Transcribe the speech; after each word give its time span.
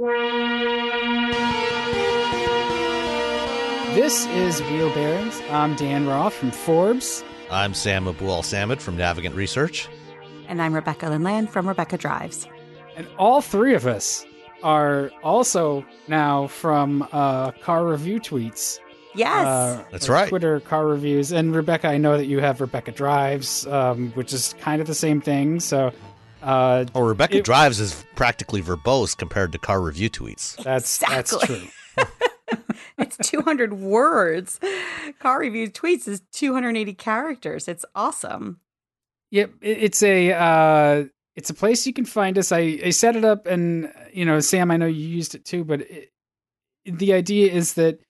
This 0.00 0.08
is 4.28 4.62
Wheel 4.62 4.88
Bearings. 4.94 5.38
I'm 5.50 5.76
Dan 5.76 6.06
Roth 6.06 6.32
from 6.32 6.52
Forbes. 6.52 7.22
I'm 7.50 7.74
Sam 7.74 8.06
Abuelsamid 8.06 8.80
from 8.80 8.96
Navigant 8.96 9.34
Research. 9.34 9.90
And 10.48 10.62
I'm 10.62 10.74
Rebecca 10.74 11.04
Lindland 11.04 11.50
from 11.50 11.68
Rebecca 11.68 11.98
Drives. 11.98 12.48
And 12.96 13.06
all 13.18 13.42
three 13.42 13.74
of 13.74 13.86
us 13.86 14.24
are 14.62 15.10
also 15.22 15.84
now 16.08 16.46
from 16.46 17.06
uh, 17.12 17.50
car 17.50 17.86
review 17.86 18.20
tweets. 18.20 18.78
Yes. 19.14 19.46
Uh, 19.46 19.84
That's 19.90 20.08
right. 20.08 20.30
Twitter 20.30 20.60
car 20.60 20.86
reviews. 20.86 21.30
And 21.30 21.54
Rebecca, 21.54 21.88
I 21.88 21.98
know 21.98 22.16
that 22.16 22.24
you 22.24 22.38
have 22.40 22.62
Rebecca 22.62 22.92
Drives, 22.92 23.66
um, 23.66 24.12
which 24.12 24.32
is 24.32 24.54
kind 24.60 24.80
of 24.80 24.86
the 24.86 24.94
same 24.94 25.20
thing. 25.20 25.60
So 25.60 25.92
uh, 26.42 26.84
Oh, 26.94 27.02
Rebecca 27.02 27.38
It- 27.38 27.44
Drives 27.44 27.80
is 27.80 28.04
practically 28.14 28.62
verbose 28.62 29.16
compared 29.16 29.52
to 29.52 29.58
car 29.58 29.80
review 29.80 30.10
tweets. 30.10 30.56
that's 30.62 30.98
that's 30.98 31.32
Exactly. 31.32 31.70
true. 31.96 32.04
it's 32.98 33.16
200 33.28 33.74
words. 33.74 34.58
Car 35.18 35.40
review 35.40 35.70
tweets 35.70 36.06
is 36.08 36.22
280 36.32 36.94
characters. 36.94 37.68
It's 37.68 37.84
awesome. 37.94 38.60
Yep, 39.30 39.52
it, 39.60 39.78
it's 39.82 40.02
a 40.02 40.32
uh, 40.32 41.04
it's 41.36 41.50
a 41.50 41.54
place 41.54 41.86
you 41.86 41.92
can 41.92 42.04
find 42.04 42.36
us. 42.36 42.50
I, 42.52 42.80
I 42.84 42.90
set 42.90 43.16
it 43.16 43.24
up, 43.24 43.46
and 43.46 43.92
you 44.12 44.24
know, 44.24 44.40
Sam, 44.40 44.70
I 44.70 44.76
know 44.76 44.86
you 44.86 45.06
used 45.06 45.34
it 45.34 45.44
too, 45.44 45.64
but 45.64 45.82
it, 45.82 46.10
the 46.84 47.12
idea 47.12 47.50
is 47.52 47.74
that 47.74 48.00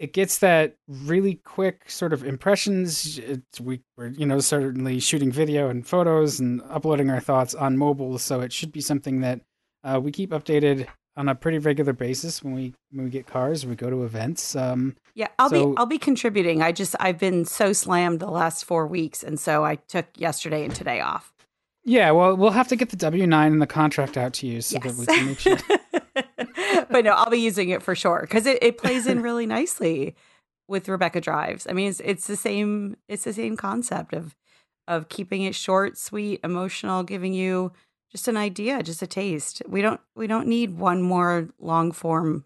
it 0.00 0.12
gets 0.14 0.38
that 0.38 0.76
really 0.88 1.34
quick 1.44 1.90
sort 1.90 2.12
of 2.12 2.24
impressions. 2.24 3.18
It's, 3.18 3.60
we, 3.60 3.80
we're 3.96 4.08
you 4.08 4.26
know 4.26 4.40
certainly 4.40 4.98
shooting 4.98 5.30
video 5.30 5.68
and 5.68 5.86
photos 5.86 6.40
and 6.40 6.62
uploading 6.68 7.10
our 7.10 7.20
thoughts 7.20 7.54
on 7.54 7.76
mobile, 7.76 8.18
so 8.18 8.40
it 8.40 8.52
should 8.52 8.72
be 8.72 8.80
something 8.80 9.20
that 9.20 9.40
uh, 9.84 10.00
we 10.02 10.10
keep 10.10 10.30
updated 10.30 10.86
on 11.16 11.28
a 11.28 11.34
pretty 11.34 11.58
regular 11.58 11.92
basis 11.92 12.42
when 12.42 12.54
we 12.54 12.72
when 12.92 13.04
we 13.04 13.10
get 13.10 13.26
cars, 13.26 13.66
we 13.66 13.74
go 13.76 13.90
to 13.90 14.04
events. 14.04 14.56
Um, 14.56 14.96
Yeah, 15.14 15.28
I'll 15.38 15.50
So- 15.50 15.72
be 15.72 15.76
I'll 15.76 15.86
be 15.86 15.98
contributing. 15.98 16.62
I 16.62 16.72
just 16.72 16.96
I've 16.98 17.18
been 17.18 17.44
so 17.44 17.72
slammed 17.72 18.20
the 18.20 18.30
last 18.30 18.64
4 18.64 18.86
weeks 18.86 19.22
and 19.22 19.38
so 19.38 19.64
I 19.64 19.74
took 19.76 20.06
yesterday 20.16 20.64
and 20.64 20.74
today 20.74 21.00
off. 21.00 21.32
yeah, 21.84 22.10
well, 22.12 22.36
we'll 22.36 22.50
have 22.52 22.68
to 22.68 22.76
get 22.76 22.90
the 22.90 22.96
W 22.96 23.26
nine 23.26 23.52
and 23.52 23.60
the 23.60 23.66
contract 23.66 24.16
out 24.16 24.32
to 24.34 24.46
you 24.46 24.60
so 24.62 24.78
that 24.78 24.94
we 24.94 25.04
can 25.06 25.26
make 25.26 25.40
sure. 25.40 25.58
but 26.90 27.04
no, 27.04 27.12
I'll 27.12 27.30
be 27.30 27.38
using 27.38 27.70
it 27.70 27.82
for 27.82 27.94
sure 27.94 28.20
because 28.22 28.46
it, 28.46 28.62
it 28.62 28.78
plays 28.78 29.06
in 29.06 29.22
really 29.22 29.46
nicely 29.46 30.14
with 30.68 30.88
Rebecca 30.88 31.20
Drives. 31.20 31.66
I 31.68 31.72
mean, 31.72 31.88
it's 31.88 32.00
it's 32.00 32.26
the 32.26 32.36
same 32.36 32.96
it's 33.08 33.24
the 33.24 33.32
same 33.32 33.56
concept 33.56 34.12
of 34.12 34.34
of 34.88 35.08
keeping 35.08 35.42
it 35.42 35.54
short, 35.54 35.96
sweet, 35.96 36.40
emotional, 36.42 37.02
giving 37.02 37.32
you 37.32 37.72
just 38.10 38.26
an 38.26 38.36
idea, 38.36 38.82
just 38.82 39.02
a 39.02 39.06
taste. 39.06 39.62
We 39.68 39.82
don't 39.82 40.00
we 40.16 40.26
don't 40.26 40.48
need 40.48 40.78
one 40.78 41.02
more 41.02 41.48
long 41.58 41.92
form 41.92 42.44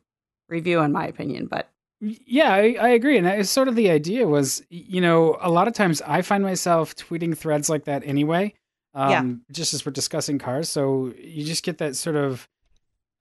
review, 0.49 0.81
in 0.81 0.93
my 0.93 1.07
opinion. 1.07 1.47
But 1.47 1.71
Yeah, 2.01 2.53
I, 2.53 2.77
I 2.81 2.89
agree, 2.91 3.17
and 3.17 3.27
that 3.27 3.39
is 3.39 3.49
sort 3.49 3.69
of 3.69 3.77
the 3.77 3.91
idea. 3.91 4.27
Was 4.27 4.63
you 4.69 5.01
know, 5.01 5.39
a 5.41 5.51
lot 5.51 5.69
of 5.69 5.75
times 5.75 6.03
I 6.03 6.23
find 6.23 6.43
myself 6.43 6.95
tweeting 6.95 7.37
threads 7.37 7.71
like 7.71 7.85
that 7.85 8.03
anyway. 8.05 8.55
Um, 8.95 9.11
Yeah. 9.11 9.55
Just 9.55 9.75
as 9.75 9.85
we're 9.85 9.93
discussing 9.93 10.39
cars, 10.39 10.69
so 10.69 11.13
you 11.19 11.45
just 11.45 11.65
get 11.65 11.79
that 11.79 11.97
sort 11.97 12.17
of, 12.17 12.49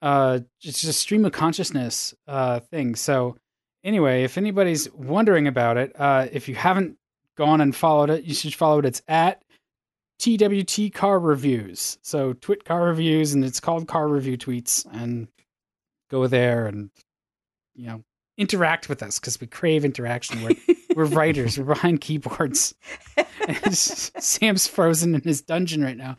uh, 0.04 0.40
it's 0.62 0.82
just 0.82 1.00
stream 1.00 1.24
of 1.26 1.32
consciousness 1.32 2.14
uh 2.28 2.60
thing. 2.60 2.94
So 2.96 3.38
anyway, 3.84 4.24
if 4.24 4.38
anybody's 4.38 4.92
wondering 4.94 5.48
about 5.48 5.78
it, 5.78 5.94
uh, 5.98 6.28
if 6.32 6.50
you 6.50 6.56
haven't 6.56 6.98
gone 7.38 7.62
and 7.62 7.76
followed 7.76 8.10
it, 8.10 8.26
you 8.26 8.34
should 8.34 8.54
follow 8.54 8.80
it. 8.80 8.86
It's 8.86 9.02
at 9.08 9.44
TWT 10.20 10.94
Car 10.94 11.20
Reviews. 11.20 11.98
So 12.02 12.34
Twit 12.34 12.66
Car 12.66 12.84
Reviews, 12.84 13.34
and 13.34 13.46
it's 13.46 13.62
called 13.62 13.88
Car 13.88 14.08
Review 14.08 14.38
Tweets, 14.38 14.86
and 14.92 15.28
go 16.12 16.28
there 16.28 16.68
and 16.68 16.90
you 17.74 17.88
know 17.88 18.04
interact 18.38 18.90
with 18.90 19.02
us 19.02 19.20
because 19.20 19.40
we 19.40 19.48
crave 19.48 19.86
interaction. 19.86 20.44
We're 20.44 20.76
we're 20.96 21.06
writers. 21.16 21.58
We're 21.58 21.66
behind 21.66 22.02
keyboards. 22.02 22.76
Sam's 23.72 24.68
frozen 24.68 25.16
in 25.16 25.22
his 25.22 25.42
dungeon 25.42 25.82
right 25.82 25.98
now. 25.98 26.18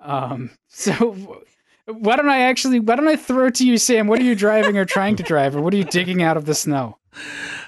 Um, 0.00 0.50
so 0.68 1.42
why 1.86 2.16
don't 2.16 2.28
I 2.28 2.40
actually? 2.40 2.80
Why 2.80 2.96
don't 2.96 3.08
I 3.08 3.16
throw 3.16 3.46
it 3.46 3.54
to 3.56 3.66
you, 3.66 3.78
Sam? 3.78 4.06
What 4.06 4.20
are 4.20 4.24
you 4.24 4.34
driving 4.34 4.76
or 4.76 4.84
trying 4.84 5.16
to 5.16 5.22
drive, 5.22 5.54
or 5.54 5.62
what 5.62 5.72
are 5.72 5.76
you 5.76 5.84
digging 5.84 6.22
out 6.22 6.36
of 6.36 6.46
the 6.46 6.54
snow? 6.54 6.98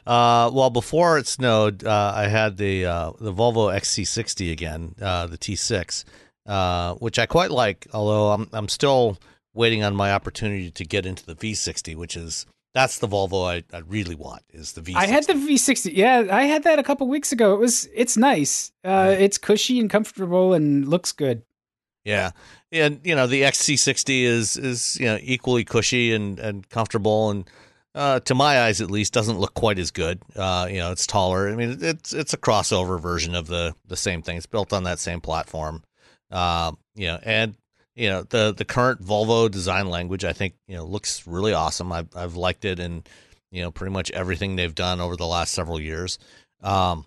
Uh, 0.06 0.50
well, 0.52 0.70
before 0.70 1.18
it 1.18 1.26
snowed, 1.26 1.84
uh, 1.84 2.12
I 2.14 2.28
had 2.28 2.56
the 2.56 2.86
uh, 2.86 3.12
the 3.20 3.32
Volvo 3.32 3.74
XC60 3.74 4.50
again, 4.52 4.94
uh, 5.00 5.26
the 5.26 5.38
T6, 5.38 6.04
uh, 6.46 6.94
which 6.94 7.18
I 7.18 7.26
quite 7.26 7.50
like. 7.50 7.86
Although 7.92 8.32
I'm 8.32 8.48
I'm 8.52 8.68
still 8.68 9.18
waiting 9.54 9.84
on 9.84 9.94
my 9.94 10.12
opportunity 10.12 10.70
to 10.70 10.84
get 10.84 11.06
into 11.06 11.24
the 11.24 11.34
V60, 11.34 11.96
which 11.96 12.16
is 12.16 12.46
that's 12.74 12.98
the 12.98 13.08
Volvo 13.08 13.46
I, 13.46 13.76
I 13.76 13.80
really 13.80 14.14
want 14.14 14.42
is 14.50 14.72
the 14.72 14.80
V60. 14.80 14.96
I 14.96 15.06
had 15.06 15.26
the 15.26 15.34
V60. 15.34 15.92
Yeah, 15.94 16.26
I 16.30 16.44
had 16.44 16.64
that 16.64 16.78
a 16.78 16.82
couple 16.82 17.08
weeks 17.08 17.32
ago. 17.32 17.54
It 17.54 17.58
was 17.58 17.88
it's 17.94 18.16
nice. 18.16 18.72
Uh, 18.84 19.14
it's 19.18 19.38
cushy 19.38 19.78
and 19.78 19.88
comfortable 19.88 20.54
and 20.54 20.88
looks 20.88 21.12
good. 21.12 21.42
Yeah, 22.08 22.30
and 22.72 23.00
you 23.04 23.14
know 23.14 23.26
the 23.26 23.42
XC60 23.42 24.22
is 24.22 24.56
is 24.56 24.96
you 24.98 25.04
know 25.04 25.18
equally 25.20 25.62
cushy 25.62 26.14
and 26.14 26.38
and 26.38 26.66
comfortable, 26.70 27.30
and 27.30 27.44
uh, 27.94 28.20
to 28.20 28.34
my 28.34 28.62
eyes 28.62 28.80
at 28.80 28.90
least 28.90 29.12
doesn't 29.12 29.38
look 29.38 29.52
quite 29.52 29.78
as 29.78 29.90
good. 29.90 30.22
Uh, 30.34 30.66
you 30.70 30.78
know, 30.78 30.90
it's 30.90 31.06
taller. 31.06 31.50
I 31.50 31.54
mean, 31.54 31.76
it's 31.82 32.14
it's 32.14 32.32
a 32.32 32.38
crossover 32.38 32.98
version 32.98 33.34
of 33.34 33.46
the 33.46 33.74
the 33.86 33.96
same 33.96 34.22
thing. 34.22 34.38
It's 34.38 34.46
built 34.46 34.72
on 34.72 34.84
that 34.84 34.98
same 34.98 35.20
platform. 35.20 35.82
Uh, 36.30 36.72
you 36.94 37.08
know, 37.08 37.18
and 37.24 37.56
you 37.94 38.08
know 38.08 38.22
the 38.22 38.54
the 38.56 38.64
current 38.64 39.04
Volvo 39.04 39.50
design 39.50 39.90
language 39.90 40.24
I 40.24 40.32
think 40.32 40.54
you 40.66 40.76
know 40.76 40.86
looks 40.86 41.26
really 41.26 41.52
awesome. 41.52 41.92
I've 41.92 42.08
I've 42.16 42.36
liked 42.36 42.64
it 42.64 42.78
and 42.80 43.06
you 43.50 43.60
know 43.60 43.70
pretty 43.70 43.92
much 43.92 44.10
everything 44.12 44.56
they've 44.56 44.74
done 44.74 45.02
over 45.02 45.14
the 45.14 45.26
last 45.26 45.52
several 45.52 45.78
years. 45.78 46.18
Um, 46.62 47.04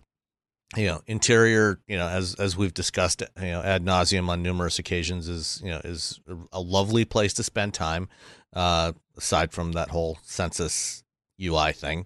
you 0.75 0.85
know, 0.85 1.01
interior, 1.05 1.79
you 1.87 1.97
know, 1.97 2.07
as 2.07 2.35
as 2.35 2.55
we've 2.55 2.73
discussed, 2.73 3.23
you 3.39 3.47
know, 3.47 3.61
ad 3.61 3.85
nauseum 3.85 4.29
on 4.29 4.41
numerous 4.41 4.79
occasions, 4.79 5.27
is 5.27 5.61
you 5.63 5.71
know 5.71 5.81
is 5.83 6.19
a 6.51 6.61
lovely 6.61 7.05
place 7.05 7.33
to 7.33 7.43
spend 7.43 7.73
time. 7.73 8.07
Uh, 8.53 8.91
aside 9.17 9.53
from 9.53 9.73
that 9.73 9.89
whole 9.89 10.17
Sensus 10.23 11.03
UI 11.41 11.71
thing, 11.71 12.05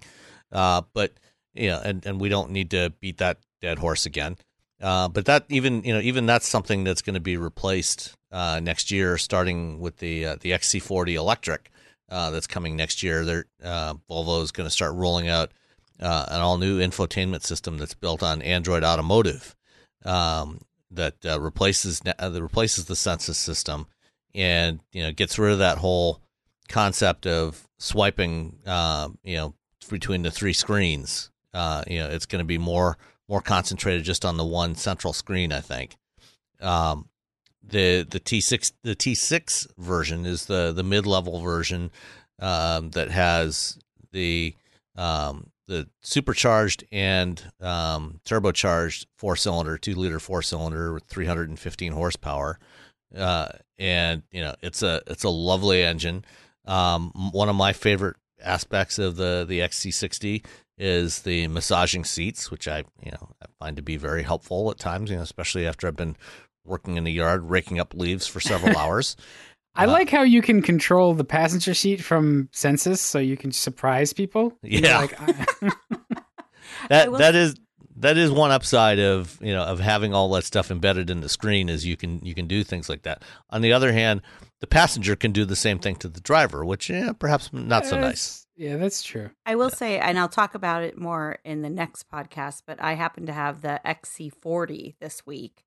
uh, 0.52 0.81
but 0.94 1.14
you 1.53 1.70
know, 1.70 1.81
and 1.84 2.06
and 2.06 2.20
we 2.20 2.30
don't 2.30 2.52
need 2.52 2.72
to 2.72 2.94
beat 3.00 3.18
that 3.18 3.40
dead 3.62 3.80
horse 3.80 4.06
again. 4.06 4.38
Uh, 4.82 5.08
but 5.08 5.26
that 5.26 5.46
even 5.50 5.84
you 5.84 5.94
know 5.94 6.02
even 6.02 6.26
that's 6.26 6.47
something 6.47 6.84
that's 6.84 7.02
going 7.02 7.14
to 7.14 7.20
be 7.20 7.38
replaced 7.38 8.16
uh, 8.32 8.59
next 8.62 8.92
year, 8.92 9.18
starting 9.18 9.80
with 9.80 9.97
the 9.97 10.26
uh, 10.26 10.36
the 10.42 10.52
XC40 10.52 11.14
electric 11.14 11.72
uh, 12.09 12.30
that's 12.32 12.47
coming 12.47 12.76
next 12.76 13.02
year. 13.02 13.24
They're 13.24 13.46
uh, 13.64 13.96
Volvo 14.09 14.44
is 14.44 14.52
going 14.52 14.68
to 14.68 14.74
start 14.74 14.94
rolling 14.96 15.30
out 15.30 15.52
uh, 16.00 16.26
an 16.30 16.42
all 16.42 16.58
new 16.58 16.80
infotainment 16.80 17.44
system 17.44 17.78
that's 17.78 17.94
built 17.94 18.22
on 18.22 18.42
Android 18.42 18.84
Automotive 18.84 19.56
um, 20.04 20.62
that 20.92 21.16
uh, 21.26 21.40
replaces 21.40 22.02
uh, 22.06 22.30
that 22.30 22.42
replaces 22.42 22.86
the 22.86 22.96
Sensus 22.96 23.38
system 23.38 23.88
and 24.34 24.82
you 24.92 25.02
know 25.02 25.12
gets 25.12 25.40
rid 25.40 25.54
of 25.54 25.60
that 25.60 25.78
whole 25.78 26.22
concept 26.68 27.26
of 27.26 27.68
swiping 27.78 28.58
uh, 28.66 29.10
you 29.24 29.38
know 29.38 29.54
between 29.90 30.24
the 30.24 30.32
three 30.32 30.54
screens. 30.54 31.32
Uh, 31.54 31.84
you 31.88 32.00
know, 32.00 32.10
it's 32.10 32.26
going 32.26 32.40
to 32.40 32.46
be 32.46 32.58
more 32.58 32.98
more 33.28 33.42
concentrated 33.42 34.04
just 34.04 34.26
on 34.26 34.38
the 34.38 34.46
one 34.46 34.76
central 34.76 35.14
screen. 35.14 35.52
I 35.52 35.62
think. 35.62 35.96
Um, 36.62 37.10
the 37.64 38.06
the 38.08 38.20
T 38.20 38.42
six 38.42 38.74
the 38.84 38.96
T 38.96 39.16
six 39.16 39.68
version 39.78 40.26
is 40.26 40.46
the 40.46 40.72
the 40.74 40.84
mid 40.84 41.06
level 41.06 41.40
version 41.40 41.92
um, 42.40 42.92
that 42.92 43.10
has 43.10 43.80
the 44.12 44.56
um, 44.96 45.52
the 45.68 45.88
supercharged 46.02 46.84
and 46.92 47.42
um, 47.62 48.20
turbocharged 48.26 49.06
four 49.18 49.36
cylinder, 49.36 49.78
two 49.78 49.96
liter 49.96 50.20
four 50.20 50.42
cylinder 50.42 50.94
with 50.94 51.03
315 51.06 51.92
horsepower. 51.92 52.59
Uh, 53.16 53.50
and 53.78 54.24
you 54.31 54.42
know, 54.42 54.53
it's 54.62 54.84
a, 54.84 55.02
it's 55.08 55.24
a 55.24 55.30
lovely 55.30 55.84
engine. 55.84 56.24
Um, 56.66 57.12
one 57.31 57.50
of 57.50 57.56
my 57.56 57.74
favorite 57.74 58.16
aspects 58.44 59.00
of 59.00 59.16
the, 59.16 59.46
the 59.47 59.59
XC60 59.59 60.46
is 60.78 61.22
the 61.22 61.47
massaging 61.47 62.03
seats, 62.03 62.52
which 62.52 62.67
I, 62.67 62.79
you 63.03 63.12
know, 63.12 63.29
I 63.41 63.46
find 63.59 63.78
to 63.78 63.84
be 63.84 63.97
very 63.97 64.23
helpful 64.23 64.70
at 64.72 64.78
times, 64.78 65.09
you 65.09 65.16
know, 65.16 65.23
especially 65.23 65.66
after 65.66 65.88
I've 65.88 65.96
been 65.96 66.17
working 66.66 66.97
in 66.97 67.03
the 67.03 67.12
yard, 67.12 67.50
raking 67.50 67.79
up 67.79 67.94
leaves 67.94 68.28
for 68.28 68.40
several 68.40 68.78
hours. 68.78 69.16
I 69.76 69.86
Uh, 69.86 69.92
like 69.92 70.10
how 70.10 70.24
you 70.24 70.42
can 70.42 70.62
control 70.62 71.14
the 71.14 71.24
passenger 71.26 71.74
seat 71.74 72.02
from 72.04 72.50
Sensus, 72.52 73.02
so 73.02 73.20
you 73.20 73.36
can 73.38 73.52
surprise 73.52 74.14
people. 74.14 74.58
Yeah. 74.64 74.98
like, 75.00 75.14
I- 75.20 75.72
that 76.90 77.12
will- 77.12 77.20
that 77.20 77.36
is 77.36 77.56
that 77.98 78.18
is 78.18 78.30
one 78.30 78.52
upside 78.52 79.00
of 79.00 79.38
you 79.42 79.54
know 79.54 79.64
of 79.64 79.80
having 79.80 80.14
all 80.14 80.30
that 80.32 80.44
stuff 80.44 80.70
embedded 80.70 81.10
in 81.10 81.22
the 81.22 81.30
screen 81.30 81.70
is 81.70 81.86
you 81.86 81.96
can 81.98 82.20
you 82.26 82.36
can 82.36 82.48
do 82.48 82.64
things 82.64 82.90
like 82.90 83.04
that. 83.04 83.24
On 83.50 83.62
the 83.62 83.72
other 83.74 83.92
hand, 83.94 84.22
the 84.60 84.68
passenger 84.68 85.16
can 85.16 85.32
do 85.32 85.46
the 85.46 85.56
same 85.56 85.80
thing 85.80 85.96
to 85.98 86.10
the 86.10 86.20
driver, 86.22 86.66
which 86.66 86.90
yeah, 86.90 87.14
perhaps 87.14 87.52
not 87.54 87.86
so 87.86 88.00
nice. 88.00 88.46
Yeah, 88.58 88.78
that's 88.78 89.04
true. 89.04 89.32
I 89.46 89.56
will 89.56 89.70
say, 89.70 90.00
and 90.00 90.18
I'll 90.18 90.30
talk 90.30 90.56
about 90.56 90.84
it 90.84 90.98
more 90.98 91.40
in 91.44 91.62
the 91.62 91.70
next 91.70 92.10
podcast, 92.10 92.64
but 92.66 92.82
I 92.82 92.94
happen 92.94 93.26
to 93.26 93.34
have 93.34 93.62
the 93.62 93.82
XC40 93.86 94.96
this 95.02 95.26
week, 95.26 95.64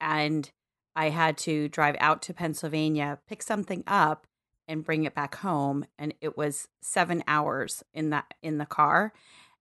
and 0.00 0.48
I 0.96 1.10
had 1.10 1.38
to 1.38 1.68
drive 1.68 1.96
out 2.00 2.22
to 2.22 2.34
Pennsylvania, 2.34 3.18
pick 3.28 3.42
something 3.42 3.84
up, 3.86 4.26
and 4.68 4.84
bring 4.84 5.04
it 5.04 5.14
back 5.14 5.36
home, 5.36 5.84
and 5.98 6.14
it 6.20 6.36
was 6.36 6.68
seven 6.82 7.22
hours 7.26 7.82
in 7.94 8.10
that 8.10 8.32
in 8.42 8.58
the 8.58 8.66
car, 8.66 9.12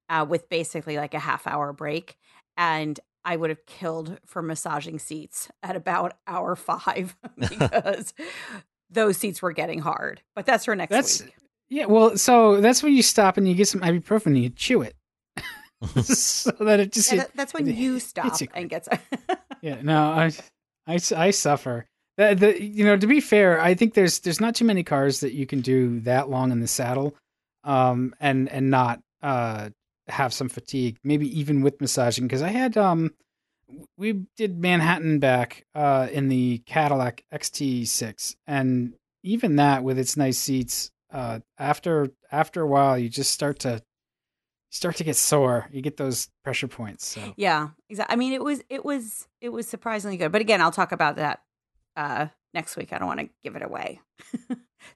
uh, 0.09 0.25
with 0.27 0.49
basically 0.49 0.97
like 0.97 1.13
a 1.13 1.19
half 1.19 1.47
hour 1.47 1.73
break, 1.73 2.17
and 2.57 2.99
I 3.25 3.35
would 3.35 3.49
have 3.49 3.65
killed 3.65 4.19
for 4.25 4.41
massaging 4.41 4.97
seats 4.99 5.49
at 5.63 5.75
about 5.75 6.13
hour 6.27 6.55
five 6.55 7.15
because 7.37 8.13
those 8.89 9.17
seats 9.17 9.41
were 9.41 9.51
getting 9.51 9.79
hard. 9.79 10.21
But 10.35 10.45
that's 10.45 10.65
for 10.65 10.75
next 10.75 10.91
That's 10.91 11.23
week. 11.23 11.33
yeah. 11.69 11.85
Well, 11.85 12.17
so 12.17 12.59
that's 12.61 12.81
when 12.83 12.93
you 12.93 13.01
stop 13.03 13.37
and 13.37 13.47
you 13.47 13.55
get 13.55 13.67
some 13.67 13.81
ibuprofen 13.81 14.27
and 14.27 14.37
you 14.43 14.49
chew 14.49 14.81
it, 14.83 14.95
so 16.03 16.51
that 16.59 16.79
it 16.79 16.91
just 16.91 17.11
Yeah, 17.11 17.19
that- 17.19 17.35
that's 17.35 17.53
when 17.53 17.67
it 17.67 17.75
you 17.75 17.99
stop 17.99 18.35
and 18.53 18.69
gets. 18.69 18.87
yeah. 19.61 19.81
No, 19.81 20.01
I, 20.11 20.31
I, 20.89 20.99
I 21.15 21.31
suffer. 21.31 21.85
The, 22.17 22.35
the, 22.35 22.63
you 22.63 22.83
know, 22.83 22.97
to 22.97 23.07
be 23.07 23.21
fair, 23.21 23.61
I 23.61 23.75
think 23.75 23.93
there's 23.93 24.19
there's 24.19 24.41
not 24.41 24.55
too 24.55 24.65
many 24.65 24.83
cars 24.83 25.21
that 25.21 25.33
you 25.33 25.45
can 25.45 25.61
do 25.61 25.99
that 26.01 26.29
long 26.29 26.51
in 26.51 26.59
the 26.59 26.67
saddle, 26.67 27.15
um, 27.63 28.13
and 28.19 28.49
and 28.49 28.69
not 28.69 28.99
uh 29.21 29.69
have 30.07 30.33
some 30.33 30.49
fatigue. 30.49 30.97
Maybe 31.03 31.39
even 31.39 31.61
with 31.61 31.79
massaging, 31.79 32.25
because 32.27 32.41
I 32.41 32.49
had 32.49 32.75
um, 32.75 33.11
we 33.97 34.25
did 34.35 34.59
Manhattan 34.59 35.19
back 35.19 35.63
uh 35.75 36.07
in 36.11 36.27
the 36.27 36.57
Cadillac 36.65 37.23
XT6, 37.33 38.35
and 38.47 38.95
even 39.23 39.55
that 39.57 39.83
with 39.83 39.97
its 39.97 40.17
nice 40.17 40.39
seats, 40.39 40.91
uh, 41.13 41.39
after 41.57 42.09
after 42.31 42.61
a 42.61 42.67
while, 42.67 42.97
you 42.97 43.07
just 43.07 43.31
start 43.31 43.59
to 43.59 43.81
start 44.69 44.95
to 44.97 45.03
get 45.03 45.15
sore. 45.15 45.67
You 45.71 45.81
get 45.81 45.97
those 45.97 46.29
pressure 46.43 46.67
points. 46.67 47.07
So 47.07 47.33
yeah, 47.37 47.69
exactly. 47.89 48.13
I 48.13 48.17
mean, 48.17 48.33
it 48.33 48.43
was 48.43 48.61
it 48.69 48.83
was 48.85 49.27
it 49.41 49.49
was 49.49 49.67
surprisingly 49.67 50.17
good. 50.17 50.31
But 50.31 50.41
again, 50.41 50.61
I'll 50.61 50.71
talk 50.71 50.91
about 50.91 51.15
that 51.17 51.41
uh 51.95 52.27
next 52.53 52.77
week. 52.77 52.93
I 52.93 52.97
don't 52.97 53.07
want 53.07 53.19
to 53.21 53.29
give 53.43 53.55
it 53.55 53.63
away. 53.63 53.99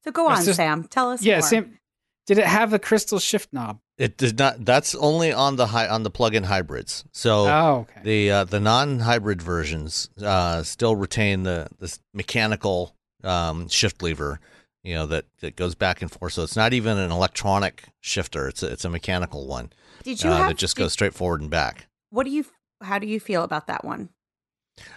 so 0.04 0.12
go 0.12 0.28
on, 0.28 0.44
just- 0.44 0.56
Sam. 0.58 0.84
Tell 0.86 1.12
us. 1.12 1.22
yeah, 1.24 1.36
more. 1.40 1.42
Sam. 1.48 1.80
Did 2.26 2.38
it 2.38 2.46
have 2.46 2.72
the 2.72 2.80
crystal 2.80 3.20
shift 3.20 3.52
knob? 3.52 3.80
It 3.98 4.16
did 4.18 4.40
not. 4.40 4.64
That's 4.64 4.96
only 4.96 5.34
on 5.34 5.58
the 5.58 5.68
high 5.68 5.90
on 5.90 6.04
the 6.04 6.10
plug-in 6.10 6.44
hybrids. 6.46 7.04
So 7.12 7.48
Oh, 7.50 7.76
okay. 7.90 8.02
the 8.02 8.32
uh, 8.32 8.44
the 8.46 8.62
non-hybrid 8.62 9.42
versions 9.42 10.10
uh, 10.24 10.64
still 10.64 10.96
retain 10.96 11.44
the 11.44 11.68
the 11.80 11.96
mechanical 12.14 12.96
um, 13.26 13.68
shift 13.68 14.02
lever. 14.02 14.40
You 14.84 14.96
know 14.96 15.06
that, 15.08 15.26
that 15.40 15.56
goes 15.56 15.76
back 15.76 16.02
and 16.02 16.12
forth. 16.12 16.34
So 16.34 16.44
it's 16.44 16.56
not 16.58 16.74
even 16.74 16.98
an 16.98 17.12
electronic 17.12 17.86
shifter. 18.02 18.48
It's 18.50 18.62
a, 18.64 18.68
it's 18.72 18.84
a 18.86 18.90
mechanical 18.90 19.48
one 19.48 19.72
Did 20.04 20.22
you 20.24 20.30
uh, 20.30 20.38
have 20.38 20.48
that 20.50 20.58
just 20.58 20.76
did- 20.76 20.84
goes 20.84 20.94
straight 20.94 21.14
forward 21.14 21.42
and 21.42 21.50
back. 21.50 21.88
What 22.10 22.26
do 22.26 22.32
you? 22.32 22.46
How 22.82 23.00
do 23.00 23.08
you 23.08 23.20
feel 23.20 23.44
about 23.44 23.68
that 23.68 23.86
one? 23.86 24.10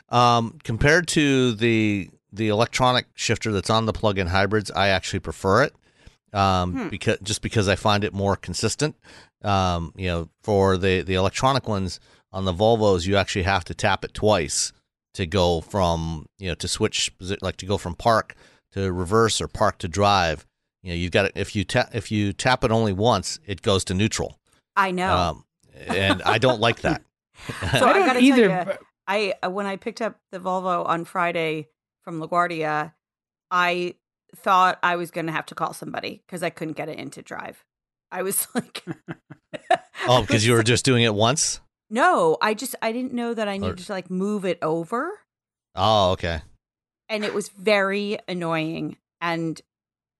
Um, 0.08 0.58
compared 0.64 1.08
to 1.08 1.52
the 1.52 2.10
the 2.32 2.48
electronic 2.48 3.06
shifter 3.14 3.52
that's 3.52 3.70
on 3.70 3.86
the 3.86 3.92
plug-in 3.92 4.26
hybrids, 4.26 4.70
I 4.70 4.88
actually 4.88 5.20
prefer 5.20 5.62
it. 5.64 5.74
Um, 6.32 6.72
Hmm. 6.74 6.88
because 6.88 7.18
just 7.22 7.40
because 7.40 7.68
I 7.68 7.76
find 7.76 8.04
it 8.04 8.12
more 8.12 8.36
consistent. 8.36 8.96
Um, 9.42 9.92
you 9.96 10.08
know, 10.08 10.28
for 10.42 10.76
the 10.76 11.02
the 11.02 11.14
electronic 11.14 11.68
ones 11.68 12.00
on 12.32 12.44
the 12.44 12.52
Volvos, 12.52 13.06
you 13.06 13.16
actually 13.16 13.44
have 13.44 13.64
to 13.66 13.74
tap 13.74 14.04
it 14.04 14.12
twice 14.12 14.72
to 15.14 15.26
go 15.26 15.60
from 15.60 16.26
you 16.38 16.48
know 16.48 16.54
to 16.56 16.68
switch 16.68 17.10
like 17.40 17.56
to 17.58 17.66
go 17.66 17.78
from 17.78 17.94
park 17.94 18.34
to 18.76 18.92
reverse 18.92 19.40
or 19.40 19.48
park 19.48 19.78
to 19.78 19.88
drive. 19.88 20.46
You 20.82 20.90
know, 20.92 20.96
you've 20.96 21.10
got 21.10 21.22
to, 21.22 21.32
if 21.40 21.56
you 21.56 21.64
tap 21.64 21.90
if 21.94 22.12
you 22.12 22.32
tap 22.32 22.62
it 22.62 22.70
only 22.70 22.92
once, 22.92 23.40
it 23.44 23.60
goes 23.62 23.82
to 23.86 23.94
neutral. 23.94 24.38
I 24.76 24.92
know. 24.92 25.12
Um, 25.16 25.44
and 25.88 26.22
I 26.22 26.38
don't 26.38 26.60
like 26.60 26.82
that. 26.82 27.02
So 27.78 27.86
I 27.86 27.90
I 27.90 27.92
don't 27.92 28.06
gotta 28.06 28.20
either. 28.20 28.48
tell 28.48 28.56
ya, 28.58 28.64
but- 28.64 28.80
I 29.08 29.34
uh, 29.44 29.50
when 29.50 29.66
I 29.66 29.76
picked 29.76 30.00
up 30.00 30.16
the 30.32 30.38
Volvo 30.38 30.86
on 30.86 31.04
Friday 31.04 31.68
from 32.02 32.20
LaGuardia, 32.20 32.92
I 33.50 33.94
thought 34.34 34.78
I 34.82 34.96
was 34.96 35.10
going 35.10 35.26
to 35.26 35.32
have 35.32 35.46
to 35.46 35.54
call 35.54 35.72
somebody 35.74 36.22
because 36.26 36.42
I 36.42 36.50
couldn't 36.50 36.76
get 36.76 36.88
it 36.88 36.98
into 36.98 37.22
drive. 37.22 37.64
I 38.10 38.22
was 38.22 38.46
like, 38.54 38.82
oh, 40.08 40.22
because 40.22 40.46
you 40.46 40.54
were 40.54 40.62
just 40.62 40.84
doing 40.84 41.02
it 41.04 41.14
once. 41.14 41.60
no, 41.90 42.36
I 42.40 42.54
just 42.54 42.74
I 42.82 42.90
didn't 42.92 43.12
know 43.12 43.34
that 43.34 43.48
I 43.48 43.56
Or- 43.56 43.60
needed 43.60 43.78
to 43.78 43.92
like 43.92 44.10
move 44.10 44.44
it 44.44 44.58
over, 44.62 45.10
Oh, 45.74 46.12
okay. 46.12 46.40
And 47.08 47.24
it 47.24 47.34
was 47.34 47.48
very 47.48 48.18
annoying. 48.28 48.96
And 49.20 49.60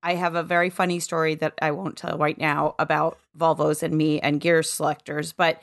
I 0.02 0.14
have 0.14 0.34
a 0.34 0.42
very 0.42 0.70
funny 0.70 1.00
story 1.00 1.34
that 1.36 1.54
I 1.60 1.70
won't 1.72 1.96
tell 1.96 2.18
right 2.18 2.38
now 2.38 2.74
about 2.78 3.18
Volvos 3.38 3.82
and 3.82 3.94
me 3.94 4.20
and 4.20 4.40
gear 4.40 4.62
selectors, 4.62 5.32
but. 5.32 5.62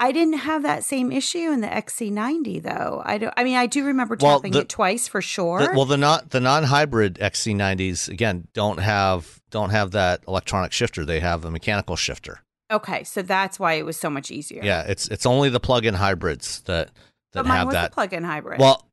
I 0.00 0.10
didn't 0.10 0.38
have 0.38 0.64
that 0.64 0.82
same 0.82 1.12
issue 1.12 1.52
in 1.52 1.60
the 1.60 1.68
XC90 1.68 2.60
though. 2.64 3.00
I 3.06 3.16
don't. 3.16 3.32
I 3.36 3.44
mean, 3.44 3.56
I 3.56 3.66
do 3.66 3.84
remember 3.84 4.16
Well, 4.20 4.38
tapping 4.40 4.50
the- 4.52 4.62
it 4.62 4.68
twice 4.68 5.06
for 5.06 5.22
sure. 5.22 5.60
The, 5.60 5.72
well, 5.72 5.84
the 5.84 5.96
non 5.96 6.26
the 6.28 6.40
non 6.40 6.64
hybrid 6.64 7.14
XC90s 7.20 8.08
again 8.08 8.48
don't 8.54 8.78
have 8.78 9.40
don't 9.50 9.70
have 9.70 9.92
that 9.92 10.24
electronic 10.26 10.72
shifter. 10.72 11.04
They 11.04 11.20
have 11.20 11.44
a 11.44 11.50
mechanical 11.50 11.94
shifter. 11.94 12.40
Okay, 12.72 13.04
so 13.04 13.22
that's 13.22 13.60
why 13.60 13.74
it 13.74 13.86
was 13.86 13.96
so 13.96 14.10
much 14.10 14.32
easier. 14.32 14.62
Yeah, 14.64 14.82
it's 14.82 15.06
it's 15.08 15.26
only 15.26 15.48
the 15.48 15.60
plug 15.60 15.86
in 15.86 15.94
hybrids 15.94 16.62
that 16.62 16.88
that 17.32 17.44
but 17.44 17.46
mine 17.46 17.58
have 17.58 17.66
was 17.68 17.74
that. 17.74 17.90
a 17.92 17.94
plug-in 17.94 18.24
hybrid. 18.24 18.58
Well, 18.60 18.84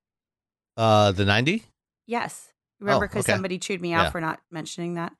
uh, 0.77 1.11
the 1.11 1.25
90. 1.25 1.63
yes, 2.07 2.49
remember 2.79 3.05
Oh, 3.05 3.07
because 3.07 3.25
okay. 3.25 3.33
somebody 3.33 3.57
chewed 3.59 3.81
me 3.81 3.93
out 3.93 4.05
Yeah. 4.05 4.09
for 4.11 4.21
not 4.21 4.39
mentioning 4.51 4.95
that. 4.95 5.13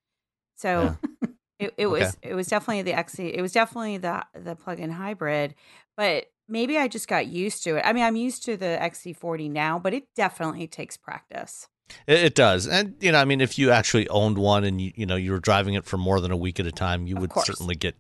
So 0.58 0.98
it, 1.60 1.74
it 1.78 1.88
was 1.88 2.18
it 2.22 2.34
was 2.36 2.48
definitely 2.48 2.82
the 2.84 2.94
XC. 2.94 3.28
It 3.34 3.42
was 3.42 3.52
definitely 3.52 3.98
the 3.98 4.24
the 4.34 4.56
plug-in 4.56 4.92
hybrid, 4.92 5.56
but 5.98 6.26
maybe 6.48 6.78
I 6.78 6.88
just 6.88 7.08
got 7.08 7.28
used 7.28 7.64
to 7.64 7.78
it. 7.78 7.84
I 7.86 7.94
mean, 7.94 8.04
I'm 8.04 8.16
used 8.16 8.44
to 8.46 8.58
the 8.58 8.78
XC40 8.82 9.50
now, 9.52 9.80
but 9.80 9.94
it 9.94 10.06
definitely 10.16 10.68
takes 10.68 10.98
practice. 10.98 11.68
It, 12.08 12.20
it 12.20 12.36
does, 12.36 12.68
and 12.68 12.96
you 13.02 13.12
know, 13.12 13.20
I 13.20 13.26
mean, 13.26 13.42
if 13.42 13.60
you 13.60 13.70
actually 13.72 14.08
owned 14.10 14.38
one 14.38 14.64
and 14.64 14.80
you 14.82 14.92
you 14.96 15.06
know 15.06 15.16
you 15.18 15.32
were 15.32 15.40
driving 15.40 15.74
it 15.74 15.86
for 15.86 15.98
more 15.98 16.20
than 16.22 16.32
a 16.32 16.38
week 16.38 16.60
at 16.60 16.66
a 16.66 16.72
time, 16.72 17.06
you 17.08 17.16
Of 17.18 17.22
would 17.22 17.30
course. 17.32 17.48
certainly 17.48 17.76
get 17.76 17.96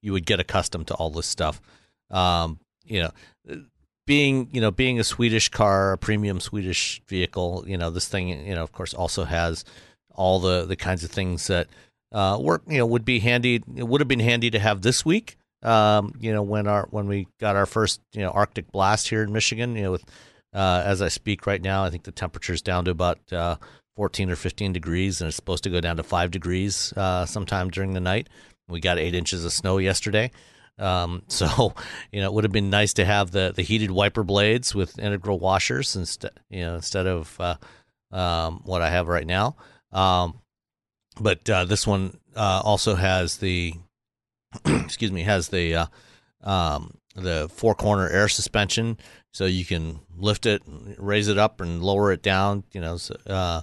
you 0.00 0.12
would 0.12 0.26
get 0.26 0.40
accustomed 0.40 0.86
to 0.88 0.94
all 0.94 1.10
this 1.10 1.26
stuff. 1.26 1.60
Um, 2.10 2.58
you 2.84 3.00
know, 3.02 3.62
being 4.06 4.48
you 4.52 4.60
know 4.60 4.70
being 4.70 4.98
a 4.98 5.04
Swedish 5.04 5.48
car, 5.48 5.92
a 5.92 5.98
premium 5.98 6.40
Swedish 6.40 7.00
vehicle, 7.08 7.64
you 7.66 7.76
know, 7.76 7.90
this 7.90 8.08
thing 8.08 8.28
you 8.28 8.54
know, 8.54 8.62
of 8.62 8.72
course, 8.72 8.94
also 8.94 9.24
has 9.24 9.64
all 10.14 10.38
the 10.38 10.64
the 10.64 10.76
kinds 10.76 11.04
of 11.04 11.10
things 11.10 11.46
that 11.46 11.68
uh, 12.12 12.38
work. 12.40 12.62
You 12.68 12.78
know, 12.78 12.86
would 12.86 13.04
be 13.04 13.20
handy. 13.20 13.62
It 13.76 13.84
would 13.84 14.00
have 14.00 14.08
been 14.08 14.20
handy 14.20 14.50
to 14.50 14.58
have 14.58 14.82
this 14.82 15.04
week. 15.04 15.36
Um, 15.62 16.14
you 16.18 16.32
know, 16.32 16.42
when 16.42 16.66
our 16.66 16.86
when 16.90 17.06
we 17.06 17.26
got 17.40 17.56
our 17.56 17.66
first 17.66 18.00
you 18.12 18.20
know 18.20 18.30
Arctic 18.30 18.70
blast 18.70 19.08
here 19.08 19.22
in 19.22 19.32
Michigan, 19.32 19.76
you 19.76 19.82
know, 19.82 19.92
with 19.92 20.04
uh, 20.52 20.82
as 20.84 21.02
I 21.02 21.08
speak 21.08 21.46
right 21.46 21.62
now, 21.62 21.84
I 21.84 21.90
think 21.90 22.04
the 22.04 22.12
temperature 22.12 22.52
is 22.52 22.62
down 22.62 22.84
to 22.84 22.90
about 22.90 23.18
uh, 23.32 23.56
14 23.96 24.30
or 24.30 24.36
15 24.36 24.72
degrees, 24.72 25.20
and 25.20 25.28
it's 25.28 25.36
supposed 25.36 25.64
to 25.64 25.70
go 25.70 25.80
down 25.80 25.96
to 25.96 26.02
five 26.02 26.30
degrees 26.30 26.92
uh, 26.96 27.26
sometime 27.26 27.70
during 27.70 27.94
the 27.94 28.00
night. 28.00 28.28
We 28.68 28.80
got 28.80 28.98
eight 28.98 29.14
inches 29.14 29.44
of 29.44 29.52
snow 29.52 29.78
yesterday. 29.78 30.30
Um, 30.78 31.22
so, 31.28 31.74
you 32.12 32.20
know, 32.20 32.26
it 32.26 32.32
would 32.32 32.44
have 32.44 32.52
been 32.52 32.70
nice 32.70 32.94
to 32.94 33.04
have 33.04 33.30
the, 33.30 33.52
the 33.54 33.62
heated 33.62 33.90
wiper 33.90 34.24
blades 34.24 34.74
with 34.74 34.98
integral 34.98 35.38
washers 35.38 35.96
instead, 35.96 36.32
you 36.50 36.60
know, 36.60 36.74
instead 36.74 37.06
of 37.06 37.38
uh, 37.40 37.56
um, 38.12 38.62
what 38.64 38.82
I 38.82 38.90
have 38.90 39.08
right 39.08 39.26
now. 39.26 39.56
Um, 39.92 40.40
but 41.20 41.48
uh, 41.48 41.64
this 41.64 41.86
one 41.86 42.18
uh, 42.36 42.60
also 42.64 42.94
has 42.94 43.38
the, 43.38 43.74
excuse 44.64 45.12
me, 45.12 45.22
has 45.22 45.48
the 45.48 45.74
uh, 45.74 45.86
um, 46.42 46.98
the 47.14 47.48
four 47.52 47.74
corner 47.74 48.08
air 48.08 48.28
suspension, 48.28 48.98
so 49.32 49.44
you 49.46 49.64
can 49.64 50.00
lift 50.16 50.46
it, 50.46 50.62
raise 50.98 51.28
it 51.28 51.38
up, 51.38 51.60
and 51.60 51.82
lower 51.82 52.12
it 52.12 52.22
down. 52.22 52.64
You 52.72 52.80
know, 52.80 52.96
so, 52.96 53.14
uh, 53.26 53.62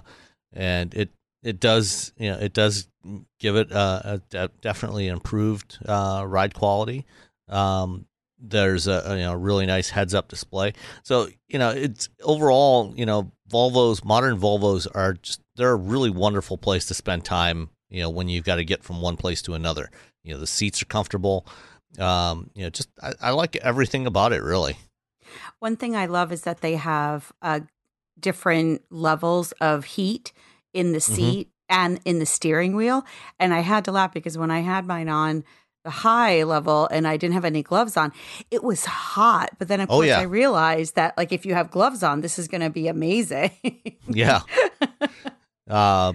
and 0.52 0.92
it 0.94 1.10
it 1.42 1.60
does 1.60 2.12
you 2.16 2.30
know 2.30 2.38
it 2.38 2.52
does 2.52 2.88
give 3.38 3.56
it 3.56 3.72
uh, 3.72 4.00
a 4.04 4.18
de- 4.30 4.50
definitely 4.60 5.08
improved 5.08 5.78
uh, 5.86 6.24
ride 6.26 6.54
quality. 6.54 7.04
Um, 7.48 8.06
there's 8.38 8.86
a, 8.86 9.02
a 9.06 9.16
you 9.16 9.22
know 9.22 9.34
really 9.34 9.66
nice 9.66 9.90
heads 9.90 10.14
up 10.14 10.28
display. 10.28 10.72
So 11.02 11.28
you 11.48 11.58
know 11.58 11.70
it's 11.70 12.08
overall 12.22 12.92
you 12.96 13.06
know 13.06 13.30
Volvos 13.50 14.04
modern 14.04 14.38
Volvos 14.38 14.86
are 14.94 15.14
just 15.14 15.40
they're 15.56 15.72
a 15.72 15.76
really 15.76 16.10
wonderful 16.10 16.58
place 16.58 16.86
to 16.86 16.94
spend 16.94 17.24
time. 17.24 17.70
You 17.88 18.02
know 18.02 18.10
when 18.10 18.28
you've 18.28 18.44
got 18.44 18.56
to 18.56 18.64
get 18.64 18.82
from 18.82 19.00
one 19.00 19.16
place 19.16 19.42
to 19.42 19.54
another. 19.54 19.90
You 20.24 20.34
know 20.34 20.40
the 20.40 20.46
seats 20.46 20.82
are 20.82 20.86
comfortable. 20.86 21.46
Um, 21.98 22.50
you 22.54 22.64
know 22.64 22.70
just 22.70 22.88
I, 23.02 23.12
I 23.20 23.30
like 23.30 23.56
everything 23.56 24.06
about 24.06 24.32
it 24.32 24.42
really. 24.42 24.76
One 25.60 25.76
thing 25.76 25.94
I 25.94 26.06
love 26.06 26.32
is 26.32 26.42
that 26.42 26.60
they 26.62 26.74
have 26.76 27.32
uh, 27.42 27.60
different 28.18 28.82
levels 28.90 29.52
of 29.60 29.84
heat 29.84 30.32
in 30.74 30.92
the 30.92 30.98
Mhm. 30.98 31.14
seat 31.14 31.48
and 31.72 31.98
in 32.04 32.20
the 32.20 32.26
steering 32.26 32.76
wheel. 32.76 33.04
And 33.40 33.52
I 33.52 33.60
had 33.60 33.84
to 33.86 33.92
laugh 33.92 34.12
because 34.14 34.38
when 34.38 34.52
I 34.52 34.60
had 34.60 34.86
mine 34.86 35.08
on 35.08 35.42
the 35.84 35.90
high 35.90 36.44
level 36.44 36.86
and 36.92 37.08
I 37.08 37.16
didn't 37.16 37.34
have 37.34 37.44
any 37.44 37.64
gloves 37.64 37.96
on, 37.96 38.12
it 38.52 38.62
was 38.62 38.84
hot. 38.84 39.50
But 39.58 39.66
then, 39.66 39.80
of 39.80 39.90
Oh, 39.90 39.94
course, 39.94 40.06
yeah. 40.06 40.20
I 40.20 40.22
realized 40.22 40.94
that, 40.94 41.16
like, 41.18 41.32
if 41.32 41.44
you 41.44 41.54
have 41.54 41.72
gloves 41.72 42.04
on, 42.04 42.20
this 42.20 42.38
is 42.38 42.46
going 42.46 42.60
to 42.60 42.70
be 42.70 42.86
amazing. 42.86 43.50
Yeah. 44.08 44.40
uh, 45.68 46.12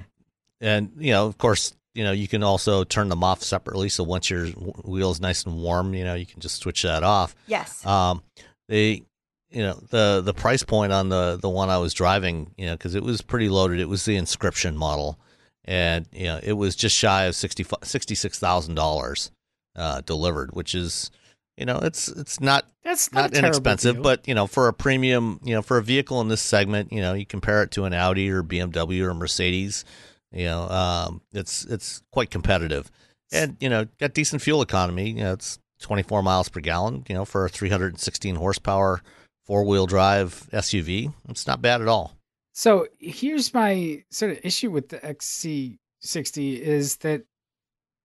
and 0.62 0.92
you 0.98 1.12
know, 1.12 1.26
of 1.28 1.38
course, 1.38 1.74
you 1.94 2.04
know 2.04 2.12
you 2.12 2.28
can 2.28 2.44
also 2.44 2.84
turn 2.84 3.10
them 3.10 3.24
off 3.24 3.42
separately. 3.44 3.90
So 3.90 4.04
once 4.04 4.30
your 4.30 4.52
w- 4.52 4.74
wheel's 4.84 5.20
nice 5.20 5.44
and 5.46 5.58
warm, 5.62 5.94
you 5.94 6.04
know 6.04 6.14
you 6.16 6.26
can 6.26 6.40
just 6.42 6.58
switch 6.58 6.84
that 6.84 7.04
off. 7.04 7.36
yes. 7.48 7.86
Um, 7.86 8.22
the 8.68 9.04
you 9.50 9.64
know 9.64 9.80
the 9.90 10.22
the 10.24 10.34
price 10.34 10.64
point 10.64 10.92
on 10.92 11.10
the 11.10 11.38
the 11.42 11.50
one 11.50 11.70
I 11.70 11.78
was 11.78 11.94
driving, 11.94 12.52
you 12.58 12.68
know, 12.68 12.74
because 12.74 12.94
it 12.96 13.04
was 13.04 13.22
pretty 13.22 13.50
loaded. 13.50 13.80
It 13.80 13.90
was 13.90 14.06
the 14.06 14.16
inscription 14.18 14.76
model, 14.78 15.18
and 15.67 16.07
you 16.12 16.25
know 16.25 16.39
it 16.41 16.53
was 16.53 16.75
just 16.75 16.95
shy 16.95 17.25
of 17.25 17.36
$66,000 17.36 19.31
uh, 19.75 20.01
delivered, 20.01 20.55
which 20.55 20.74
is 20.74 21.12
you 21.57 21.65
know 21.65 21.79
it's 21.79 22.07
it's 22.07 22.39
not 22.39 22.65
That's 22.83 23.12
not, 23.12 23.31
not, 23.33 23.38
inexpensive, 23.38 23.95
deal. 23.95 24.03
but 24.03 24.27
you 24.27 24.33
know 24.33 24.47
for 24.47 24.67
a 24.67 24.74
premium, 24.74 25.39
you 25.43 25.53
know 25.53 25.62
for 25.62 25.77
a 25.77 25.83
vehicle 25.83 26.21
in 26.21 26.29
this 26.29 26.41
segment, 26.41 26.91
you 26.91 27.01
know 27.01 27.13
you 27.13 27.25
compare 27.25 27.62
it 27.63 27.71
to 27.71 27.83
an 27.86 27.93
Audi 27.93 28.29
or 28.29 28.43
BMW 28.43 29.01
or 29.01 29.13
Mercedes, 29.13 29.83
you 30.31 30.45
know 30.45 30.69
um, 30.69 31.21
it's 31.33 31.65
it's 31.65 32.01
quite 32.12 32.31
competitive, 32.31 32.89
and 33.31 33.57
you 33.59 33.69
know 33.69 33.86
got 34.00 34.13
decent 34.13 34.41
fuel 34.41 34.62
economy. 34.62 35.09
You 35.09 35.24
know 35.24 35.33
it's 35.33 35.59
24 35.81 36.24
miles 36.24 36.50
per 36.50 36.59
gallon. 36.59 37.03
You 37.07 37.15
know 37.15 37.25
for 37.25 37.45
a 37.45 37.50
316 37.50 38.36
horsepower 38.36 39.01
four 39.45 39.63
wheel 39.63 39.86
drive 39.86 40.47
SUV, 40.51 41.13
it's 41.29 41.47
not 41.47 41.62
bad 41.62 41.81
at 41.81 41.88
all. 41.88 42.16
So 42.58 42.88
here's 42.98 43.54
my 43.54 44.04
sort 44.10 44.32
of 44.32 44.40
issue 44.42 44.72
with 44.72 44.90
the 44.90 44.98
XC60 44.98 46.60
is 46.60 46.96
that 46.98 47.22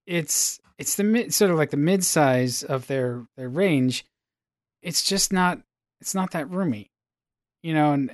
it's 0.07 0.61
it's 0.77 0.97
the 0.97 1.05
mid 1.05 1.33
sort 1.33 1.51
of 1.51 1.57
like 1.57 1.71
the 1.71 1.79
mid 1.79 2.05
size 2.05 2.63
of 2.63 2.87
their 2.87 3.27
their 3.39 3.49
range. 3.49 4.05
It's 4.83 5.05
just 5.05 5.33
not 5.33 5.63
it's 6.03 6.15
not 6.15 6.33
that 6.33 6.51
roomy, 6.51 6.91
you 7.63 7.73
know, 7.73 7.95
and 7.95 8.11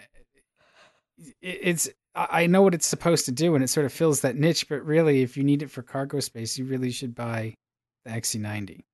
it, 1.18 1.34
it's 1.42 1.88
I 2.14 2.46
know 2.46 2.62
what 2.62 2.74
it's 2.74 2.86
supposed 2.86 3.24
to 3.24 3.32
do 3.32 3.56
and 3.56 3.64
it 3.64 3.68
sort 3.68 3.86
of 3.86 3.92
fills 3.92 4.20
that 4.20 4.36
niche, 4.36 4.68
but 4.68 4.86
really, 4.86 5.22
if 5.22 5.36
you 5.36 5.42
need 5.42 5.62
it 5.62 5.72
for 5.72 5.82
cargo 5.82 6.20
space, 6.20 6.56
you 6.56 6.66
really 6.66 6.92
should 6.92 7.16
buy 7.16 7.54
the 8.04 8.12
XC90. 8.12 8.84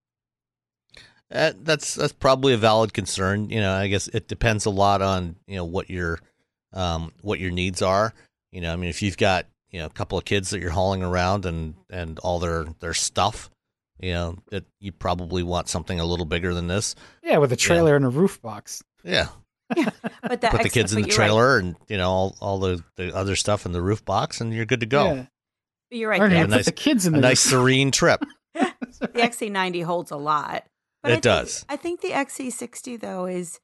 Uh, 1.30 1.52
that's 1.60 1.94
that's 1.94 2.14
probably 2.14 2.54
a 2.54 2.56
valid 2.56 2.94
concern. 2.94 3.50
You 3.50 3.60
know, 3.60 3.74
I 3.74 3.88
guess 3.88 4.08
it 4.08 4.28
depends 4.28 4.64
a 4.64 4.70
lot 4.70 5.02
on 5.02 5.36
you 5.46 5.56
know 5.56 5.66
what 5.66 5.90
your 5.90 6.20
um, 6.74 7.12
what 7.22 7.40
your 7.40 7.50
needs 7.50 7.80
are. 7.82 8.12
You 8.52 8.60
know, 8.60 8.72
I 8.72 8.76
mean, 8.76 8.90
if 8.90 9.00
you've 9.02 9.16
got 9.16 9.46
you 9.70 9.80
know 9.80 9.86
a 9.86 9.90
couple 9.90 10.18
of 10.18 10.24
kids 10.24 10.50
that 10.50 10.60
you're 10.60 10.70
hauling 10.70 11.02
around 11.02 11.46
and 11.46 11.74
and 11.90 12.18
all 12.20 12.38
their 12.38 12.64
their 12.80 12.94
stuff, 12.94 13.50
you 13.98 14.12
know, 14.12 14.36
that 14.50 14.64
you 14.80 14.92
probably 14.92 15.42
want 15.42 15.68
something 15.68 15.98
a 15.98 16.04
little 16.04 16.26
bigger 16.26 16.52
than 16.54 16.66
this. 16.68 16.94
Yeah, 17.22 17.38
with 17.38 17.52
a 17.52 17.56
trailer 17.56 17.96
and 17.96 18.04
a 18.04 18.08
roof 18.10 18.40
box. 18.42 18.82
Yeah, 19.02 19.28
Yeah, 19.76 19.90
But 20.22 20.40
the 20.40 20.48
put 20.48 20.60
the 20.60 20.66
X- 20.66 20.74
kids 20.74 20.92
in 20.94 21.02
the 21.02 21.08
you're 21.08 21.18
right. 21.18 21.26
trailer 21.26 21.58
and 21.58 21.76
you 21.88 21.96
know 21.96 22.08
all 22.10 22.36
all 22.40 22.58
the 22.58 22.84
the 22.96 23.14
other 23.14 23.34
stuff 23.36 23.66
in 23.66 23.72
the 23.72 23.82
roof 23.82 24.04
box, 24.04 24.40
and 24.40 24.52
you're 24.54 24.66
good 24.66 24.80
to 24.80 24.86
go. 24.86 25.14
Yeah. 25.14 25.26
You're 25.90 26.10
right. 26.10 26.20
Ernie, 26.20 26.34
The, 26.34 26.40
a 26.40 26.44
put 26.44 26.50
nice- 26.50 26.64
the 26.66 26.72
kids 26.72 27.06
in 27.06 27.14
A 27.14 27.16
the 27.18 27.22
nice 27.22 27.40
serene 27.40 27.90
trip. 27.90 28.24
the 28.54 29.08
XC90 29.14 29.84
holds 29.84 30.10
a 30.10 30.16
lot. 30.16 30.64
But 31.02 31.10
It 31.10 31.12
I 31.12 31.14
think- 31.16 31.22
does. 31.22 31.64
I 31.68 31.76
think 31.76 32.00
the 32.00 32.10
XC60 32.10 33.00
though 33.00 33.26
is 33.26 33.60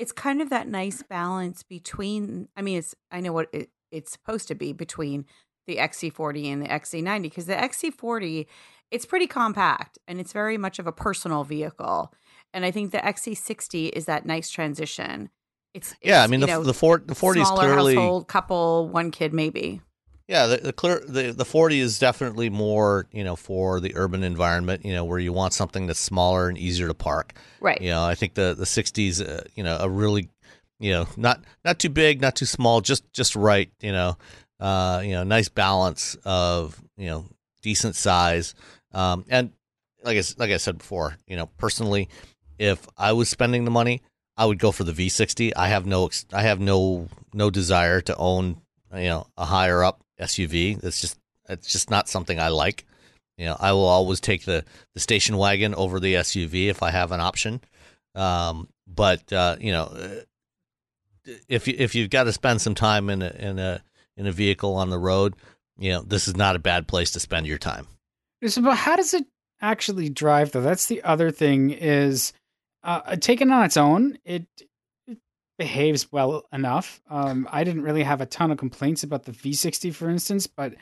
it's 0.00 0.12
kind 0.12 0.40
of 0.40 0.48
that 0.48 0.66
nice 0.66 1.02
balance 1.02 1.62
between. 1.62 2.48
I 2.56 2.62
mean, 2.62 2.78
it's 2.78 2.94
I 3.12 3.20
know 3.20 3.32
what 3.32 3.48
it, 3.52 3.68
it's 3.92 4.10
supposed 4.10 4.48
to 4.48 4.54
be 4.54 4.72
between 4.72 5.26
the 5.66 5.76
XC40 5.76 6.46
and 6.46 6.62
the 6.62 6.68
XC90 6.68 7.22
because 7.22 7.46
the 7.46 7.54
XC40 7.54 8.46
it's 8.90 9.04
pretty 9.04 9.26
compact 9.26 9.98
and 10.08 10.18
it's 10.18 10.32
very 10.32 10.56
much 10.56 10.78
of 10.78 10.86
a 10.86 10.92
personal 10.92 11.44
vehicle, 11.44 12.12
and 12.54 12.64
I 12.64 12.70
think 12.70 12.92
the 12.92 12.98
XC60 12.98 13.90
is 13.90 14.06
that 14.06 14.24
nice 14.24 14.50
transition. 14.50 15.28
It's, 15.74 15.94
Yeah, 16.02 16.24
I 16.24 16.26
mean 16.26 16.40
the 16.40 16.46
know, 16.46 16.64
the 16.64 16.74
Ford 16.74 17.06
the 17.06 17.14
forty 17.14 17.42
is 17.42 17.46
smaller 17.46 17.64
clearly 17.64 17.94
household 17.94 18.26
couple, 18.26 18.88
one 18.88 19.10
kid 19.10 19.34
maybe. 19.34 19.82
Yeah, 20.30 20.46
the, 20.46 20.56
the 20.58 20.72
clear 20.72 21.02
the 21.04 21.32
the 21.32 21.44
forty 21.44 21.80
is 21.80 21.98
definitely 21.98 22.50
more 22.50 23.08
you 23.10 23.24
know 23.24 23.34
for 23.34 23.80
the 23.80 23.96
urban 23.96 24.22
environment. 24.22 24.84
You 24.84 24.94
know 24.94 25.04
where 25.04 25.18
you 25.18 25.32
want 25.32 25.54
something 25.54 25.88
that's 25.88 25.98
smaller 25.98 26.48
and 26.48 26.56
easier 26.56 26.86
to 26.86 26.94
park. 26.94 27.32
Right. 27.60 27.82
You 27.82 27.90
know, 27.90 28.04
I 28.04 28.14
think 28.14 28.34
the 28.34 28.54
the 28.56 28.64
sixties, 28.64 29.20
uh, 29.20 29.42
you 29.56 29.64
know, 29.64 29.76
a 29.80 29.88
really 29.88 30.28
you 30.78 30.92
know 30.92 31.08
not 31.16 31.42
not 31.64 31.80
too 31.80 31.88
big, 31.88 32.20
not 32.20 32.36
too 32.36 32.46
small, 32.46 32.80
just 32.80 33.12
just 33.12 33.34
right. 33.34 33.72
You 33.80 33.90
know, 33.90 34.18
uh, 34.60 35.02
you 35.04 35.14
know, 35.14 35.24
nice 35.24 35.48
balance 35.48 36.16
of 36.24 36.80
you 36.96 37.08
know 37.08 37.24
decent 37.60 37.96
size. 37.96 38.54
Um, 38.94 39.24
and 39.28 39.50
like 40.04 40.16
I 40.16 40.22
like 40.38 40.52
I 40.52 40.58
said 40.58 40.78
before, 40.78 41.16
you 41.26 41.34
know, 41.34 41.46
personally, 41.58 42.08
if 42.56 42.86
I 42.96 43.14
was 43.14 43.28
spending 43.28 43.64
the 43.64 43.72
money, 43.72 44.00
I 44.36 44.46
would 44.46 44.60
go 44.60 44.70
for 44.70 44.84
the 44.84 44.92
V60. 44.92 45.54
I 45.56 45.70
have 45.70 45.86
no 45.86 46.08
I 46.32 46.42
have 46.42 46.60
no 46.60 47.08
no 47.34 47.50
desire 47.50 48.00
to 48.02 48.16
own 48.16 48.60
you 48.94 49.08
know 49.08 49.26
a 49.36 49.44
higher 49.44 49.82
up 49.82 50.04
SUV. 50.20 50.80
That's 50.80 51.00
just 51.00 51.18
it's 51.48 51.72
just 51.72 51.90
not 51.90 52.08
something 52.08 52.38
I 52.38 52.48
like. 52.48 52.84
You 53.36 53.46
know, 53.46 53.56
I 53.58 53.72
will 53.72 53.86
always 53.86 54.20
take 54.20 54.44
the 54.44 54.64
the 54.94 55.00
station 55.00 55.36
wagon 55.36 55.74
over 55.74 56.00
the 56.00 56.14
SUV 56.14 56.68
if 56.68 56.82
I 56.82 56.90
have 56.90 57.12
an 57.12 57.20
option. 57.20 57.60
Um, 58.14 58.68
but 58.86 59.32
uh, 59.32 59.56
you 59.60 59.72
know, 59.72 59.84
uh, 59.84 61.32
if 61.48 61.66
you 61.66 61.74
if 61.78 61.94
you've 61.94 62.10
got 62.10 62.24
to 62.24 62.32
spend 62.32 62.60
some 62.60 62.74
time 62.74 63.10
in 63.10 63.22
a 63.22 63.30
in 63.38 63.58
a 63.58 63.82
in 64.16 64.26
a 64.26 64.32
vehicle 64.32 64.74
on 64.74 64.90
the 64.90 64.98
road, 64.98 65.34
you 65.78 65.92
know, 65.92 66.02
this 66.02 66.28
is 66.28 66.36
not 66.36 66.56
a 66.56 66.60
bad 66.60 66.86
place 66.86 67.12
to 67.12 67.20
spend 67.20 67.46
your 67.46 67.58
time. 67.58 67.86
So, 68.46 68.62
but 68.62 68.76
how 68.76 68.96
does 68.96 69.14
it 69.14 69.24
actually 69.60 70.08
drive 70.08 70.52
though? 70.52 70.62
That's 70.62 70.86
the 70.86 71.02
other 71.02 71.30
thing 71.30 71.70
is 71.70 72.32
uh, 72.82 73.16
taken 73.16 73.50
on 73.50 73.64
its 73.64 73.76
own, 73.76 74.18
it, 74.24 74.46
it 74.58 74.69
behaves 75.60 76.10
well 76.10 76.46
enough. 76.54 77.02
Um, 77.10 77.46
I 77.52 77.64
didn't 77.64 77.82
really 77.82 78.02
have 78.02 78.22
a 78.22 78.26
ton 78.26 78.50
of 78.50 78.56
complaints 78.56 79.02
about 79.02 79.24
the 79.24 79.32
V60, 79.32 79.94
for 79.94 80.08
instance, 80.08 80.46
but 80.46 80.72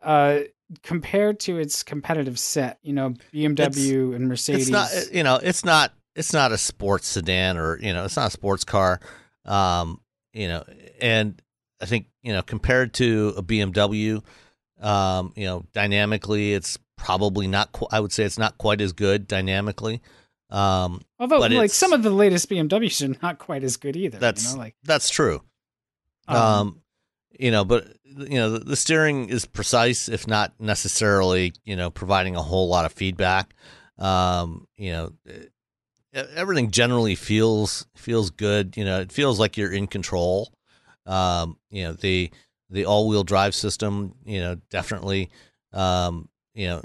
uh, 0.00 0.42
compared 0.84 1.40
to 1.40 1.58
its 1.58 1.82
competitive 1.82 2.38
set, 2.38 2.78
you 2.82 2.92
know, 2.92 3.14
BMW 3.34 4.14
and 4.14 4.28
Mercedes, 4.28 4.68
It's 4.68 4.70
not 4.70 4.90
you 5.12 5.24
know, 5.24 5.40
it's 5.42 5.64
not 5.64 5.92
it's 6.14 6.32
not 6.32 6.52
a 6.52 6.58
sports 6.58 7.08
sedan 7.08 7.56
or 7.56 7.80
you 7.80 7.92
know, 7.92 8.04
it's 8.04 8.16
not 8.16 8.28
a 8.28 8.30
sports 8.30 8.62
car. 8.62 9.00
Um, 9.44 10.00
you 10.32 10.46
know, 10.46 10.62
and 11.00 11.42
I 11.80 11.86
think 11.86 12.06
you 12.22 12.32
know 12.32 12.42
compared 12.42 12.94
to 12.94 13.34
a 13.36 13.42
BMW, 13.42 14.22
um, 14.80 15.32
you 15.34 15.46
know, 15.46 15.64
dynamically, 15.72 16.54
it's 16.54 16.78
probably 16.96 17.48
not. 17.48 17.72
Qu- 17.72 17.88
I 17.90 17.98
would 17.98 18.12
say 18.12 18.22
it's 18.22 18.38
not 18.38 18.56
quite 18.56 18.80
as 18.80 18.92
good 18.92 19.26
dynamically. 19.26 20.00
Um, 20.50 21.02
although 21.18 21.40
but 21.40 21.52
like 21.52 21.70
some 21.70 21.92
of 21.92 22.02
the 22.02 22.10
latest 22.10 22.48
BMWs 22.48 23.06
are 23.06 23.18
not 23.22 23.38
quite 23.38 23.62
as 23.64 23.76
good 23.76 23.96
either. 23.96 24.18
That's 24.18 24.50
you 24.52 24.56
know, 24.56 24.62
like 24.62 24.76
that's 24.82 25.10
true. 25.10 25.42
um, 26.26 26.36
Um, 26.36 26.82
you 27.38 27.50
know, 27.50 27.64
but 27.64 27.86
you 28.04 28.38
know, 28.38 28.50
the, 28.52 28.60
the 28.60 28.76
steering 28.76 29.28
is 29.28 29.44
precise, 29.44 30.08
if 30.08 30.26
not 30.26 30.54
necessarily, 30.58 31.52
you 31.64 31.76
know, 31.76 31.90
providing 31.90 32.34
a 32.36 32.42
whole 32.42 32.68
lot 32.68 32.84
of 32.86 32.92
feedback. 32.92 33.54
Um, 33.98 34.66
you 34.76 34.92
know, 34.92 35.12
e- 35.28 35.48
everything 36.12 36.70
generally 36.70 37.14
feels 37.14 37.86
feels 37.94 38.30
good. 38.30 38.76
You 38.76 38.84
know, 38.84 39.00
it 39.00 39.12
feels 39.12 39.38
like 39.38 39.56
you're 39.56 39.72
in 39.72 39.86
control. 39.86 40.52
Um, 41.06 41.58
you 41.70 41.84
know, 41.84 41.92
the 41.92 42.30
the 42.70 42.86
all 42.86 43.06
wheel 43.08 43.24
drive 43.24 43.54
system, 43.54 44.14
you 44.24 44.40
know, 44.40 44.56
definitely, 44.70 45.30
um, 45.72 46.28
you 46.54 46.66
know, 46.68 46.82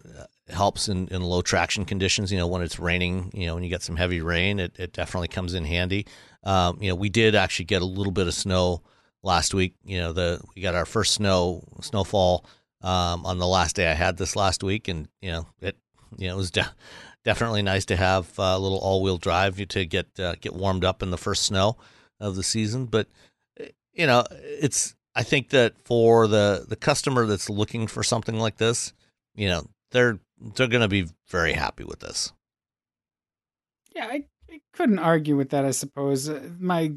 helps 0.50 0.90
in, 0.90 1.08
in 1.08 1.22
low 1.22 1.42
traction 1.42 1.86
conditions. 1.86 2.32
You 2.32 2.38
know, 2.38 2.48
when 2.48 2.62
it's 2.62 2.80
raining, 2.80 3.32
you 3.34 3.48
know, 3.48 3.56
when 3.56 3.64
you 3.64 3.70
get 3.70 3.82
some 3.82 3.96
heavy 3.96 4.22
rain, 4.22 4.60
it, 4.60 4.74
it 4.78 4.94
definitely 4.94 5.30
comes 5.30 5.54
in 5.54 5.66
handy. 5.66 6.06
Um, 6.44 6.78
you 6.82 6.90
know, 6.90 6.96
we 6.96 7.10
did 7.10 7.36
actually 7.36 7.66
get 7.66 7.82
a 7.82 7.86
little 7.86 8.12
bit 8.12 8.28
of 8.28 8.34
snow 8.34 8.82
last 9.22 9.54
week. 9.54 9.76
You 9.84 10.00
know, 10.00 10.14
the 10.14 10.42
we 10.56 10.62
got 10.62 10.76
our 10.76 10.86
first 10.86 11.14
snow 11.14 11.64
snowfall 11.82 12.46
um, 12.82 13.26
on 13.26 13.40
the 13.40 13.48
last 13.48 13.76
day 13.76 13.90
I 13.90 13.94
had 13.94 14.18
this 14.18 14.36
last 14.36 14.64
week, 14.64 14.88
and 14.88 15.08
you 15.22 15.32
know, 15.32 15.48
it 15.62 15.78
you 16.18 16.28
know 16.28 16.34
it 16.34 16.38
was 16.38 16.52
de- 16.52 16.74
definitely 17.24 17.62
nice 17.62 17.86
to 17.86 17.96
have 17.96 18.32
a 18.38 18.60
little 18.60 18.80
all 18.80 19.02
wheel 19.02 19.18
drive 19.18 19.66
to 19.68 19.86
get 19.86 20.20
uh, 20.20 20.36
get 20.40 20.54
warmed 20.54 20.84
up 20.84 21.02
in 21.02 21.10
the 21.10 21.18
first 21.18 21.44
snow 21.44 21.78
of 22.20 22.36
the 22.36 22.44
season. 22.44 22.86
But 22.86 23.08
you 23.94 24.06
know, 24.06 24.26
it's 24.32 24.96
I 25.16 25.24
think 25.24 25.50
that 25.50 25.80
for 25.86 26.28
the 26.28 26.66
the 26.68 26.76
customer 26.76 27.26
that's 27.26 27.50
looking 27.50 27.88
for 27.88 28.04
something 28.04 28.38
like 28.38 28.58
this, 28.58 28.94
you 29.36 29.48
know, 29.48 29.68
they're 29.92 30.20
they're 30.56 30.68
going 30.68 30.82
to 30.82 30.88
be 30.88 31.08
very 31.30 31.54
happy 31.54 31.84
with 31.84 32.00
this. 32.00 32.34
Yeah, 33.96 34.08
I, 34.08 34.26
I 34.52 34.62
couldn't 34.74 35.00
argue 35.00 35.36
with 35.36 35.50
that. 35.50 35.66
I 35.66 35.72
suppose 35.72 36.30
uh, 36.30 36.42
my, 36.60 36.94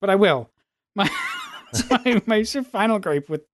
but 0.00 0.10
I 0.10 0.16
will. 0.16 0.50
My 0.94 1.08
my 1.90 2.22
my 2.26 2.44
final 2.44 2.98
gripe 2.98 3.30
with 3.30 3.46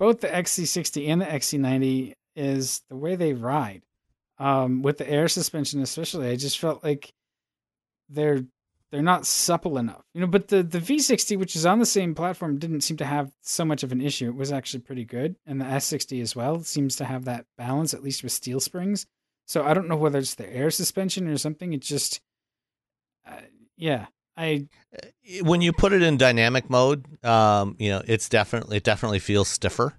both 0.00 0.20
the 0.20 0.26
XC60 0.26 1.06
and 1.06 1.20
the 1.20 1.26
XC90 1.26 2.14
is 2.34 2.82
the 2.88 2.96
way 2.96 3.14
they 3.14 3.34
ride. 3.34 3.82
Um, 4.38 4.82
with 4.82 4.98
the 4.98 5.08
air 5.08 5.28
suspension, 5.28 5.80
especially, 5.80 6.28
I 6.28 6.34
just 6.34 6.58
felt 6.58 6.82
like 6.82 7.12
they're 8.08 8.44
they're 8.92 9.02
not 9.02 9.26
supple 9.26 9.78
enough. 9.78 10.04
You 10.12 10.20
know, 10.20 10.26
but 10.26 10.48
the 10.48 10.62
the 10.62 10.78
V60, 10.78 11.38
which 11.38 11.56
is 11.56 11.64
on 11.66 11.78
the 11.78 11.86
same 11.86 12.14
platform, 12.14 12.58
didn't 12.58 12.82
seem 12.82 12.98
to 12.98 13.06
have 13.06 13.32
so 13.40 13.64
much 13.64 13.82
of 13.82 13.90
an 13.90 14.02
issue. 14.02 14.28
It 14.28 14.36
was 14.36 14.52
actually 14.52 14.80
pretty 14.80 15.06
good, 15.06 15.34
and 15.46 15.60
the 15.60 15.64
S60 15.64 16.20
as 16.20 16.36
well 16.36 16.62
seems 16.62 16.94
to 16.96 17.06
have 17.06 17.24
that 17.24 17.46
balance, 17.56 17.94
at 17.94 18.02
least 18.02 18.22
with 18.22 18.32
steel 18.32 18.60
springs. 18.60 19.06
So 19.46 19.64
I 19.64 19.74
don't 19.74 19.88
know 19.88 19.96
whether 19.96 20.18
it's 20.18 20.34
the 20.34 20.48
air 20.54 20.70
suspension 20.70 21.26
or 21.26 21.38
something. 21.38 21.72
It 21.72 21.80
just, 21.80 22.20
uh, 23.26 23.40
yeah, 23.76 24.06
I 24.36 24.68
when 25.42 25.62
you 25.62 25.72
put 25.72 25.92
it 25.92 26.02
in 26.02 26.18
dynamic 26.18 26.68
mode, 26.68 27.06
um, 27.24 27.76
you 27.78 27.90
know, 27.90 28.02
it's 28.06 28.28
definitely 28.28 28.76
it 28.76 28.84
definitely 28.84 29.18
feels 29.20 29.48
stiffer. 29.48 29.94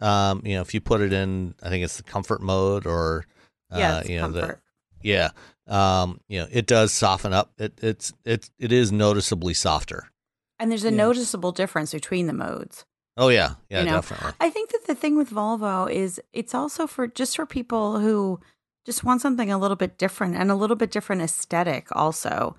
Um, 0.00 0.42
you 0.44 0.54
know, 0.56 0.62
if 0.62 0.74
you 0.74 0.80
put 0.80 1.00
it 1.00 1.12
in, 1.12 1.54
I 1.62 1.68
think 1.68 1.84
it's 1.84 1.96
the 1.96 2.02
comfort 2.02 2.42
mode 2.42 2.86
or, 2.86 3.24
uh, 3.70 3.78
Yeah, 3.78 4.02
you 4.02 4.18
know, 4.18 4.30
the, 4.32 4.40
comfort. 4.40 4.62
Yeah, 5.02 5.30
um, 5.66 6.20
you 6.28 6.40
know, 6.40 6.48
it 6.50 6.66
does 6.66 6.92
soften 6.92 7.32
up. 7.32 7.52
It 7.58 7.72
it's 7.82 8.12
it 8.24 8.50
it 8.58 8.72
is 8.72 8.90
noticeably 8.92 9.54
softer. 9.54 10.08
and 10.58 10.70
there's 10.70 10.84
a 10.84 10.90
Yeah. 10.90 10.96
noticeable 10.96 11.52
difference 11.52 11.92
between 11.92 12.26
the 12.26 12.32
modes. 12.32 12.84
Oh 13.16 13.28
yeah, 13.28 13.54
yeah, 13.68 13.80
You 13.80 13.86
know, 13.86 13.96
definitely. 13.96 14.32
I 14.40 14.48
think 14.50 14.70
that 14.70 14.86
the 14.86 14.94
thing 14.94 15.16
with 15.16 15.30
Volvo 15.30 15.90
is 15.90 16.20
it's 16.32 16.54
also 16.54 16.86
for 16.86 17.06
just 17.06 17.36
for 17.36 17.44
people 17.46 17.98
who 18.00 18.40
just 18.86 19.04
want 19.04 19.20
something 19.20 19.50
a 19.50 19.58
little 19.58 19.76
bit 19.76 19.98
different 19.98 20.34
and 20.36 20.50
a 20.50 20.54
little 20.54 20.76
bit 20.76 20.90
different 20.90 21.22
aesthetic 21.22 21.88
also. 21.94 22.56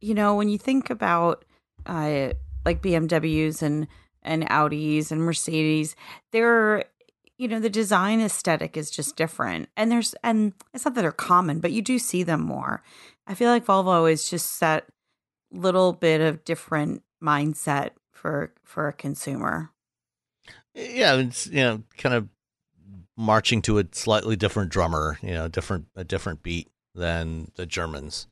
You 0.00 0.14
know, 0.14 0.34
when 0.34 0.48
you 0.48 0.58
think 0.58 0.90
about 0.90 1.44
uh 1.86 2.32
like 2.64 2.82
BMWs 2.82 3.62
and 3.62 3.86
and 4.22 4.48
Audis 4.48 5.10
and 5.10 5.20
Mercedes, 5.22 5.96
they're 6.32 6.84
you 7.40 7.48
know, 7.48 7.58
the 7.58 7.70
design 7.70 8.20
aesthetic 8.20 8.76
is 8.76 8.90
just 8.90 9.16
different. 9.16 9.70
And 9.74 9.90
there's 9.90 10.14
and 10.22 10.52
it's 10.74 10.84
not 10.84 10.94
that 10.94 11.00
they're 11.00 11.10
common, 11.10 11.58
but 11.60 11.72
you 11.72 11.80
do 11.80 11.98
see 11.98 12.22
them 12.22 12.42
more. 12.42 12.82
I 13.26 13.32
feel 13.32 13.48
like 13.48 13.64
Volvo 13.64 14.12
is 14.12 14.28
just 14.28 14.60
that 14.60 14.86
little 15.50 15.94
bit 15.94 16.20
of 16.20 16.44
different 16.44 17.02
mindset 17.22 17.92
for 18.12 18.52
for 18.62 18.88
a 18.88 18.92
consumer. 18.92 19.70
Yeah, 20.74 21.16
it's 21.16 21.46
you 21.46 21.62
know 21.62 21.82
kind 21.96 22.14
of 22.14 22.28
marching 23.16 23.62
to 23.62 23.78
a 23.78 23.84
slightly 23.92 24.36
different 24.36 24.70
drummer, 24.70 25.18
you 25.22 25.32
know, 25.32 25.48
different 25.48 25.86
a 25.96 26.04
different 26.04 26.42
beat 26.42 26.68
than 26.94 27.52
the 27.54 27.64
Germans. 27.64 28.26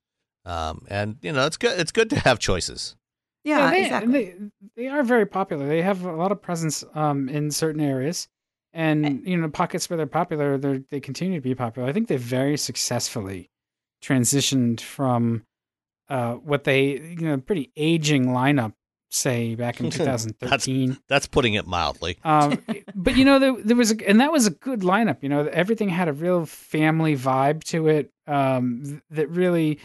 Um, 0.45 0.85
and 0.91 1.17
you 1.23 1.33
know, 1.33 1.47
it's 1.47 1.57
good. 1.57 1.81
It's 1.81 1.93
good 1.93 2.11
to 2.11 2.21
have 2.21 2.39
choices. 2.39 2.95
Yeah, 3.43 3.71
they, 3.71 3.85
exactly. 3.85 4.13
They, 4.13 4.35
they 4.77 4.89
are 4.89 5.03
very 5.03 5.25
popular. 5.25 5.67
They 5.67 5.81
have 5.81 6.05
a 6.05 6.13
lot 6.13 6.31
of 6.31 6.43
presence 6.43 6.85
um, 6.95 7.31
in 7.31 7.51
certain 7.51 7.81
areas, 7.81 8.29
and 8.79 9.27
you 9.27 9.37
know, 9.37 9.49
pockets 9.49 9.91
where 9.91 9.97
they're 9.97 10.07
popular, 10.07 10.57
they 10.57 10.85
they 10.91 11.01
continue 11.01 11.39
to 11.39 11.43
be 11.43 11.55
popular. 11.55 11.89
I 11.89 11.93
think 11.93 12.07
they 12.07 12.17
very 12.17 12.57
successfully 12.57 13.51
transitioned 14.03 14.81
from 14.81 15.45
uh, 16.09 16.35
what 16.35 16.63
they 16.63 16.93
you 16.93 17.27
know 17.27 17.39
pretty 17.39 17.73
aging 17.77 18.27
lineup 18.27 18.75
say 19.11 19.57
back 19.57 19.81
in 19.81 19.91
2013. 19.91 20.97
That's 21.09 21.27
putting 21.27 21.55
it 21.55 21.67
mildly. 21.67 22.19
um, 22.23 22.63
but 22.95 23.17
you 23.17 23.25
know, 23.25 23.41
there, 23.41 23.57
there 23.65 23.77
was, 23.77 23.91
a, 23.91 24.09
and 24.09 24.21
that 24.21 24.31
was 24.31 24.47
a 24.47 24.51
good 24.51 24.81
lineup. 24.81 25.23
You 25.23 25.29
know, 25.29 25.47
everything 25.47 25.89
had 25.89 26.07
a 26.07 26.13
real 26.13 26.47
family 26.47 27.17
vibe 27.17 27.65
to 27.65 27.89
it. 27.89 28.13
Um, 28.29 28.83
th- 28.85 29.01
that 29.11 29.29
really 29.29 29.81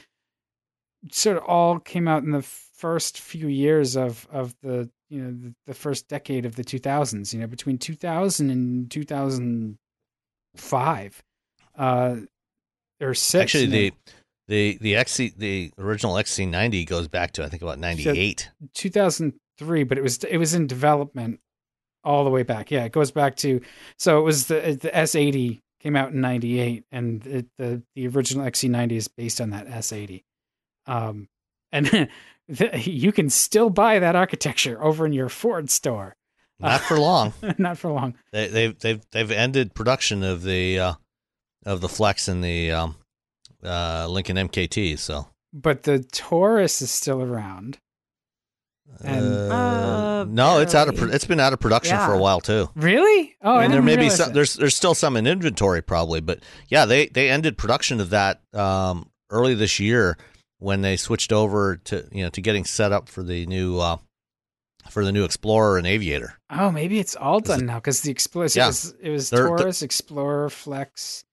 sort 1.12 1.38
of 1.38 1.44
all 1.46 1.80
came 1.80 2.08
out 2.08 2.24
in 2.24 2.32
the 2.32 2.44
first 2.44 3.20
few 3.20 3.48
years 3.48 3.96
of 3.96 4.28
of 4.32 4.54
the 4.62 4.90
you 5.14 5.22
know 5.22 5.32
the, 5.32 5.54
the 5.68 5.76
first 5.76 6.08
decade 6.08 6.46
of 6.46 6.56
the 6.56 6.64
2000s. 6.64 7.34
You 7.34 7.42
know, 7.42 7.48
between 7.48 7.78
2000 7.78 8.50
and 8.50 8.90
2005, 8.90 11.24
uh, 11.78 12.16
or 13.00 13.14
six. 13.14 13.44
Actually, 13.44 13.68
know, 13.68 13.72
the 13.72 13.94
the 14.48 14.80
the 14.82 14.96
XC 14.96 15.34
the 15.38 15.72
original 15.78 16.16
XC90 16.16 16.88
goes 16.88 17.08
back 17.08 17.34
to 17.34 17.44
I 17.44 17.50
think 17.50 17.62
about 17.62 17.78
98. 17.78 18.50
2003, 18.74 19.84
but 19.84 20.00
it 20.00 20.02
was 20.02 20.24
it 20.24 20.38
was 20.38 20.56
in 20.56 20.66
development 20.68 21.40
all 22.04 22.24
the 22.24 22.32
way 22.32 22.42
back. 22.44 22.72
Yeah, 22.72 22.84
it 22.84 22.92
goes 22.92 23.12
back 23.12 23.36
to 23.38 23.62
so 24.00 24.20
it 24.20 24.24
was 24.24 24.48
the 24.48 24.78
the 24.82 24.90
S80 24.90 25.62
came 25.80 25.96
out 25.96 26.12
in 26.12 26.20
98 26.22 26.86
and 26.92 27.28
it, 27.28 27.46
the 27.58 27.84
the 27.96 28.08
original 28.08 28.44
XC90 28.46 28.92
is 28.94 29.08
based 29.08 29.40
on 29.40 29.52
that 29.52 29.68
S80. 29.68 30.24
Um 30.88 31.28
and 31.72 32.10
you 32.48 33.12
can 33.12 33.30
still 33.30 33.70
buy 33.70 34.00
that 34.00 34.16
architecture 34.16 34.82
over 34.84 35.06
in 35.06 35.14
your 35.14 35.30
Ford 35.30 35.70
store. 35.70 36.16
Not 36.60 36.82
for 36.82 37.00
long. 37.00 37.34
Not 37.58 37.78
for 37.78 37.92
long. 37.92 38.16
They, 38.32 38.48
they've 38.48 38.80
they've 38.80 39.02
they've 39.12 39.32
ended 39.32 39.74
production 39.74 40.24
of 40.24 40.44
the 40.44 40.80
uh, 40.80 40.94
of 41.66 41.82
the 41.82 41.90
Flex 41.90 42.28
and 42.28 42.44
the 42.44 42.72
um, 42.72 42.96
uh, 43.64 44.08
Lincoln 44.10 44.38
MKT. 44.38 44.98
So 45.00 45.28
But 45.54 45.84
the 45.84 46.00
Taurus 46.00 46.82
is 46.82 46.92
still 46.92 47.22
around. 47.22 47.80
And- 49.04 49.26
Uh, 49.52 49.56
Uh, 50.24 50.26
no, 50.30 50.60
it's 50.60 50.74
out 50.76 50.88
of 50.88 50.96
pro- 50.96 51.10
it's 51.10 51.26
been 51.26 51.40
out 51.40 51.52
of 51.52 51.60
production 51.60 51.98
for 51.98 52.14
a 52.14 52.18
while 52.18 52.40
too. 52.40 52.70
Really? 52.76 53.36
Oh, 53.42 53.56
I 53.56 53.64
and 53.66 53.74
there 53.74 53.82
didn't 53.82 53.86
may 53.98 53.98
be 53.98 54.10
some 54.10 54.28
that. 54.30 54.34
there's 54.34 54.54
there's 54.54 54.76
still 54.76 54.94
some 54.94 55.18
in 55.18 55.28
inventory 55.28 55.82
probably, 55.82 56.22
but 56.22 56.40
yeah, 56.70 56.86
they 56.86 57.08
they 57.08 57.30
ended 57.30 57.58
production 57.58 58.00
of 58.00 58.12
that 58.12 58.42
um, 58.54 59.10
early 59.30 59.54
this 59.56 59.80
year 59.82 60.18
when 60.64 60.82
they 60.82 60.96
switched 60.98 61.32
over 61.34 61.76
to 61.86 62.08
you 62.12 62.24
know 62.24 62.30
to 62.30 62.42
getting 62.42 62.66
set 62.66 62.92
up 62.92 63.10
for 63.10 63.22
the 63.24 63.46
new 63.46 63.80
uh, 63.80 63.98
for 64.90 65.04
the 65.06 65.12
new 65.12 65.24
Explorer 65.24 65.78
and 65.78 65.86
Aviator. 65.88 66.34
Oh, 66.50 66.72
maybe 66.72 67.00
it's 67.00 67.16
all 67.16 67.38
Is 67.40 67.44
it- 67.44 67.48
done 67.58 67.66
now 67.66 67.76
because 67.76 68.02
the 68.02 68.12
Explorer. 68.12 68.48
Yeah. 68.56 68.66
It 68.66 68.68
was, 68.68 68.96
it 69.02 69.10
was 69.10 69.30
They're- 69.30 69.48
they're- 69.48 69.58
Taurus, 69.58 69.82
Explorer, 69.82 70.50
Flex, 70.50 71.24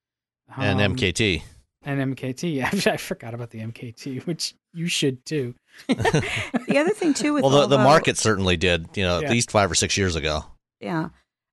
and 0.57 0.81
um, 0.81 0.95
MKT. 0.97 1.43
and 1.83 2.17
MKT. 2.17 2.55
Yeah, 2.55 2.71
I 2.93 2.97
forgot 2.97 3.35
about 3.35 3.51
the 3.51 3.61
MKT, 3.61 4.27
which 4.27 4.55
you 4.73 4.87
should 4.89 5.25
too. 5.25 5.55
the 5.89 6.77
other 6.79 6.91
thing 6.91 7.15
too 7.15 7.33
with 7.35 7.43
Well, 7.45 7.63
the, 7.63 7.67
the 7.77 7.79
market 7.79 8.17
certainly 8.19 8.57
did, 8.57 8.89
you 8.97 9.03
know, 9.05 9.19
Yeah. 9.21 9.27
at 9.27 9.31
least 9.33 9.51
five 9.51 9.71
or 9.71 9.75
six 9.75 9.97
years 9.97 10.17
ago. 10.17 10.45
yeah. 10.81 11.09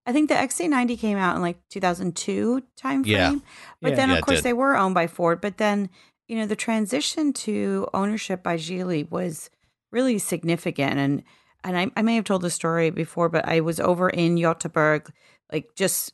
I 0.06 0.14
think 0.14 0.30
the 0.30 0.36
XC90 0.36 0.98
came 1.00 1.18
out 1.18 1.36
in 1.36 1.42
like 1.42 1.58
2002 1.70 2.64
timeframe. 2.82 3.06
Yeah. 3.06 3.36
But 3.82 3.90
Yeah. 3.90 3.96
then, 3.98 4.10
Yeah, 4.10 4.16
of 4.18 4.24
course, 4.26 4.42
they 4.42 4.54
were 4.54 4.78
owned 4.78 4.96
by 4.96 5.06
Ford. 5.08 5.42
But 5.42 5.58
then, 5.58 5.90
you 6.28 6.38
know, 6.38 6.46
the 6.46 6.56
transition 6.56 7.34
to 7.34 7.88
ownership 7.94 8.44
by 8.44 8.58
Geely 8.58 9.10
was 9.10 9.50
really 9.92 10.20
significant. 10.20 10.98
And 10.98 11.24
and 11.64 11.78
I, 11.78 11.88
I 11.96 12.02
may 12.02 12.16
have 12.16 12.24
told 12.24 12.44
the 12.44 12.50
story 12.50 12.92
before, 12.92 13.30
but 13.30 13.48
I 13.48 13.62
was 13.62 13.80
over 13.80 14.10
in 14.10 14.36
Göteborg, 14.36 15.10
like 15.52 15.74
just 15.76 16.14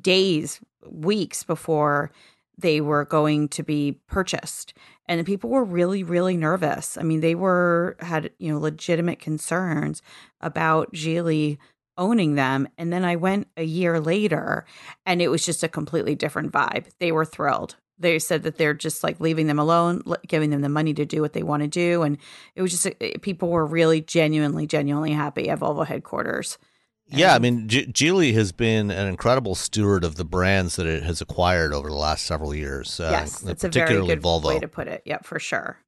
days, 0.00 0.60
weeks 0.86 1.42
before 1.42 2.10
they 2.58 2.80
were 2.80 3.04
going 3.04 3.48
to 3.48 3.62
be 3.62 3.98
purchased 4.06 4.74
and 5.06 5.18
the 5.18 5.24
people 5.24 5.50
were 5.50 5.64
really 5.64 6.02
really 6.02 6.36
nervous 6.36 6.98
i 6.98 7.02
mean 7.02 7.20
they 7.20 7.34
were 7.34 7.96
had 8.00 8.30
you 8.38 8.52
know 8.52 8.58
legitimate 8.58 9.18
concerns 9.18 10.02
about 10.40 10.92
Geely 10.92 11.58
owning 11.96 12.34
them 12.34 12.68
and 12.76 12.92
then 12.92 13.04
i 13.04 13.16
went 13.16 13.48
a 13.56 13.64
year 13.64 14.00
later 14.00 14.64
and 15.06 15.22
it 15.22 15.28
was 15.28 15.44
just 15.44 15.62
a 15.62 15.68
completely 15.68 16.14
different 16.14 16.52
vibe 16.52 16.86
they 16.98 17.12
were 17.12 17.24
thrilled 17.24 17.76
they 18.00 18.18
said 18.18 18.42
that 18.42 18.56
they're 18.58 18.74
just 18.74 19.04
like 19.04 19.20
leaving 19.20 19.46
them 19.46 19.58
alone 19.58 20.02
giving 20.26 20.50
them 20.50 20.62
the 20.62 20.68
money 20.68 20.92
to 20.94 21.04
do 21.04 21.20
what 21.20 21.32
they 21.34 21.42
want 21.42 21.62
to 21.62 21.68
do 21.68 22.02
and 22.02 22.18
it 22.56 22.62
was 22.62 22.72
just 22.72 22.86
uh, 22.86 22.92
people 23.22 23.48
were 23.50 23.64
really 23.66 24.00
genuinely 24.00 24.66
genuinely 24.66 25.12
happy 25.12 25.48
at 25.48 25.60
volvo 25.60 25.86
headquarters 25.86 26.58
Yeah, 27.06 27.34
I 27.34 27.38
mean, 27.38 27.68
G- 27.68 27.86
Geely 27.86 28.32
has 28.34 28.52
been 28.52 28.90
an 28.90 29.06
incredible 29.08 29.54
steward 29.54 30.04
of 30.04 30.14
the 30.16 30.24
brands 30.24 30.76
that 30.76 30.86
it 30.86 31.02
has 31.02 31.20
acquired 31.20 31.72
over 31.74 31.88
the 31.88 31.96
last 31.96 32.24
several 32.24 32.54
years. 32.54 32.98
Uh, 33.00 33.08
yes 33.10 33.38
that's 33.40 33.64
a 33.64 33.68
very 33.68 33.84
particularly 33.84 34.06
good 34.14 34.22
Volvo. 34.22 34.48
way 34.48 34.58
to 34.60 34.68
put 34.68 34.86
it 34.88 35.02
yep 35.04 35.24
for 35.24 35.38
sure 35.38 35.78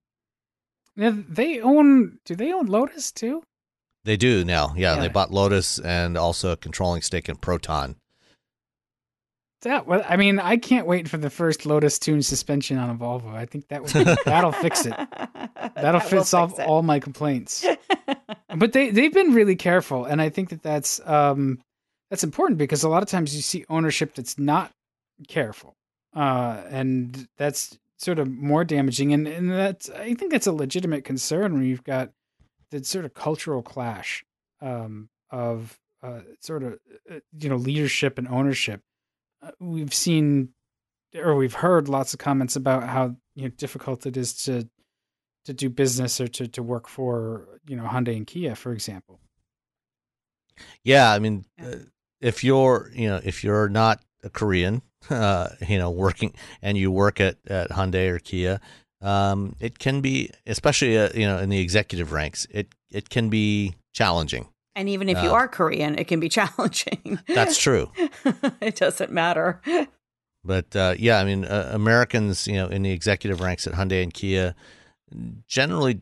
Yeah, 0.97 1.13
they 1.29 1.61
own. 1.61 2.19
Do 2.27 2.35
they 2.37 2.53
own 2.53 2.67
Lotus 2.67 3.13
too? 3.13 3.43
They 4.05 4.17
do 4.17 4.45
now. 4.45 4.75
Yeah, 4.77 4.97
Yeah. 4.97 5.01
they 5.01 5.09
bought 5.09 5.31
Lotus 5.31 5.79
and 5.79 6.19
also 6.19 6.51
a 6.53 6.57
controlling 6.57 7.03
stake 7.03 7.29
in 7.29 7.37
Proton. 7.37 7.97
That. 9.63 9.87
Well, 9.87 10.05
I 10.09 10.17
mean, 10.17 10.39
I 10.39 10.57
can't 10.57 10.87
wait 10.87 11.09
for 11.09 11.17
the 11.17 11.31
first 11.31 11.67
Lotus 11.67 11.99
tuned 11.99 12.25
suspension 12.25 12.79
on 12.79 12.91
a 12.91 12.95
Volvo. 12.95 13.35
I 13.35 13.47
think 13.47 13.69
that 13.69 13.83
would 13.83 14.19
that'll 14.25 14.53
fix 14.53 14.87
it. 14.87 14.95
That'll 15.75 16.01
That 16.01 16.09
fix 16.09 16.29
solve 16.29 16.51
fix 16.51 16.61
it. 16.61 16.67
all 16.69 16.83
my 16.83 16.99
complaints. 16.99 17.65
but 18.57 18.73
they 18.73 18.91
they've 18.91 19.13
been 19.13 19.33
really 19.33 19.57
careful, 19.57 20.05
and 20.05 20.21
I 20.21 20.29
think 20.29 20.51
that 20.51 20.63
that's 20.63 21.01
um 21.07 21.61
that's 22.11 22.25
important 22.25 22.59
because 22.59 22.83
a 22.83 22.89
lot 22.89 23.03
of 23.03 23.09
times 23.09 23.35
you 23.35 23.43
see 23.43 23.65
ownership 23.69 24.15
that's 24.15 24.39
not 24.39 24.73
careful, 25.29 25.75
uh, 26.15 26.63
and 26.69 27.27
that's 27.39 27.79
sort 27.99 28.19
of 28.19 28.29
more 28.29 28.65
damaging. 28.65 29.13
And 29.13 29.27
and 29.29 29.51
that's 29.51 29.89
I 29.91 30.15
think 30.15 30.33
that's 30.33 30.47
a 30.49 30.53
legitimate 30.53 31.05
concern 31.05 31.55
when 31.55 31.65
you've 31.65 31.85
got 31.85 32.11
the 32.71 32.83
sort 32.85 33.05
of 33.05 33.15
cultural 33.15 33.63
clash 33.63 34.25
um, 34.61 35.09
of 35.31 35.79
uh, 36.03 36.21
sort 36.41 36.65
of 36.65 36.79
uh, 37.11 37.21
you 37.39 37.49
know 37.49 37.57
leadership 37.57 38.19
and 38.19 38.27
ownership. 38.29 38.81
Uh, 39.43 39.51
we've 39.59 39.95
seen 39.95 40.51
or 41.15 41.35
we've 41.35 41.55
heard 41.55 41.89
lots 41.89 42.15
of 42.15 42.19
comments 42.19 42.57
about 42.57 42.85
how 42.85 43.17
you 43.35 43.43
know 43.43 43.49
difficult 43.49 44.07
it 44.07 44.17
is 44.17 44.35
to 44.45 44.69
to 45.45 45.53
do 45.53 45.69
business 45.69 46.21
or 46.21 46.29
to, 46.29 46.47
to 46.49 46.63
work 46.63 46.89
for 46.89 47.61
you 47.67 47.77
know 47.77 47.85
Hyundai 47.85 48.17
and 48.17 48.27
Kia, 48.27 48.55
for 48.55 48.73
example. 48.73 49.21
Yeah, 50.85 51.13
I 51.13 51.19
mean, 51.19 51.45
uh, 51.63 51.77
if 52.21 52.45
you're, 52.45 52.91
you 52.95 53.09
know, 53.09 53.21
if 53.23 53.45
you're 53.45 53.69
not 53.69 54.01
a 54.23 54.31
Korean, 54.31 54.83
uh, 55.11 55.49
you 55.67 55.79
know, 55.79 55.91
working 55.91 56.35
and 56.63 56.79
you 56.79 56.91
work 56.91 57.21
at, 57.21 57.37
at 57.47 57.71
Hyundai 57.71 58.09
or 58.09 58.19
Kia, 58.19 58.61
um, 59.01 59.57
it 59.59 59.79
can 59.79 60.01
be, 60.01 60.31
especially, 60.47 60.97
uh, 60.97 61.09
you 61.15 61.27
know, 61.27 61.39
in 61.39 61.49
the 61.49 61.59
executive 61.59 62.13
ranks, 62.13 62.47
it, 62.51 62.69
it 62.91 63.11
can 63.11 63.29
be 63.29 63.75
challenging. 63.93 64.49
And 64.75 64.89
even 64.89 65.09
if 65.09 65.23
you 65.23 65.31
Uh, 65.31 65.35
are 65.35 65.49
korean 65.49 65.99
it 65.99 66.09
can 66.09 66.21
be 66.21 66.29
challenging 66.39 67.19
That's 67.29 67.59
true. 67.59 67.91
it 68.61 68.77
doesn't 68.77 69.13
matter 69.13 69.61
But 70.45 70.75
uh, 70.75 70.95
yeah, 70.99 71.19
I 71.21 71.25
mean, 71.25 71.45
uh, 71.45 71.71
Americans, 71.73 72.49
you 72.49 72.55
know, 72.55 72.67
in 72.67 72.83
the 72.83 72.91
executive 72.91 73.41
ranks 73.41 73.67
at 73.69 73.75
Hyundai 73.75 74.03
and 74.03 74.13
Kia, 74.13 74.57
generally 75.47 76.01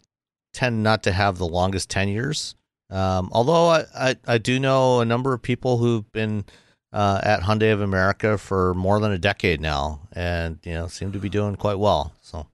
tend 0.54 0.82
not 0.82 1.02
to 1.02 1.12
have 1.12 1.36
the 1.36 1.46
longest 1.46 1.90
tenures. 1.90 2.54
Um, 2.88 3.28
although 3.32 3.68
I, 3.68 3.84
I, 3.94 4.16
I 4.26 4.38
do 4.38 4.58
know 4.58 5.00
a 5.00 5.04
number 5.04 5.34
of 5.34 5.42
people 5.42 5.76
who've 5.76 6.10
been 6.12 6.44
uh, 6.92 7.20
at 7.22 7.42
Hyundai 7.42 7.72
of 7.72 7.80
America 7.82 8.38
for 8.38 8.74
more 8.74 8.98
than 8.98 9.12
a 9.12 9.18
decade 9.18 9.60
now, 9.60 10.08
and 10.12 10.58
you 10.64 10.72
know, 10.72 10.88
seem 10.88 11.12
to 11.12 11.18
be 11.18 11.28
doing 11.28 11.54
quite 11.56 11.78
well. 11.78 12.12
So 12.22 12.46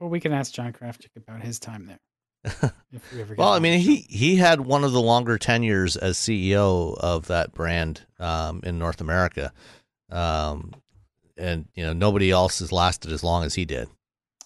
Well, 0.00 0.10
we 0.10 0.18
can 0.18 0.32
ask 0.32 0.52
John 0.52 0.72
Krafcik 0.72 1.14
about 1.16 1.42
his 1.42 1.58
time 1.58 1.86
there. 1.86 2.00
If 2.44 3.12
we 3.12 3.20
ever 3.20 3.34
get 3.34 3.38
Well, 3.38 3.52
I 3.52 3.58
mean, 3.58 3.80
he 3.80 3.96
he 4.08 4.36
had 4.36 4.60
one 4.60 4.84
of 4.84 4.92
the 4.92 5.00
longer 5.00 5.38
tenures 5.38 5.96
as 5.96 6.16
CEO 6.16 6.96
of 6.98 7.26
that 7.28 7.52
brand 7.52 8.02
um, 8.18 8.60
in 8.64 8.78
North 8.78 9.00
America, 9.00 9.52
um, 10.10 10.72
and 11.36 11.66
you 11.74 11.84
know 11.84 11.92
nobody 11.92 12.30
else 12.30 12.58
has 12.58 12.72
lasted 12.72 13.12
as 13.12 13.22
long 13.22 13.44
as 13.44 13.54
he 13.54 13.64
did. 13.64 13.88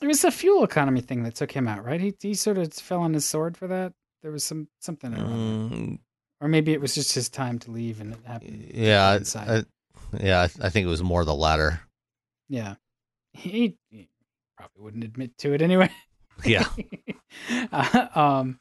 it 0.02 0.06
was 0.06 0.22
the 0.22 0.30
fuel 0.30 0.62
economy 0.62 1.00
thing 1.00 1.22
that 1.22 1.34
took 1.34 1.52
him 1.52 1.66
out, 1.66 1.84
right? 1.84 2.00
He 2.00 2.14
he 2.20 2.34
sort 2.34 2.58
of 2.58 2.72
fell 2.72 3.00
on 3.00 3.14
his 3.14 3.24
sword 3.24 3.56
for 3.56 3.66
that. 3.68 3.92
There 4.22 4.32
was 4.32 4.44
some 4.44 4.68
something. 4.80 5.12
Mm, 5.12 5.98
or 6.40 6.48
maybe 6.48 6.72
it 6.72 6.80
was 6.80 6.94
just 6.94 7.14
his 7.14 7.28
time 7.30 7.58
to 7.60 7.70
leave, 7.70 8.00
and 8.00 8.12
it 8.12 8.18
happened. 8.26 8.70
yeah, 8.74 9.18
I, 9.34 9.64
yeah, 10.20 10.40
I, 10.40 10.66
I 10.66 10.68
think 10.70 10.86
it 10.86 10.90
was 10.90 11.02
more 11.02 11.24
the 11.24 11.34
latter. 11.34 11.80
Yeah, 12.48 12.74
he, 13.32 13.76
he 13.88 14.08
probably 14.56 14.82
wouldn't 14.82 15.04
admit 15.04 15.38
to 15.38 15.52
it 15.54 15.62
anyway. 15.62 15.90
Yeah, 16.44 16.66
Uh, 17.72 18.06
um, 18.14 18.58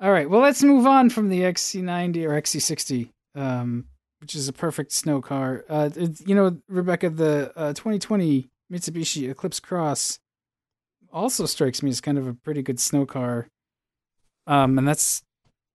all 0.00 0.12
right. 0.12 0.28
Well, 0.28 0.40
let's 0.40 0.62
move 0.62 0.86
on 0.86 1.10
from 1.10 1.28
the 1.28 1.40
XC90 1.40 2.24
or 2.24 2.40
XC60, 2.40 3.10
um, 3.34 3.86
which 4.20 4.34
is 4.34 4.48
a 4.48 4.52
perfect 4.52 4.92
snow 4.92 5.20
car. 5.20 5.64
Uh, 5.68 5.90
it's, 5.94 6.20
you 6.26 6.34
know, 6.34 6.58
Rebecca, 6.68 7.10
the 7.10 7.52
uh, 7.56 7.72
2020 7.72 8.48
Mitsubishi 8.72 9.30
Eclipse 9.30 9.60
Cross 9.60 10.18
also 11.12 11.46
strikes 11.46 11.82
me 11.82 11.90
as 11.90 12.00
kind 12.00 12.18
of 12.18 12.26
a 12.26 12.34
pretty 12.34 12.62
good 12.62 12.78
snow 12.78 13.06
car. 13.06 13.48
Um, 14.46 14.78
and 14.78 14.86
that's 14.86 15.22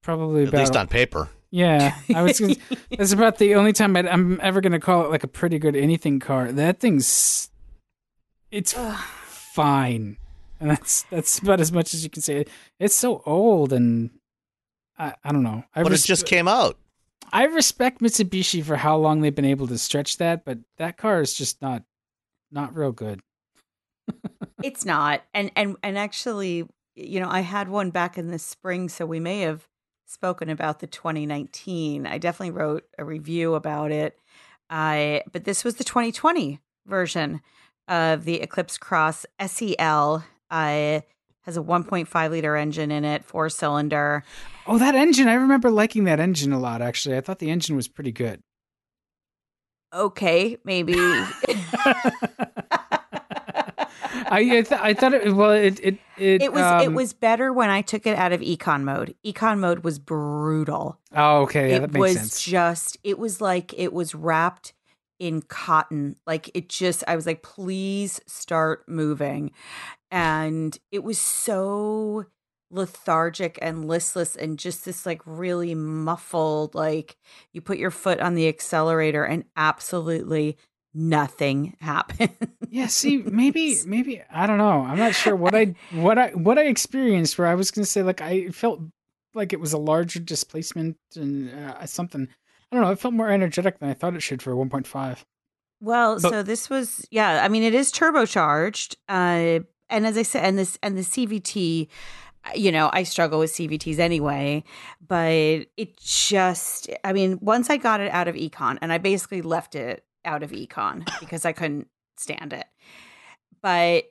probably 0.04 0.44
at 0.44 0.50
about 0.50 0.60
least 0.60 0.76
on 0.76 0.88
paper. 0.88 1.30
yeah. 1.52 1.96
I 2.16 2.22
was. 2.22 2.40
Gonna, 2.40 2.56
that's 2.98 3.14
about 3.14 3.40
the 3.40 3.56
only 3.56 3.74
time 3.74 3.96
I'd, 3.98 4.08
I'm 4.08 4.40
ever 4.42 4.62
going 4.62 4.74
to 4.74 4.80
call 4.80 5.06
it 5.06 5.12
like 5.12 5.24
a 5.24 5.28
pretty 5.28 5.60
good 5.60 5.76
anything 5.76 6.20
car. 6.20 6.52
That 6.52 6.80
thing's 6.80 7.50
it's 8.52 8.74
fine, 9.26 10.18
and 10.64 10.72
that's 10.72 11.04
that's 11.04 11.40
about 11.40 11.60
as 11.60 11.74
much 11.74 11.94
as 11.94 12.04
you 12.04 12.10
can 12.10 12.22
say. 12.22 12.46
It's 12.80 12.96
so 12.96 13.22
old, 13.26 13.74
and 13.74 14.12
I 14.98 15.14
I 15.24 15.32
don't 15.34 15.44
know. 15.44 15.66
I 15.76 15.84
But 15.84 15.92
it 15.92 16.02
just 16.04 16.26
came 16.26 16.48
out. 16.48 16.78
I 17.34 17.46
respect 17.46 18.00
Mitsubishi 18.00 18.64
for 18.64 18.78
how 18.78 18.96
long 18.96 19.20
they've 19.20 19.36
been 19.36 19.44
able 19.44 19.68
to 19.68 19.78
stretch 19.78 20.18
that, 20.18 20.46
but 20.46 20.60
that 20.78 20.98
car 20.98 21.20
is 21.22 21.34
just 21.34 21.62
not 21.62 21.84
not 22.52 22.76
real 22.76 22.92
good. 22.92 23.22
It's 24.64 24.86
not. 24.86 25.24
And 25.34 25.52
and 25.58 25.76
and 25.84 25.98
actually, 25.98 26.66
you 26.96 27.20
know, 27.20 27.28
I 27.30 27.42
had 27.42 27.68
one 27.68 27.90
back 27.90 28.18
in 28.18 28.28
the 28.28 28.40
spring, 28.40 28.88
so 28.88 29.06
we 29.06 29.20
may 29.20 29.42
have 29.42 29.68
spoken 30.06 30.50
about 30.50 30.80
the 30.80 30.88
2019. 30.88 32.08
I 32.08 32.18
definitely 32.18 32.52
wrote 32.52 32.86
a 32.98 33.04
review 33.04 33.56
about 33.56 33.92
it. 33.92 34.18
I 34.70 35.24
but 35.34 35.44
this 35.44 35.66
was 35.66 35.76
the 35.76 35.84
2020 35.84 36.62
version 36.86 37.42
of 37.90 38.24
the 38.24 38.40
Eclipse 38.40 38.78
Cross 38.78 39.26
SEL. 39.46 40.24
I 40.54 41.04
has 41.42 41.58
a 41.58 41.62
1.5 41.62 42.30
liter 42.30 42.56
engine 42.56 42.92
in 42.92 43.04
it, 43.04 43.26
four 43.26 43.50
cylinder. 43.50 44.24
Oh, 44.68 44.78
that 44.78 44.96
engine! 44.96 45.28
I 45.28 45.34
remember 45.34 45.72
liking 45.72 46.06
that 46.06 46.20
engine 46.20 46.54
a 46.54 46.60
lot. 46.60 46.82
Actually, 46.82 47.18
I 47.18 47.22
thought 47.22 47.40
the 47.40 47.50
engine 47.50 47.76
was 47.76 47.88
pretty 47.88 48.12
good. 48.12 48.42
Okay, 49.94 50.58
maybe. 50.64 50.94
I 54.26 54.40
I, 54.40 54.62
th- 54.62 54.72
I 54.72 54.94
thought 54.94 55.14
it 55.14 55.34
well 55.34 55.52
it 55.52 55.80
it 55.80 55.98
it, 56.18 56.42
It 56.44 56.54
was 56.54 56.62
it 56.84 56.88
um, 56.88 56.94
was 56.94 57.14
better 57.14 57.52
when 57.52 57.70
I 57.70 57.82
took 57.82 58.06
it 58.08 58.18
out 58.18 58.32
of 58.32 58.42
econ 58.42 58.84
mode. 58.84 59.16
Econ 59.26 59.60
mode 59.60 59.84
was 59.84 60.00
brutal. 60.00 61.00
oh 61.16 61.42
okay 61.44 61.70
yeah 61.72 61.76
it 61.78 61.80
that 61.82 61.94
makes 61.94 62.00
was 62.00 62.14
sense 62.18 62.42
just 62.44 62.98
it 63.04 63.20
was 63.20 63.42
like 63.42 63.74
it 63.78 63.92
was 63.94 64.16
wrapped 64.16 64.74
in 65.24 65.42
cotton. 65.42 66.18
Like 66.28 66.52
it 66.54 66.68
just 66.68 67.02
I 67.08 67.16
was 67.16 67.26
like 67.26 67.42
please 67.44 68.20
start 68.28 68.84
moving. 68.90 69.52
And 70.12 70.78
it 70.92 71.02
was 71.02 71.18
so 71.18 72.26
lethargic 72.70 73.58
and 73.62 73.88
listless 73.88 74.36
and 74.36 74.60
just 74.60 74.84
this 74.84 75.06
like 75.06 75.22
really 75.26 75.76
muffled 75.76 76.74
like 76.76 77.16
you 77.54 77.62
put 77.62 77.78
your 77.78 77.92
foot 77.92 78.20
on 78.20 78.34
the 78.34 78.48
accelerator 78.48 79.24
and 79.24 79.46
absolutely 79.56 80.58
nothing 80.94 81.78
happened. 81.82 82.36
yeah 82.70 82.88
see 82.88 83.18
maybe 83.20 83.78
maybe 83.86 84.24
I 84.30 84.48
don't 84.48 84.58
know 84.58 84.82
I'm 84.82 84.98
not 84.98 85.14
sure 85.14 85.36
what 85.36 85.54
I 85.56 85.76
what 85.92 86.18
I 86.18 86.30
what 86.30 86.58
I 86.58 86.64
experienced 86.64 87.38
where 87.38 87.48
I 87.48 87.54
was 87.56 87.70
gonna 87.70 87.86
say 87.86 88.02
like 88.02 88.22
I 88.22 88.48
felt 88.50 88.82
like 89.36 89.54
it 89.54 89.60
was 89.60 89.74
a 89.74 89.78
larger 89.78 90.20
displacement 90.20 90.98
and 91.16 91.54
uh, 91.54 91.86
something 91.86 92.28
I 92.74 92.76
don't 92.78 92.86
know 92.86 92.92
it 92.92 93.00
felt 93.00 93.14
more 93.14 93.30
energetic 93.30 93.78
than 93.78 93.90
I 93.90 93.94
thought 93.94 94.16
it 94.16 94.22
should 94.22 94.42
for 94.42 94.52
a 94.52 94.56
1.5 94.56 95.24
Well, 95.80 96.20
But- 96.20 96.30
so 96.32 96.42
this 96.42 96.72
was 96.72 97.06
yeah, 97.12 97.44
I 97.44 97.48
mean 97.48 97.62
it 97.62 97.76
is 97.76 97.92
turbocharged. 97.92 98.96
Uh 99.08 99.60
and 99.90 100.08
as 100.08 100.18
I 100.18 100.24
said 100.24 100.44
and 100.44 100.58
this 100.58 100.80
and 100.82 100.98
the 100.98 101.02
CVT 101.02 101.88
you 102.56 102.72
know, 102.72 102.90
I 102.92 103.04
struggle 103.04 103.40
with 103.40 103.52
CVTs 103.54 104.00
anyway, 104.00 104.64
but 105.08 105.68
it 105.78 105.98
just 105.98 106.90
I 107.04 107.14
mean, 107.14 107.38
once 107.42 107.70
I 107.70 107.78
got 107.78 108.02
it 108.02 108.12
out 108.12 108.28
of 108.28 108.34
econ 108.36 108.80
and 108.82 108.92
I 108.92 108.98
basically 108.98 109.44
left 109.44 109.76
it 109.76 110.04
out 110.26 110.42
of 110.42 110.50
econ 110.50 111.08
because 111.20 111.46
I 111.46 111.52
couldn't 111.54 111.88
stand 112.18 112.54
it. 112.54 112.66
But 113.62 114.06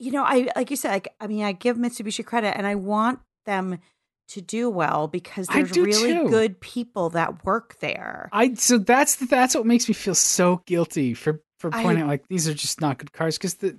you 0.00 0.10
know, 0.10 0.24
I 0.24 0.50
like 0.56 0.70
you 0.70 0.76
said 0.76 0.90
like 0.90 1.14
I 1.20 1.28
mean, 1.28 1.44
I 1.44 1.52
give 1.52 1.76
Mitsubishi 1.76 2.24
credit 2.26 2.56
and 2.56 2.66
I 2.66 2.74
want 2.74 3.20
them 3.46 3.78
to 4.28 4.40
do 4.40 4.68
well 4.70 5.08
because 5.08 5.46
there's 5.48 5.76
really 5.76 6.12
too. 6.14 6.28
good 6.28 6.60
people 6.60 7.10
that 7.10 7.44
work 7.44 7.78
there. 7.80 8.28
I 8.32 8.54
so 8.54 8.78
that's 8.78 9.16
that's 9.16 9.54
what 9.54 9.66
makes 9.66 9.88
me 9.88 9.94
feel 9.94 10.14
so 10.14 10.62
guilty 10.66 11.14
for 11.14 11.42
for 11.58 11.74
I- 11.74 11.82
pointing 11.82 12.04
out 12.04 12.08
like 12.08 12.28
these 12.28 12.48
are 12.48 12.54
just 12.54 12.80
not 12.80 12.98
good 12.98 13.12
cars 13.12 13.36
because 13.38 13.54
the 13.54 13.78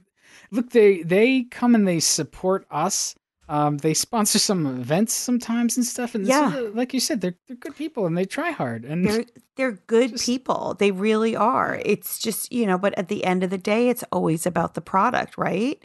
look 0.52 0.72
they 0.72 1.04
they 1.04 1.44
come 1.44 1.76
and 1.76 1.88
they 1.88 2.00
support 2.00 2.66
us. 2.72 3.16
Um, 3.48 3.78
they 3.80 3.96
sponsor 3.96 4.38
some 4.38 4.68
events 4.68 5.12
sometimes 5.16 5.76
and 5.76 5.84
stuff, 5.84 6.14
and 6.14 6.24
Yeah. 6.28 6.52
so, 6.54 6.72
like 6.76 6.94
you 6.94 7.00
said, 7.00 7.20
they're 7.22 7.34
they're 7.48 7.58
good 7.58 7.76
people 7.76 8.06
and 8.06 8.16
they 8.16 8.26
try 8.26 8.52
hard. 8.52 8.86
And 8.86 9.04
they're 9.04 9.26
they're 9.56 9.72
good 9.88 10.12
Just- 10.12 10.26
people. 10.28 10.76
They 10.78 10.92
really 10.92 11.36
are. 11.36 11.82
It's 11.84 12.20
just, 12.20 12.52
you 12.54 12.68
know, 12.68 12.78
but 12.78 12.96
at 12.96 13.08
the 13.08 13.24
end 13.26 13.44
of 13.44 13.50
the 13.50 13.58
day, 13.58 13.90
it's 13.90 14.04
always 14.12 14.46
about 14.46 14.76
the 14.76 14.82
product, 14.82 15.36
right? 15.36 15.84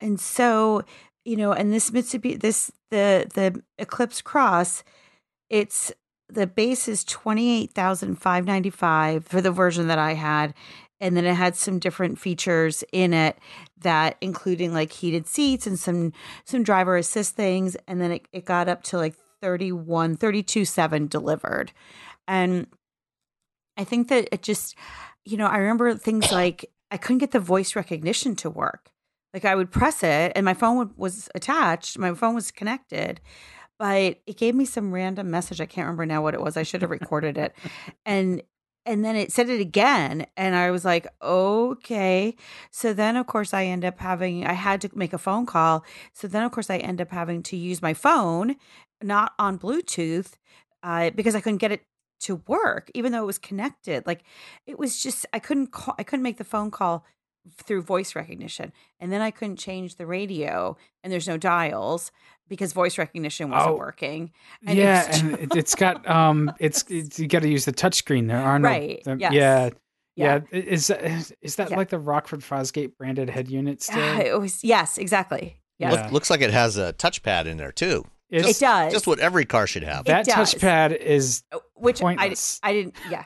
And 0.00 0.18
so, 0.18 0.84
you 1.24 1.36
know, 1.36 1.52
and 1.52 1.72
this 1.72 1.90
Mitsubishi 1.90 2.40
this 2.40 2.70
the 2.90 3.26
the 3.34 3.62
Eclipse 3.78 4.22
Cross, 4.22 4.84
it's 5.50 5.92
the 6.28 6.46
base 6.46 6.88
is 6.88 7.04
twenty 7.04 7.62
eight 7.62 7.72
thousand 7.72 8.16
five 8.16 8.44
ninety 8.44 8.70
five 8.70 9.26
for 9.26 9.40
the 9.40 9.52
version 9.52 9.88
that 9.88 9.98
I 9.98 10.14
had. 10.14 10.54
And 11.00 11.16
then 11.16 11.24
it 11.24 11.34
had 11.34 11.56
some 11.56 11.80
different 11.80 12.20
features 12.20 12.84
in 12.92 13.12
it 13.12 13.36
that 13.80 14.16
including 14.20 14.72
like 14.72 14.92
heated 14.92 15.26
seats 15.26 15.66
and 15.66 15.76
some 15.78 16.12
some 16.44 16.62
driver 16.62 16.96
assist 16.96 17.34
things. 17.34 17.76
And 17.88 18.00
then 18.00 18.12
it, 18.12 18.28
it 18.32 18.44
got 18.44 18.68
up 18.68 18.84
to 18.84 18.98
like 18.98 19.16
31, 19.40 20.16
32 20.16 20.64
7 20.64 21.08
delivered. 21.08 21.72
And 22.28 22.68
I 23.76 23.82
think 23.84 24.08
that 24.08 24.28
it 24.30 24.42
just, 24.42 24.76
you 25.24 25.36
know, 25.36 25.46
I 25.46 25.58
remember 25.58 25.94
things 25.96 26.30
like 26.30 26.70
I 26.92 26.96
couldn't 26.96 27.18
get 27.18 27.32
the 27.32 27.40
voice 27.40 27.74
recognition 27.74 28.36
to 28.36 28.50
work. 28.50 28.91
Like 29.34 29.44
I 29.44 29.54
would 29.54 29.70
press 29.70 30.02
it 30.02 30.32
and 30.34 30.44
my 30.44 30.54
phone 30.54 30.76
would- 30.78 30.96
was 30.98 31.28
attached, 31.34 31.98
my 31.98 32.12
phone 32.14 32.34
was 32.34 32.50
connected, 32.50 33.20
but 33.78 34.20
it 34.26 34.36
gave 34.36 34.54
me 34.54 34.64
some 34.64 34.92
random 34.92 35.30
message. 35.30 35.60
I 35.60 35.66
can't 35.66 35.86
remember 35.86 36.06
now 36.06 36.22
what 36.22 36.34
it 36.34 36.40
was. 36.42 36.56
I 36.56 36.62
should 36.64 36.82
have 36.82 36.90
recorded 36.90 37.38
it. 37.38 37.54
And 38.06 38.42
and 38.84 39.04
then 39.04 39.14
it 39.14 39.30
said 39.32 39.48
it 39.48 39.60
again 39.60 40.26
and 40.36 40.56
I 40.56 40.70
was 40.72 40.84
like, 40.84 41.06
"Okay." 41.22 42.34
So 42.72 42.92
then 42.92 43.16
of 43.16 43.26
course 43.28 43.54
I 43.54 43.64
end 43.66 43.84
up 43.84 43.98
having 44.00 44.44
I 44.46 44.54
had 44.54 44.80
to 44.82 44.90
make 44.94 45.12
a 45.12 45.18
phone 45.18 45.46
call. 45.46 45.84
So 46.12 46.26
then 46.28 46.42
of 46.44 46.52
course 46.52 46.68
I 46.70 46.78
end 46.78 47.00
up 47.00 47.10
having 47.10 47.42
to 47.44 47.56
use 47.56 47.80
my 47.82 47.94
phone 47.94 48.56
not 49.02 49.32
on 49.38 49.58
Bluetooth 49.58 50.32
uh, 50.82 51.10
because 51.10 51.34
I 51.34 51.40
couldn't 51.40 51.58
get 51.58 51.72
it 51.72 51.82
to 52.20 52.36
work, 52.48 52.90
even 52.94 53.12
though 53.12 53.22
it 53.22 53.26
was 53.26 53.38
connected. 53.38 54.06
Like 54.06 54.24
it 54.66 54.78
was 54.78 55.02
just 55.02 55.26
I 55.32 55.38
couldn't 55.38 55.68
call, 55.68 55.94
I 55.98 56.02
couldn't 56.04 56.22
make 56.24 56.38
the 56.38 56.44
phone 56.44 56.70
call 56.70 57.04
through 57.64 57.82
voice 57.82 58.14
recognition, 58.14 58.72
and 59.00 59.12
then 59.12 59.20
I 59.20 59.30
couldn't 59.30 59.56
change 59.56 59.96
the 59.96 60.06
radio, 60.06 60.76
and 61.02 61.12
there's 61.12 61.26
no 61.28 61.36
dials 61.36 62.12
because 62.48 62.72
voice 62.72 62.98
recognition 62.98 63.50
wasn't 63.50 63.72
Oh. 63.72 63.76
working. 63.78 64.30
And 64.66 64.78
yeah, 64.78 65.06
it's 65.08 65.20
and 65.20 65.32
it, 65.38 65.56
it's 65.56 65.74
got 65.74 66.08
um, 66.10 66.52
it's, 66.60 66.84
it's 66.88 67.18
you 67.18 67.26
got 67.28 67.42
to 67.42 67.48
use 67.48 67.64
the 67.64 67.72
touchscreen. 67.72 68.28
There 68.28 68.40
are 68.40 68.58
no 68.58 68.68
Right, 68.68 69.02
the- 69.04 69.16
yes. 69.18 69.32
yeah. 69.32 69.70
Yeah. 70.14 70.40
Yeah, 70.52 70.58
is 70.60 70.88
that 70.88 71.32
is 71.40 71.56
that 71.56 71.70
Yeah. 71.70 71.76
like 71.78 71.88
the 71.88 71.98
Rockford 71.98 72.40
Fosgate 72.40 72.96
branded 72.98 73.30
head 73.30 73.48
unit 73.48 73.80
still? 73.82 73.98
Ah, 73.98 74.18
it 74.20 74.38
was 74.38 74.62
yes, 74.62 74.98
exactly. 74.98 75.58
Yes, 75.78 75.94
Yeah. 75.94 76.02
Look, 76.02 76.12
looks 76.12 76.30
like 76.30 76.42
it 76.42 76.50
has 76.52 76.76
a 76.76 76.92
touchpad 76.92 77.46
in 77.46 77.56
there 77.56 77.72
too. 77.72 78.04
It's- 78.30 78.56
it 78.58 78.60
does. 78.64 78.92
Just 78.92 79.06
what 79.06 79.18
every 79.20 79.46
car 79.46 79.66
should 79.66 79.84
have. 79.84 80.04
that 80.04 80.26
touchpad 80.26 80.94
is 80.96 81.42
Uh, 81.50 81.58
which 81.74 82.02
I. 82.02 82.34
I 82.62 82.72
didn't 82.74 82.94
yeah 83.10 83.24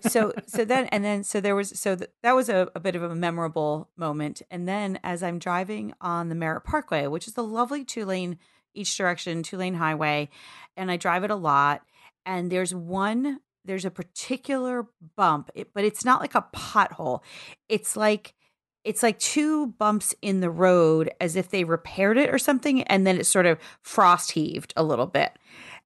so 0.00 0.32
so 0.46 0.64
then 0.64 0.86
and 0.86 1.04
then 1.04 1.24
so 1.24 1.40
there 1.40 1.56
was 1.56 1.78
so 1.78 1.96
th- 1.96 2.10
that 2.22 2.34
was 2.34 2.48
a, 2.48 2.68
a 2.74 2.80
bit 2.80 2.96
of 2.96 3.02
a 3.02 3.14
memorable 3.14 3.88
moment. 3.96 4.42
And 4.50 4.66
then 4.68 4.98
as 5.02 5.22
i'm 5.22 5.38
driving 5.38 5.92
on 6.00 6.28
the 6.28 6.34
merritt 6.34 6.64
parkway 6.64 7.06
which 7.06 7.28
is 7.28 7.36
a 7.36 7.42
lovely 7.42 7.84
two 7.84 8.04
lane 8.04 8.38
each 8.74 8.96
direction 8.96 9.42
two 9.42 9.56
lane 9.56 9.74
highway 9.74 10.28
and 10.76 10.90
i 10.90 10.96
drive 10.96 11.24
it 11.24 11.30
a 11.30 11.36
lot 11.36 11.82
and 12.24 12.50
there's 12.50 12.74
one 12.74 13.40
there's 13.64 13.84
a 13.84 13.90
particular 13.90 14.86
bump 15.16 15.50
it, 15.54 15.72
but 15.74 15.84
it's 15.84 16.04
not 16.04 16.20
like 16.20 16.34
a 16.34 16.46
pothole. 16.54 17.20
It's 17.68 17.96
like 17.96 18.34
it's 18.82 19.02
like 19.02 19.18
two 19.18 19.66
bumps 19.66 20.14
in 20.22 20.40
the 20.40 20.50
road 20.50 21.10
as 21.20 21.36
if 21.36 21.50
they 21.50 21.64
repaired 21.64 22.16
it 22.16 22.32
or 22.32 22.38
something 22.38 22.82
and 22.84 23.06
then 23.06 23.18
it 23.18 23.26
sort 23.26 23.44
of 23.44 23.58
frost 23.82 24.32
heaved 24.32 24.72
a 24.76 24.82
little 24.82 25.06
bit. 25.06 25.32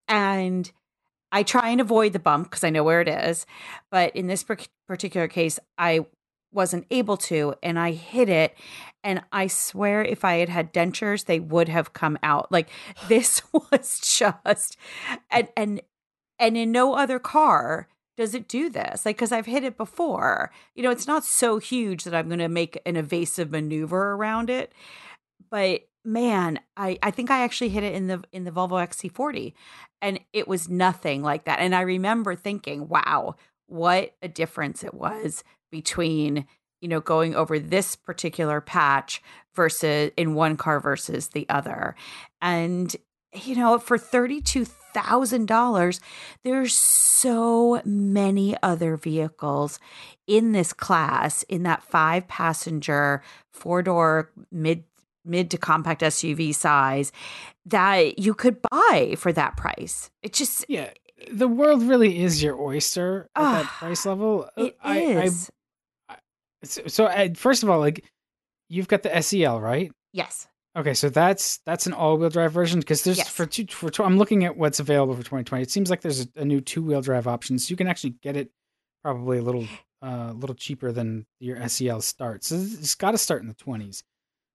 And 0.06 0.70
i 1.34 1.42
try 1.42 1.68
and 1.68 1.80
avoid 1.80 2.12
the 2.12 2.18
bump 2.18 2.48
because 2.48 2.64
i 2.64 2.70
know 2.70 2.84
where 2.84 3.00
it 3.00 3.08
is 3.08 3.44
but 3.90 4.14
in 4.16 4.26
this 4.26 4.44
particular 4.88 5.28
case 5.28 5.58
i 5.76 6.04
wasn't 6.52 6.86
able 6.90 7.16
to 7.16 7.54
and 7.62 7.78
i 7.78 7.90
hit 7.90 8.28
it 8.28 8.56
and 9.02 9.22
i 9.32 9.46
swear 9.46 10.02
if 10.02 10.24
i 10.24 10.36
had 10.36 10.48
had 10.48 10.72
dentures 10.72 11.26
they 11.26 11.40
would 11.40 11.68
have 11.68 11.92
come 11.92 12.18
out 12.22 12.50
like 12.50 12.68
this 13.08 13.42
was 13.70 14.00
just 14.00 14.76
and 15.30 15.48
and 15.56 15.80
and 16.38 16.56
in 16.56 16.72
no 16.72 16.94
other 16.94 17.18
car 17.18 17.88
does 18.16 18.34
it 18.34 18.48
do 18.48 18.70
this? 18.70 19.04
Like, 19.04 19.16
because 19.16 19.32
I've 19.32 19.46
hit 19.46 19.64
it 19.64 19.76
before. 19.76 20.52
You 20.74 20.82
know, 20.82 20.90
it's 20.90 21.06
not 21.06 21.24
so 21.24 21.58
huge 21.58 22.04
that 22.04 22.14
I'm 22.14 22.28
going 22.28 22.38
to 22.38 22.48
make 22.48 22.80
an 22.86 22.96
evasive 22.96 23.50
maneuver 23.50 24.12
around 24.12 24.50
it. 24.50 24.72
But 25.50 25.88
man, 26.04 26.60
I, 26.76 26.98
I 27.02 27.10
think 27.10 27.30
I 27.30 27.42
actually 27.42 27.70
hit 27.70 27.82
it 27.82 27.94
in 27.94 28.06
the 28.06 28.22
in 28.32 28.44
the 28.44 28.50
Volvo 28.50 28.86
XC40, 28.86 29.52
and 30.02 30.20
it 30.32 30.48
was 30.48 30.68
nothing 30.68 31.22
like 31.22 31.44
that. 31.44 31.60
And 31.60 31.74
I 31.74 31.82
remember 31.82 32.34
thinking, 32.34 32.88
wow, 32.88 33.36
what 33.66 34.14
a 34.22 34.28
difference 34.28 34.84
it 34.84 34.94
was 34.94 35.44
between 35.70 36.46
you 36.80 36.88
know 36.88 37.00
going 37.00 37.34
over 37.34 37.58
this 37.58 37.96
particular 37.96 38.60
patch 38.60 39.22
versus 39.54 40.10
in 40.16 40.34
one 40.34 40.56
car 40.56 40.80
versus 40.80 41.28
the 41.28 41.46
other 41.48 41.94
and 42.42 42.94
you 43.34 43.56
know, 43.56 43.78
for 43.78 43.98
$32,000, 43.98 46.00
there's 46.42 46.74
so 46.74 47.82
many 47.84 48.56
other 48.62 48.96
vehicles 48.96 49.78
in 50.26 50.52
this 50.52 50.72
class 50.72 51.42
in 51.44 51.62
that 51.64 51.82
five 51.82 52.26
passenger, 52.28 53.22
four 53.50 53.82
door, 53.82 54.30
mid 54.50 54.84
mid 55.24 55.50
to 55.50 55.58
compact 55.58 56.02
SUV 56.02 56.54
size 56.54 57.12
that 57.66 58.18
you 58.18 58.34
could 58.34 58.58
buy 58.70 59.14
for 59.18 59.32
that 59.32 59.56
price. 59.56 60.10
It 60.22 60.32
just 60.32 60.64
Yeah. 60.68 60.90
The 61.30 61.48
world 61.48 61.82
really 61.82 62.22
is 62.22 62.42
your 62.42 62.60
oyster 62.60 63.30
at 63.34 63.42
uh, 63.42 63.52
that 63.62 63.66
price 63.66 64.04
level. 64.04 64.50
Uh, 64.58 64.64
it 64.64 64.76
I, 64.82 64.98
is. 64.98 65.50
I, 66.08 66.16
I, 66.62 66.66
so, 66.66 67.06
I, 67.06 67.32
first 67.32 67.62
of 67.62 67.70
all, 67.70 67.78
like 67.78 68.04
you've 68.68 68.88
got 68.88 69.02
the 69.02 69.22
SEL, 69.22 69.60
right? 69.60 69.90
Yes. 70.12 70.48
Okay, 70.76 70.92
so 70.92 71.08
that's 71.08 71.58
that's 71.58 71.86
an 71.86 71.92
all-wheel 71.92 72.30
drive 72.30 72.52
version 72.52 72.80
because 72.80 73.04
there's 73.04 73.18
yes. 73.18 73.28
for 73.28 73.46
two 73.46 73.66
for 73.68 73.90
I'm 74.02 74.18
looking 74.18 74.44
at 74.44 74.56
what's 74.56 74.80
available 74.80 75.14
for 75.14 75.22
2020. 75.22 75.62
It 75.62 75.70
seems 75.70 75.88
like 75.88 76.00
there's 76.00 76.22
a, 76.22 76.28
a 76.36 76.44
new 76.44 76.60
two-wheel 76.60 77.00
drive 77.00 77.28
option, 77.28 77.58
so 77.58 77.70
you 77.70 77.76
can 77.76 77.86
actually 77.86 78.16
get 78.22 78.36
it 78.36 78.50
probably 79.02 79.38
a 79.38 79.42
little 79.42 79.66
uh, 80.02 80.06
a 80.06 80.06
uh, 80.06 80.32
little 80.32 80.56
cheaper 80.56 80.92
than 80.92 81.26
your 81.40 81.66
SEL 81.68 82.00
starts. 82.00 82.48
So 82.48 82.56
it's 82.56 82.94
got 82.94 83.12
to 83.12 83.18
start 83.18 83.40
in 83.40 83.48
the 83.48 83.54
20s. 83.54 84.02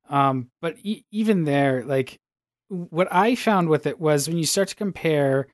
Um, 0.10 0.50
but 0.62 0.78
e- 0.84 1.06
even 1.12 1.44
there, 1.44 1.84
like 1.86 2.20
what 2.68 3.08
I 3.12 3.36
found 3.36 3.70
with 3.70 3.86
it 3.86 4.00
was 4.00 4.28
when 4.28 4.38
you 4.38 4.46
start 4.46 4.70
to 4.70 4.76
compare 4.76 5.48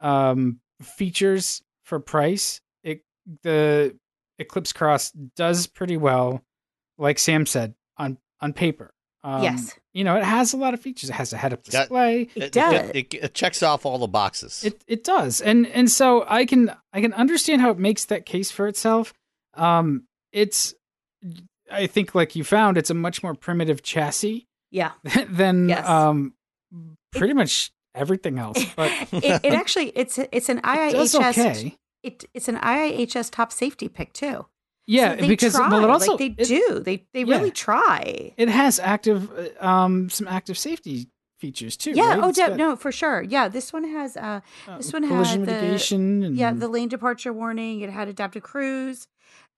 um, 0.00 0.60
features 0.82 1.62
for 1.84 2.00
price, 2.00 2.60
it 2.82 3.02
the 3.42 3.96
Eclipse 4.38 4.72
Cross 4.72 5.12
does 5.36 5.66
pretty 5.66 5.96
well, 5.96 6.42
like 6.98 7.18
Sam 7.18 7.46
said 7.46 7.74
on 7.96 8.18
on 8.40 8.52
paper. 8.52 8.92
Um, 9.22 9.42
yes. 9.42 9.78
You 9.92 10.04
know, 10.04 10.16
it 10.16 10.24
has 10.24 10.54
a 10.54 10.56
lot 10.56 10.72
of 10.72 10.80
features. 10.80 11.10
It 11.10 11.14
has 11.14 11.32
a 11.32 11.36
head-up 11.36 11.62
display. 11.62 12.28
It, 12.34 12.44
it 12.44 12.52
does. 12.52 12.90
It, 12.94 13.12
it, 13.12 13.34
checks 13.34 13.62
off 13.62 13.84
all 13.84 13.98
the 13.98 14.08
boxes. 14.08 14.64
It 14.64 14.82
it 14.86 15.04
does, 15.04 15.40
and 15.40 15.66
and 15.66 15.90
so 15.90 16.24
I 16.28 16.46
can 16.46 16.74
I 16.92 17.00
can 17.00 17.12
understand 17.12 17.60
how 17.60 17.70
it 17.70 17.78
makes 17.78 18.06
that 18.06 18.24
case 18.24 18.50
for 18.50 18.66
itself. 18.66 19.12
Um, 19.54 20.04
it's 20.32 20.74
I 21.70 21.86
think 21.86 22.14
like 22.14 22.36
you 22.36 22.44
found, 22.44 22.76
it's 22.76 22.90
a 22.90 22.94
much 22.94 23.22
more 23.22 23.34
primitive 23.34 23.82
chassis. 23.82 24.46
Yeah. 24.70 24.92
than 25.28 25.68
yes. 25.68 25.86
um, 25.86 26.34
pretty 27.12 27.34
much 27.34 27.72
everything 27.94 28.38
else. 28.38 28.64
But 28.76 28.92
it, 29.12 29.44
it, 29.44 29.52
actually 29.52 29.92
it's 29.94 30.18
it's 30.32 30.48
an 30.48 30.60
IIHS. 30.62 31.14
It 31.14 31.38
okay. 31.38 31.76
It, 32.02 32.24
it's 32.32 32.48
an 32.48 32.56
IIHS 32.56 33.30
top 33.30 33.52
safety 33.52 33.88
pick 33.88 34.12
too. 34.12 34.46
Yeah, 34.86 35.16
so 35.18 35.28
because 35.28 35.54
try. 35.54 35.68
well, 35.68 35.84
it 35.84 35.90
also 35.90 36.16
like 36.16 36.36
they 36.36 36.42
it, 36.42 36.48
do. 36.48 36.80
They 36.80 37.04
they 37.12 37.24
yeah. 37.24 37.36
really 37.36 37.50
try. 37.50 38.32
It 38.36 38.48
has 38.48 38.78
active 38.78 39.30
uh, 39.60 39.64
um 39.66 40.10
some 40.10 40.26
active 40.26 40.58
safety 40.58 41.08
features 41.38 41.76
too. 41.76 41.92
Yeah. 41.92 42.14
Right? 42.14 42.24
Oh, 42.24 42.32
got, 42.32 42.56
no, 42.56 42.76
for 42.76 42.90
sure. 42.90 43.22
Yeah, 43.22 43.48
this 43.48 43.72
one 43.72 43.84
has 43.84 44.16
uh, 44.16 44.40
uh 44.66 44.76
this 44.78 44.92
one 44.92 45.02
had. 45.02 45.46
The, 45.46 45.88
and... 45.94 46.36
Yeah, 46.36 46.52
the 46.52 46.68
lane 46.68 46.88
departure 46.88 47.32
warning. 47.32 47.80
It 47.80 47.90
had 47.90 48.08
adaptive 48.08 48.42
cruise, 48.42 49.06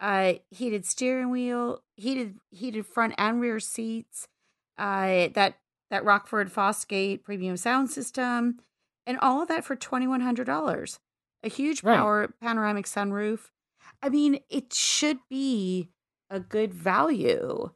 uh, 0.03 0.35
heated 0.51 0.85
steering 0.85 1.31
wheel, 1.31 1.83
heated 1.97 2.37
heated 2.51 2.85
front 2.85 3.15
and 3.17 3.41
rear 3.41 3.61
seats. 3.61 4.29
Uh, 4.77 5.29
that 5.35 5.55
that 5.91 6.05
Rockford 6.05 6.53
Fosgate 6.53 7.23
premium 7.23 7.57
sound 7.57 7.91
system, 7.91 8.59
and 9.07 9.19
all 9.21 9.41
of 9.41 9.49
that 9.49 9.65
for 9.65 9.77
twenty 9.77 10.07
one 10.07 10.21
hundred 10.21 10.45
dollars. 10.45 10.99
A 11.45 11.49
huge 11.49 11.83
power 11.83 12.21
right. 12.21 12.31
panoramic 12.41 12.87
sunroof. 12.87 13.51
I 14.03 14.09
mean, 14.09 14.41
it 14.51 14.73
should 14.73 15.19
be 15.31 15.89
a 16.31 16.41
good 16.41 16.75
value. 16.75 17.71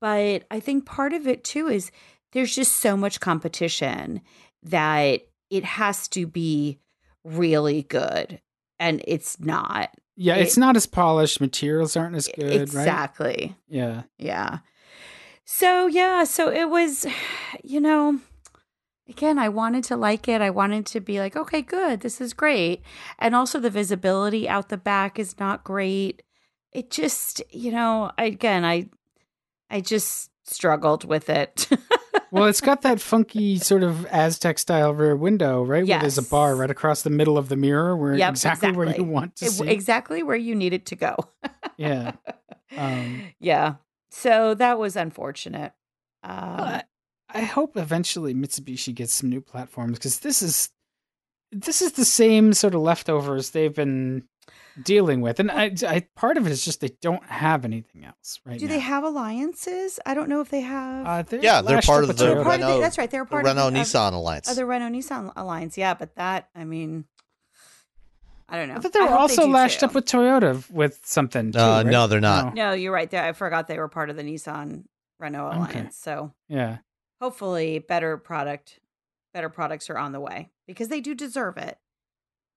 But 0.00 0.44
I 0.50 0.60
think 0.60 0.86
part 0.86 1.12
of 1.12 1.26
it 1.26 1.44
too 1.44 1.68
is 1.68 1.90
there's 2.32 2.54
just 2.54 2.76
so 2.76 2.96
much 2.96 3.20
competition 3.20 4.20
that 4.62 5.22
it 5.50 5.64
has 5.64 6.06
to 6.08 6.26
be 6.26 6.78
really 7.24 7.82
good. 7.84 8.40
And 8.78 9.02
it's 9.06 9.40
not. 9.40 9.90
Yeah, 10.22 10.36
it, 10.36 10.42
it's 10.42 10.58
not 10.58 10.76
as 10.76 10.84
polished. 10.84 11.40
Materials 11.40 11.96
aren't 11.96 12.14
as 12.14 12.28
good, 12.28 12.60
exactly. 12.60 13.36
Right? 13.40 13.56
Yeah. 13.70 14.02
Yeah. 14.18 14.58
So, 15.46 15.86
yeah, 15.86 16.24
so 16.24 16.50
it 16.50 16.68
was, 16.68 17.06
you 17.64 17.80
know, 17.80 18.20
again, 19.08 19.38
I 19.38 19.48
wanted 19.48 19.82
to 19.84 19.96
like 19.96 20.28
it. 20.28 20.42
I 20.42 20.50
wanted 20.50 20.84
to 20.86 21.00
be 21.00 21.20
like, 21.20 21.36
okay, 21.36 21.62
good, 21.62 22.00
this 22.00 22.20
is 22.20 22.34
great. 22.34 22.82
And 23.18 23.34
also, 23.34 23.58
the 23.58 23.70
visibility 23.70 24.46
out 24.46 24.68
the 24.68 24.76
back 24.76 25.18
is 25.18 25.38
not 25.40 25.64
great. 25.64 26.22
It 26.70 26.90
just, 26.90 27.42
you 27.50 27.72
know, 27.72 28.12
again, 28.18 28.62
I, 28.62 28.90
I 29.70 29.80
just 29.80 30.30
struggled 30.44 31.04
with 31.04 31.30
it. 31.30 31.66
well, 32.30 32.44
it's 32.46 32.60
got 32.60 32.82
that 32.82 33.00
funky 33.00 33.58
sort 33.58 33.82
of 33.82 34.06
Aztek 34.10 34.58
style 34.58 34.94
rear 34.94 35.16
window, 35.16 35.62
right? 35.62 35.84
Yes. 35.84 35.96
Where 35.96 36.00
there's 36.02 36.18
a 36.18 36.22
bar 36.22 36.54
right 36.56 36.70
across 36.70 37.02
the 37.02 37.10
middle 37.10 37.38
of 37.38 37.48
the 37.48 37.56
mirror, 37.56 37.96
where 37.96 38.14
yep, 38.14 38.30
exactly, 38.30 38.68
exactly, 38.68 38.86
where 38.86 38.96
you 38.96 39.04
want 39.04 39.36
to 39.36 39.46
see, 39.50 39.68
exactly 39.68 40.22
where 40.22 40.36
you 40.36 40.54
need 40.54 40.72
it 40.72 40.86
to 40.86 40.96
go. 40.96 41.16
yeah, 41.76 42.12
um, 42.76 43.22
yeah. 43.38 43.74
So 44.10 44.54
that 44.54 44.78
was 44.78 44.96
unfortunate. 44.96 45.72
Um, 46.22 46.82
I 47.32 47.42
hope 47.42 47.76
eventually 47.76 48.34
Mitsubishi 48.34 48.94
gets 48.94 49.14
some 49.14 49.30
new 49.30 49.40
platforms 49.40 49.98
because 49.98 50.20
this 50.20 50.42
is 50.42 50.70
this 51.52 51.82
is 51.82 51.92
the 51.92 52.04
same 52.04 52.52
sort 52.52 52.74
of 52.74 52.82
leftovers 52.82 53.50
they've 53.50 53.74
been 53.74 54.24
dealing 54.82 55.20
with, 55.20 55.40
and 55.40 55.50
I, 55.50 55.72
I 55.86 56.06
part 56.16 56.36
of 56.36 56.46
it 56.46 56.52
is 56.52 56.64
just 56.64 56.80
they 56.80 56.96
don't 57.00 57.24
have 57.24 57.64
anything 57.64 58.04
else 58.04 58.40
right 58.44 58.58
Do 58.58 58.66
now. 58.66 58.72
they 58.72 58.78
have 58.78 59.04
alliances? 59.04 59.98
I 60.06 60.14
don't 60.14 60.28
know 60.28 60.40
if 60.40 60.50
they 60.50 60.60
have. 60.60 61.06
Uh, 61.06 61.22
they're 61.22 61.42
yeah, 61.42 61.62
they're 61.62 61.80
part 61.82 62.04
of 62.04 62.16
the 62.16 62.36
Renault. 62.36 62.76
The, 62.76 62.80
that's 62.80 62.98
right. 62.98 63.10
They're 63.10 63.24
part 63.24 63.44
the 63.44 63.50
Renault 63.50 63.68
of 63.68 63.74
the 63.74 63.80
Nissan 63.80 64.12
alliance. 64.12 64.50
Of 64.50 64.56
the 64.56 64.66
Renault 64.66 64.90
Nissan 64.90 65.32
alliance. 65.36 65.76
Yeah, 65.76 65.94
but 65.94 66.14
that 66.16 66.48
I 66.54 66.64
mean. 66.64 67.04
I 68.48 68.56
don't 68.56 68.68
know. 68.68 68.80
But 68.80 68.92
they 68.92 69.00
were 69.00 69.10
also 69.10 69.46
lashed 69.46 69.80
too. 69.80 69.86
up 69.86 69.94
with 69.94 70.06
Toyota 70.06 70.68
with 70.72 71.00
something. 71.04 71.52
Too, 71.52 71.58
uh, 71.60 71.82
right? 71.84 71.86
No, 71.86 72.08
they're 72.08 72.20
not. 72.20 72.56
No. 72.56 72.70
no, 72.70 72.72
you're 72.74 72.92
right. 72.92 73.08
There, 73.08 73.22
I 73.22 73.32
forgot 73.32 73.68
they 73.68 73.78
were 73.78 73.86
part 73.86 74.10
of 74.10 74.16
the 74.16 74.24
Nissan 74.24 74.84
Renault 75.20 75.46
alliance. 75.46 75.70
Okay. 75.76 75.88
So 75.92 76.32
yeah, 76.48 76.78
hopefully 77.20 77.78
better 77.78 78.16
product 78.16 78.80
better 79.32 79.48
products 79.48 79.88
are 79.90 79.98
on 79.98 80.12
the 80.12 80.20
way 80.20 80.50
because 80.66 80.88
they 80.88 81.00
do 81.00 81.14
deserve 81.14 81.56
it. 81.56 81.78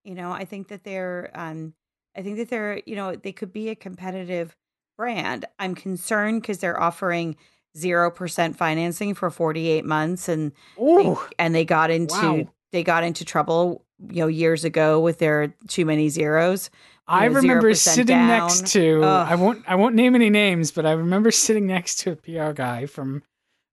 You 0.04 0.16
know, 0.16 0.32
I 0.32 0.46
think 0.46 0.70
that 0.70 0.84
they're 0.84 1.30
um 1.36 1.74
I 2.16 2.22
think 2.22 2.38
that 2.38 2.50
they're, 2.50 2.82
you 2.86 2.96
know, 2.96 3.16
they 3.16 3.32
could 3.32 3.52
be 3.52 3.70
a 3.70 3.76
competitive 3.76 4.56
brand. 4.98 5.46
I'm 5.60 5.76
concerned 5.76 6.42
because 6.42 6.60
they're 6.60 6.80
offering 6.80 7.36
0% 7.78 8.56
financing 8.56 9.14
for 9.14 9.30
48 9.30 9.86
months 9.86 10.30
and 10.30 10.52
they, 10.78 11.16
and 11.40 11.56
they 11.56 11.66
got 11.66 11.90
into 11.90 12.16
wow. 12.16 12.48
they 12.72 12.84
got 12.84 13.04
into 13.04 13.26
trouble, 13.26 13.84
you 14.10 14.22
know, 14.22 14.28
years 14.28 14.64
ago 14.64 15.00
with 15.00 15.20
their 15.20 15.56
too 15.68 15.86
many 15.86 16.10
zeros. 16.10 16.70
I 17.08 17.28
know, 17.28 17.36
remember 17.36 17.74
sitting 17.74 18.06
down. 18.06 18.28
next 18.28 18.68
to 18.74 19.04
Ugh. 19.04 19.28
I 19.30 19.36
won't 19.36 19.64
I 19.68 19.76
won't 19.76 19.96
name 19.96 20.16
any 20.16 20.30
names, 20.30 20.72
but 20.72 20.86
I 20.86 20.92
remember 20.92 21.32
sitting 21.32 21.68
next 21.68 22.00
to 22.00 22.12
a 22.12 22.16
PR 22.16 22.52
guy 22.52 22.86
from 22.86 23.24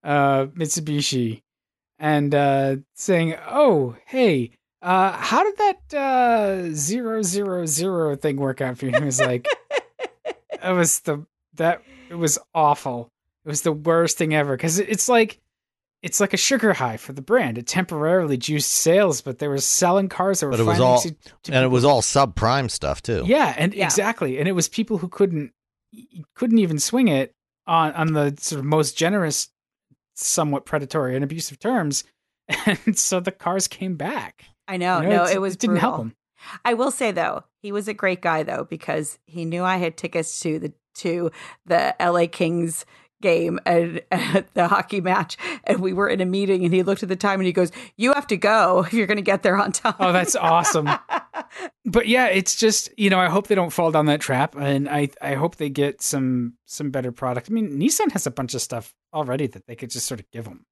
uh, 0.02 0.46
Mitsubishi 0.46 1.42
and 1.98 2.34
uh, 2.34 2.76
saying, 2.94 3.36
"Oh, 3.46 3.96
hey, 4.06 4.52
uh, 4.82 5.12
how 5.12 5.44
did 5.44 5.56
that 5.58 5.94
uh, 5.94 6.68
zero 6.72 7.22
zero 7.22 7.66
zero 7.66 8.16
thing 8.16 8.36
work 8.36 8.60
out 8.60 8.78
for 8.78 8.86
you?" 8.86 8.92
It 8.92 9.04
was 9.04 9.20
like, 9.20 9.46
"It 10.24 10.72
was 10.72 11.00
the 11.00 11.26
that 11.54 11.82
it 12.08 12.14
was 12.14 12.38
awful. 12.54 13.10
It 13.44 13.48
was 13.48 13.62
the 13.62 13.72
worst 13.72 14.18
thing 14.18 14.34
ever 14.34 14.56
because 14.56 14.78
it's 14.78 15.08
like." 15.08 15.40
It's 16.02 16.18
like 16.18 16.32
a 16.32 16.38
sugar 16.38 16.72
high 16.72 16.96
for 16.96 17.12
the 17.12 17.20
brand. 17.20 17.58
It 17.58 17.66
temporarily 17.66 18.38
juiced 18.38 18.70
sales, 18.70 19.20
but 19.20 19.38
they 19.38 19.48
were 19.48 19.58
selling 19.58 20.08
cars 20.08 20.40
that 20.40 20.46
were. 20.46 20.52
But 20.52 20.60
it 20.60 20.64
was 20.64 20.80
all, 20.80 21.02
and 21.02 21.16
people. 21.44 21.62
it 21.62 21.70
was 21.70 21.84
all 21.84 22.00
subprime 22.00 22.70
stuff 22.70 23.02
too. 23.02 23.22
Yeah, 23.26 23.54
and 23.58 23.74
yeah. 23.74 23.84
exactly, 23.84 24.38
and 24.38 24.48
it 24.48 24.52
was 24.52 24.66
people 24.66 24.96
who 24.96 25.08
couldn't 25.08 25.52
couldn't 26.34 26.56
even 26.56 26.78
swing 26.78 27.08
it 27.08 27.34
on 27.66 27.92
on 27.92 28.14
the 28.14 28.34
sort 28.38 28.60
of 28.60 28.64
most 28.64 28.96
generous, 28.96 29.50
somewhat 30.14 30.64
predatory 30.64 31.14
and 31.14 31.22
abusive 31.22 31.58
terms, 31.58 32.04
and 32.66 32.98
so 32.98 33.20
the 33.20 33.32
cars 33.32 33.68
came 33.68 33.96
back. 33.96 34.46
I 34.70 34.76
know. 34.76 35.00
You 35.00 35.08
know, 35.08 35.24
no, 35.24 35.30
it 35.30 35.40
was 35.40 35.54
it 35.54 35.60
didn't 35.60 35.76
help 35.76 35.96
brutal. 35.96 36.04
him. 36.06 36.16
I 36.64 36.74
will 36.74 36.92
say 36.92 37.10
though, 37.10 37.44
he 37.60 37.72
was 37.72 37.88
a 37.88 37.94
great 37.94 38.22
guy 38.22 38.44
though 38.44 38.66
because 38.70 39.18
he 39.26 39.44
knew 39.44 39.64
I 39.64 39.78
had 39.78 39.96
tickets 39.96 40.38
to 40.40 40.58
the 40.60 40.72
to 40.96 41.32
the 41.66 41.94
LA 42.00 42.26
Kings 42.30 42.86
game 43.20 43.58
and 43.66 44.00
at 44.10 44.54
the 44.54 44.68
hockey 44.68 45.00
match 45.00 45.36
and 45.64 45.80
we 45.80 45.92
were 45.92 46.08
in 46.08 46.20
a 46.20 46.24
meeting 46.24 46.64
and 46.64 46.72
he 46.72 46.82
looked 46.82 47.02
at 47.02 47.08
the 47.08 47.16
time 47.16 47.40
and 47.40 47.46
he 47.46 47.52
goes, 47.52 47.72
"You 47.96 48.12
have 48.12 48.28
to 48.28 48.36
go 48.36 48.84
if 48.86 48.92
you're 48.92 49.08
going 49.08 49.16
to 49.16 49.22
get 49.22 49.42
there 49.42 49.56
on 49.56 49.72
time." 49.72 49.96
Oh, 49.98 50.12
that's 50.12 50.36
awesome. 50.36 50.88
But 51.84 52.06
yeah, 52.06 52.26
it's 52.26 52.54
just 52.54 52.90
you 52.96 53.10
know 53.10 53.18
I 53.18 53.28
hope 53.28 53.48
they 53.48 53.56
don't 53.56 53.72
fall 53.72 53.90
down 53.90 54.06
that 54.06 54.20
trap, 54.20 54.54
and 54.54 54.88
I 54.88 55.08
I 55.20 55.34
hope 55.34 55.56
they 55.56 55.68
get 55.68 56.00
some 56.00 56.54
some 56.64 56.90
better 56.90 57.10
product. 57.10 57.50
I 57.50 57.52
mean, 57.52 57.78
Nissan 57.78 58.12
has 58.12 58.26
a 58.26 58.30
bunch 58.30 58.54
of 58.54 58.62
stuff 58.62 58.94
already 59.12 59.48
that 59.48 59.66
they 59.66 59.74
could 59.74 59.90
just 59.90 60.06
sort 60.06 60.20
of 60.20 60.30
give 60.30 60.44
them. 60.44 60.64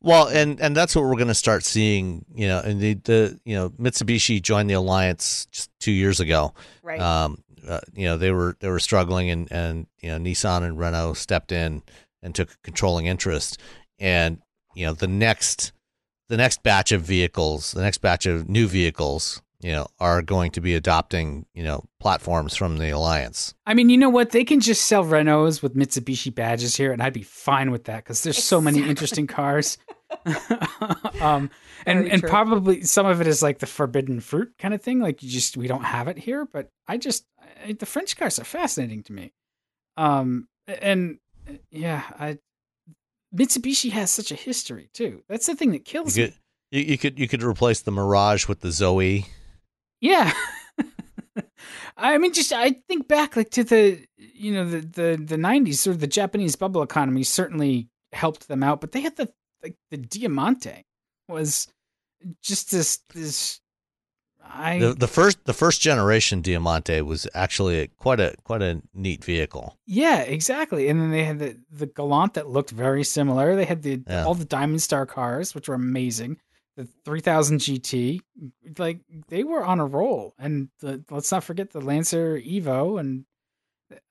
Well, 0.00 0.28
and 0.28 0.60
and 0.60 0.76
that's 0.76 0.94
what 0.96 1.02
we're 1.04 1.16
going 1.16 1.28
to 1.28 1.34
start 1.34 1.64
seeing. 1.64 2.24
You 2.34 2.48
know, 2.48 2.60
and 2.60 2.80
the 2.80 2.94
the 2.94 3.40
you 3.44 3.54
know 3.54 3.70
Mitsubishi 3.70 4.40
joined 4.40 4.70
the 4.70 4.74
alliance 4.74 5.46
just 5.50 5.70
two 5.80 5.92
years 5.92 6.20
ago. 6.20 6.54
right. 6.82 7.00
Um, 7.00 7.42
uh, 7.66 7.80
you 7.94 8.06
know 8.06 8.16
they 8.16 8.30
were 8.30 8.56
they 8.60 8.68
were 8.68 8.78
struggling, 8.78 9.30
and 9.30 9.50
and 9.50 9.86
you 10.00 10.10
know 10.10 10.18
Nissan 10.18 10.62
and 10.62 10.78
Renault 10.78 11.14
stepped 11.14 11.52
in 11.52 11.82
and 12.22 12.34
took 12.34 12.50
a 12.50 12.56
controlling 12.62 13.06
interest. 13.06 13.58
And 13.98 14.40
you 14.74 14.86
know 14.86 14.94
the 14.94 15.08
next 15.08 15.72
the 16.28 16.36
next 16.36 16.62
batch 16.62 16.92
of 16.92 17.02
vehicles, 17.02 17.72
the 17.72 17.82
next 17.82 17.98
batch 17.98 18.26
of 18.26 18.48
new 18.48 18.66
vehicles, 18.66 19.42
you 19.60 19.72
know, 19.72 19.88
are 19.98 20.22
going 20.22 20.50
to 20.52 20.60
be 20.60 20.74
adopting 20.74 21.46
you 21.54 21.62
know 21.64 21.84
platforms 22.00 22.54
from 22.56 22.78
the 22.78 22.90
alliance. 22.90 23.54
I 23.66 23.74
mean, 23.74 23.88
you 23.88 23.96
know 23.98 24.10
what? 24.10 24.30
They 24.30 24.44
can 24.44 24.60
just 24.60 24.84
sell 24.86 25.04
Renaults 25.04 25.62
with 25.62 25.74
Mitsubishi 25.74 26.34
badges 26.34 26.76
here, 26.76 26.92
and 26.92 27.02
I'd 27.02 27.12
be 27.12 27.22
fine 27.22 27.70
with 27.70 27.84
that 27.84 28.04
because 28.04 28.22
there's 28.22 28.42
so 28.42 28.60
many 28.60 28.88
interesting 28.88 29.26
cars. 29.26 29.78
um, 31.20 31.50
and 31.86 31.98
Very 32.00 32.10
and 32.10 32.20
true. 32.20 32.28
probably 32.30 32.82
some 32.82 33.06
of 33.06 33.20
it 33.20 33.26
is 33.26 33.42
like 33.42 33.58
the 33.58 33.66
forbidden 33.66 34.20
fruit 34.20 34.52
kind 34.58 34.74
of 34.74 34.82
thing. 34.82 35.00
Like 35.00 35.22
you 35.22 35.28
just 35.30 35.56
we 35.56 35.68
don't 35.68 35.84
have 35.84 36.08
it 36.08 36.18
here, 36.18 36.46
but 36.46 36.70
I 36.86 36.96
just 36.96 37.24
I, 37.66 37.72
the 37.72 37.86
French 37.86 38.16
cars 38.16 38.38
are 38.38 38.44
fascinating 38.44 39.02
to 39.04 39.12
me. 39.12 39.32
Um, 39.96 40.48
and 40.66 41.18
yeah, 41.70 42.02
I 42.18 42.38
Mitsubishi 43.34 43.90
has 43.92 44.10
such 44.10 44.30
a 44.30 44.34
history 44.34 44.88
too. 44.94 45.22
That's 45.28 45.46
the 45.46 45.54
thing 45.54 45.72
that 45.72 45.78
You 45.78 45.84
kills 45.84 46.14
could 46.14 46.30
me. 46.30 46.36
you, 46.70 46.82
you 46.92 46.98
could 46.98 47.18
you 47.18 47.28
could 47.28 47.42
replace 47.42 47.82
the 47.82 47.90
Mirage 47.92 48.48
with 48.48 48.60
the 48.60 48.70
Zoe. 48.72 49.26
Yeah. 50.00 50.32
I 51.96 52.18
mean, 52.18 52.32
just 52.32 52.52
I 52.52 52.70
think 52.88 53.08
back 53.08 53.36
like 53.36 53.50
to 53.50 53.64
the 53.64 54.04
you 54.16 54.52
know 54.52 54.64
the 54.68 54.80
the 54.80 55.22
the 55.24 55.36
nineties, 55.38 55.80
sort 55.80 55.94
of 55.94 56.00
the 56.00 56.06
Japanese 56.06 56.56
bubble 56.56 56.82
economy 56.82 57.22
certainly 57.24 57.88
helped 58.12 58.48
them 58.48 58.62
out, 58.62 58.80
but 58.80 58.92
they 58.92 59.00
had 59.00 59.16
the 59.16 59.32
like 59.62 59.74
the 59.90 59.96
Diamante 59.96 60.84
was 61.28 61.68
just 62.42 62.70
this 62.70 62.98
this 63.14 63.60
I 64.50 64.78
The 64.78 64.94
the 64.94 65.08
first 65.08 65.44
the 65.44 65.52
first 65.52 65.80
generation 65.80 66.40
Diamante 66.40 67.02
was 67.02 67.26
actually 67.34 67.80
a, 67.80 67.86
quite 67.88 68.20
a 68.20 68.34
quite 68.44 68.62
a 68.62 68.80
neat 68.94 69.24
vehicle. 69.24 69.76
yeah 69.86 70.20
exactly, 70.20 70.88
and 70.88 71.00
then 71.00 71.10
they 71.10 71.24
had 71.24 71.38
the 71.38 71.56
the 71.70 71.86
Galant 71.86 72.34
that 72.34 72.48
looked 72.48 72.70
very 72.70 73.04
similar. 73.04 73.56
They 73.56 73.64
had 73.64 73.82
the 73.82 74.02
Yeah. 74.08 74.24
all 74.24 74.34
the 74.34 74.44
Diamond 74.44 74.82
Star 74.82 75.06
cars, 75.06 75.54
which 75.54 75.68
were 75.68 75.74
amazing. 75.74 76.38
The 76.78 76.86
3000 77.04 77.58
GT, 77.58 78.20
like 78.78 79.00
they 79.26 79.42
were 79.42 79.64
on 79.64 79.80
a 79.80 79.84
roll, 79.84 80.34
and 80.38 80.68
the, 80.78 81.02
let's 81.10 81.32
not 81.32 81.42
forget 81.42 81.70
the 81.72 81.80
Lancer 81.80 82.38
Evo, 82.38 83.00
and 83.00 83.24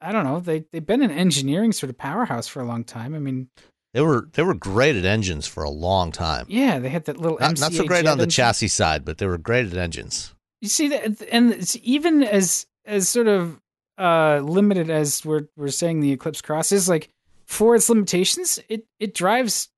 I 0.02 0.12
don't 0.12 0.26
know, 0.26 0.42
they 0.42 0.66
they've 0.74 0.86
been 0.86 1.02
an 1.02 1.12
engineering 1.12 1.72
sort 1.72 1.90
of 1.90 1.98
powerhouse 1.98 2.46
for 2.46 2.62
a 2.62 2.66
long 2.66 2.84
time. 2.84 3.16
I 3.16 3.20
mean, 3.20 3.48
They 3.94 4.02
were 4.02 4.28
they 4.34 4.44
were 4.44 4.54
great 4.54 4.98
at 4.98 5.06
engines 5.06 5.48
for 5.48 5.64
a 5.64 5.70
long 5.70 6.12
time. 6.12 6.46
yeah, 6.50 6.78
they 6.78 6.90
had 6.90 7.06
that 7.06 7.16
little 7.18 7.38
Not, 7.40 7.58
not 7.58 7.72
so 7.72 7.86
great 7.86 8.06
on 8.06 8.18
the 8.18 8.24
engine. 8.24 8.32
chassis 8.32 8.68
side, 8.68 9.06
but 9.06 9.18
they 9.18 9.28
were 9.28 9.38
great 9.38 9.68
at 9.68 9.78
engines. 9.78 10.34
You 10.60 10.68
see 10.68 10.90
that, 10.90 11.22
and 11.32 11.54
it's 11.54 11.78
even 11.84 12.22
as 12.22 12.66
as 12.84 13.08
sort 13.08 13.28
of 13.30 13.62
uh 13.98 14.42
limited 14.44 14.90
as 14.90 15.24
we're 15.24 15.48
we're 15.56 15.70
saying 15.70 16.02
the 16.02 16.12
Eclipse 16.12 16.42
Cross 16.42 16.74
is, 16.74 16.90
like 16.90 17.08
for 17.46 17.76
its 17.76 17.88
limitations, 17.90 18.60
it 18.68 18.86
it 19.00 19.14
drives 19.14 19.70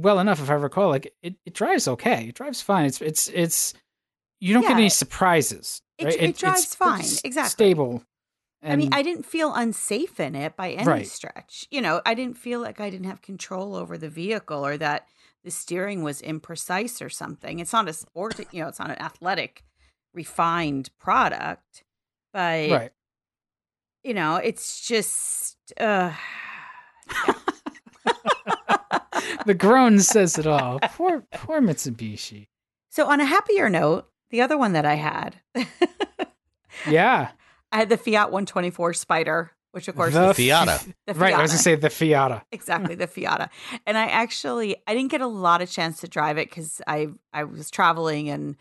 well 0.00 0.18
enough, 0.20 0.40
if 0.40 0.50
I 0.50 0.54
recall. 0.54 0.88
Like 0.88 1.12
it, 1.22 1.34
it 1.44 1.54
drives 1.54 1.88
okay, 1.88 2.28
it 2.28 2.34
drives 2.34 2.60
fine. 2.62 2.86
It's 2.86 3.00
it's 3.00 3.28
it's 3.28 3.74
you 4.40 4.54
don't 4.54 4.62
get 4.62 4.72
any 4.72 4.88
surprises. 4.88 5.82
It- 5.98 6.04
right? 6.04 6.22
it 6.22 6.36
drives 6.38 6.74
fine, 6.74 7.04
exactly. 7.24 7.48
stable. 7.50 8.02
I 8.62 8.74
mean, 8.74 8.92
I 8.92 9.02
didn't 9.02 9.24
feel 9.24 9.54
unsafe 9.54 10.18
in 10.18 10.34
it 10.34 10.56
by 10.56 10.72
any 10.72 10.84
Right. 10.84 11.06
stretch. 11.06 11.68
You 11.70 11.80
know, 11.80 12.00
I 12.04 12.14
didn't 12.14 12.36
feel 12.38 12.60
like 12.60 12.80
I 12.80 12.90
didn't 12.90 13.06
have 13.06 13.22
control 13.22 13.76
over 13.76 13.96
the 13.96 14.08
vehicle 14.08 14.66
or 14.66 14.76
that 14.78 15.06
the 15.44 15.50
steering 15.52 16.02
was 16.02 16.20
imprecise 16.22 17.00
or 17.04 17.08
something. 17.08 17.60
It's 17.60 17.72
not 17.72 17.88
a 17.88 17.92
sport, 17.92 18.38
you 18.52 18.60
know, 18.62 18.68
it's 18.68 18.80
not 18.80 18.90
an 18.90 19.00
athletic, 19.00 19.62
refined 20.12 20.90
product, 20.98 21.84
but 22.32 22.68
right. 22.70 22.90
you 24.02 24.12
know, 24.14 24.36
it's 24.36 24.84
just 24.86 25.56
uh 25.78 26.12
the 29.46 29.54
groan 29.54 29.98
says 30.00 30.38
it 30.38 30.46
all. 30.46 30.78
Poor 30.80 31.24
poor 31.32 31.60
Mitsubishi. 31.60 32.48
so 32.90 33.06
on 33.06 33.20
a 33.20 33.24
happier 33.24 33.68
note, 33.70 34.08
the 34.30 34.40
other 34.40 34.56
one 34.58 34.72
that 34.72 34.84
I 34.86 34.94
had, 34.94 35.36
Yeah, 36.86 37.30
I 37.72 37.76
had 37.78 37.88
the 37.88 37.96
Fiat 37.96 38.30
124 38.30 38.92
Spider, 38.94 39.50
which 39.72 39.88
of 39.88 39.96
course 39.96 40.14
the 40.14 40.30
is 40.30 40.36
Fiata. 40.36 40.94
the 41.06 41.14
Right, 41.14 41.34
I 41.34 41.42
was 41.42 41.50
gonna 41.50 41.58
say 41.62 41.74
the 41.74 41.88
Fiata. 41.88 42.42
exactly 42.52 42.94
the 42.94 43.06
Fiata. 43.08 43.48
And 43.86 43.98
I 43.98 44.06
actually 44.06 44.76
I 44.86 44.94
didn't 44.94 45.10
get 45.10 45.20
a 45.20 45.26
lot 45.26 45.60
of 45.62 45.70
chance 45.70 46.00
to 46.00 46.08
drive 46.08 46.38
it 46.38 46.48
because 46.48 46.80
I 46.86 47.08
I 47.32 47.44
was 47.44 47.70
traveling 47.70 48.28
and 48.30 48.56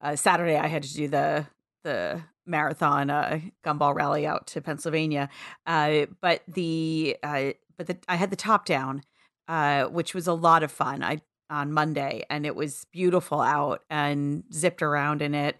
uh, 0.00 0.16
Saturday 0.16 0.56
I 0.56 0.66
had 0.66 0.82
to 0.82 0.94
do 0.94 1.08
the 1.08 1.46
the 1.84 2.22
marathon 2.46 3.08
uh, 3.08 3.40
gumball 3.64 3.94
rally 3.94 4.26
out 4.26 4.46
to 4.48 4.60
Pennsylvania. 4.60 5.30
Uh, 5.66 6.06
but 6.20 6.42
the 6.46 7.16
uh, 7.22 7.52
but 7.78 7.86
the, 7.86 7.96
I 8.08 8.16
had 8.16 8.30
the 8.30 8.36
top 8.36 8.66
down, 8.66 9.02
uh, 9.48 9.84
which 9.86 10.14
was 10.14 10.26
a 10.26 10.32
lot 10.34 10.62
of 10.62 10.70
fun. 10.72 11.02
I 11.02 11.20
on 11.50 11.72
Monday 11.72 12.24
and 12.30 12.46
it 12.46 12.56
was 12.56 12.86
beautiful 12.90 13.40
out 13.40 13.82
and 13.90 14.44
zipped 14.52 14.80
around 14.82 15.20
in 15.20 15.34
it. 15.34 15.56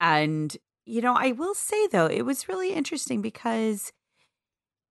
And 0.00 0.56
you 0.86 1.00
know 1.02 1.14
I 1.18 1.32
will 1.32 1.54
say 1.54 1.88
though 1.88 2.06
it 2.06 2.22
was 2.22 2.48
really 2.48 2.72
interesting 2.72 3.20
because 3.20 3.92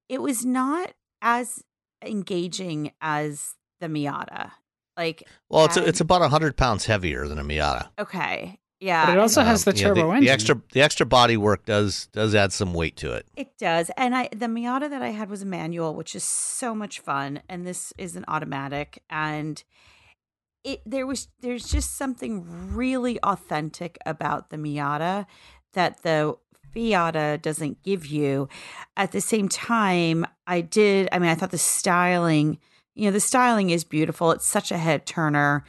it 0.09 0.21
was 0.21 0.45
not 0.45 0.91
as 1.21 1.63
engaging 2.05 2.91
as 3.01 3.55
the 3.79 3.87
Miata. 3.87 4.51
Like, 4.97 5.23
Well, 5.49 5.65
it's 5.65 5.77
and- 5.77 5.87
it's 5.87 6.01
about 6.01 6.29
hundred 6.29 6.57
pounds 6.57 6.85
heavier 6.85 7.27
than 7.27 7.39
a 7.39 7.43
Miata. 7.43 7.89
okay, 7.97 8.59
yeah, 8.83 9.05
But 9.05 9.13
it 9.13 9.19
also 9.19 9.39
and 9.39 9.49
has 9.49 9.63
the 9.63 9.73
you 9.73 9.83
know, 9.83 9.89
turbo 9.89 10.01
the, 10.01 10.13
engine. 10.15 10.25
The 10.25 10.31
extra 10.31 10.61
the 10.73 10.81
extra 10.81 11.05
body 11.05 11.37
work 11.37 11.65
does 11.65 12.07
does 12.11 12.35
add 12.35 12.51
some 12.51 12.73
weight 12.73 12.97
to 12.97 13.13
it. 13.13 13.25
it 13.37 13.57
does. 13.57 13.89
And 13.95 14.13
I, 14.13 14.27
the 14.31 14.47
Miata 14.47 14.89
that 14.89 15.01
I 15.01 15.09
had 15.09 15.29
was 15.29 15.41
a 15.41 15.45
manual, 15.45 15.95
which 15.95 16.15
is 16.15 16.23
so 16.23 16.75
much 16.75 16.99
fun, 16.99 17.41
and 17.47 17.65
this 17.65 17.93
is 17.97 18.17
an 18.17 18.25
automatic, 18.27 19.01
and 19.09 19.63
it 20.65 20.81
there 20.85 21.07
was 21.07 21.29
there's 21.39 21.69
just 21.69 21.95
something 21.95 22.43
really 22.75 23.19
authentic 23.21 23.97
about 24.05 24.49
the 24.49 24.57
Miata 24.57 25.27
that 25.73 26.03
the 26.03 26.35
Fiata 26.75 27.41
doesn't 27.41 27.83
give 27.83 28.05
you. 28.05 28.49
At 28.97 29.13
the 29.13 29.21
same 29.21 29.47
time, 29.47 30.25
I 30.45 30.59
did. 30.59 31.07
I 31.13 31.19
mean, 31.19 31.29
I 31.29 31.35
thought 31.35 31.51
the 31.51 31.57
styling, 31.57 32.59
you 32.95 33.05
know, 33.05 33.11
the 33.11 33.21
styling 33.21 33.69
is 33.69 33.85
beautiful. 33.85 34.31
It's 34.31 34.45
such 34.45 34.71
a 34.71 34.77
head 34.77 35.05
turner, 35.05 35.63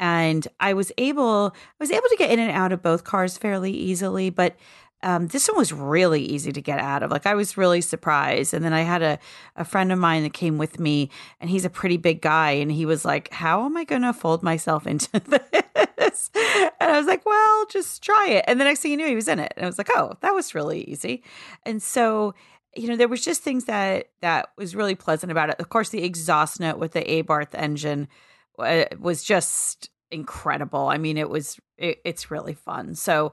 and 0.00 0.48
I 0.58 0.72
was 0.72 0.90
able, 0.96 1.54
I 1.54 1.76
was 1.78 1.90
able 1.90 2.08
to 2.08 2.16
get 2.16 2.30
in 2.30 2.38
and 2.38 2.50
out 2.50 2.72
of 2.72 2.82
both 2.82 3.04
cars 3.04 3.36
fairly 3.36 3.70
easily. 3.70 4.30
But 4.30 4.56
um, 5.02 5.28
this 5.28 5.46
one 5.46 5.58
was 5.58 5.72
really 5.72 6.22
easy 6.22 6.52
to 6.52 6.60
get 6.60 6.78
out 6.78 7.02
of. 7.02 7.10
Like 7.10 7.26
I 7.26 7.34
was 7.34 7.56
really 7.58 7.82
surprised. 7.82 8.54
And 8.54 8.64
then 8.64 8.72
I 8.72 8.80
had 8.80 9.02
a 9.02 9.18
a 9.56 9.64
friend 9.64 9.92
of 9.92 9.98
mine 9.98 10.22
that 10.22 10.32
came 10.32 10.56
with 10.58 10.80
me, 10.80 11.10
and 11.38 11.50
he's 11.50 11.66
a 11.66 11.70
pretty 11.70 11.98
big 11.98 12.22
guy, 12.22 12.52
and 12.52 12.72
he 12.72 12.86
was 12.86 13.04
like, 13.04 13.30
"How 13.32 13.64
am 13.66 13.76
I 13.76 13.84
going 13.84 14.02
to 14.02 14.12
fold 14.14 14.42
myself 14.42 14.86
into 14.86 15.20
this?" 15.98 16.30
And 16.34 16.72
I 16.80 16.98
was 16.98 17.06
like, 17.06 17.24
"Well, 17.26 17.66
just 17.70 18.02
try 18.02 18.28
it." 18.30 18.44
And 18.48 18.58
the 18.58 18.64
next 18.64 18.80
thing 18.80 18.90
you 18.92 18.96
knew, 18.96 19.06
he 19.06 19.14
was 19.14 19.28
in 19.28 19.38
it, 19.38 19.52
and 19.56 19.64
I 19.64 19.68
was 19.68 19.78
like, 19.78 19.90
"Oh, 19.94 20.16
that 20.22 20.34
was 20.34 20.54
really 20.54 20.82
easy." 20.84 21.22
And 21.64 21.82
so, 21.82 22.34
you 22.74 22.88
know, 22.88 22.96
there 22.96 23.08
was 23.08 23.24
just 23.24 23.42
things 23.42 23.66
that 23.66 24.08
that 24.22 24.50
was 24.56 24.74
really 24.74 24.94
pleasant 24.94 25.30
about 25.30 25.50
it. 25.50 25.56
Of 25.60 25.68
course, 25.68 25.90
the 25.90 26.04
exhaust 26.04 26.58
note 26.58 26.78
with 26.78 26.92
the 26.92 27.02
Abarth 27.02 27.54
engine 27.54 28.08
was 28.98 29.22
just 29.22 29.90
incredible. 30.10 30.88
I 30.88 30.98
mean, 30.98 31.16
it 31.16 31.28
was 31.28 31.58
it, 31.78 32.00
it's 32.04 32.30
really 32.30 32.54
fun. 32.54 32.94
So, 32.94 33.32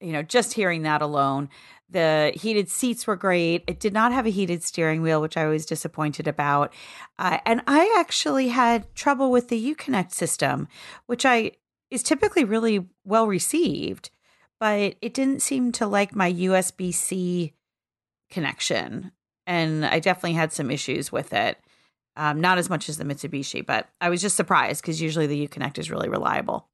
you 0.00 0.12
know, 0.12 0.22
just 0.22 0.54
hearing 0.54 0.82
that 0.82 1.02
alone. 1.02 1.48
The 1.90 2.32
heated 2.34 2.68
seats 2.70 3.06
were 3.06 3.14
great. 3.14 3.62
It 3.66 3.78
did 3.78 3.92
not 3.92 4.10
have 4.10 4.26
a 4.26 4.30
heated 4.30 4.62
steering 4.62 5.02
wheel, 5.02 5.20
which 5.20 5.36
I 5.36 5.46
was 5.46 5.66
disappointed 5.66 6.26
about. 6.26 6.72
Uh, 7.18 7.38
and 7.46 7.62
I 7.66 7.94
actually 7.98 8.48
had 8.48 8.92
trouble 8.94 9.30
with 9.30 9.48
the 9.48 9.74
Uconnect 9.74 10.10
system, 10.12 10.66
which 11.06 11.24
I 11.24 11.52
is 11.90 12.02
typically 12.02 12.44
really 12.44 12.86
well 13.04 13.26
received, 13.26 14.10
but 14.58 14.96
it 15.00 15.14
didn't 15.14 15.42
seem 15.42 15.72
to 15.72 15.86
like 15.86 16.16
my 16.16 16.32
USB 16.32 16.92
C 16.92 17.54
connection. 18.30 19.12
And 19.46 19.84
I 19.84 20.00
definitely 20.00 20.32
had 20.32 20.52
some 20.52 20.70
issues 20.70 21.12
with 21.12 21.32
it. 21.32 21.58
Um, 22.16 22.40
not 22.40 22.58
as 22.58 22.70
much 22.70 22.88
as 22.88 22.96
the 22.96 23.04
Mitsubishi, 23.04 23.64
but 23.66 23.88
I 24.00 24.08
was 24.08 24.20
just 24.22 24.36
surprised 24.36 24.82
because 24.82 25.00
usually 25.02 25.26
the 25.26 25.48
Uconnect 25.48 25.78
is 25.78 25.90
really 25.90 26.08
reliable. 26.08 26.68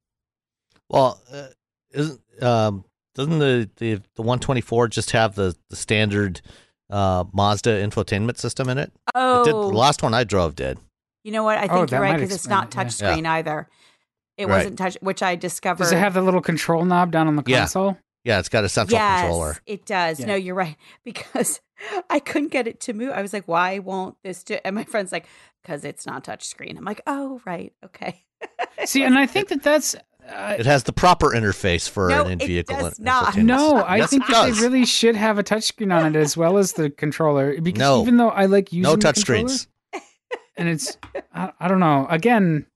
Well, 0.89 1.19
uh, 1.33 1.47
isn't 1.91 2.21
um, 2.43 2.85
doesn't 3.15 3.39
the, 3.39 3.69
the 3.77 3.95
the 4.15 4.21
124 4.21 4.87
just 4.89 5.11
have 5.11 5.35
the 5.35 5.55
the 5.69 5.75
standard 5.75 6.41
uh, 6.89 7.23
Mazda 7.33 7.71
infotainment 7.81 8.37
system 8.37 8.69
in 8.69 8.77
it? 8.77 8.91
Oh, 9.15 9.41
It 9.41 9.45
did, 9.45 9.55
the 9.55 9.77
last 9.77 10.03
one 10.03 10.13
I 10.13 10.23
drove 10.23 10.55
did. 10.55 10.77
you 11.23 11.31
know 11.31 11.43
what? 11.43 11.57
I 11.57 11.63
Oh, 11.65 11.67
think 11.75 11.89
that 11.89 11.95
you're 11.95 12.01
right 12.01 12.15
because 12.15 12.33
it's 12.35 12.47
not 12.47 12.67
it, 12.67 12.75
yeah. 12.75 12.83
touchscreen 12.83 13.25
either. 13.25 13.67
It 14.37 14.47
Right. 14.47 14.57
wasn't 14.57 14.77
touch, 14.77 14.97
which 15.01 15.23
I 15.23 15.35
discovered. 15.35 15.83
Does 15.83 15.91
it 15.91 15.97
have 15.97 16.13
the 16.13 16.21
little 16.21 16.41
control 16.41 16.85
knob 16.85 17.11
down 17.11 17.27
on 17.27 17.35
the 17.35 17.43
Yeah. 17.45 17.59
console? 17.59 17.97
Yeah, 18.23 18.39
it's 18.39 18.49
got 18.49 18.63
a 18.63 18.69
central 18.69 18.99
yes, 18.99 19.21
controller. 19.21 19.57
it 19.65 19.85
does. 19.85 20.19
Yeah. 20.19 20.27
No, 20.27 20.35
you're 20.35 20.55
right 20.55 20.75
because 21.03 21.59
I 22.09 22.19
couldn't 22.19 22.51
get 22.51 22.67
it 22.67 22.79
to 22.81 22.93
move. 22.93 23.11
I 23.11 23.21
was 23.21 23.33
like, 23.33 23.47
"Why 23.47 23.79
won't 23.79 24.15
this?" 24.23 24.43
do 24.43 24.57
And 24.63 24.75
my 24.75 24.83
friend's 24.83 25.11
like, 25.11 25.25
"Because 25.61 25.83
it's 25.83 26.05
not 26.05 26.23
touchscreen." 26.23 26.77
I'm 26.77 26.83
like, 26.85 27.01
"Oh, 27.07 27.41
right, 27.45 27.73
okay." 27.83 28.23
See, 28.85 29.03
and 29.03 29.17
I 29.17 29.25
think 29.25 29.49
that 29.49 29.63
that's 29.63 29.95
uh, 30.27 30.55
It 30.59 30.65
has 30.67 30.83
the 30.83 30.93
proper 30.93 31.29
interface 31.31 31.89
for 31.89 32.09
No, 32.09 32.25
an 32.25 32.31
in-vehicle 32.33 32.75
It 32.75 32.79
does 32.81 32.99
in- 32.99 33.05
not. 33.05 33.35
no. 33.37 33.77
I 33.77 33.97
Yes, 33.97 34.09
think 34.11 34.23
it 34.23 34.31
that 34.31 34.53
they 34.53 34.61
really 34.61 34.85
should 34.85 35.15
have 35.15 35.39
a 35.39 35.43
touchscreen 35.43 35.91
on 35.95 36.15
it 36.15 36.17
as 36.19 36.37
well 36.37 36.57
as 36.59 36.73
the 36.73 36.89
controller. 36.91 37.59
Because 37.59 37.79
No. 37.79 38.01
even 38.03 38.17
though 38.17 38.29
I 38.29 38.45
like 38.45 38.71
using 38.71 38.83
no 38.83 38.95
the 38.95 39.11
controller, 39.13 39.45
touchscreens. 39.47 39.67
and 40.57 40.69
it's 40.69 40.97
I, 41.33 41.51
I 41.59 41.67
don't 41.67 41.79
know. 41.79 42.05
Again, 42.09 42.67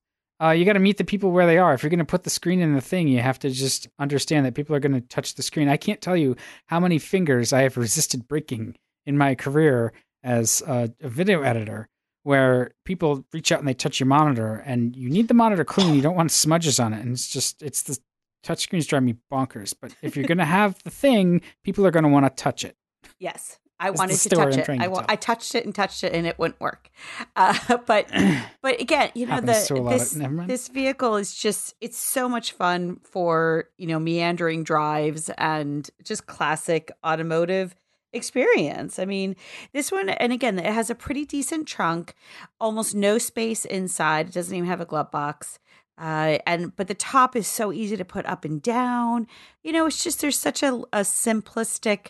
uh, 0.41 0.49
you 0.49 0.65
got 0.65 0.73
to 0.73 0.79
meet 0.79 0.97
the 0.97 1.03
people 1.03 1.31
where 1.31 1.45
they 1.45 1.57
are. 1.57 1.73
If 1.73 1.83
you're 1.83 1.89
going 1.89 1.99
to 1.99 2.05
put 2.05 2.23
the 2.23 2.29
screen 2.29 2.59
in 2.59 2.73
the 2.73 2.81
thing, 2.81 3.07
you 3.07 3.21
have 3.21 3.39
to 3.39 3.49
just 3.49 3.87
understand 3.99 4.45
that 4.45 4.55
people 4.55 4.75
are 4.75 4.79
going 4.79 4.93
to 4.93 5.01
touch 5.01 5.35
the 5.35 5.43
screen. 5.43 5.69
I 5.69 5.77
can't 5.77 6.01
tell 6.01 6.17
you 6.17 6.35
how 6.65 6.79
many 6.79 6.99
fingers 6.99 7.53
I 7.53 7.61
have 7.61 7.77
resisted 7.77 8.27
breaking 8.27 8.75
in 9.05 9.17
my 9.17 9.35
career 9.35 9.93
as 10.23 10.61
a, 10.67 10.91
a 11.01 11.09
video 11.09 11.41
editor, 11.41 11.87
where 12.23 12.71
people 12.83 13.23
reach 13.31 13.51
out 13.51 13.59
and 13.59 13.67
they 13.67 13.73
touch 13.73 13.99
your 13.99 14.07
monitor, 14.07 14.55
and 14.65 14.95
you 14.95 15.09
need 15.09 15.27
the 15.27 15.33
monitor 15.33 15.63
clean. 15.63 15.93
You 15.93 16.01
don't 16.01 16.15
want 16.15 16.31
smudges 16.31 16.79
on 16.79 16.93
it, 16.93 17.01
and 17.01 17.13
it's 17.13 17.29
just 17.29 17.61
it's 17.61 17.83
the 17.83 17.97
touchscreens 18.43 18.87
drive 18.87 19.03
me 19.03 19.15
bonkers. 19.31 19.73
But 19.79 19.95
if 20.01 20.15
you're 20.17 20.27
going 20.27 20.39
to 20.39 20.45
have 20.45 20.81
the 20.83 20.89
thing, 20.89 21.41
people 21.63 21.85
are 21.85 21.91
going 21.91 22.03
to 22.03 22.09
want 22.09 22.25
to 22.25 22.43
touch 22.43 22.65
it. 22.65 22.75
Yes, 23.19 23.59
I 23.79 23.89
That's 23.89 23.99
wanted 23.99 24.17
to 24.17 24.29
touch 24.29 24.57
it. 24.57 24.69
I, 24.69 24.87
to. 24.87 25.05
I 25.09 25.15
touched 25.15 25.53
it 25.53 25.65
and 25.65 25.75
touched 25.75 26.03
it, 26.03 26.13
and 26.13 26.25
it 26.25 26.39
wouldn't 26.39 26.59
work. 26.61 26.89
Uh, 27.35 27.77
but 27.85 28.09
but 28.61 28.79
again, 28.79 29.11
you 29.15 29.25
know, 29.25 29.33
Happens 29.33 29.67
to 29.67 29.73
a 29.73 29.77
the 29.77 29.83
lot 29.83 29.93
of- 29.93 29.99
this 29.99 30.17
this 30.47 30.67
vehicle 30.69 31.17
is 31.17 31.33
just 31.35 31.75
it's 31.81 31.97
so 31.97 32.29
much 32.29 32.53
fun 32.53 32.99
for 33.03 33.69
you 33.77 33.87
know 33.87 33.99
meandering 33.99 34.63
drives 34.63 35.29
and 35.37 35.89
just 36.03 36.25
classic 36.25 36.91
automotive 37.05 37.75
experience. 38.13 38.97
I 38.97 39.05
mean, 39.05 39.35
this 39.73 39.91
one, 39.91 40.07
and 40.07 40.31
again, 40.31 40.57
it 40.57 40.65
has 40.73 40.89
a 40.89 40.95
pretty 40.95 41.25
decent 41.25 41.67
trunk, 41.67 42.15
almost 42.61 42.95
no 42.95 43.17
space 43.17 43.65
inside. 43.65 44.29
It 44.29 44.33
doesn't 44.33 44.55
even 44.55 44.69
have 44.69 44.81
a 44.81 44.85
glove 44.85 45.11
box. 45.11 45.59
Uh, 45.97 46.39
and 46.45 46.75
but 46.75 46.87
the 46.87 46.93
top 46.93 47.35
is 47.37 47.47
so 47.47 47.71
easy 47.71 47.95
to 47.95 48.03
put 48.05 48.25
up 48.25 48.43
and 48.43 48.61
down. 48.61 49.27
You 49.63 49.71
know, 49.71 49.85
it's 49.85 50.03
just 50.03 50.19
there's 50.21 50.37
such 50.39 50.61
a, 50.63 50.73
a 50.91 51.01
simplistic 51.01 52.07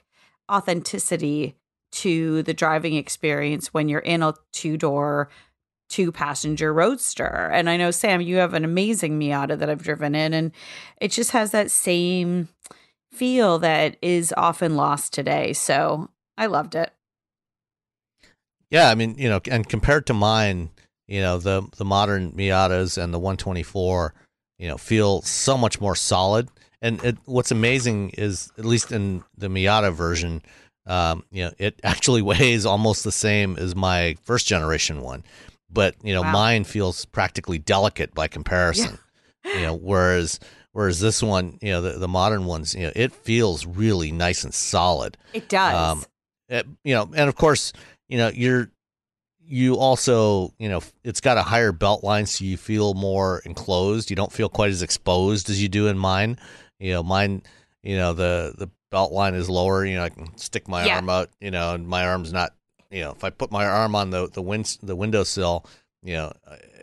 authenticity 0.51 1.55
to 1.91 2.43
the 2.43 2.53
driving 2.53 2.95
experience 2.95 3.73
when 3.73 3.87
you're 3.87 3.99
in 3.99 4.21
a 4.21 4.33
two 4.51 4.77
door, 4.77 5.29
two 5.89 6.11
passenger 6.11 6.73
roadster. 6.73 7.49
And 7.53 7.69
I 7.69 7.77
know, 7.77 7.91
Sam, 7.91 8.21
you 8.21 8.37
have 8.37 8.53
an 8.53 8.65
amazing 8.65 9.19
Miata 9.19 9.57
that 9.57 9.69
I've 9.69 9.83
driven 9.83 10.15
in, 10.15 10.33
and 10.33 10.51
it 10.99 11.11
just 11.11 11.31
has 11.31 11.51
that 11.51 11.71
same 11.71 12.49
feel 13.11 13.59
that 13.59 13.97
is 14.01 14.33
often 14.35 14.75
lost 14.75 15.13
today. 15.13 15.53
So 15.53 16.09
I 16.37 16.47
loved 16.47 16.75
it. 16.75 16.91
Yeah, 18.69 18.89
I 18.89 18.95
mean, 18.95 19.15
you 19.17 19.29
know, 19.29 19.39
and 19.49 19.67
compared 19.67 20.07
to 20.07 20.13
mine, 20.13 20.69
you 21.07 21.21
know, 21.21 21.37
the 21.37 21.67
the 21.77 21.85
modern 21.85 22.31
Miatas 22.31 23.01
and 23.01 23.13
the 23.13 23.19
124, 23.19 24.13
you 24.57 24.67
know, 24.67 24.77
feel 24.77 25.21
so 25.21 25.57
much 25.57 25.79
more 25.79 25.95
solid. 25.95 26.49
And 26.85 27.03
it, 27.03 27.17
what's 27.25 27.51
amazing 27.51 28.11
is, 28.11 28.51
at 28.57 28.65
least 28.65 28.91
in 28.91 29.23
the 29.37 29.47
Miata 29.47 29.91
version, 29.93 30.41
um, 30.85 31.23
you 31.31 31.43
know, 31.45 31.51
it 31.57 31.79
actually 31.83 32.21
weighs 32.21 32.65
almost 32.65 33.03
the 33.03 33.11
same 33.11 33.57
as 33.57 33.75
my 33.75 34.15
first 34.23 34.45
generation 34.47 35.01
one, 35.01 35.23
but 35.69 35.95
you 36.03 36.13
know, 36.13 36.21
Wow. 36.21 36.31
mine 36.31 36.63
feels 36.63 37.05
practically 37.05 37.57
delicate 37.57 38.13
by 38.13 38.27
comparison. 38.27 38.99
Yeah. 39.43 39.53
You 39.57 39.61
know, 39.65 39.75
whereas 39.75 40.39
whereas 40.73 40.99
this 40.99 41.23
one, 41.23 41.57
you 41.61 41.71
know, 41.71 41.81
the, 41.81 41.93
the 41.97 42.07
modern 42.07 42.45
ones, 42.45 42.75
you 42.75 42.85
know, 42.85 42.91
it 42.95 43.13
feels 43.13 43.65
really 43.65 44.11
nice 44.11 44.43
and 44.43 44.53
solid. 44.53 45.17
It 45.33 45.49
does. 45.49 45.73
Um, 45.97 46.03
it- 46.49 46.67
you 46.83 46.93
know, 46.93 47.09
and 47.15 47.27
of 47.29 47.35
course, 47.35 47.73
you 48.09 48.17
know, 48.19 48.29
you're 48.33 48.69
you 49.47 49.77
also, 49.77 50.51
you 50.57 50.67
know, 50.69 50.81
it's 51.03 51.21
got 51.21 51.37
a 51.37 51.43
higher 51.43 51.71
belt 51.71 52.03
line, 52.03 52.25
so 52.25 52.43
you 52.43 52.57
feel 52.57 52.95
more 52.95 53.41
enclosed. 53.45 54.09
You 54.09 54.15
don't 54.15 54.31
feel 54.31 54.49
quite 54.49 54.71
as 54.71 54.81
exposed 54.81 55.49
as 55.51 55.61
you 55.61 55.69
do 55.69 55.87
in 55.87 55.97
mine. 55.99 56.37
You 56.85 56.93
know, 56.93 57.03
mine, 57.03 57.41
you 57.81 57.97
know, 57.97 58.13
the 58.13 58.53
the 58.57 58.69
belt 58.91 59.11
line 59.11 59.33
is 59.33 59.49
lower. 59.49 59.83
You 59.85 59.95
know, 59.95 60.03
I 60.03 60.09
can 60.09 60.37
stick 60.37 60.67
my 60.67 60.85
Yeah. 60.85 60.95
arm 60.97 61.09
out. 61.09 61.29
You 61.41 61.49
know, 61.49 61.73
and 61.73 61.87
my 61.87 62.05
arm's 62.05 62.31
not. 62.31 62.53
You 62.91 63.01
know, 63.01 63.11
if 63.11 63.23
I 63.23 63.31
put 63.31 63.51
my 63.51 63.65
arm 63.65 63.95
on 63.95 64.11
the 64.11 64.29
the 64.29 64.41
wind 64.43 64.77
the 64.83 64.95
windowsill, 64.95 65.65
you 66.03 66.13
know, 66.13 66.31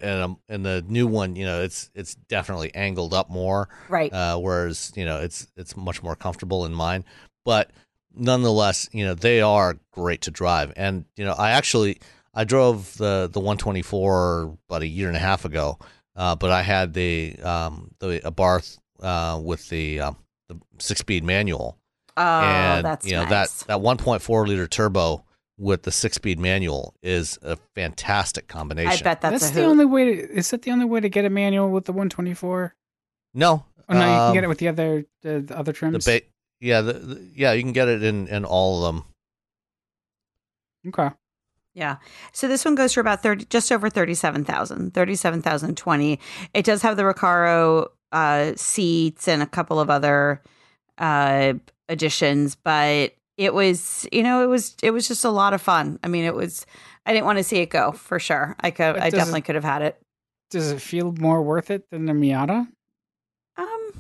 and 0.01 0.21
um, 0.23 0.39
and 0.49 0.67
the 0.67 0.85
new 0.89 1.07
one, 1.07 1.37
you 1.37 1.45
know, 1.45 1.63
it's 1.63 1.89
it's 1.95 2.17
definitely 2.17 2.75
angled 2.75 3.15
up 3.15 3.31
more 3.31 3.69
right. 3.89 4.13
uh, 4.13 4.37
whereas 4.39 4.93
you 4.97 5.05
know 5.05 5.21
it's 5.21 5.47
it's 5.57 5.77
much 5.77 6.03
more 6.03 6.17
comfortable 6.17 6.67
in 6.67 6.75
mine. 6.75 7.05
But 7.45 7.71
nonetheless, 8.13 8.89
you 8.93 9.05
know 9.05 9.15
they 9.15 9.41
are 9.41 9.79
great 9.93 10.23
to 10.23 10.33
drive, 10.33 10.73
and 10.77 11.05
you 11.17 11.25
know 11.25 11.35
I 11.39 11.53
actually 11.53 12.01
I 12.35 12.43
drove 12.43 12.97
the 12.99 13.31
the 13.33 13.41
124 13.41 14.59
about 14.69 14.83
a 14.83 14.87
year 14.87 15.07
and 15.07 15.17
a 15.17 15.21
half 15.21 15.45
ago, 15.45 15.79
uh, 16.17 16.35
but 16.35 16.51
I 16.51 16.63
had 16.63 16.93
the 16.93 17.37
um 17.43 17.93
the 18.01 18.21
Abarth 18.25 18.79
uh, 19.03 19.41
with 19.43 19.69
the 19.69 20.01
um, 20.01 20.17
the 20.49 20.59
six 20.79 21.01
speed 21.01 21.25
manual, 21.25 21.77
oh, 22.17 22.23
and 22.23 22.85
that's 22.87 23.07
you 23.07 23.13
know 23.13 23.25
nice. 23.25 23.65
that 23.65 23.67
that 23.69 23.79
1.4 23.81 24.47
liter 24.47 24.67
turbo 24.67 25.25
with 25.59 25.83
the 25.83 25.93
six 25.93 26.17
speed 26.17 26.39
manual 26.41 26.95
is 27.03 27.39
a 27.43 27.57
fantastic 27.75 28.49
combination. 28.49 28.91
I 28.91 29.03
bet 29.03 29.21
that's, 29.21 29.41
That's, 29.41 29.53
a 29.53 29.55
the 29.55 29.61
hoot. 29.63 29.71
only 29.71 29.85
way. 29.85 30.05
To, 30.17 30.33
is 30.33 30.51
that 30.51 30.63
the 30.63 30.71
only 30.71 30.87
way 30.87 31.01
to 31.01 31.09
get 31.09 31.25
a 31.25 31.31
manual 31.31 31.71
with 31.71 31.85
the 31.85 31.93
124? 31.93 32.75
No, 33.35 33.65
Oh 33.89 33.95
no, 33.95 34.01
you 34.01 34.07
can 34.07 34.21
um, 34.29 34.35
get 34.35 34.45
it 34.45 34.49
with 34.49 34.59
the 34.59 34.69
other 34.69 35.05
the, 35.23 35.41
the 35.41 35.59
other 35.59 35.73
the 35.73 35.79
trims. 35.79 36.05
ba- 36.05 36.21
yeah, 36.61 36.81
the, 36.81 36.93
the, 36.95 37.31
yeah, 37.35 37.53
you 37.53 37.63
can 37.63 37.73
get 37.73 37.89
it 37.89 38.03
in 38.03 38.29
in 38.29 38.45
all 38.45 38.85
of 38.85 38.95
them. 38.95 39.05
okay. 40.89 41.11
Yeah. 41.75 41.97
So 42.33 42.49
this 42.49 42.65
one 42.67 42.75
goes 42.75 42.93
for 42.93 43.01
about 43.01 43.23
30 43.23 43.47
just 43.47 43.73
over 43.73 43.89
37,000, 43.89 44.93
37,020. 44.93 46.21
It 46.53 46.65
does 46.67 46.83
have 46.83 46.99
the 46.99 47.03
Recaro 47.03 47.87
uh 48.13 48.53
seats 48.57 49.27
and 49.29 49.43
a 49.43 49.47
couple 49.47 49.81
of 49.81 49.91
other 49.91 50.43
uh 50.99 51.55
additions, 51.89 52.55
but 52.55 53.15
it 53.39 53.55
was, 53.55 54.07
you 54.13 54.23
know, 54.23 54.43
it 54.43 54.47
was 54.47 54.77
it 54.83 54.91
was 54.91 55.09
just 55.09 55.25
a 55.25 55.31
lot 55.31 55.55
of 55.55 55.63
fun. 55.63 55.99
I 56.05 56.09
mean, 56.09 56.25
it 56.25 56.35
was 56.35 56.67
I 57.07 57.13
didn't 57.13 57.27
want 57.27 57.39
to 57.39 57.45
see 57.45 57.59
it 57.59 57.71
go 57.71 57.93
for 57.93 58.19
sure. 58.21 58.55
I 58.61 58.71
could 58.71 58.95
But 58.95 59.03
I 59.03 59.11
definitely 59.11 59.41
it- 59.41 59.45
could 59.45 59.55
have 59.57 59.65
had 59.65 59.83
it. 59.83 60.01
Does 60.51 60.71
it 60.71 60.81
feel 60.83 61.13
more 61.19 61.43
worth 61.43 61.71
it 61.71 61.89
than 61.91 62.05
the 62.05 62.13
Miata? 62.13 62.69
Um 63.57 63.91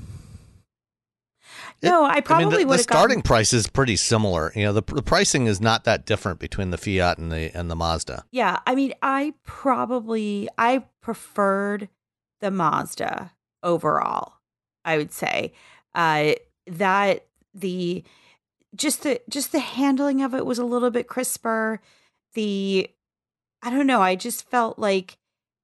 It- 1.80 1.88
No, 1.88 2.04
I 2.04 2.10
I 2.10 2.14
mean, 2.16 2.22
probably 2.22 2.62
the, 2.64 2.68
would 2.68 2.78
the 2.78 2.82
starting 2.82 3.16
gotten, 3.18 3.22
price 3.22 3.52
is 3.52 3.66
pretty 3.66 3.96
similar. 3.96 4.52
You 4.54 4.64
know, 4.64 4.72
the 4.72 4.82
the 4.82 5.02
pricing 5.02 5.46
is 5.46 5.60
not 5.60 5.84
that 5.84 6.04
different 6.06 6.38
between 6.38 6.70
the 6.70 6.78
Fiat 6.78 7.18
and 7.18 7.32
the 7.32 7.50
and 7.56 7.70
the 7.70 7.74
Mazda. 7.76 8.24
Yeah, 8.30 8.60
I 8.66 8.74
mean, 8.74 8.92
I 9.02 9.34
probably 9.44 10.48
I 10.58 10.84
preferred 11.00 11.88
the 12.40 12.50
Mazda 12.50 13.32
overall. 13.62 14.34
I 14.84 14.96
would 14.96 15.12
say 15.12 15.52
uh, 15.94 16.32
that 16.66 17.26
the 17.54 18.04
just 18.74 19.02
the 19.02 19.20
just 19.28 19.52
the 19.52 19.60
handling 19.60 20.22
of 20.22 20.34
it 20.34 20.46
was 20.46 20.58
a 20.58 20.64
little 20.64 20.90
bit 20.90 21.06
crisper. 21.06 21.80
The 22.34 22.88
I 23.62 23.70
don't 23.70 23.86
know. 23.86 24.00
I 24.00 24.16
just 24.16 24.48
felt 24.48 24.78
like 24.78 25.18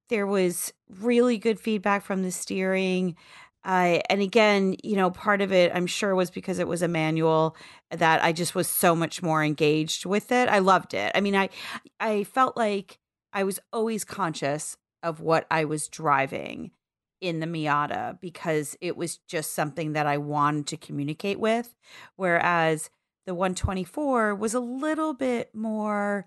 there 0.08 0.26
was 0.26 0.72
really 1.00 1.38
good 1.38 1.58
feedback 1.58 2.04
from 2.04 2.22
the 2.22 2.30
steering. 2.30 3.16
Uh, 3.64 3.98
and 4.08 4.22
again, 4.22 4.76
you 4.82 4.96
know, 4.96 5.10
part 5.10 5.40
of 5.40 5.52
it 5.52 5.72
I'm 5.74 5.86
sure 5.86 6.14
was 6.14 6.30
because 6.30 6.58
it 6.58 6.68
was 6.68 6.82
a 6.82 6.88
manual 6.88 7.56
that 7.90 8.22
I 8.22 8.32
just 8.32 8.54
was 8.54 8.68
so 8.68 8.94
much 8.94 9.22
more 9.22 9.42
engaged 9.42 10.06
with 10.06 10.30
it. 10.30 10.48
I 10.48 10.60
loved 10.60 10.94
it. 10.94 11.12
I 11.14 11.20
mean, 11.20 11.34
I 11.34 11.48
I 11.98 12.24
felt 12.24 12.56
like 12.56 12.98
I 13.32 13.44
was 13.44 13.58
always 13.72 14.04
conscious 14.04 14.76
of 15.02 15.20
what 15.20 15.46
I 15.50 15.64
was 15.64 15.88
driving 15.88 16.70
in 17.20 17.40
the 17.40 17.46
Miata 17.46 18.20
because 18.20 18.76
it 18.80 18.96
was 18.96 19.18
just 19.28 19.54
something 19.54 19.92
that 19.92 20.06
I 20.06 20.18
wanted 20.18 20.66
to 20.68 20.76
communicate 20.76 21.40
with. 21.40 21.74
Whereas 22.16 22.90
the 23.26 23.34
124 23.34 24.34
was 24.34 24.54
a 24.54 24.60
little 24.60 25.14
bit 25.14 25.54
more 25.54 26.26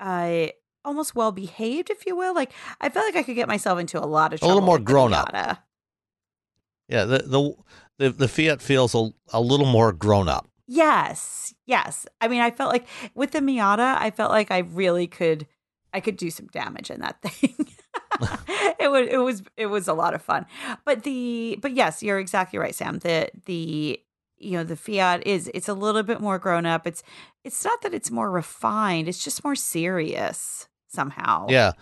uh 0.00 0.48
almost 0.84 1.14
well 1.14 1.32
behaved, 1.32 1.90
if 1.90 2.04
you 2.06 2.16
will. 2.16 2.34
Like 2.34 2.52
I 2.80 2.88
felt 2.88 3.06
like 3.06 3.16
I 3.16 3.22
could 3.22 3.36
get 3.36 3.48
myself 3.48 3.78
into 3.78 3.98
a 3.98 4.06
lot 4.06 4.32
of 4.32 4.40
trouble. 4.40 4.52
A 4.52 4.54
little 4.54 4.66
more 4.66 4.78
grown 4.78 5.12
up. 5.14 5.30
Yeah, 6.88 7.04
the 7.04 7.18
the 7.18 7.54
the, 7.98 8.10
the 8.10 8.28
Fiat 8.28 8.60
feels 8.60 8.94
a, 8.94 9.10
a 9.32 9.40
little 9.40 9.66
more 9.66 9.92
grown 9.92 10.28
up. 10.28 10.48
Yes, 10.66 11.54
yes. 11.66 12.06
I 12.20 12.28
mean, 12.28 12.40
I 12.40 12.50
felt 12.50 12.72
like 12.72 12.86
with 13.14 13.32
the 13.32 13.40
Miata, 13.40 13.96
I 13.98 14.10
felt 14.10 14.30
like 14.30 14.50
I 14.50 14.58
really 14.58 15.06
could 15.06 15.46
I 15.94 16.00
could 16.00 16.16
do 16.16 16.30
some 16.30 16.48
damage 16.48 16.90
in 16.90 17.00
that 17.00 17.22
thing. 17.22 17.68
it 18.80 18.90
was 18.90 19.08
it 19.08 19.18
was 19.18 19.42
it 19.56 19.66
was 19.66 19.88
a 19.88 19.94
lot 19.94 20.12
of 20.12 20.20
fun. 20.20 20.44
But 20.84 21.04
the 21.04 21.58
but 21.62 21.72
yes, 21.72 22.02
you're 22.02 22.18
exactly 22.18 22.58
right, 22.58 22.74
Sam. 22.74 22.98
The 22.98 23.30
the 23.46 24.00
you 24.38 24.52
know 24.52 24.64
the 24.64 24.76
Fiat 24.76 25.26
is 25.26 25.50
it's 25.54 25.68
a 25.68 25.74
little 25.74 26.02
bit 26.02 26.20
more 26.20 26.38
grown 26.38 26.66
up. 26.66 26.86
It's 26.86 27.02
it's 27.44 27.64
not 27.64 27.80
that 27.82 27.94
it's 27.94 28.10
more 28.10 28.30
refined. 28.30 29.08
It's 29.08 29.22
just 29.22 29.44
more 29.44 29.54
serious 29.54 30.68
somehow. 30.88 31.46
Yeah, 31.48 31.72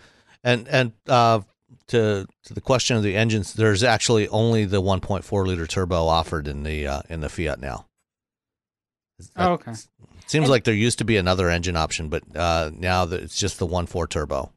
and 0.44 0.68
and 0.68 0.92
uh, 1.08 1.40
to 1.88 2.26
to 2.44 2.54
the 2.54 2.60
question 2.60 2.96
of 2.96 3.02
the 3.02 3.16
engines, 3.16 3.54
there's 3.54 3.82
actually 3.82 4.28
only 4.28 4.64
the 4.64 4.82
1.4 4.82 5.46
liter 5.46 5.66
turbo 5.66 6.06
offered 6.06 6.46
in 6.46 6.62
the 6.62 6.86
uh, 6.86 7.02
in 7.08 7.20
the 7.20 7.28
Fiat 7.28 7.60
now. 7.60 7.86
Oh, 9.36 9.52
okay. 9.52 9.72
Seems 10.32 10.44
and, 10.44 10.50
like 10.50 10.64
there 10.64 10.72
used 10.72 10.96
to 10.96 11.04
be 11.04 11.18
another 11.18 11.50
engine 11.50 11.76
option, 11.76 12.08
but 12.08 12.22
uh, 12.34 12.70
now 12.74 13.04
it's 13.04 13.36
just 13.36 13.58
the 13.58 13.66
1.4 13.66 14.08
turbo. 14.08 14.50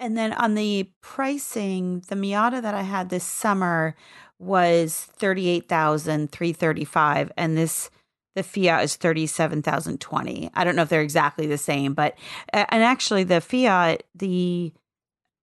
And 0.00 0.18
then 0.18 0.32
on 0.32 0.56
the 0.56 0.90
pricing, 1.02 2.02
the 2.08 2.16
Miata 2.16 2.60
that 2.60 2.74
I 2.74 2.82
had 2.82 3.10
this 3.10 3.22
summer 3.22 3.94
was 4.40 5.04
thirty 5.16 5.48
eight 5.48 5.68
thousand 5.68 6.32
three 6.32 6.52
thirty 6.52 6.84
five, 6.84 7.30
and 7.36 7.56
this 7.56 7.90
the 8.34 8.42
Fiat 8.42 8.82
is 8.82 8.96
thirty 8.96 9.28
seven 9.28 9.62
thousand 9.62 10.00
twenty. 10.00 10.50
I 10.52 10.64
don't 10.64 10.74
know 10.74 10.82
if 10.82 10.88
they're 10.88 11.00
exactly 11.00 11.46
the 11.46 11.58
same, 11.58 11.94
but 11.94 12.18
and 12.52 12.82
actually 12.82 13.22
the 13.22 13.40
Fiat 13.40 14.02
the 14.16 14.72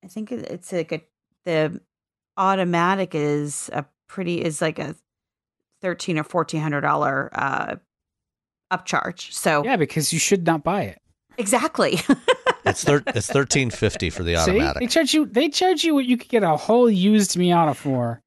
I 0.04 0.08
think 0.08 0.34
it's 0.34 0.74
like 0.74 0.92
a 0.92 1.02
the 1.46 1.80
automatic 2.36 3.16
is 3.16 3.70
a 3.72 3.86
pretty 4.10 4.44
is 4.44 4.62
like 4.62 4.80
a 4.80 4.96
thirteen 5.82 6.20
or 6.20 6.26
fourteen 6.26 6.62
hundred 6.62 6.82
dollar 6.82 7.30
uh, 7.32 7.78
upcharge. 8.72 9.32
So 9.32 9.64
yeah, 9.64 9.76
because 9.76 10.14
you 10.14 10.20
should 10.20 10.46
not 10.46 10.64
buy 10.64 10.84
it. 10.84 11.02
Exactly. 11.38 12.00
it's 12.66 12.84
thir- 12.84 13.04
it's 13.08 13.28
thirteen 13.28 13.70
fifty 13.70 14.10
for 14.10 14.24
the 14.24 14.36
automatic. 14.36 14.80
See? 14.82 14.86
They 14.86 14.88
charge 14.88 15.14
you. 15.14 15.26
They 15.26 15.50
charge 15.50 15.84
you 15.84 15.94
what 15.94 16.06
you 16.06 16.18
could 16.18 16.30
get 16.30 16.44
a 16.44 16.56
whole 16.58 16.90
used 16.90 17.38
Miata 17.38 17.76
for, 17.76 18.22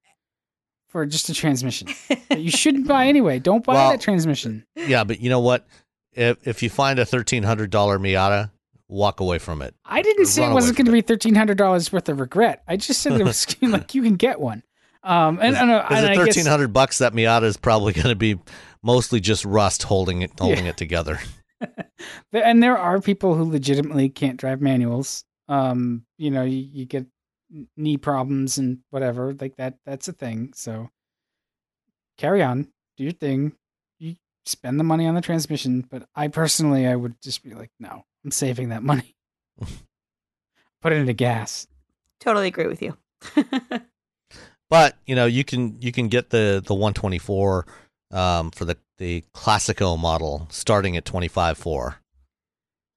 for 0.88 1.06
just 1.06 1.28
a 1.28 1.34
transmission. 1.34 1.88
you 2.36 2.50
shouldn't 2.50 2.88
buy 2.88 3.06
anyway. 3.06 3.38
Don't 3.38 3.64
buy 3.64 3.74
well, 3.74 3.90
that 3.90 4.00
transmission. 4.00 4.66
Yeah, 4.74 5.04
but 5.04 5.20
you 5.20 5.30
know 5.30 5.40
what? 5.40 5.66
If 6.12 6.46
if 6.46 6.62
you 6.62 6.70
find 6.70 6.98
a 6.98 7.04
thirteen 7.04 7.42
hundred 7.42 7.70
dollar 7.70 7.98
Miata, 7.98 8.50
walk 8.88 9.20
away 9.20 9.38
from 9.38 9.62
it. 9.62 9.74
I 9.84 10.02
didn't 10.02 10.26
say 10.26 10.48
it 10.48 10.52
wasn't 10.52 10.76
going 10.76 10.86
to 10.86 10.92
be 10.92 11.00
thirteen 11.00 11.34
hundred 11.34 11.58
dollars 11.58 11.92
worth 11.92 12.08
of 12.08 12.20
regret. 12.20 12.62
I 12.66 12.76
just 12.76 13.00
said 13.00 13.20
it 13.20 13.24
was 13.24 13.46
like 13.62 13.94
you 13.94 14.02
can 14.02 14.16
get 14.16 14.40
one. 14.40 14.62
Um, 15.02 15.38
and, 15.42 15.54
and, 15.54 15.70
uh, 15.70 15.86
and 15.90 16.16
thirteen 16.16 16.46
hundred 16.46 16.72
bucks, 16.72 16.98
that 16.98 17.12
Miata 17.12 17.44
is 17.44 17.56
probably 17.56 17.92
going 17.92 18.08
to 18.08 18.14
be 18.14 18.38
mostly 18.84 19.18
just 19.18 19.44
rust 19.44 19.82
holding 19.84 20.22
it 20.22 20.38
holding 20.38 20.66
yeah. 20.66 20.70
it 20.70 20.76
together. 20.76 21.18
and 22.32 22.62
there 22.62 22.76
are 22.76 23.00
people 23.00 23.34
who 23.34 23.44
legitimately 23.44 24.10
can't 24.10 24.36
drive 24.36 24.60
manuals. 24.60 25.24
Um, 25.48 26.04
you 26.18 26.30
know, 26.30 26.42
you, 26.42 26.68
you 26.70 26.84
get 26.84 27.06
knee 27.76 27.96
problems 27.96 28.58
and 28.58 28.78
whatever 28.90 29.34
like 29.40 29.56
that. 29.56 29.78
That's 29.86 30.08
a 30.08 30.12
thing. 30.12 30.52
So 30.54 30.90
carry 32.18 32.42
on, 32.42 32.68
do 32.96 33.04
your 33.04 33.12
thing. 33.12 33.52
You 33.98 34.16
spend 34.44 34.78
the 34.78 34.84
money 34.84 35.06
on 35.06 35.14
the 35.14 35.20
transmission, 35.20 35.86
but 35.90 36.06
I 36.14 36.28
personally, 36.28 36.86
I 36.86 36.94
would 36.94 37.20
just 37.22 37.42
be 37.42 37.54
like, 37.54 37.70
no, 37.80 38.04
I'm 38.24 38.30
saving 38.30 38.68
that 38.68 38.82
money. 38.82 39.16
Put 40.82 40.92
it 40.92 40.96
into 40.96 41.14
gas. 41.14 41.66
Totally 42.20 42.48
agree 42.48 42.66
with 42.66 42.82
you. 42.82 42.96
but 44.70 44.96
you 45.06 45.14
know, 45.14 45.26
you 45.26 45.44
can 45.44 45.80
you 45.80 45.92
can 45.92 46.08
get 46.08 46.30
the 46.30 46.62
the 46.64 46.74
124 46.74 47.66
um, 48.14 48.50
for 48.52 48.64
the 48.64 48.78
the 48.96 49.24
Classica 49.34 49.98
model 49.98 50.46
starting 50.50 50.96
at 50.96 51.04
25.4. 51.04 51.96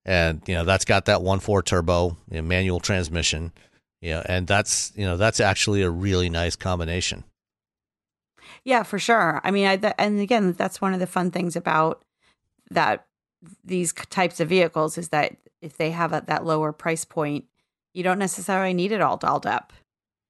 And 0.06 0.42
you 0.48 0.54
know, 0.54 0.64
that's 0.64 0.86
got 0.86 1.06
that 1.06 1.20
1.4 1.20 1.66
turbo, 1.66 2.16
you 2.30 2.38
know, 2.38 2.44
manual 2.44 2.80
transmission, 2.80 3.52
you 4.00 4.12
know, 4.12 4.24
and 4.26 4.48
that's, 4.48 4.94
you 4.96 5.06
know, 5.06 5.18
that's 5.18 5.40
actually 5.40 5.82
a 5.82 5.90
really 5.90 6.30
nice 6.30 6.56
combination. 6.56 7.24
Yeah, 8.64 8.84
for 8.84 9.00
sure. 9.00 9.42
I 9.44 9.52
mean, 9.52 9.66
I, 9.66 9.78
th- 9.78 9.96
and 9.98 10.20
again, 10.20 10.54
that's 10.54 10.80
one 10.80 10.94
of 10.94 11.00
the 11.00 11.08
fun 11.08 11.32
things 11.32 11.56
about 11.56 12.04
that 12.70 13.06
these 13.64 13.94
types 13.94 14.40
of 14.40 14.50
vehicles 14.50 14.98
is 14.98 15.10
that 15.10 15.36
if 15.62 15.78
they 15.78 15.92
have 15.92 16.14
a, 16.14 16.24
that 16.28 16.46
lower 16.46 16.72
price 16.72 17.06
point, 17.06 17.46
you 17.94 18.04
don't 18.04 18.20
necessarily 18.20 18.74
need 18.74 18.92
it 18.92 19.02
all 19.02 19.18
dolled 19.18 19.46
up. 19.46 19.74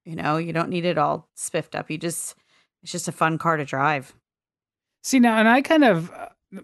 You 0.04 0.16
know, 0.16 0.38
you 0.38 0.52
don't 0.52 0.70
need 0.70 0.86
it 0.86 0.98
all 0.98 1.28
spiffed 1.34 1.74
up. 1.74 1.90
You 1.90 1.98
just, 1.98 2.34
it's 2.82 2.92
just 2.92 3.08
a 3.08 3.12
fun 3.12 3.38
car 3.38 3.56
to 3.58 3.64
drive. 3.64 4.14
See 5.08 5.20
now, 5.20 5.38
and 5.38 5.48
I 5.48 5.62
kind 5.62 5.84
of 5.84 6.12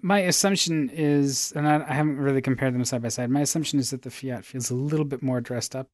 my 0.03 0.18
assumption 0.18 0.90
is, 0.90 1.55
and 1.57 1.66
I, 1.66 1.82
I, 1.88 1.95
haven't 1.95 2.18
really 2.18 2.42
compared 2.42 2.74
them 2.74 2.84
side 2.84 3.01
by 3.01 3.09
side. 3.09 3.30
My 3.30 3.40
assumption 3.40 3.78
is 3.78 3.88
that 3.88 4.03
the 4.03 4.11
Fiat 4.11 4.45
feels 4.45 4.70
a 4.70 4.74
little 4.74 5.07
bit 5.07 5.22
more 5.22 5.40
dressed 5.40 5.74
up, 5.74 5.88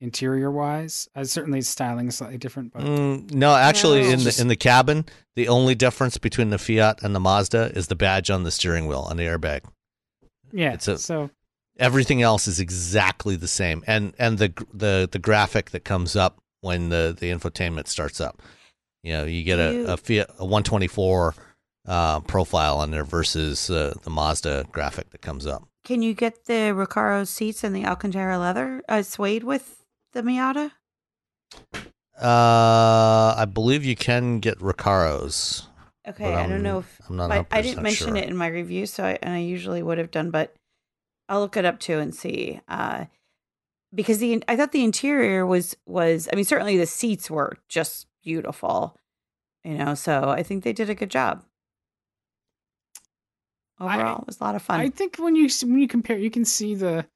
interior 0.00 0.50
wise. 0.50 1.10
Uh, 1.14 1.24
certainly, 1.24 1.60
styling 1.60 2.08
is 2.08 2.16
slightly 2.16 2.38
different, 2.38 2.72
but 2.72 2.80
mm, 2.80 3.30
no, 3.34 3.54
actually, 3.54 4.10
in 4.10 4.20
the 4.20 4.34
in 4.40 4.48
the 4.48 4.56
cabin, 4.56 5.04
the 5.36 5.48
only 5.48 5.74
difference 5.74 6.16
between 6.16 6.48
the 6.48 6.56
Fiat 6.56 7.02
and 7.02 7.14
the 7.14 7.20
Mazda 7.20 7.72
is 7.76 7.88
the 7.88 7.94
badge 7.94 8.30
on 8.30 8.44
the 8.44 8.50
steering 8.50 8.86
wheel 8.86 9.06
on 9.10 9.18
the 9.18 9.24
airbag. 9.24 9.60
Yeah, 10.50 10.72
it's 10.72 10.88
a, 10.88 10.96
so 10.96 11.28
everything 11.78 12.22
else 12.22 12.48
is 12.48 12.58
exactly 12.58 13.36
the 13.36 13.46
same, 13.48 13.84
and 13.86 14.14
and 14.18 14.38
the 14.38 14.50
the 14.72 15.10
the 15.12 15.18
graphic 15.18 15.72
that 15.72 15.84
comes 15.84 16.16
up 16.16 16.40
when 16.62 16.88
the 16.88 17.14
the 17.20 17.30
infotainment 17.30 17.86
starts 17.86 18.18
up. 18.18 18.40
You 19.02 19.12
know, 19.12 19.24
you 19.24 19.44
get 19.44 19.58
a, 19.58 19.92
a 19.92 19.96
Fiat 19.98 20.30
a 20.38 20.46
124 20.46 21.34
uh, 21.86 22.20
profile 22.20 22.78
on 22.78 22.90
there 22.90 23.04
versus 23.04 23.70
uh, 23.70 23.94
the 24.02 24.10
Mazda 24.10 24.66
graphic 24.72 25.10
that 25.10 25.22
comes 25.22 25.46
up. 25.46 25.68
Can 25.84 26.02
you 26.02 26.14
get 26.14 26.44
the 26.44 26.72
Recaro 26.72 27.26
seats 27.26 27.64
and 27.64 27.74
the 27.74 27.84
Alcantara 27.84 28.38
leather 28.38 28.82
uh, 28.88 29.02
suede 29.02 29.44
with 29.44 29.84
the 30.12 30.22
Miata? 30.22 30.72
Uh, 32.20 33.34
I 33.36 33.46
believe 33.52 33.84
you 33.84 33.96
can 33.96 34.38
get 34.38 34.58
Recaros. 34.58 35.66
Okay, 36.06 36.34
I 36.34 36.48
don't 36.48 36.62
know 36.62 36.78
if 36.78 37.00
I'm 37.08 37.16
not. 37.16 37.30
I, 37.30 37.46
I 37.50 37.62
didn't 37.62 37.82
mention 37.82 38.08
sure. 38.08 38.16
it 38.16 38.28
in 38.28 38.36
my 38.36 38.48
review, 38.48 38.86
so 38.86 39.04
I, 39.04 39.18
and 39.22 39.34
I 39.34 39.38
usually 39.38 39.82
would 39.82 39.98
have 39.98 40.10
done, 40.10 40.30
but 40.30 40.54
I'll 41.28 41.40
look 41.40 41.56
it 41.56 41.64
up 41.64 41.78
too 41.78 41.98
and 41.98 42.14
see. 42.14 42.60
Uh, 42.68 43.06
because 43.94 44.18
the 44.18 44.42
I 44.48 44.56
thought 44.56 44.72
the 44.72 44.84
interior 44.84 45.46
was 45.46 45.76
was 45.86 46.28
I 46.32 46.36
mean 46.36 46.44
certainly 46.44 46.76
the 46.76 46.86
seats 46.86 47.30
were 47.30 47.56
just 47.68 48.06
beautiful, 48.22 48.96
you 49.64 49.74
know. 49.74 49.94
So 49.94 50.30
I 50.30 50.42
think 50.42 50.64
they 50.64 50.72
did 50.72 50.90
a 50.90 50.94
good 50.94 51.10
job 51.10 51.44
overall. 53.82 54.16
I, 54.18 54.20
it 54.20 54.26
was 54.26 54.40
a 54.40 54.44
lot 54.44 54.54
of 54.54 54.62
fun. 54.62 54.80
I 54.80 54.88
think 54.88 55.16
when 55.16 55.36
you 55.36 55.48
when 55.62 55.78
you 55.78 55.88
compare, 55.88 56.18
you 56.18 56.30
can 56.30 56.44
see 56.44 56.74
the. 56.74 57.06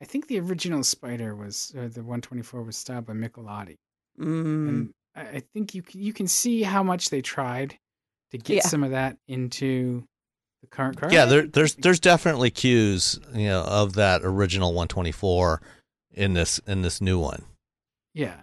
I 0.00 0.04
think 0.04 0.28
the 0.28 0.38
original 0.40 0.84
Spider 0.84 1.34
was 1.34 1.72
uh, 1.76 1.88
the 1.88 2.02
124 2.02 2.62
was 2.62 2.76
styled 2.76 3.06
by 3.06 3.14
Michelotti, 3.14 3.76
mm. 4.20 4.68
and 4.68 4.90
I, 5.14 5.20
I, 5.20 5.42
think 5.54 5.74
you 5.74 5.82
can 5.82 6.02
you 6.02 6.12
can 6.12 6.26
see 6.26 6.62
how 6.62 6.82
much 6.82 7.08
they 7.08 7.22
tried 7.22 7.78
to 8.30 8.38
get 8.38 8.56
yeah. 8.56 8.62
some 8.62 8.82
of 8.82 8.90
that 8.90 9.16
into 9.26 10.04
the 10.60 10.66
current 10.66 10.98
car. 10.98 11.10
Yeah, 11.10 11.24
there, 11.24 11.46
there's 11.46 11.76
there's 11.76 12.00
definitely 12.00 12.50
cues 12.50 13.18
you 13.34 13.48
know 13.48 13.62
of 13.62 13.94
that 13.94 14.20
original 14.22 14.70
124 14.70 15.62
in 16.12 16.34
this 16.34 16.58
in 16.66 16.82
this 16.82 17.00
new 17.00 17.18
one. 17.18 17.44
Yeah, 18.12 18.40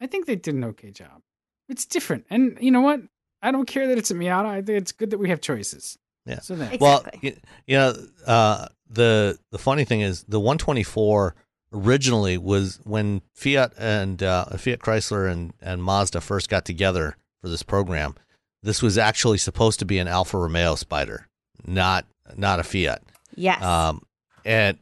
I 0.00 0.06
think 0.06 0.26
they 0.26 0.36
did 0.36 0.54
an 0.54 0.64
okay 0.64 0.90
job. 0.90 1.20
It's 1.68 1.84
different, 1.86 2.26
and 2.30 2.56
you 2.60 2.70
know 2.70 2.80
what? 2.80 3.00
I 3.42 3.50
don't 3.50 3.66
care 3.66 3.88
that 3.88 3.98
it's 3.98 4.10
a 4.10 4.14
Miata. 4.14 4.46
I 4.46 4.62
think 4.62 4.78
it's 4.78 4.92
good 4.92 5.10
that 5.10 5.18
we 5.18 5.28
have 5.30 5.40
choices. 5.40 5.98
Yeah. 6.26 6.40
So 6.40 6.54
there. 6.54 6.76
Well, 6.80 7.04
you, 7.20 7.36
you 7.66 7.76
know, 7.76 7.94
uh, 8.26 8.68
the 8.88 9.38
the 9.50 9.58
funny 9.58 9.84
thing 9.84 10.00
is 10.00 10.24
the 10.24 10.40
124 10.40 11.34
originally 11.72 12.38
was 12.38 12.78
when 12.84 13.22
Fiat 13.34 13.72
and 13.78 14.22
uh, 14.22 14.44
Fiat 14.56 14.80
Chrysler 14.80 15.30
and 15.30 15.52
and 15.60 15.82
Mazda 15.82 16.20
first 16.20 16.48
got 16.48 16.64
together 16.64 17.16
for 17.40 17.48
this 17.48 17.62
program. 17.62 18.14
This 18.62 18.82
was 18.82 18.96
actually 18.96 19.38
supposed 19.38 19.80
to 19.80 19.84
be 19.84 19.98
an 19.98 20.06
Alfa 20.08 20.38
Romeo 20.38 20.76
Spider, 20.76 21.28
not 21.66 22.06
not 22.36 22.60
a 22.60 22.62
Fiat. 22.62 23.02
Yes. 23.34 23.62
Um, 23.62 24.02
and 24.44 24.78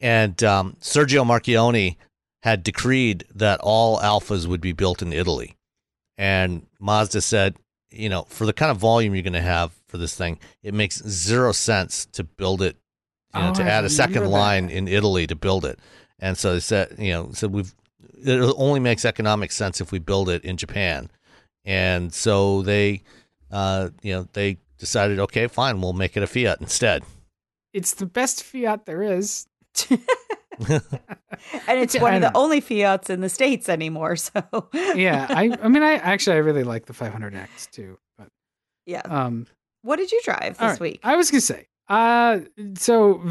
and 0.00 0.42
um, 0.42 0.76
Sergio 0.80 1.24
Marchionne 1.24 1.96
had 2.42 2.62
decreed 2.62 3.24
that 3.34 3.60
all 3.62 3.98
Alfas 4.00 4.46
would 4.46 4.60
be 4.60 4.72
built 4.72 5.00
in 5.00 5.12
Italy, 5.12 5.56
and 6.18 6.66
Mazda 6.80 7.20
said, 7.22 7.56
you 7.90 8.08
know, 8.08 8.26
for 8.28 8.44
the 8.44 8.52
kind 8.52 8.70
of 8.70 8.78
volume 8.78 9.14
you're 9.14 9.22
going 9.22 9.32
to 9.32 9.40
have 9.40 9.72
for 9.92 9.98
this 9.98 10.16
thing, 10.16 10.38
it 10.62 10.72
makes 10.72 11.06
zero 11.06 11.52
sense 11.52 12.06
to 12.06 12.24
build 12.24 12.62
it, 12.62 12.78
you 13.34 13.40
know, 13.40 13.50
oh, 13.50 13.54
to 13.54 13.62
I 13.62 13.66
add 13.66 13.84
a 13.84 13.90
second 13.90 14.24
line 14.30 14.70
in 14.70 14.88
Italy 14.88 15.26
to 15.26 15.36
build 15.36 15.66
it. 15.66 15.78
And 16.18 16.38
so 16.38 16.54
they 16.54 16.60
said, 16.60 16.96
you 16.98 17.12
know, 17.12 17.30
so 17.32 17.46
we've, 17.46 17.74
it 18.24 18.54
only 18.56 18.80
makes 18.80 19.04
economic 19.04 19.52
sense 19.52 19.82
if 19.82 19.92
we 19.92 19.98
build 19.98 20.30
it 20.30 20.44
in 20.44 20.56
Japan. 20.56 21.10
And 21.66 22.12
so 22.12 22.62
they, 22.62 23.02
uh, 23.50 23.90
you 24.02 24.14
know, 24.14 24.28
they 24.32 24.56
decided, 24.78 25.18
okay, 25.20 25.46
fine, 25.46 25.82
we'll 25.82 25.92
make 25.92 26.16
it 26.16 26.22
a 26.22 26.26
Fiat 26.26 26.62
instead. 26.62 27.04
It's 27.74 27.92
the 27.92 28.06
best 28.06 28.42
Fiat 28.42 28.86
there 28.86 29.02
is. 29.02 29.46
and 30.68 30.80
it's 31.68 31.98
one 32.00 32.14
of 32.14 32.22
the 32.22 32.34
only 32.34 32.62
Fiats 32.62 33.10
in 33.10 33.20
the 33.20 33.28
states 33.28 33.68
anymore. 33.68 34.16
So 34.16 34.70
yeah, 34.72 35.26
I 35.28 35.56
I 35.62 35.68
mean 35.68 35.82
I 35.82 35.94
actually 35.94 36.36
I 36.36 36.40
really 36.40 36.64
like 36.64 36.86
the 36.86 36.92
500X 36.92 37.70
too, 37.70 37.98
but 38.16 38.28
yeah. 38.86 39.02
Um, 39.04 39.46
what 39.82 39.96
did 39.96 40.10
you 40.12 40.20
drive 40.24 40.58
this 40.58 40.60
right. 40.60 40.80
week? 40.80 41.00
I 41.02 41.16
was 41.16 41.30
gonna 41.30 41.40
say, 41.40 41.66
uh, 41.88 42.40
so 42.76 43.22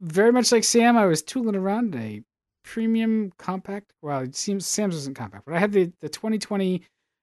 very 0.00 0.32
much 0.32 0.52
like 0.52 0.64
Sam, 0.64 0.96
I 0.96 1.06
was 1.06 1.22
tooling 1.22 1.56
around 1.56 1.94
a 1.96 2.22
premium 2.64 3.32
compact. 3.38 3.92
Well, 4.02 4.20
it 4.20 4.36
seems 4.36 4.66
Sam's 4.66 4.94
wasn't 4.94 5.16
compact, 5.16 5.44
but 5.44 5.54
I 5.54 5.58
had 5.58 5.72
the 5.72 5.92
the 6.00 6.08
2020 6.08 6.82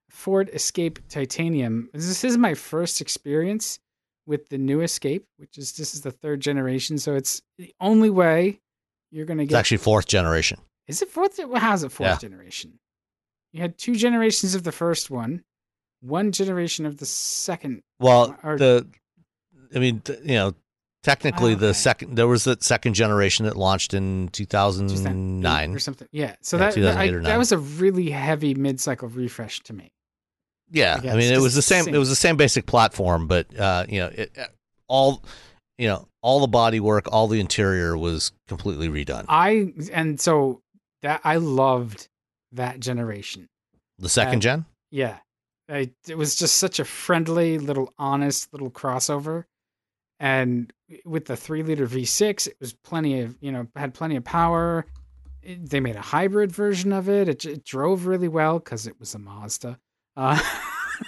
Ford 0.09 0.49
Escape 0.53 0.99
Titanium. 1.09 1.89
This 1.93 2.23
is 2.23 2.37
my 2.37 2.53
first 2.53 3.01
experience 3.01 3.79
with 4.25 4.49
the 4.49 4.57
new 4.57 4.81
Escape, 4.81 5.25
which 5.37 5.57
is 5.57 5.73
this 5.73 5.93
is 5.93 6.01
the 6.01 6.11
third 6.11 6.41
generation, 6.41 6.97
so 6.97 7.15
it's 7.15 7.41
the 7.57 7.73
only 7.79 8.09
way 8.09 8.59
you're 9.11 9.25
going 9.25 9.37
to 9.39 9.43
get. 9.45 9.47
It's 9.47 9.53
get. 9.53 9.59
actually 9.59 9.77
fourth 9.77 10.07
generation. 10.07 10.59
is 10.87 11.01
it 11.01 11.09
fourth? 11.09 11.39
How's 11.55 11.83
it 11.83 11.91
fourth 11.91 12.09
Yeah. 12.09 12.17
generation? 12.17 12.79
You 13.53 13.61
had 13.61 13.77
two 13.77 13.95
generations 13.95 14.55
of 14.55 14.63
the 14.63 14.71
first 14.71 15.09
one, 15.09 15.43
one 16.01 16.31
generation 16.31 16.85
of 16.85 16.97
the 16.97 17.05
second. 17.05 17.81
Well, 17.99 18.35
Or- 18.43 18.57
the, 18.57 18.87
I 19.73 19.79
mean, 19.79 20.01
th- 20.01 20.19
you 20.23 20.35
know, 20.35 20.53
technically 21.03 21.51
Oh, 21.53 21.55
okay. 21.55 21.67
the 21.67 21.73
second 21.73 22.15
there 22.15 22.27
was 22.27 22.43
that 22.43 22.63
second 22.63 22.93
generation 22.93 23.45
that 23.45 23.55
launched 23.55 23.93
in 23.93 24.29
2009. 24.29 25.71
or 25.75 25.79
something. 25.79 26.07
Yeah, 26.11 26.35
so 26.41 26.57
Yeah, 26.57 26.69
that 26.71 26.81
that, 26.81 26.97
I, 26.97 27.11
that 27.11 27.37
was 27.37 27.51
a 27.51 27.57
really 27.57 28.09
heavy 28.09 28.53
mid-cycle 28.53 29.07
refresh 29.09 29.59
to 29.61 29.73
me. 29.73 29.91
Yeah, 30.69 30.99
I 31.03 31.09
I, 31.09 31.15
mean, 31.15 31.33
it 31.33 31.39
was 31.39 31.53
the 31.55 31.61
same. 31.61 31.85
same. 31.85 31.95
It 31.95 31.97
was 31.97 32.09
the 32.09 32.15
same 32.15 32.37
basic 32.37 32.65
platform, 32.65 33.27
but 33.27 33.53
uh, 33.59 33.85
you 33.89 33.99
know, 33.99 34.07
it, 34.07 34.31
uh, 34.37 34.45
all, 34.87 35.21
you 35.77 35.87
know, 35.87 36.07
all 36.21 36.39
the 36.39 36.47
bodywork 36.47 37.07
all 37.11 37.27
the 37.27 37.39
interior 37.41 37.97
was 37.97 38.31
completely 38.47 38.87
redone. 38.87 39.25
I 39.27 39.73
and 39.91 40.19
so 40.19 40.61
that 41.01 41.19
I 41.25 41.37
loved 41.37 42.07
that 42.53 42.79
generation. 42.79 43.47
The 43.99 44.07
second 44.09 44.37
uh, 44.39 44.41
gen, 44.41 44.65
Yeah. 44.91 45.17
I, 45.69 45.91
it 46.07 46.17
was 46.17 46.35
just 46.35 46.55
such 46.57 46.79
a 46.79 46.85
friendly, 46.85 47.57
little 47.57 47.93
honest 47.97 48.51
little 48.51 48.69
crossover. 48.71 49.45
And 50.19 50.71
with 51.05 51.25
the 51.25 51.35
three 51.37 51.63
liter 51.63 51.87
V6, 51.87 52.47
it 52.47 52.57
was 52.59 52.73
plenty 52.73 53.21
of, 53.21 53.37
you 53.41 53.51
know, 53.51 53.67
had 53.75 53.93
plenty 53.93 54.15
of 54.15 54.23
power. 54.23 54.85
It- 55.41 55.69
they 55.69 55.79
made 55.79 55.95
a 55.95 56.01
hybrid 56.01 56.51
version 56.51 56.91
of 56.93 57.09
it. 57.09 57.27
It, 57.27 57.45
it 57.45 57.65
drove 57.65 58.05
really 58.05 58.27
well 58.27 58.59
because 58.59 58.85
it 58.87 58.99
was 58.99 59.15
a 59.15 59.19
Mazda. 59.19 59.79
Uh, 60.15 60.39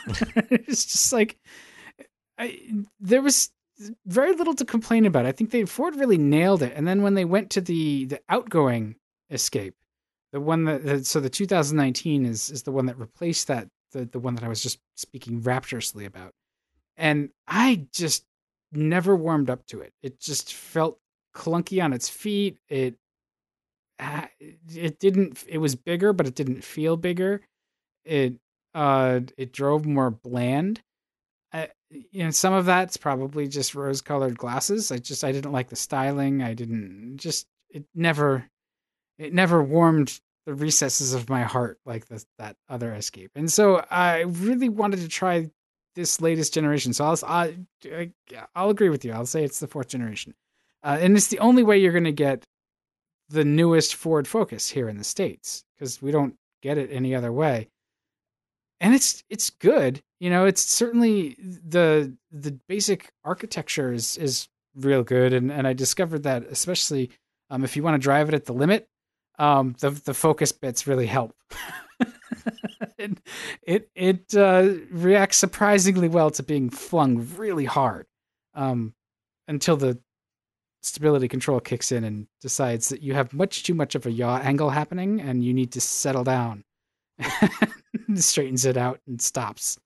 it's 0.49 0.85
just 0.85 1.13
like, 1.13 1.37
I, 2.37 2.59
there 2.99 3.21
was 3.21 3.51
very 4.05 4.33
little 4.33 4.55
to 4.55 4.65
complain 4.65 5.05
about. 5.05 5.25
I 5.25 5.31
think 5.31 5.51
they 5.51 5.65
Ford 5.65 5.95
really 5.95 6.17
nailed 6.17 6.63
it. 6.63 6.73
And 6.75 6.87
then 6.87 7.01
when 7.03 7.13
they 7.13 7.25
went 7.25 7.49
to 7.51 7.61
the 7.61 8.05
the 8.05 8.21
outgoing 8.29 8.95
Escape, 9.29 9.75
the 10.31 10.39
one 10.41 10.63
that 10.65 10.83
that- 10.85 11.05
so 11.05 11.19
the 11.19 11.29
2019 11.29 12.25
is 12.25 12.49
is 12.49 12.63
the 12.63 12.71
one 12.71 12.85
that 12.87 12.97
replaced 12.97 13.47
that 13.47 13.67
the 13.93 14.05
the 14.05 14.19
one 14.19 14.35
that 14.35 14.43
I 14.43 14.49
was 14.49 14.61
just 14.61 14.79
speaking 14.95 15.41
rapturously 15.41 16.05
about, 16.05 16.33
and 16.97 17.29
I 17.47 17.87
just 17.93 18.25
never 18.71 19.15
warmed 19.15 19.49
up 19.49 19.65
to 19.67 19.81
it. 19.81 19.93
It 20.01 20.19
just 20.19 20.53
felt 20.53 20.99
clunky 21.33 21.83
on 21.83 21.93
its 21.93 22.09
feet. 22.09 22.57
It 22.69 22.95
ah, 23.99 24.27
it 24.39 24.99
didn't. 24.99 25.43
It 25.47 25.59
was 25.59 25.75
bigger, 25.75 26.13
but 26.13 26.27
it 26.27 26.35
didn't 26.35 26.63
feel 26.63 26.97
bigger. 26.97 27.41
It 28.05 28.35
uh 28.73 29.21
it 29.37 29.53
drove 29.53 29.85
more 29.85 30.11
bland. 30.11 30.81
I, 31.53 31.69
you 31.89 32.23
know, 32.23 32.31
some 32.31 32.53
of 32.53 32.65
that's 32.65 32.97
probably 32.97 33.47
just 33.47 33.75
rose-colored 33.75 34.37
glasses. 34.37 34.91
I 34.91 34.97
just 34.97 35.23
I 35.23 35.31
didn't 35.31 35.51
like 35.51 35.69
the 35.69 35.75
styling. 35.75 36.41
I 36.41 36.55
didn't 36.55 37.17
just 37.17 37.47
it 37.69 37.85
never 37.95 38.49
it 39.17 39.33
never 39.33 39.63
warmed 39.63 40.19
the 40.45 40.53
recesses 40.53 41.13
of 41.13 41.29
my 41.29 41.43
heart 41.43 41.79
like 41.85 42.05
that 42.37 42.55
other 42.69 42.93
escape. 42.93 43.31
And 43.35 43.51
so 43.51 43.85
i 43.89 44.21
really 44.21 44.69
wanted 44.69 44.99
to 44.99 45.07
try 45.07 45.49
this 45.95 46.21
latest 46.21 46.53
generation. 46.53 46.93
So 46.93 47.05
i'll 47.05 47.19
I, 47.25 47.57
I, 47.85 48.11
i'll 48.55 48.69
agree 48.69 48.89
with 48.89 49.05
you. 49.05 49.13
I'll 49.13 49.25
say 49.25 49.43
it's 49.43 49.59
the 49.59 49.67
fourth 49.67 49.89
generation. 49.89 50.33
Uh, 50.83 50.97
and 50.99 51.15
it's 51.15 51.27
the 51.27 51.39
only 51.39 51.63
way 51.63 51.77
you're 51.77 51.93
going 51.93 52.03
to 52.03 52.11
get 52.11 52.45
the 53.29 53.45
newest 53.45 53.95
ford 53.95 54.27
focus 54.27 54.69
here 54.69 54.89
in 54.89 54.97
the 54.97 55.03
states 55.03 55.63
because 55.75 56.01
we 56.01 56.11
don't 56.11 56.35
get 56.61 56.77
it 56.77 56.89
any 56.91 57.15
other 57.15 57.31
way. 57.31 57.69
And 58.81 58.93
it's 58.93 59.23
it's 59.29 59.49
good 59.49 60.01
you 60.19 60.29
know 60.29 60.45
it's 60.45 60.63
certainly 60.63 61.35
the 61.39 62.15
the 62.31 62.57
basic 62.67 63.11
architecture 63.23 63.93
is 63.93 64.17
is 64.17 64.49
real 64.75 65.03
good. 65.03 65.33
And 65.33 65.51
and 65.51 65.67
i 65.67 65.73
discovered 65.73 66.23
that 66.23 66.43
especially 66.43 67.11
um, 67.49 67.63
if 67.63 67.75
you 67.75 67.83
want 67.83 67.95
to 67.95 68.03
drive 68.03 68.29
it 68.29 68.35
at 68.35 68.45
the 68.45 68.53
limit 68.53 68.87
um, 69.39 69.75
the 69.79 69.89
the 69.91 70.13
focus 70.13 70.51
bits 70.51 70.87
really 70.87 71.07
help. 71.07 71.35
it 72.97 73.17
it, 73.63 73.89
it 73.95 74.35
uh, 74.35 74.69
reacts 74.91 75.37
surprisingly 75.37 76.07
well 76.07 76.31
to 76.31 76.43
being 76.43 76.69
flung 76.69 77.27
really 77.37 77.65
hard 77.65 78.07
um, 78.53 78.93
until 79.47 79.77
the 79.77 79.99
stability 80.81 81.27
control 81.27 81.59
kicks 81.59 81.91
in 81.91 82.03
and 82.03 82.27
decides 82.41 82.89
that 82.89 83.01
you 83.01 83.13
have 83.13 83.33
much 83.33 83.63
too 83.63 83.73
much 83.73 83.95
of 83.95 84.05
a 84.05 84.11
yaw 84.11 84.37
angle 84.39 84.69
happening 84.69 85.21
and 85.21 85.43
you 85.43 85.53
need 85.53 85.71
to 85.71 85.81
settle 85.81 86.23
down. 86.23 86.63
straightens 88.15 88.65
it 88.65 88.75
out 88.77 88.99
and 89.07 89.21
stops. 89.21 89.79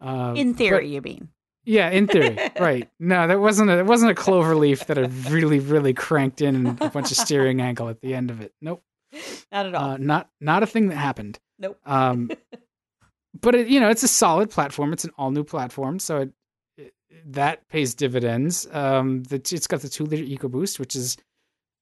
Uh, 0.00 0.32
In 0.36 0.52
but- 0.52 0.58
theory, 0.58 0.88
you 0.94 1.02
mean? 1.02 1.28
Yeah, 1.68 1.90
in 1.90 2.06
theory, 2.06 2.38
right? 2.60 2.88
No, 2.98 3.28
that 3.28 3.40
wasn't 3.40 3.68
a 3.70 3.78
it 3.78 3.86
wasn't 3.86 4.10
a 4.10 4.14
clover 4.14 4.56
leaf 4.56 4.86
that 4.86 4.98
I 4.98 5.02
really 5.30 5.58
really 5.58 5.92
cranked 5.92 6.40
in 6.40 6.56
and 6.56 6.80
a 6.80 6.88
bunch 6.88 7.10
of 7.10 7.16
steering 7.26 7.60
angle 7.60 7.88
at 7.90 8.00
the 8.00 8.14
end 8.14 8.30
of 8.30 8.40
it. 8.40 8.52
Nope, 8.62 8.82
Not 9.52 9.66
at 9.66 9.74
all. 9.74 9.90
uh, 9.90 9.96
not 9.98 10.30
not 10.40 10.62
a 10.62 10.66
thing 10.66 10.88
that 10.88 10.96
happened. 10.96 11.38
nope. 11.58 11.78
Um, 11.84 12.30
but 13.40 13.54
it, 13.54 13.68
you 13.68 13.80
know, 13.80 13.90
it's 13.90 14.02
a 14.02 14.08
solid 14.08 14.50
platform. 14.50 14.92
It's 14.94 15.04
an 15.04 15.10
all 15.18 15.30
new 15.30 15.44
platform, 15.44 15.98
so 15.98 16.22
it, 16.22 16.30
it 16.78 16.94
that 17.26 17.68
pays 17.68 17.94
dividends. 17.94 18.66
Um, 18.72 19.22
the, 19.24 19.36
it's 19.36 19.66
got 19.66 19.80
the 19.80 19.90
two 19.90 20.06
liter 20.06 20.24
EcoBoost, 20.24 20.78
which 20.78 20.96
is 20.96 21.18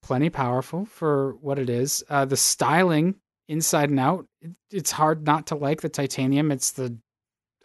plenty 0.03 0.30
powerful 0.30 0.84
for 0.87 1.37
what 1.41 1.59
it 1.61 1.70
is. 1.70 2.03
Uh, 2.11 2.24
the 2.24 2.37
styling 2.37 3.14
inside 3.49 3.91
and 3.91 4.01
out, 4.01 4.26
it, 4.43 4.51
it's 4.72 4.91
hard 4.91 5.24
not 5.24 5.47
to 5.47 5.55
like 5.55 5.80
the 5.80 5.89
titanium. 5.89 6.51
It's 6.51 6.72
the 6.72 6.97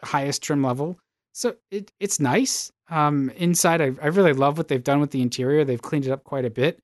highest 0.04 0.42
trim 0.42 0.62
level, 0.62 0.98
so 1.32 1.56
it 1.70 1.92
it's 2.00 2.20
nice. 2.20 2.70
Um, 2.88 3.30
inside, 3.36 3.80
I, 3.80 3.92
I 4.02 4.08
really 4.08 4.34
love 4.34 4.58
what 4.58 4.68
they've 4.68 4.82
done 4.82 5.00
with 5.00 5.10
the 5.10 5.22
interior. 5.22 5.64
They've 5.64 5.80
cleaned 5.80 6.06
it 6.06 6.10
up 6.10 6.24
quite 6.24 6.44
a 6.44 6.50
bit. 6.50 6.80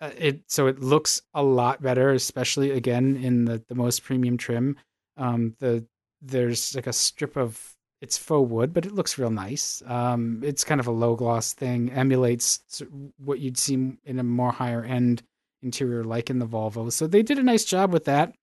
Uh, 0.00 0.10
it 0.18 0.42
so 0.46 0.66
it 0.66 0.80
looks 0.80 1.22
a 1.34 1.42
lot 1.42 1.82
better, 1.82 2.10
especially 2.10 2.70
again 2.70 3.16
in 3.16 3.44
the 3.44 3.62
the 3.68 3.74
most 3.74 4.02
premium 4.02 4.36
trim. 4.36 4.76
Um, 5.16 5.54
the 5.58 5.86
there's 6.20 6.74
like 6.74 6.86
a 6.86 6.92
strip 6.92 7.36
of 7.36 7.76
it's 8.00 8.18
faux 8.18 8.50
wood, 8.50 8.74
but 8.74 8.84
it 8.84 8.92
looks 8.92 9.16
real 9.16 9.30
nice. 9.30 9.82
Um, 9.86 10.40
it's 10.44 10.64
kind 10.64 10.80
of 10.80 10.88
a 10.88 10.92
low 10.92 11.14
gloss 11.14 11.52
thing, 11.52 11.90
emulates 11.92 12.82
what 13.18 13.38
you'd 13.38 13.56
see 13.56 13.92
in 14.04 14.18
a 14.18 14.24
more 14.24 14.50
higher 14.50 14.82
end 14.82 15.22
interior, 15.62 16.02
like 16.02 16.28
in 16.28 16.40
the 16.40 16.46
Volvo. 16.46 16.90
So 16.90 17.06
they 17.06 17.22
did 17.22 17.38
a 17.38 17.44
nice 17.44 17.64
job 17.64 17.92
with 17.92 18.06
that. 18.06 18.34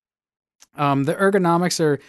Um, 0.78 1.04
the 1.04 1.16
ergonomics 1.16 1.82
are 1.82 2.00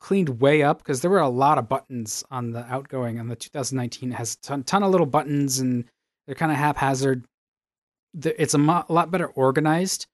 cleaned 0.00 0.40
way 0.40 0.62
up 0.62 0.78
because 0.78 1.00
there 1.00 1.10
were 1.10 1.18
a 1.18 1.28
lot 1.28 1.58
of 1.58 1.68
buttons 1.68 2.24
on 2.30 2.52
the 2.52 2.64
outgoing. 2.72 3.18
On 3.18 3.28
the 3.28 3.36
2019 3.36 4.12
it 4.12 4.14
has 4.14 4.34
a 4.34 4.40
ton, 4.40 4.62
ton 4.62 4.82
of 4.82 4.90
little 4.90 5.06
buttons 5.06 5.58
and 5.58 5.84
they're 6.26 6.34
kind 6.34 6.52
of 6.52 6.58
haphazard. 6.58 7.24
It's 8.24 8.54
a 8.54 8.58
lot 8.58 9.10
better 9.10 9.26
organized 9.26 10.06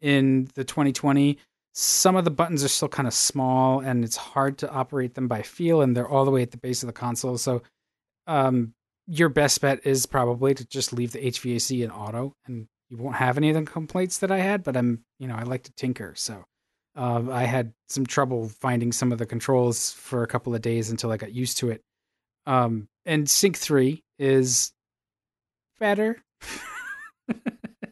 in 0.00 0.48
the 0.54 0.64
2020 0.64 1.38
some 1.74 2.16
of 2.16 2.24
the 2.24 2.30
buttons 2.30 2.62
are 2.62 2.68
still 2.68 2.88
kind 2.88 3.08
of 3.08 3.14
small 3.14 3.80
and 3.80 4.04
it's 4.04 4.16
hard 4.16 4.58
to 4.58 4.70
operate 4.70 5.14
them 5.14 5.26
by 5.26 5.42
feel 5.42 5.80
and 5.80 5.96
they're 5.96 6.08
all 6.08 6.24
the 6.24 6.30
way 6.30 6.42
at 6.42 6.50
the 6.50 6.58
base 6.58 6.82
of 6.82 6.86
the 6.86 6.92
console 6.92 7.38
so 7.38 7.62
um, 8.26 8.74
your 9.06 9.28
best 9.28 9.60
bet 9.60 9.84
is 9.86 10.06
probably 10.06 10.54
to 10.54 10.66
just 10.66 10.92
leave 10.92 11.12
the 11.12 11.18
hvac 11.18 11.82
in 11.82 11.90
auto 11.90 12.34
and 12.46 12.66
you 12.90 12.98
won't 12.98 13.16
have 13.16 13.38
any 13.38 13.48
of 13.48 13.54
the 13.54 13.62
complaints 13.62 14.18
that 14.18 14.30
i 14.30 14.38
had 14.38 14.62
but 14.62 14.76
i'm 14.76 15.02
you 15.18 15.26
know 15.26 15.34
i 15.34 15.42
like 15.42 15.62
to 15.62 15.72
tinker 15.72 16.12
so 16.14 16.44
uh, 16.96 17.22
i 17.30 17.44
had 17.44 17.72
some 17.88 18.06
trouble 18.06 18.48
finding 18.48 18.92
some 18.92 19.12
of 19.12 19.18
the 19.18 19.26
controls 19.26 19.92
for 19.92 20.22
a 20.22 20.26
couple 20.26 20.54
of 20.54 20.62
days 20.62 20.90
until 20.90 21.10
i 21.12 21.16
got 21.16 21.32
used 21.32 21.58
to 21.58 21.70
it 21.70 21.82
um, 22.46 22.88
and 23.06 23.30
sync 23.30 23.56
3 23.56 24.02
is 24.18 24.72
better 25.78 26.22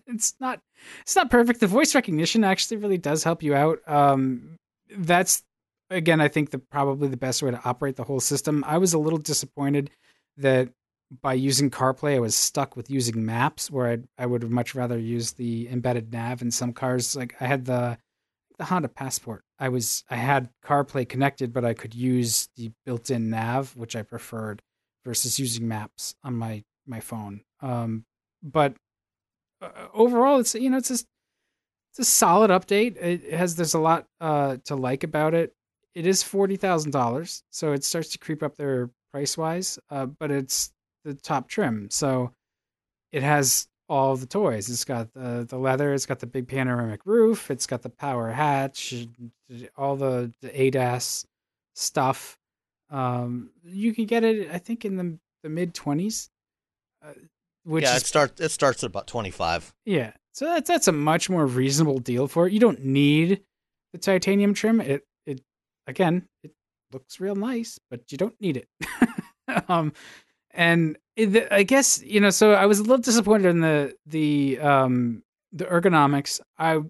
it's 0.07 0.35
not 0.41 0.61
it's 1.03 1.17
not 1.17 1.31
perfect. 1.31 1.61
The 1.61 1.67
voice 1.67 1.95
recognition 1.95 2.45
actually 2.45 2.79
really 2.79 2.99
does 2.99 3.25
help 3.25 3.43
you 3.43 3.55
out. 3.55 3.81
Um, 3.87 4.57
that's 4.97 5.43
again, 5.89 6.21
I 6.21 6.29
think 6.29 6.51
the 6.51 6.59
probably 6.59 7.09
the 7.09 7.17
best 7.17 7.43
way 7.43 7.51
to 7.51 7.61
operate 7.65 7.97
the 7.97 8.05
whole 8.05 8.21
system. 8.21 8.65
I 8.67 8.79
was 8.79 8.93
a 8.93 8.99
little 8.99 9.19
disappointed 9.19 9.91
that 10.37 10.71
by 11.23 11.35
using 11.35 11.71
CarPlay, 11.71 12.15
I 12.15 12.21
was 12.21 12.37
stuck 12.37 12.77
with 12.77 12.91
using 12.91 13.25
Maps, 13.25 13.71
where 13.71 13.89
I'd, 13.89 14.05
I 14.17 14.27
would 14.27 14.43
have 14.43 14.51
much 14.53 14.77
rather 14.77 14.97
use 14.97 15.33
the 15.33 15.69
embedded 15.69 16.13
nav 16.13 16.41
in 16.41 16.53
some 16.53 16.73
cars. 16.73 17.17
Like 17.17 17.35
I 17.41 17.47
had 17.47 17.65
the 17.65 17.99
the 18.61 18.67
Honda 18.67 18.89
Passport. 18.89 19.43
I 19.59 19.71
was 19.71 20.05
I 20.11 20.17
had 20.17 20.51
CarPlay 20.63 21.09
connected, 21.09 21.51
but 21.51 21.65
I 21.65 21.73
could 21.73 21.95
use 21.95 22.51
the 22.57 22.71
built-in 22.85 23.31
nav, 23.31 23.75
which 23.75 23.97
I 23.97 24.03
preferred, 24.03 24.61
versus 25.03 25.39
using 25.39 25.67
Maps 25.67 26.15
on 26.23 26.35
my 26.35 26.63
my 26.87 27.01
phone. 27.01 27.41
Um, 27.63 28.05
but 28.43 28.75
uh, 29.63 29.89
overall, 29.95 30.41
it's 30.41 30.55
you 30.55 30.69
know 30.69 30.77
it's 30.77 30.91
a 30.91 30.99
it's 31.91 32.01
a 32.01 32.05
solid 32.05 32.51
update. 32.51 32.97
It 33.03 33.33
has 33.33 33.57
there's 33.57 33.73
a 33.73 33.81
lot 33.81 34.05
uh, 34.21 34.59
to 34.67 34.77
like 34.77 35.05
about 35.05 35.33
it. 35.33 35.55
It 35.95 36.07
is 36.07 36.23
forty 36.23 36.57
thousand 36.57 36.91
dollars, 36.91 37.43
so 37.49 37.73
it 37.73 37.83
starts 37.83 38.11
to 38.11 38.19
creep 38.19 38.43
up 38.43 38.57
there 38.57 38.91
price 39.11 39.39
wise. 39.39 39.79
Uh, 39.89 40.05
but 40.05 40.31
it's 40.31 40.71
the 41.07 41.15
top 41.15 41.49
trim, 41.49 41.89
so 41.91 42.35
it 43.11 43.23
has 43.23 43.69
all 43.91 44.16
the 44.16 44.26
toys. 44.26 44.70
It's 44.70 44.84
got 44.84 45.12
the 45.12 45.45
the 45.47 45.59
leather. 45.59 45.93
It's 45.93 46.07
got 46.07 46.20
the 46.20 46.26
big 46.26 46.47
panoramic 46.47 47.05
roof. 47.05 47.51
It's 47.51 47.66
got 47.66 47.82
the 47.82 47.91
power 47.91 48.30
hatch. 48.30 48.95
All 49.76 49.97
the, 49.97 50.32
the 50.41 50.49
ADAS 50.49 51.26
stuff. 51.74 52.38
Um, 52.88 53.51
you 53.64 53.93
can 53.93 54.07
get 54.07 54.22
it, 54.22 54.49
I 54.53 54.59
think, 54.59 54.84
in 54.84 54.97
the 54.97 55.18
the 55.43 55.49
mid 55.49 55.74
twenties. 55.74 56.30
Uh, 57.05 57.12
which 57.64 57.82
yeah, 57.82 57.97
is, 57.97 58.03
it 58.03 58.07
starts 58.07 58.41
it 58.41 58.53
starts 58.53 58.84
at 58.84 58.86
about 58.86 59.09
twenty 59.09 59.30
five. 59.30 59.74
Yeah, 59.84 60.12
so 60.32 60.47
that's 60.47 60.68
that's 60.68 60.88
a 60.88 60.93
much 60.93 61.28
more 61.28 61.45
reasonable 61.45 61.99
deal 61.99 62.28
for 62.28 62.47
it. 62.47 62.53
You 62.53 62.61
don't 62.61 62.84
need 62.84 63.43
the 63.93 63.99
titanium 63.99 64.55
trim. 64.55 64.80
It 64.80 65.05
it 65.26 65.43
again, 65.88 66.28
it 66.45 66.53
looks 66.93 67.18
real 67.18 67.34
nice, 67.34 67.80
but 67.91 68.12
you 68.12 68.18
don't 68.18 68.41
need 68.41 68.57
it. 68.57 68.68
um, 69.68 69.93
and 70.53 70.97
I 71.51 71.62
guess 71.62 72.03
you 72.03 72.21
know. 72.21 72.31
So 72.31 72.53
I 72.53 72.66
was 72.66 72.79
a 72.79 72.83
little 72.83 72.99
disappointed 72.99 73.49
in 73.49 73.61
the 73.61 73.95
the 74.07 74.59
um 74.61 75.23
the 75.53 75.64
ergonomics. 75.64 76.41
I, 76.59 76.81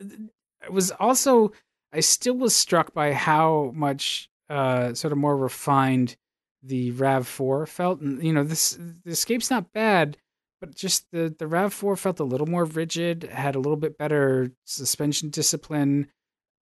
I 0.00 0.68
was 0.70 0.90
also 0.92 1.52
I 1.92 2.00
still 2.00 2.36
was 2.36 2.54
struck 2.54 2.94
by 2.94 3.12
how 3.12 3.72
much 3.74 4.28
uh 4.48 4.94
sort 4.94 5.12
of 5.12 5.18
more 5.18 5.36
refined 5.36 6.16
the 6.62 6.92
RAV4 6.92 7.68
felt, 7.68 8.00
and 8.00 8.22
you 8.22 8.32
know 8.32 8.44
this 8.44 8.78
the 9.04 9.10
Escape's 9.10 9.50
not 9.50 9.72
bad, 9.72 10.16
but 10.60 10.74
just 10.74 11.06
the 11.12 11.34
the 11.38 11.46
RAV4 11.46 11.98
felt 11.98 12.20
a 12.20 12.24
little 12.24 12.46
more 12.46 12.64
rigid, 12.64 13.24
had 13.24 13.54
a 13.54 13.60
little 13.60 13.76
bit 13.76 13.98
better 13.98 14.50
suspension 14.64 15.28
discipline, 15.28 16.08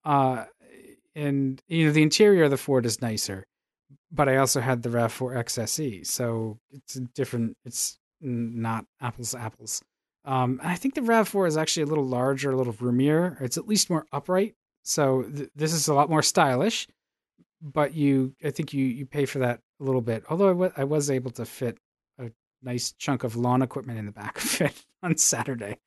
uh, 0.04 0.44
and 1.14 1.62
you 1.68 1.86
know 1.86 1.92
the 1.92 2.02
interior 2.02 2.44
of 2.44 2.50
the 2.50 2.56
Ford 2.56 2.84
is 2.86 3.00
nicer 3.00 3.46
but 4.12 4.28
I 4.28 4.36
also 4.36 4.60
had 4.60 4.82
the 4.82 4.90
RAV4 4.90 5.36
XSE, 5.44 6.06
so 6.06 6.58
it's 6.70 6.96
a 6.96 7.00
different. 7.00 7.56
It's 7.64 7.98
not 8.20 8.84
apples 9.00 9.32
to 9.32 9.38
apples. 9.38 9.82
Um, 10.24 10.60
I 10.62 10.76
think 10.76 10.94
the 10.94 11.00
RAV4 11.00 11.48
is 11.48 11.56
actually 11.56 11.84
a 11.84 11.86
little 11.86 12.06
larger, 12.06 12.52
a 12.52 12.56
little 12.56 12.74
roomier. 12.74 13.38
It's 13.40 13.56
at 13.56 13.66
least 13.66 13.90
more 13.90 14.06
upright, 14.12 14.54
so 14.82 15.22
th- 15.22 15.50
this 15.56 15.72
is 15.72 15.88
a 15.88 15.94
lot 15.94 16.10
more 16.10 16.22
stylish. 16.22 16.86
But 17.60 17.94
you, 17.94 18.34
I 18.44 18.50
think 18.50 18.72
you 18.72 18.84
you 18.84 19.06
pay 19.06 19.24
for 19.24 19.38
that 19.40 19.60
a 19.80 19.84
little 19.84 20.00
bit. 20.00 20.24
Although 20.28 20.48
I, 20.48 20.52
w- 20.52 20.72
I 20.76 20.84
was 20.84 21.10
able 21.10 21.30
to 21.32 21.44
fit 21.44 21.78
a 22.18 22.30
nice 22.62 22.92
chunk 22.92 23.24
of 23.24 23.36
lawn 23.36 23.62
equipment 23.62 23.98
in 23.98 24.06
the 24.06 24.12
back 24.12 24.36
of 24.44 24.60
it 24.60 24.84
on 25.02 25.16
Saturday. 25.16 25.78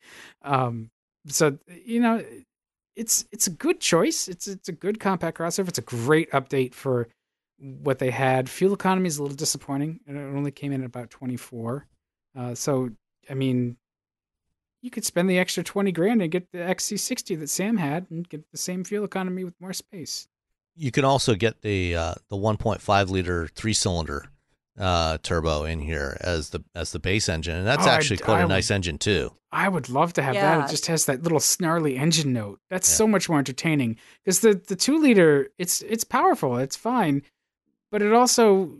Um, 0.41 0.89
so 1.28 1.57
you 1.67 1.99
know, 1.99 2.23
it's 2.95 3.26
it's 3.32 3.47
a 3.47 3.51
good 3.51 3.80
choice. 3.80 4.28
It's 4.28 4.47
it's 4.47 4.69
a 4.69 4.73
good 4.73 4.99
compact 4.99 5.38
crossover. 5.38 5.67
It's 5.67 5.80
a 5.80 5.84
great 5.84 6.32
update 6.32 6.73
for 6.73 7.07
what 7.58 7.99
they 7.99 8.12
had. 8.12 8.49
Fuel 8.49 8.74
economy 8.74 9.08
is 9.08 9.18
a 9.18 9.22
little 9.22 9.36
disappointing. 9.36 9.99
It 10.08 10.16
only 10.16 10.51
came 10.51 10.72
in 10.72 10.82
at 10.82 10.88
about 10.88 11.10
24. 11.10 11.88
Uh, 12.38 12.56
so, 12.56 12.89
I 13.30 13.34
mean, 13.34 13.78
you 14.82 14.91
could 14.91 15.06
spend 15.06 15.30
the 15.30 15.39
extra 15.39 15.64
20 15.64 15.91
grand 15.91 16.22
and 16.22 16.32
get 16.32 16.51
the 16.51 16.60
XC60 16.60 17.39
that 17.39 17.49
Sam 17.49 17.78
had 17.78 18.08
and 18.10 18.28
get 18.28 18.51
the 18.51 18.58
same 18.58 18.84
fuel 18.84 19.06
economy 19.06 19.43
with 19.43 19.60
more 19.60 19.74
space. 19.74 20.28
You 20.76 20.91
can 20.91 21.06
also 21.06 21.36
get 21.36 21.62
the 21.62 21.95
uh, 21.95 22.14
the 22.30 22.36
1.5 22.36 23.10
liter 23.10 23.47
three 23.47 23.74
cylinder 23.74 24.28
uh, 24.78 25.18
turbo 25.24 25.64
in 25.64 25.80
here 25.80 26.18
as 26.20 26.49
the 26.49 26.64
as 26.76 26.91
the 26.91 26.99
base 26.99 27.30
engine, 27.30 27.56
and 27.56 27.66
that's 27.66 27.88
oh, 27.88 27.89
actually 27.89 28.20
I, 28.22 28.26
quite 28.26 28.39
I 28.39 28.43
a 28.43 28.47
nice 28.47 28.70
engine 28.70 28.97
too. 28.97 29.32
I 29.51 29.70
would 29.70 29.88
love 29.88 30.12
to 30.14 30.22
have 30.22 30.36
yeah. 30.36 30.58
that. 30.58 30.68
It 30.68 30.72
just 30.72 30.88
has 30.88 31.06
that 31.06 31.24
little 31.24 31.39
snarly 31.39 31.95
engine 31.95 32.34
note. 32.34 32.60
That's 32.70 32.89
yeah. 32.89 32.95
so 32.95 33.08
much 33.08 33.30
more 33.30 33.39
entertaining 33.39 33.97
because 34.24 34.41
the 34.41 34.62
the 34.68 34.76
two 34.76 34.99
liter 34.99 35.47
it's 35.58 35.82
it's 35.84 36.03
powerful. 36.03 36.58
It's 36.58 36.76
fine 36.76 37.24
but 37.96 38.02
it 38.02 38.12
also 38.12 38.72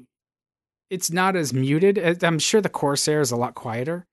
it's 0.90 1.10
not 1.10 1.38
as 1.38 1.54
muted. 1.54 2.22
I'm 2.22 2.38
sure 2.38 2.60
the 2.60 2.68
Corsair 2.68 3.22
is 3.22 3.32
a 3.32 3.38
lot 3.38 3.56
quieter, 3.56 4.06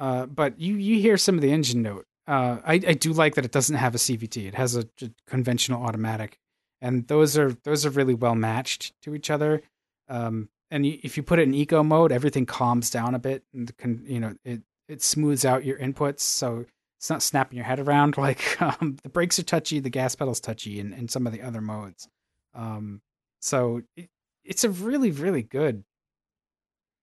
uh, 0.00 0.26
but 0.26 0.58
you 0.58 0.74
you 0.74 0.98
hear 0.98 1.16
some 1.16 1.36
of 1.36 1.40
the 1.40 1.52
engine 1.52 1.82
note. 1.82 2.04
Uh, 2.26 2.58
I, 2.66 2.72
I 2.74 2.94
do 2.94 3.12
like 3.12 3.36
that 3.36 3.44
it 3.44 3.52
doesn't 3.52 3.76
have 3.76 3.94
a 3.94 3.98
CVT. 3.98 4.48
It 4.48 4.56
has 4.56 4.74
a, 4.74 4.88
a, 5.02 5.10
conventional 5.28 5.84
automatic, 5.84 6.36
and 6.80 7.06
those 7.06 7.38
are 7.38 7.52
those 7.62 7.86
are 7.86 7.90
really 7.90 8.14
well 8.14 8.34
matched 8.34 8.92
to 9.02 9.14
each 9.14 9.30
other. 9.30 9.62
Um, 10.08 10.48
and 10.68 10.84
if 10.84 11.16
you 11.16 11.22
put 11.22 11.38
it 11.38 11.42
in 11.42 11.54
eco 11.54 11.84
mode, 11.84 12.10
everything 12.10 12.44
calms 12.44 12.90
down 12.90 13.14
a 13.14 13.20
bit, 13.20 13.44
and 13.54 13.76
can, 13.76 14.04
you 14.04 14.18
know 14.18 14.34
it 14.44 14.62
it 14.88 15.00
smooths 15.00 15.44
out 15.44 15.64
your 15.64 15.78
inputs, 15.78 16.22
so 16.22 16.66
it's 16.98 17.08
not 17.08 17.22
snapping 17.22 17.56
your 17.56 17.66
head 17.66 17.78
around. 17.78 18.16
Like 18.18 18.60
um, 18.60 18.96
the 19.04 19.10
brakes 19.10 19.38
are 19.38 19.44
touchy, 19.44 19.78
the 19.78 19.90
gas 19.90 20.16
pedal's 20.16 20.40
touchy, 20.40 20.80
in, 20.80 20.92
in 20.92 21.06
some 21.06 21.24
of 21.28 21.32
the 21.32 21.42
other 21.42 21.60
modes. 21.60 22.08
Um, 22.52 23.00
so 23.40 23.82
it, 23.96 24.10
it's 24.50 24.64
a 24.64 24.68
really 24.68 25.12
really 25.12 25.42
good 25.42 25.84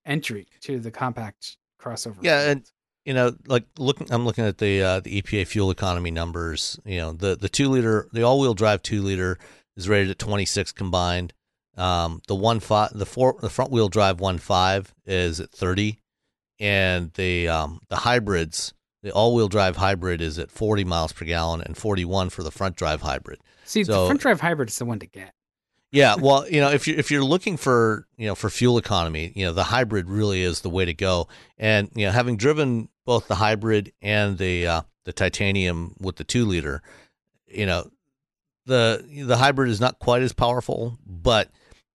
entry 0.06 0.48
to 0.62 0.80
the 0.80 0.92
compact 0.92 1.58
crossover. 1.82 2.18
Yeah, 2.22 2.50
and 2.50 2.70
you 3.06 3.14
know, 3.14 3.36
like 3.48 3.64
looking, 3.80 4.12
I'm 4.12 4.26
looking 4.26 4.46
at 4.46 4.58
the 4.58 4.84
uh, 4.84 5.00
the 5.00 5.22
EPA 5.22 5.48
fuel 5.48 5.72
economy 5.72 6.12
numbers. 6.12 6.78
You 6.86 6.98
know, 6.98 7.12
the 7.14 7.36
the 7.38 7.50
two 7.50 7.70
liter, 7.70 8.08
the 8.12 8.24
all 8.24 8.40
wheel 8.40 8.54
drive 8.54 8.84
two 8.84 9.02
liter 9.02 9.40
is 9.78 9.88
rated 9.88 10.12
at 10.12 10.20
26 10.20 10.74
combined. 10.74 11.34
Um, 11.78 12.22
the 12.28 12.36
one 12.36 12.60
five, 12.60 12.90
the 12.94 13.06
four, 13.06 13.38
the 13.40 13.50
front 13.50 13.72
wheel 13.72 13.88
drive 13.88 14.20
one 14.20 14.40
five 14.40 14.94
is 15.06 15.40
at 15.40 15.52
30, 15.52 16.00
and 16.60 17.14
the 17.14 17.48
um, 17.48 17.80
the 17.88 17.98
hybrids, 17.98 18.74
the 19.04 19.12
all 19.12 19.34
wheel 19.34 19.48
drive 19.48 19.78
hybrid 19.78 20.22
is 20.22 20.38
at 20.38 20.52
40 20.52 20.84
miles 20.84 21.14
per 21.14 21.24
gallon 21.24 21.62
and 21.62 21.78
41 21.78 22.30
for 22.30 22.44
the 22.44 22.52
front 22.52 22.76
drive 22.76 23.04
hybrid. 23.04 23.40
See, 23.64 23.86
so, 23.86 24.02
the 24.02 24.08
front 24.08 24.22
drive 24.22 24.42
hybrid 24.42 24.70
is 24.70 24.78
the 24.78 24.86
one 24.86 25.00
to 25.00 25.08
get. 25.08 25.34
Yeah, 25.92 26.16
well, 26.16 26.48
you 26.50 26.60
know, 26.60 26.70
if 26.70 26.88
you're 26.88 27.00
if 27.00 27.12
you're 27.12 27.24
looking 27.24 27.56
for 27.56 28.08
you 28.18 28.28
know 28.28 28.36
for 28.36 28.50
fuel 28.50 28.78
economy, 28.78 29.32
you 29.36 29.46
know, 29.46 29.54
the 29.54 29.64
hybrid 29.64 30.10
really 30.10 30.42
is 30.42 30.62
the 30.62 30.70
way 30.70 30.86
to 30.86 30.94
go. 30.94 31.28
And 31.58 31.90
you 31.96 32.06
know, 32.06 32.12
having 32.12 32.36
driven 32.36 32.90
both 33.06 33.28
the 33.28 33.36
hybrid 33.36 33.94
and 34.02 34.38
the 34.38 34.68
uh, 34.68 34.82
the 35.06 35.14
titanium 35.14 35.96
with 36.00 36.18
the 36.18 36.26
two 36.26 36.46
liter, 36.46 36.82
you 37.48 37.66
know, 37.66 37.90
the 38.66 39.04
the 39.26 39.38
hybrid 39.38 39.70
is 39.70 39.80
not 39.80 40.00
quite 40.00 40.22
as 40.22 40.34
powerful, 40.34 41.00
but 41.06 41.50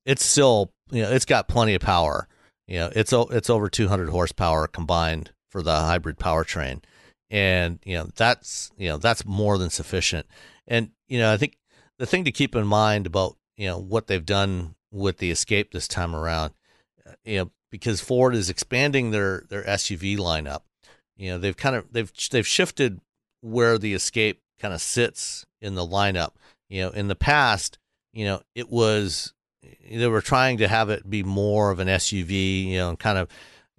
it's 0.07 0.25
still 0.25 0.73
you 0.91 1.03
know 1.03 1.11
it's 1.11 1.27
got 1.27 1.49
plenty 1.49 1.75
of 1.75 1.83
power. 1.83 2.29
You 2.67 2.79
know, 2.79 2.91
it's 2.95 3.13
it's 3.13 3.51
over 3.51 3.69
200 3.69 4.09
horsepower 4.09 4.67
combined 4.69 5.33
for 5.51 5.63
the 5.63 5.75
hybrid 5.75 6.19
powertrain, 6.19 6.83
and 7.31 7.79
you 7.85 7.99
know 7.99 8.09
that's 8.17 8.73
you 8.79 8.89
know 8.89 8.97
that's 8.97 9.27
more 9.27 9.59
than 9.59 9.69
sufficient. 9.69 10.27
And 10.67 10.93
you 11.09 11.19
know, 11.19 11.31
I 11.31 11.37
think 11.37 11.59
the 11.99 12.07
thing 12.07 12.25
to 12.25 12.33
keep 12.33 12.57
in 12.57 12.67
mind 12.67 13.07
about 13.07 13.37
you 13.57 13.69
know 13.69 13.79
what 13.79 14.07
they've 14.07 14.25
done 14.25 14.75
with 14.91 15.19
the 15.19 15.31
Escape 15.31 15.73
this 15.73 15.89
time 15.89 16.15
around. 16.15 16.53
Uh, 17.07 17.13
you 17.25 17.39
know, 17.39 17.51
because 17.71 18.01
Ford 18.01 18.35
is 18.35 18.51
expanding 18.51 19.11
their 19.11 19.45
their 19.49 19.65
SUV 19.65 20.19
lineup. 20.19 20.63
You 21.17 21.31
know, 21.31 21.39
they've 21.39 21.57
kind 21.57 21.77
of 21.77 21.93
they've 21.93 22.13
they've 22.31 22.47
shifted 22.47 23.01
where 23.41 23.79
the 23.79 23.95
Escape 23.95 24.41
kind 24.61 24.75
of 24.75 24.81
sits 24.81 25.45
in 25.61 25.75
the 25.75 25.87
lineup. 25.87 26.33
You 26.69 26.83
know, 26.83 26.91
in 26.91 27.09
the 27.09 27.15
past, 27.15 27.79
you 28.13 28.25
know, 28.25 28.43
it 28.55 28.71
was 28.71 29.35
they 29.91 30.07
were 30.07 30.21
trying 30.21 30.59
to 30.59 30.69
have 30.69 30.91
it 30.91 31.09
be 31.09 31.23
more 31.23 31.71
of 31.71 31.79
an 31.79 31.89
SUV. 31.89 32.67
You 32.67 32.79
know, 32.79 32.89
and 32.91 32.99
kind 32.99 33.19
of 33.19 33.29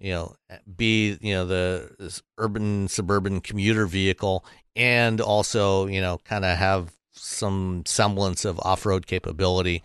you 0.00 0.12
know 0.12 0.34
be 0.76 1.16
you 1.20 1.34
know 1.34 1.46
the 1.46 2.20
urban 2.38 2.88
suburban 2.88 3.40
commuter 3.40 3.86
vehicle 3.86 4.44
and 4.76 5.20
also 5.20 5.86
you 5.86 6.00
know 6.00 6.18
kind 6.24 6.44
of 6.44 6.56
have 6.56 6.92
some 7.14 7.82
semblance 7.86 8.44
of 8.44 8.58
off-road 8.60 9.06
capability. 9.06 9.82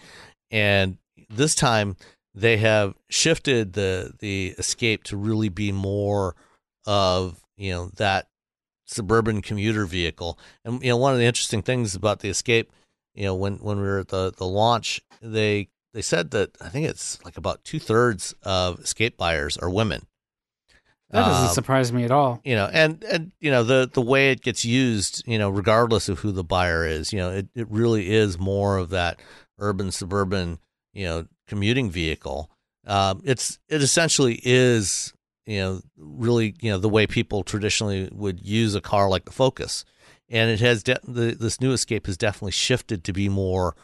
And 0.52 0.98
this 1.30 1.56
time 1.56 1.96
they 2.34 2.58
have 2.58 2.96
shifted 3.10 3.74
the 3.74 4.14
the 4.20 4.56
escape 4.58 5.04
to 5.06 5.18
really 5.18 5.50
be 5.50 5.72
more 5.72 6.36
of 6.86 7.42
you 7.58 7.72
know 7.72 7.90
that 7.96 8.28
suburban 8.86 9.42
commuter 9.42 9.86
vehicle. 9.86 10.38
And 10.66 10.82
you 10.84 10.90
know 10.90 10.98
one 10.98 11.14
of 11.14 11.20
the 11.20 11.26
interesting 11.26 11.62
things 11.62 11.96
about 11.96 12.20
the 12.20 12.30
escape 12.30 12.72
you 13.20 13.26
know 13.26 13.36
when 13.36 13.58
when 13.58 13.78
we 13.78 13.84
were 13.84 14.00
at 14.00 14.08
the 14.08 14.32
the 14.36 14.46
launch 14.46 15.02
they 15.22 15.68
they 15.94 16.02
said 16.02 16.32
that 16.32 16.56
i 16.62 16.70
think 16.70 16.88
it's 16.88 17.24
like 17.26 17.38
about 17.38 17.64
two-thirds 17.64 18.34
of 18.44 18.80
escape 18.80 19.18
buyers 19.18 19.58
are 19.58 19.70
women 19.70 20.08
that 21.12 21.26
doesn't 21.26 21.47
um, 21.49 21.53
surprise 21.53 21.91
me 21.91 22.03
at 22.03 22.12
all. 22.12 22.39
You 22.43 22.55
know, 22.55 22.70
and 22.72 23.03
and 23.03 23.32
you 23.39 23.49
know 23.49 23.64
the 23.64 23.89
the 23.91 24.01
way 24.01 24.32
it 24.32 24.41
gets 24.41 24.64
used, 24.64 25.24
you 25.26 25.39
know, 25.39 25.49
regardless 25.49 26.07
of 26.07 26.20
who 26.20 26.32
the 26.32 26.43
buyer 26.43 26.86
is, 26.86 27.12
you 27.12 27.20
know, 27.20 27.32
it, 27.32 27.47
it 27.55 27.70
really 27.70 28.12
is 28.12 28.38
more 28.38 28.78
of 28.78 28.89
that 28.89 29.20
urban 29.57 29.91
suburban, 29.91 30.60
you 30.93 31.05
know, 31.05 31.26
commuting 31.47 31.89
vehicle. 31.89 32.51
Um, 32.86 33.22
it's 33.26 33.57
it 33.68 33.82
essentially 33.82 34.39
is, 34.43 35.14
you 35.47 35.60
know, 35.60 35.82
really, 35.97 36.55
you 36.62 36.72
know, 36.72 36.78
the 36.78 36.89
way 36.89 37.07
people 37.07 37.43
traditionally 37.43 38.10
would 38.12 38.45
use 38.45 38.76
a 38.76 38.82
car 38.82 39.10
like 39.10 39.26
the 39.26 39.32
Focus, 39.32 39.86
and 40.30 40.51
it 40.51 40.60
has 40.60 40.84
de- 40.84 40.99
the, 41.03 41.34
this 41.34 41.60
new 41.60 41.72
Escape 41.72 42.05
has 42.05 42.18
definitely 42.18 42.51
shifted 42.51 43.03
to 43.05 43.14
be 43.14 43.30
more 43.30 43.76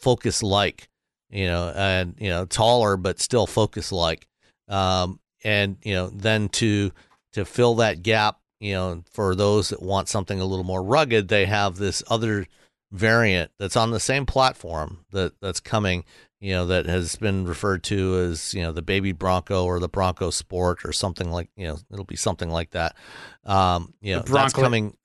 Focus 0.00 0.42
like, 0.42 0.88
you 1.28 1.46
know, 1.46 1.74
and 1.76 2.14
you 2.18 2.30
know, 2.30 2.46
taller 2.46 2.96
but 2.96 3.20
still 3.20 3.46
Focus 3.46 3.92
like. 3.92 4.26
Um, 4.66 5.20
and 5.44 5.76
you 5.82 5.94
know 5.94 6.08
then 6.08 6.48
to 6.48 6.90
to 7.32 7.44
fill 7.44 7.76
that 7.76 8.02
gap 8.02 8.38
you 8.60 8.72
know 8.72 9.02
for 9.12 9.34
those 9.34 9.68
that 9.70 9.82
want 9.82 10.08
something 10.08 10.40
a 10.40 10.44
little 10.44 10.64
more 10.64 10.82
rugged 10.82 11.28
they 11.28 11.46
have 11.46 11.76
this 11.76 12.02
other 12.08 12.46
variant 12.90 13.50
that's 13.58 13.76
on 13.76 13.90
the 13.90 14.00
same 14.00 14.24
platform 14.24 15.04
that 15.12 15.32
that's 15.40 15.60
coming 15.60 16.04
you 16.40 16.52
know 16.52 16.66
that 16.66 16.86
has 16.86 17.16
been 17.16 17.46
referred 17.46 17.82
to 17.82 18.16
as 18.30 18.54
you 18.54 18.62
know 18.62 18.72
the 18.72 18.82
baby 18.82 19.12
bronco 19.12 19.64
or 19.64 19.80
the 19.80 19.88
bronco 19.88 20.30
sport 20.30 20.84
or 20.84 20.92
something 20.92 21.30
like 21.30 21.48
you 21.56 21.66
know 21.66 21.76
it'll 21.92 22.04
be 22.04 22.16
something 22.16 22.48
like 22.48 22.70
that. 22.70 22.96
Um 23.44 23.92
you 24.00 24.14
know 24.14 24.22
that's 24.22 24.54
coming 24.54 24.96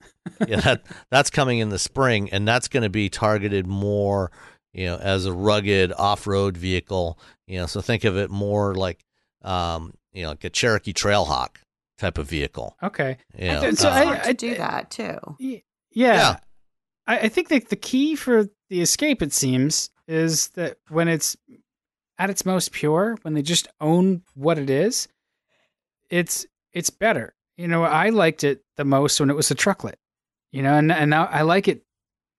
yeah 0.46 0.60
that, 0.60 0.82
that's 1.10 1.30
coming 1.30 1.58
in 1.58 1.68
the 1.68 1.78
spring 1.78 2.30
and 2.30 2.46
that's 2.46 2.68
going 2.68 2.84
to 2.84 2.90
be 2.90 3.08
targeted 3.08 3.66
more 3.66 4.30
you 4.72 4.86
know 4.86 4.96
as 4.96 5.26
a 5.26 5.32
rugged 5.32 5.92
off-road 5.92 6.56
vehicle 6.56 7.18
you 7.46 7.58
know 7.58 7.66
so 7.66 7.80
think 7.80 8.04
of 8.04 8.16
it 8.16 8.30
more 8.30 8.74
like 8.74 9.04
um 9.42 9.92
you 10.14 10.22
know 10.22 10.30
like 10.30 10.44
a 10.44 10.50
cherokee 10.50 10.92
trailhawk 10.92 11.56
type 11.98 12.18
of 12.18 12.28
vehicle 12.28 12.76
okay 12.82 13.18
you 13.38 13.48
know, 13.48 13.70
so 13.72 13.88
uh, 13.88 13.92
I, 13.92 14.28
I, 14.28 14.32
do 14.32 14.54
that 14.56 14.90
too 14.90 15.18
yeah, 15.38 15.58
yeah. 16.14 16.36
I, 17.06 17.18
I 17.20 17.28
think 17.28 17.48
that 17.48 17.68
the 17.68 17.76
key 17.76 18.16
for 18.16 18.48
the 18.68 18.80
escape 18.80 19.22
it 19.22 19.32
seems 19.32 19.90
is 20.08 20.48
that 20.48 20.78
when 20.88 21.08
it's 21.08 21.36
at 22.18 22.30
its 22.30 22.44
most 22.44 22.72
pure, 22.72 23.16
when 23.22 23.34
they 23.34 23.42
just 23.42 23.68
own 23.80 24.22
what 24.34 24.58
it 24.58 24.70
is, 24.70 25.08
it's 26.10 26.46
it's 26.72 26.90
better. 26.90 27.34
You 27.56 27.68
know, 27.68 27.84
I 27.84 28.10
liked 28.10 28.44
it 28.44 28.62
the 28.76 28.84
most 28.84 29.20
when 29.20 29.30
it 29.30 29.36
was 29.36 29.50
a 29.50 29.54
trucklet. 29.54 29.98
You 30.52 30.62
know, 30.62 30.74
and 30.74 30.92
and 30.92 31.10
now 31.10 31.26
I 31.26 31.42
like 31.42 31.68
it 31.68 31.82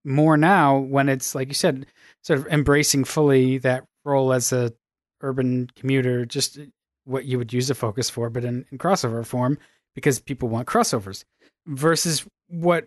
more 0.04 0.38
now 0.38 0.78
when 0.78 1.10
it's 1.10 1.36
like 1.36 1.48
you 1.48 1.54
said, 1.54 1.86
sort 2.22 2.40
of 2.40 2.48
embracing 2.48 3.06
fully 3.06 3.58
that 3.60 3.86
role 4.04 4.34
as 4.34 4.54
a 4.54 4.74
urban 5.22 5.70
commuter, 5.76 6.26
just 6.26 6.60
what 7.06 7.26
you 7.26 7.38
would 7.38 7.54
use 7.54 7.70
a 7.70 7.76
focus 7.76 8.10
for, 8.10 8.30
but 8.30 8.44
in, 8.44 8.66
in 8.72 8.78
crossover 8.78 9.26
form 9.26 9.58
because 9.94 10.20
people 10.20 10.50
want 10.50 10.68
crossovers. 10.68 11.24
Versus 11.66 12.28
what 12.48 12.86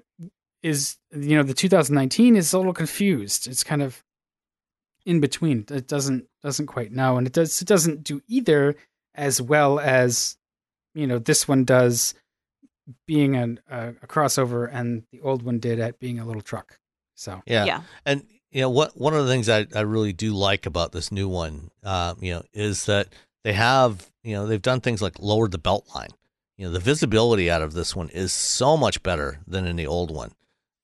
is 0.63 0.97
you 1.13 1.37
know 1.37 1.43
the 1.43 1.55
2019 1.55 2.37
is 2.37 2.53
a 2.53 2.59
little 2.59 2.73
confused. 2.73 3.49
It's 3.49 3.65
kind 3.65 3.83
of 3.83 4.05
in 5.05 5.21
between. 5.21 5.65
It 5.71 5.89
doesn't 5.89 6.27
doesn't 6.43 6.67
quite 6.67 6.93
know, 6.93 7.17
and 7.17 7.27
it 7.27 7.33
does 7.33 7.61
it 7.61 7.67
doesn't 7.67 8.05
do 8.05 8.21
either 8.29 8.77
as 9.15 9.43
well 9.43 9.81
as 9.81 10.37
you 10.95 11.07
know 11.07 11.19
this 11.19 11.49
one 11.49 11.65
does, 11.65 12.15
being 13.07 13.35
a, 13.37 13.57
a, 13.69 13.89
a 14.03 14.07
crossover, 14.07 14.69
and 14.71 15.05
the 15.11 15.21
old 15.23 15.43
one 15.43 15.59
did 15.59 15.81
at 15.81 15.99
being 15.99 16.19
a 16.21 16.25
little 16.25 16.43
truck. 16.43 16.79
So 17.15 17.43
yeah, 17.47 17.65
yeah, 17.65 17.83
and 18.05 18.25
you 18.51 18.61
know 18.61 18.71
what 18.71 18.97
one 18.97 19.15
of 19.15 19.27
the 19.27 19.33
things 19.33 19.49
I, 19.49 19.67
I 19.75 19.81
really 19.81 20.13
do 20.13 20.35
like 20.35 20.67
about 20.67 20.93
this 20.93 21.11
new 21.11 21.29
one, 21.29 21.71
uh, 21.83 22.15
you 22.21 22.35
know, 22.35 22.43
is 22.53 22.87
that 22.87 23.09
they 23.45 23.53
have 23.53 24.11
you 24.23 24.35
know 24.35 24.47
they've 24.47 24.63
done 24.63 24.81
things 24.81 25.03
like 25.03 25.19
lowered 25.19 25.53
the 25.53 25.59
belt 25.59 25.87
line. 25.95 26.11
You 26.57 26.67
know, 26.67 26.73
the 26.73 26.81
visibility 26.81 27.49
out 27.49 27.63
of 27.63 27.73
this 27.73 27.95
one 27.95 28.09
is 28.09 28.33
so 28.33 28.77
much 28.77 29.03
better 29.03 29.39
than 29.47 29.65
in 29.65 29.77
the 29.77 29.87
old 29.87 30.11
one. 30.11 30.33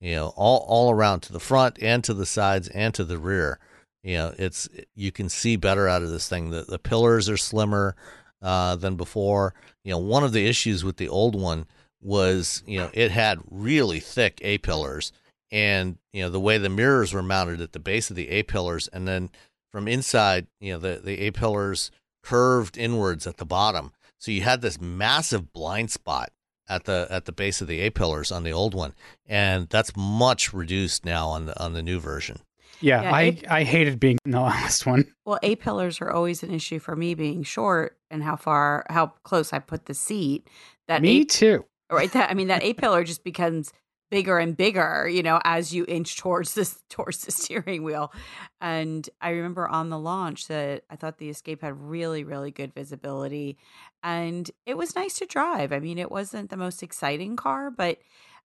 You 0.01 0.15
know, 0.15 0.33
all 0.37 0.65
all 0.69 0.91
around 0.91 1.21
to 1.21 1.33
the 1.33 1.41
front 1.41 1.79
and 1.83 2.05
to 2.05 2.15
the 2.15 2.27
sides 2.27 2.69
and 2.69 2.95
to 2.95 3.05
the 3.05 3.19
rear 3.19 3.59
you 4.05 4.17
know 4.17 4.33
it's 4.39 4.69
you 4.95 5.11
can 5.11 5.29
see 5.29 5.57
better 5.57 5.89
out 5.89 6.03
of 6.03 6.11
this 6.11 6.29
thing 6.29 6.51
the 6.51 6.63
the 6.69 6.79
pillars 6.79 7.29
are 7.29 7.37
slimmer 7.37 7.97
uh, 8.43 8.77
than 8.77 8.95
before 8.95 9.55
you 9.83 9.91
know 9.91 9.99
one 9.99 10.23
of 10.23 10.33
the 10.33 10.47
issues 10.47 10.85
with 10.85 10.99
the 10.99 11.09
old 11.09 11.35
one 11.35 11.67
was 12.01 12.63
you 12.67 12.79
know 12.79 12.91
it 12.93 13.11
had 13.11 13.41
really 13.51 13.99
thick 13.99 14.39
a 14.43 14.59
pillars 14.59 15.11
and 15.51 15.97
you 16.13 16.23
know 16.23 16.29
the 16.29 16.39
way 16.39 16.59
the 16.59 16.69
mirrors 16.69 17.13
were 17.13 17.23
mounted 17.23 17.61
at 17.61 17.73
the 17.73 17.79
base 17.79 18.11
of 18.11 18.17
the 18.17 18.29
a 18.29 18.43
pillars 18.43 18.87
and 18.89 19.09
then 19.09 19.31
from 19.73 19.89
inside 19.89 20.47
you 20.61 20.73
know 20.73 20.79
the 20.79 21.01
the 21.03 21.21
a 21.23 21.31
pillars 21.31 21.91
curved 22.25 22.77
inwards 22.79 23.27
at 23.27 23.37
the 23.37 23.45
bottom 23.45 23.93
so 24.19 24.31
you 24.31 24.41
had 24.41 24.63
this 24.63 24.81
massive 24.81 25.53
blind 25.53 25.91
spot 25.91 26.31
at 26.69 26.85
the 26.85 27.07
at 27.11 27.27
the 27.27 27.33
base 27.33 27.61
of 27.61 27.69
the 27.69 27.81
a 27.81 27.91
pillars 27.91 28.33
on 28.33 28.43
the 28.43 28.53
old 28.53 28.75
one 28.75 28.95
and 29.27 29.69
that's 29.69 29.93
much 29.97 30.53
reduced 30.55 31.05
now 31.05 31.29
on 31.29 31.47
the 31.47 31.63
on 31.63 31.73
the 31.75 31.83
new 31.83 31.99
version 32.01 32.39
yeah, 32.81 33.03
yeah 33.03 33.15
I 33.15 33.23
a- 33.23 33.43
I 33.49 33.65
hated 33.65 34.01
being 34.01 34.19
in 34.25 34.33
the 34.33 34.41
last 34.55 34.85
one. 34.85 35.07
Well, 35.25 35.39
A 35.45 35.55
pillars 35.57 36.01
are 36.01 36.11
always 36.11 36.43
an 36.43 36.51
issue 36.53 36.81
for 36.81 36.97
me 36.97 37.15
being 37.15 37.43
short 37.45 37.97
and 38.11 38.23
how 38.23 38.35
far 38.37 38.85
how 38.91 39.13
close 39.23 39.53
I 39.53 39.61
put 39.61 39.87
the 39.87 39.95
seat. 39.95 40.49
That 40.89 41.01
me 41.01 41.21
a- 41.21 41.25
too. 41.25 41.65
Right. 41.91 42.13
That 42.13 42.31
I 42.31 42.35
mean 42.35 42.49
that 42.49 42.65
A 42.65 42.75
pillar 42.75 43.05
just 43.05 43.23
becomes 43.23 43.73
bigger 44.11 44.39
and 44.39 44.57
bigger, 44.57 45.09
you 45.09 45.23
know, 45.23 45.41
as 45.45 45.75
you 45.75 45.85
inch 45.89 46.17
towards 46.17 46.55
this 46.55 46.83
towards 46.91 47.25
the 47.25 47.33
steering 47.33 47.83
wheel. 47.83 48.13
And 48.61 49.09
I 49.21 49.31
remember 49.31 49.69
on 49.69 49.91
the 49.91 49.99
launch 49.99 50.49
that 50.49 50.85
I 50.91 50.97
thought 50.97 51.19
the 51.19 51.31
Escape 51.31 51.63
had 51.63 51.79
really, 51.81 52.25
really 52.25 52.51
good 52.51 52.75
visibility. 52.75 53.59
And 54.03 54.51
it 54.67 54.77
was 54.77 54.95
nice 54.95 55.15
to 55.19 55.27
drive. 55.27 55.73
I 55.73 55.81
mean, 55.81 55.99
it 55.99 56.11
wasn't 56.11 56.51
the 56.51 56.57
most 56.57 56.83
exciting 56.83 57.37
car, 57.37 57.71
but 57.71 57.99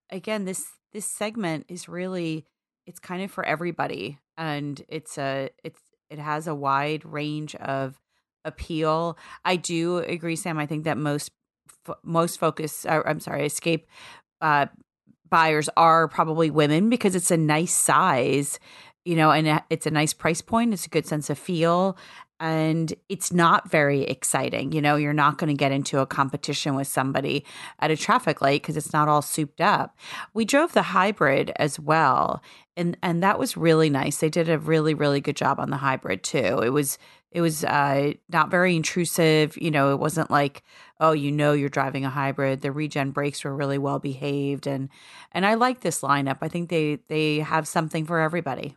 again, 0.10 0.46
this 0.46 0.66
this 0.92 1.06
segment 1.06 1.66
is 1.70 1.88
really 1.88 2.46
it's 2.86 3.00
kind 3.00 3.22
of 3.22 3.32
for 3.32 3.46
everybody 3.46 4.18
and 4.38 4.84
it's 4.88 5.18
a 5.18 5.50
it's 5.64 5.80
it 6.10 6.18
has 6.18 6.48
a 6.48 6.56
wide 6.56 7.06
range 7.06 7.54
of 7.56 8.00
appeal 8.46 9.18
i 9.46 9.56
do 9.56 9.98
agree 9.98 10.36
sam 10.36 10.58
i 10.58 10.66
think 10.66 10.86
that 10.86 10.98
most 10.98 11.32
most 12.04 12.40
focus 12.40 12.86
uh, 12.86 13.02
i'm 13.06 13.20
sorry 13.20 13.46
escape 13.46 13.88
uh, 14.42 14.66
buyers 15.30 15.70
are 15.78 16.08
probably 16.08 16.50
women 16.50 16.90
because 16.90 17.16
it's 17.16 17.32
a 17.32 17.38
nice 17.38 17.74
size 17.74 18.60
you 19.06 19.16
know 19.16 19.32
and 19.32 19.62
it's 19.70 19.86
a 19.86 19.92
nice 19.92 20.14
price 20.14 20.42
point 20.42 20.74
it's 20.74 20.86
a 20.86 20.90
good 20.90 21.06
sense 21.06 21.30
of 21.30 21.38
feel 21.38 21.98
and 22.40 22.94
it's 23.10 23.34
not 23.34 23.70
very 23.70 24.04
exciting. 24.04 24.72
You 24.72 24.82
know, 24.82 24.96
you're 24.96 25.14
not 25.14 25.38
going 25.38 25.50
to 25.50 25.58
get 25.58 25.72
into 25.72 26.00
a 26.00 26.06
competition 26.06 26.76
with 26.76 26.88
somebody 26.88 27.46
at 27.80 27.92
a 27.92 27.98
traffic 27.98 28.42
light 28.42 28.62
because 28.62 28.78
it's 28.78 28.94
not 28.94 29.10
all 29.10 29.22
souped 29.22 29.60
up. 29.60 29.98
We 30.34 30.46
drove 30.46 30.74
the 30.74 30.82
hybrid 30.82 31.52
as 31.58 31.80
well, 31.80 32.42
and 32.78 32.98
and 33.04 33.22
that 33.24 33.40
was 33.40 33.58
really 33.58 33.90
nice. 33.90 34.18
They 34.18 34.30
did 34.30 34.50
a 34.50 34.58
really 34.58 34.94
really 34.94 35.22
good 35.22 35.36
job 35.36 35.60
on 35.60 35.70
the 35.70 35.78
hybrid 35.78 36.24
too. 36.24 36.62
It 36.64 36.70
was 36.70 36.98
it 37.32 37.42
was 37.42 37.64
uh, 37.64 38.14
not 38.30 38.50
very 38.50 38.76
intrusive. 38.76 39.58
You 39.58 39.72
know, 39.72 39.92
it 39.94 40.00
wasn't 40.00 40.32
like 40.32 40.64
oh, 41.00 41.12
you 41.12 41.32
know, 41.32 41.54
you're 41.54 41.70
driving 41.70 42.06
a 42.06 42.10
hybrid. 42.10 42.62
The 42.62 42.72
regen 42.72 43.12
brakes 43.12 43.44
were 43.44 43.56
really 43.56 43.78
well 43.78 44.00
behaved, 44.00 44.68
and 44.68 44.90
and 45.32 45.46
I 45.46 45.56
like 45.56 45.82
this 45.82 46.02
lineup. 46.02 46.38
I 46.42 46.48
think 46.48 46.70
they 46.70 47.00
they 47.08 47.40
have 47.40 47.68
something 47.68 48.06
for 48.06 48.20
everybody. 48.20 48.76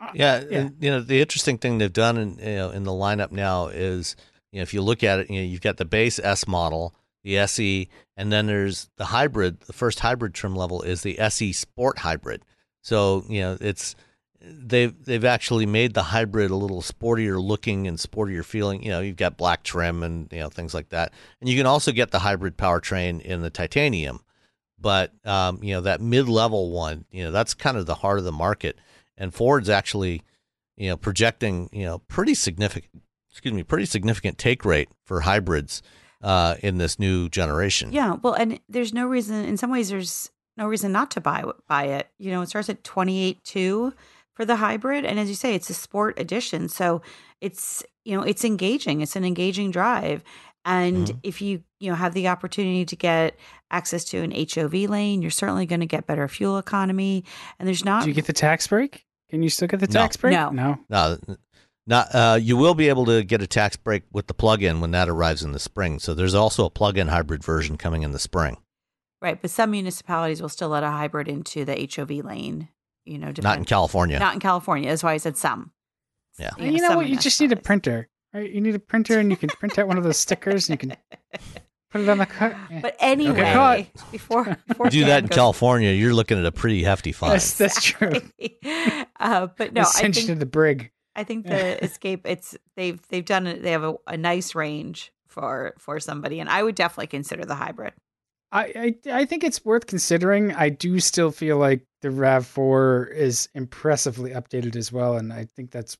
Uh, 0.00 0.10
yeah, 0.14 0.42
yeah. 0.50 0.58
And, 0.58 0.76
you 0.80 0.90
know 0.90 1.00
the 1.00 1.20
interesting 1.20 1.58
thing 1.58 1.78
they've 1.78 1.92
done 1.92 2.16
in 2.16 2.38
you 2.38 2.56
know 2.56 2.70
in 2.70 2.84
the 2.84 2.90
lineup 2.90 3.30
now 3.30 3.68
is 3.68 4.16
you 4.52 4.58
know 4.58 4.62
if 4.62 4.74
you 4.74 4.82
look 4.82 5.02
at 5.02 5.20
it, 5.20 5.30
you 5.30 5.36
know 5.40 5.46
you've 5.46 5.60
got 5.60 5.76
the 5.76 5.84
base 5.84 6.18
S 6.18 6.46
model, 6.46 6.94
the 7.22 7.38
SE, 7.38 7.88
and 8.16 8.32
then 8.32 8.46
there's 8.46 8.90
the 8.96 9.06
hybrid. 9.06 9.60
The 9.60 9.72
first 9.72 10.00
hybrid 10.00 10.34
trim 10.34 10.54
level 10.54 10.82
is 10.82 11.02
the 11.02 11.18
SE 11.18 11.52
Sport 11.52 12.00
Hybrid. 12.00 12.44
So 12.82 13.24
you 13.28 13.40
know 13.40 13.56
it's 13.60 13.94
they've 14.40 14.94
they've 15.04 15.24
actually 15.24 15.66
made 15.66 15.94
the 15.94 16.02
hybrid 16.02 16.50
a 16.50 16.56
little 16.56 16.82
sportier 16.82 17.42
looking 17.42 17.86
and 17.86 17.98
sportier 17.98 18.44
feeling. 18.44 18.82
You 18.82 18.90
know, 18.90 19.00
you've 19.00 19.16
got 19.16 19.36
black 19.36 19.62
trim 19.62 20.02
and 20.02 20.32
you 20.32 20.40
know 20.40 20.48
things 20.48 20.74
like 20.74 20.90
that, 20.90 21.12
and 21.40 21.48
you 21.48 21.56
can 21.56 21.66
also 21.66 21.92
get 21.92 22.10
the 22.10 22.20
hybrid 22.20 22.56
powertrain 22.56 23.20
in 23.20 23.42
the 23.42 23.50
titanium. 23.50 24.20
But 24.78 25.12
um, 25.26 25.62
you 25.62 25.74
know 25.74 25.82
that 25.82 26.00
mid 26.00 26.28
level 26.28 26.70
one, 26.70 27.04
you 27.10 27.24
know 27.24 27.30
that's 27.30 27.54
kind 27.54 27.76
of 27.76 27.86
the 27.86 27.96
heart 27.96 28.18
of 28.18 28.24
the 28.24 28.32
market 28.32 28.78
and 29.20 29.32
Ford's 29.32 29.68
actually, 29.68 30.22
you 30.76 30.88
know, 30.88 30.96
projecting 30.96 31.68
you 31.72 31.84
know 31.84 31.98
pretty 31.98 32.34
significant, 32.34 32.90
excuse 33.30 33.54
me, 33.54 33.62
pretty 33.62 33.84
significant 33.84 34.38
take 34.38 34.64
rate 34.64 34.88
for 35.04 35.20
hybrids 35.20 35.82
uh, 36.22 36.56
in 36.60 36.78
this 36.78 36.98
new 36.98 37.28
generation. 37.28 37.92
Yeah, 37.92 38.14
well, 38.14 38.32
and 38.32 38.58
there's 38.68 38.92
no 38.92 39.06
reason. 39.06 39.44
In 39.44 39.56
some 39.56 39.70
ways, 39.70 39.90
there's 39.90 40.30
no 40.56 40.66
reason 40.66 40.90
not 40.90 41.12
to 41.12 41.20
buy 41.20 41.44
buy 41.68 41.84
it. 41.84 42.08
You 42.18 42.32
know, 42.32 42.40
it 42.40 42.48
starts 42.48 42.70
at 42.70 42.82
twenty 42.82 43.22
eight 43.22 43.44
two 43.44 43.92
for 44.40 44.46
the 44.46 44.56
hybrid, 44.56 45.04
and 45.04 45.20
as 45.20 45.28
you 45.28 45.34
say, 45.34 45.54
it's 45.54 45.68
a 45.68 45.74
sport 45.74 46.18
edition, 46.18 46.70
so 46.70 47.02
it's 47.42 47.84
you 48.06 48.16
know 48.16 48.22
it's 48.22 48.42
engaging. 48.42 49.02
It's 49.02 49.14
an 49.14 49.22
engaging 49.22 49.70
drive. 49.70 50.24
And 50.64 51.08
mm-hmm. 51.08 51.18
if 51.22 51.42
you 51.42 51.62
you 51.78 51.90
know 51.90 51.94
have 51.94 52.14
the 52.14 52.28
opportunity 52.28 52.86
to 52.86 52.96
get 52.96 53.38
access 53.70 54.02
to 54.04 54.22
an 54.22 54.30
HOV 54.32 54.72
lane, 54.88 55.20
you're 55.20 55.30
certainly 55.30 55.66
going 55.66 55.80
to 55.80 55.86
get 55.86 56.06
better 56.06 56.26
fuel 56.26 56.56
economy. 56.56 57.22
And 57.58 57.68
there's 57.68 57.84
not. 57.84 58.04
Do 58.04 58.08
you 58.08 58.14
get 58.14 58.24
the 58.24 58.32
tax 58.32 58.66
break? 58.66 59.04
Can 59.28 59.42
you 59.42 59.50
still 59.50 59.68
get 59.68 59.80
the 59.80 59.86
tax 59.86 60.16
break? 60.16 60.32
No. 60.32 60.48
No. 60.48 60.78
No. 60.88 61.18
Not, 61.86 62.14
uh, 62.14 62.38
you 62.40 62.56
will 62.56 62.74
be 62.74 62.88
able 62.88 63.04
to 63.06 63.22
get 63.22 63.42
a 63.42 63.46
tax 63.46 63.76
break 63.76 64.04
with 64.10 64.26
the 64.26 64.34
plug-in 64.34 64.80
when 64.80 64.92
that 64.92 65.08
arrives 65.10 65.42
in 65.42 65.52
the 65.52 65.58
spring. 65.58 65.98
So 65.98 66.14
there's 66.14 66.34
also 66.34 66.64
a 66.64 66.70
plug-in 66.70 67.08
hybrid 67.08 67.44
version 67.44 67.76
coming 67.76 68.04
in 68.04 68.12
the 68.12 68.18
spring. 68.18 68.56
Right, 69.20 69.40
but 69.40 69.50
some 69.50 69.72
municipalities 69.72 70.40
will 70.40 70.48
still 70.48 70.68
let 70.70 70.82
a 70.82 70.90
hybrid 70.90 71.28
into 71.28 71.64
the 71.64 71.88
HOV 71.94 72.24
lane. 72.24 72.68
You 73.04 73.18
know, 73.18 73.28
depend- 73.28 73.44
not 73.44 73.58
in 73.58 73.64
California. 73.64 74.18
Not 74.18 74.34
in 74.34 74.40
California. 74.40 74.88
That's 74.88 75.02
why 75.02 75.14
I 75.14 75.18
said 75.18 75.36
some. 75.36 75.72
Yeah. 76.38 76.50
You 76.58 76.64
know, 76.64 76.70
you 76.70 76.82
know 76.82 76.96
what? 76.96 77.08
You 77.08 77.16
just 77.16 77.40
need 77.40 77.52
a 77.52 77.56
printer, 77.56 78.08
right? 78.32 78.50
You 78.50 78.60
need 78.60 78.74
a 78.74 78.78
printer, 78.78 79.18
and 79.18 79.30
you 79.30 79.36
can 79.36 79.48
print 79.48 79.78
out 79.78 79.88
one 79.88 79.98
of 79.98 80.04
those 80.04 80.16
stickers, 80.16 80.68
and 80.68 80.80
you 80.80 80.88
can 80.88 80.96
Put 81.90 82.02
it 82.02 82.08
on 82.08 82.18
the 82.18 82.26
cut. 82.26 82.54
But 82.80 82.96
anyway, 83.00 83.40
okay. 83.40 83.90
before, 84.12 84.56
before 84.68 84.88
do 84.90 85.06
that 85.06 85.24
in 85.24 85.26
goes, 85.26 85.34
California, 85.34 85.90
you're 85.90 86.14
looking 86.14 86.38
at 86.38 86.46
a 86.46 86.52
pretty 86.52 86.84
hefty 86.84 87.10
fine. 87.10 87.32
Yes, 87.32 87.58
that's 87.58 87.82
true. 87.82 88.12
uh, 89.20 89.48
but 89.56 89.72
no, 89.72 89.82
I 89.82 89.84
think 89.84 90.14
to 90.14 90.36
the 90.36 90.46
brig. 90.46 90.92
I 91.16 91.24
think 91.24 91.46
the 91.46 91.82
escape. 91.82 92.26
It's 92.26 92.56
they've 92.76 93.00
they've 93.08 93.24
done 93.24 93.48
it. 93.48 93.62
They 93.62 93.72
have 93.72 93.82
a, 93.82 93.94
a 94.06 94.16
nice 94.16 94.54
range 94.54 95.12
for 95.26 95.74
for 95.78 95.98
somebody, 95.98 96.38
and 96.38 96.48
I 96.48 96.62
would 96.62 96.76
definitely 96.76 97.08
consider 97.08 97.44
the 97.44 97.56
hybrid. 97.56 97.94
I, 98.52 98.94
I 99.06 99.20
I 99.20 99.24
think 99.24 99.44
it's 99.44 99.64
worth 99.64 99.86
considering. 99.86 100.52
I 100.52 100.68
do 100.70 100.98
still 101.00 101.30
feel 101.30 101.56
like 101.56 101.82
the 102.02 102.08
RAV4 102.08 103.12
is 103.14 103.48
impressively 103.54 104.30
updated 104.32 104.76
as 104.76 104.90
well, 104.92 105.16
and 105.16 105.32
I 105.32 105.44
think 105.44 105.70
that's. 105.70 105.96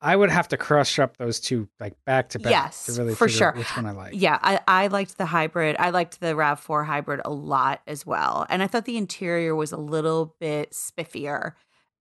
I 0.00 0.16
would 0.16 0.28
have 0.30 0.48
to 0.48 0.58
crush 0.58 0.98
up 0.98 1.16
those 1.16 1.40
two 1.40 1.66
like 1.80 1.94
back 2.04 2.28
to 2.30 2.38
back 2.38 2.50
Yes, 2.50 2.86
to 2.86 2.92
really 2.92 3.14
for 3.14 3.26
figure 3.26 3.48
out 3.48 3.54
sure. 3.54 3.58
which 3.58 3.74
one 3.76 3.86
I 3.86 3.92
like. 3.92 4.12
Yeah, 4.14 4.38
I, 4.42 4.60
I 4.68 4.86
liked 4.88 5.16
the 5.16 5.24
hybrid. 5.24 5.76
I 5.78 5.90
liked 5.90 6.20
the 6.20 6.34
RAV4 6.34 6.84
hybrid 6.84 7.22
a 7.24 7.30
lot 7.30 7.80
as 7.86 8.04
well. 8.04 8.44
And 8.50 8.62
I 8.62 8.66
thought 8.66 8.84
the 8.84 8.98
interior 8.98 9.54
was 9.54 9.72
a 9.72 9.78
little 9.78 10.36
bit 10.40 10.72
spiffier. 10.72 11.52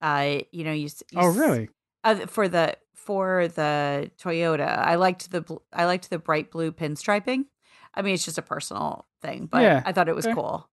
Uh, 0.02 0.40
you 0.52 0.66
know, 0.66 0.74
you, 0.74 0.90
you 1.12 1.18
Oh, 1.18 1.30
really? 1.30 1.70
uh, 2.04 2.26
for 2.26 2.50
the 2.50 2.76
for 2.94 3.48
the 3.48 4.12
Toyota. 4.22 4.68
I 4.80 4.96
liked 4.96 5.32
the 5.32 5.44
I 5.72 5.86
liked 5.86 6.10
the 6.10 6.20
bright 6.20 6.52
blue 6.52 6.74
pinstriping. 6.74 7.46
I 7.94 8.02
mean, 8.02 8.14
it's 8.16 8.26
just 8.26 8.38
a 8.38 8.42
personal 8.44 9.06
thing, 9.22 9.46
but 9.46 9.62
Yeah, 9.62 9.84
I 9.86 9.92
thought 9.92 10.10
it 10.10 10.16
was 10.16 10.26
okay. 10.26 10.34
cool. 10.34 10.68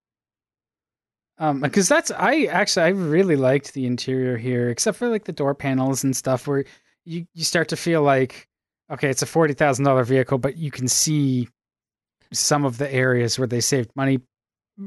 Um, 1.38 1.60
because 1.60 1.88
that's 1.88 2.10
I 2.10 2.44
actually 2.44 2.82
I 2.84 2.88
really 2.88 3.36
liked 3.36 3.72
the 3.72 3.86
interior 3.86 4.36
here, 4.36 4.68
except 4.68 4.98
for 4.98 5.08
like 5.08 5.24
the 5.24 5.32
door 5.32 5.54
panels 5.54 6.04
and 6.04 6.14
stuff, 6.14 6.46
where 6.46 6.64
you 7.04 7.26
you 7.34 7.44
start 7.44 7.68
to 7.68 7.76
feel 7.76 8.02
like 8.02 8.46
okay, 8.90 9.08
it's 9.08 9.22
a 9.22 9.26
forty 9.26 9.54
thousand 9.54 9.86
dollar 9.86 10.04
vehicle, 10.04 10.36
but 10.38 10.56
you 10.58 10.70
can 10.70 10.86
see 10.86 11.48
some 12.32 12.64
of 12.64 12.76
the 12.78 12.92
areas 12.92 13.38
where 13.38 13.48
they 13.48 13.60
saved 13.60 13.90
money. 13.96 14.20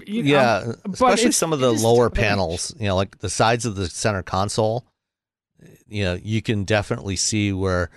You 0.05 0.23
know, 0.23 0.29
yeah, 0.29 0.71
especially 0.91 1.31
some 1.31 1.53
of 1.53 1.59
the 1.59 1.71
lower 1.71 2.05
top 2.09 2.11
of 2.11 2.15
the 2.15 2.21
range. 2.21 2.29
panels. 2.29 2.75
You 2.79 2.87
know, 2.87 2.95
like 2.95 3.17
the 3.19 3.29
sides 3.29 3.65
of 3.65 3.75
the 3.75 3.87
center 3.89 4.21
console. 4.23 4.85
You 5.87 6.03
know, 6.03 6.19
you 6.21 6.41
can 6.41 6.65
definitely 6.65 7.15
see 7.15 7.51
where. 7.51 7.89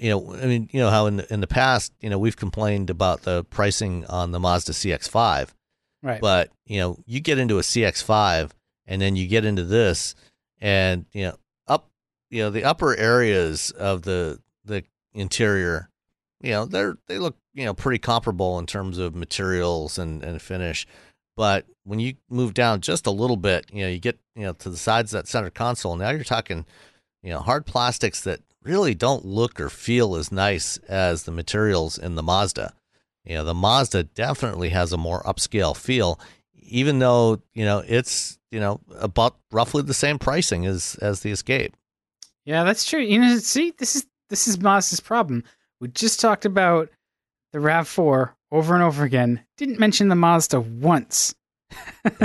You 0.00 0.08
know, 0.10 0.34
I 0.34 0.46
mean, 0.46 0.70
you 0.72 0.80
know 0.80 0.88
how 0.88 1.06
in 1.06 1.18
the, 1.18 1.32
in 1.32 1.40
the 1.40 1.46
past, 1.46 1.92
you 2.00 2.08
know, 2.08 2.18
we've 2.18 2.36
complained 2.36 2.88
about 2.88 3.22
the 3.22 3.44
pricing 3.44 4.06
on 4.06 4.32
the 4.32 4.40
Mazda 4.40 4.72
CX-5, 4.72 5.50
right. 6.02 6.20
but 6.22 6.50
you 6.64 6.80
know, 6.80 6.96
you 7.04 7.20
get 7.20 7.38
into 7.38 7.58
a 7.58 7.62
CX-5 7.62 8.52
and 8.86 9.02
then 9.02 9.14
you 9.14 9.28
get 9.28 9.44
into 9.44 9.62
this, 9.62 10.14
and 10.58 11.04
you 11.12 11.24
know, 11.24 11.36
up, 11.68 11.90
you 12.30 12.42
know, 12.42 12.48
the 12.48 12.64
upper 12.64 12.96
areas 12.96 13.72
of 13.72 14.00
the 14.02 14.40
the 14.64 14.84
interior, 15.12 15.90
you 16.40 16.52
know, 16.52 16.64
they're 16.64 16.96
they 17.06 17.18
look 17.18 17.36
you 17.52 17.66
know 17.66 17.74
pretty 17.74 17.98
comparable 17.98 18.58
in 18.58 18.64
terms 18.64 18.96
of 18.96 19.14
materials 19.14 19.98
and 19.98 20.22
and 20.22 20.40
finish, 20.40 20.86
but 21.36 21.66
when 21.84 22.00
you 22.00 22.14
move 22.30 22.54
down 22.54 22.80
just 22.80 23.06
a 23.06 23.10
little 23.10 23.36
bit, 23.36 23.66
you 23.70 23.82
know, 23.82 23.88
you 23.88 23.98
get 23.98 24.18
you 24.34 24.44
know 24.44 24.54
to 24.54 24.70
the 24.70 24.78
sides 24.78 25.12
of 25.12 25.18
that 25.18 25.28
center 25.28 25.50
console. 25.50 25.94
Now 25.94 26.08
you're 26.08 26.24
talking, 26.24 26.64
you 27.22 27.30
know, 27.30 27.40
hard 27.40 27.66
plastics 27.66 28.22
that 28.22 28.40
really 28.62 28.94
don't 28.94 29.24
look 29.24 29.60
or 29.60 29.68
feel 29.68 30.16
as 30.16 30.30
nice 30.30 30.76
as 30.88 31.24
the 31.24 31.32
materials 31.32 31.98
in 31.98 32.14
the 32.14 32.22
Mazda. 32.22 32.74
You 33.24 33.36
know, 33.36 33.44
the 33.44 33.54
Mazda 33.54 34.04
definitely 34.04 34.70
has 34.70 34.92
a 34.92 34.96
more 34.96 35.22
upscale 35.22 35.76
feel, 35.76 36.18
even 36.54 36.98
though 36.98 37.40
you 37.52 37.64
know 37.64 37.82
it's 37.86 38.38
you 38.50 38.60
know 38.60 38.80
about 38.98 39.36
roughly 39.50 39.82
the 39.82 39.94
same 39.94 40.18
pricing 40.18 40.66
as 40.66 40.96
as 41.00 41.20
the 41.20 41.30
Escape. 41.30 41.76
Yeah, 42.44 42.64
that's 42.64 42.84
true. 42.84 43.00
You 43.00 43.20
know, 43.20 43.38
see, 43.38 43.72
this 43.78 43.96
is 43.96 44.06
this 44.28 44.48
is 44.48 44.58
Mazda's 44.60 45.00
problem. 45.00 45.44
We 45.80 45.88
just 45.88 46.20
talked 46.20 46.44
about 46.44 46.90
the 47.52 47.58
RAV4 47.58 48.30
over 48.50 48.74
and 48.74 48.82
over 48.82 49.04
again. 49.04 49.44
Didn't 49.56 49.78
mention 49.78 50.08
the 50.08 50.14
Mazda 50.14 50.60
once. 50.60 51.34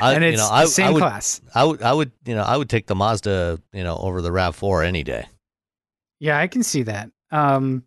I, 0.00 0.14
and 0.14 0.24
it's 0.24 0.40
you 0.40 0.48
know, 0.48 0.60
the 0.60 0.66
same 0.66 0.86
I 0.86 0.90
would, 0.90 1.00
class. 1.00 1.40
I 1.54 1.64
would, 1.64 1.82
I 1.82 1.92
would, 1.92 2.12
you 2.24 2.34
know, 2.34 2.42
I 2.42 2.56
would 2.56 2.68
take 2.68 2.86
the 2.86 2.94
Mazda, 2.94 3.60
you 3.72 3.82
know, 3.82 3.96
over 3.96 4.20
the 4.20 4.30
RAV4 4.30 4.86
any 4.86 5.02
day. 5.02 5.26
Yeah, 6.18 6.38
I 6.38 6.46
can 6.46 6.62
see 6.62 6.82
that. 6.82 7.10
Um, 7.30 7.84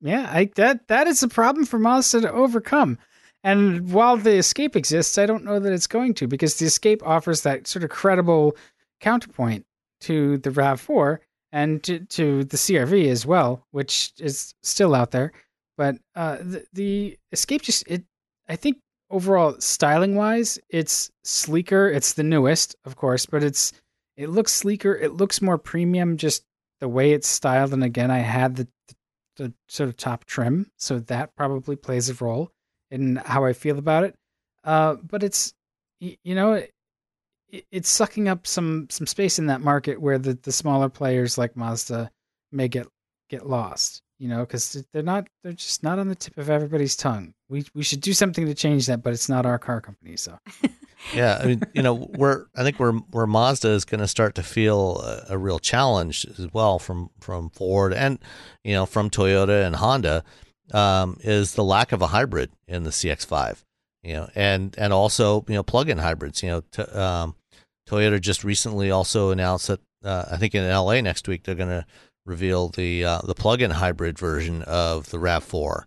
yeah, 0.00 0.30
I 0.30 0.50
that 0.56 0.88
that 0.88 1.06
is 1.06 1.22
a 1.22 1.28
problem 1.28 1.64
for 1.64 1.78
Mazda 1.78 2.20
to 2.22 2.32
overcome. 2.32 2.98
And 3.44 3.92
while 3.92 4.16
the 4.16 4.36
Escape 4.36 4.76
exists, 4.76 5.16
I 5.16 5.26
don't 5.26 5.44
know 5.44 5.58
that 5.58 5.72
it's 5.72 5.86
going 5.86 6.14
to 6.14 6.26
because 6.26 6.56
the 6.56 6.66
Escape 6.66 7.06
offers 7.06 7.42
that 7.42 7.66
sort 7.66 7.84
of 7.84 7.90
credible 7.90 8.56
counterpoint 9.00 9.64
to 10.00 10.38
the 10.38 10.50
RAV4 10.50 11.18
and 11.52 11.82
to, 11.84 12.00
to 12.00 12.44
the 12.44 12.56
CRV 12.56 13.08
as 13.08 13.24
well, 13.24 13.66
which 13.70 14.12
is 14.18 14.54
still 14.62 14.94
out 14.94 15.12
there. 15.12 15.32
But 15.76 15.96
uh, 16.14 16.38
the, 16.40 16.64
the 16.72 17.18
Escape 17.32 17.62
just 17.62 17.86
it, 17.86 18.04
I 18.48 18.56
think 18.56 18.78
overall 19.10 19.56
styling 19.60 20.14
wise, 20.14 20.58
it's 20.68 21.10
sleeker. 21.24 21.88
It's 21.88 22.14
the 22.14 22.22
newest, 22.22 22.76
of 22.84 22.96
course, 22.96 23.26
but 23.26 23.42
it's 23.42 23.72
it 24.16 24.30
looks 24.30 24.52
sleeker. 24.52 24.94
It 24.94 25.14
looks 25.14 25.42
more 25.42 25.58
premium. 25.58 26.16
Just 26.16 26.44
the 26.80 26.88
way 26.88 27.12
it's 27.12 27.28
styled, 27.28 27.72
and 27.72 27.84
again, 27.84 28.10
I 28.10 28.18
had 28.18 28.56
the, 28.56 28.68
the, 29.36 29.52
sort 29.68 29.88
of 29.88 29.96
top 29.96 30.24
trim, 30.24 30.70
so 30.76 30.98
that 31.00 31.34
probably 31.36 31.76
plays 31.76 32.08
a 32.08 32.14
role 32.14 32.50
in 32.90 33.16
how 33.16 33.44
I 33.44 33.52
feel 33.52 33.78
about 33.78 34.04
it. 34.04 34.14
Uh, 34.64 34.94
but 34.94 35.22
it's 35.22 35.54
you 36.00 36.34
know 36.34 36.54
it, 36.54 36.72
it's 37.70 37.88
sucking 37.88 38.28
up 38.28 38.46
some 38.46 38.88
some 38.90 39.06
space 39.06 39.38
in 39.38 39.46
that 39.46 39.60
market 39.60 40.00
where 40.00 40.18
the, 40.18 40.34
the 40.34 40.52
smaller 40.52 40.88
players 40.88 41.38
like 41.38 41.56
Mazda 41.56 42.10
may 42.52 42.68
get 42.68 42.86
get 43.28 43.46
lost. 43.46 44.02
You 44.18 44.28
know, 44.28 44.40
because 44.40 44.84
they're 44.92 45.02
not 45.02 45.28
they're 45.42 45.52
just 45.52 45.82
not 45.82 45.98
on 45.98 46.08
the 46.08 46.14
tip 46.14 46.36
of 46.38 46.50
everybody's 46.50 46.96
tongue. 46.96 47.34
We 47.48 47.64
we 47.74 47.82
should 47.82 48.00
do 48.00 48.12
something 48.12 48.46
to 48.46 48.54
change 48.54 48.86
that, 48.86 49.02
but 49.02 49.12
it's 49.12 49.28
not 49.28 49.46
our 49.46 49.58
car 49.58 49.80
company. 49.80 50.16
So 50.16 50.38
Yeah, 51.14 51.38
I 51.40 51.46
mean, 51.46 51.62
you 51.74 51.82
know, 51.82 51.94
we're 51.94 52.46
I 52.56 52.62
think 52.62 52.78
where 52.78 52.92
where 52.92 53.26
Mazda 53.26 53.68
is 53.68 53.84
going 53.84 54.00
to 54.00 54.08
start 54.08 54.34
to 54.34 54.42
feel 54.42 55.00
a, 55.00 55.34
a 55.34 55.38
real 55.38 55.58
challenge 55.58 56.26
as 56.38 56.48
well 56.52 56.78
from 56.78 57.10
from 57.20 57.50
Ford 57.50 57.92
and 57.92 58.18
you 58.64 58.74
know 58.74 58.86
from 58.86 59.08
Toyota 59.10 59.64
and 59.64 59.76
Honda 59.76 60.24
um, 60.72 61.18
is 61.20 61.54
the 61.54 61.64
lack 61.64 61.92
of 61.92 62.02
a 62.02 62.08
hybrid 62.08 62.50
in 62.66 62.82
the 62.82 62.90
CX5. 62.90 63.62
You 64.02 64.14
know, 64.14 64.28
and 64.34 64.74
and 64.78 64.92
also 64.92 65.44
you 65.48 65.54
know 65.54 65.62
plug-in 65.62 65.98
hybrids. 65.98 66.42
You 66.42 66.50
know, 66.50 66.62
to, 66.72 67.00
um, 67.00 67.36
Toyota 67.88 68.20
just 68.20 68.44
recently 68.44 68.90
also 68.90 69.30
announced 69.30 69.68
that 69.68 69.80
uh, 70.04 70.24
I 70.30 70.36
think 70.36 70.54
in 70.54 70.68
LA 70.68 71.00
next 71.00 71.28
week 71.28 71.44
they're 71.44 71.54
going 71.54 71.68
to 71.68 71.86
reveal 72.28 72.68
the 72.68 73.04
uh, 73.04 73.20
the 73.24 73.34
plug-in 73.34 73.70
hybrid 73.70 74.18
version 74.18 74.62
of 74.62 75.10
the 75.10 75.18
RAV4. 75.18 75.84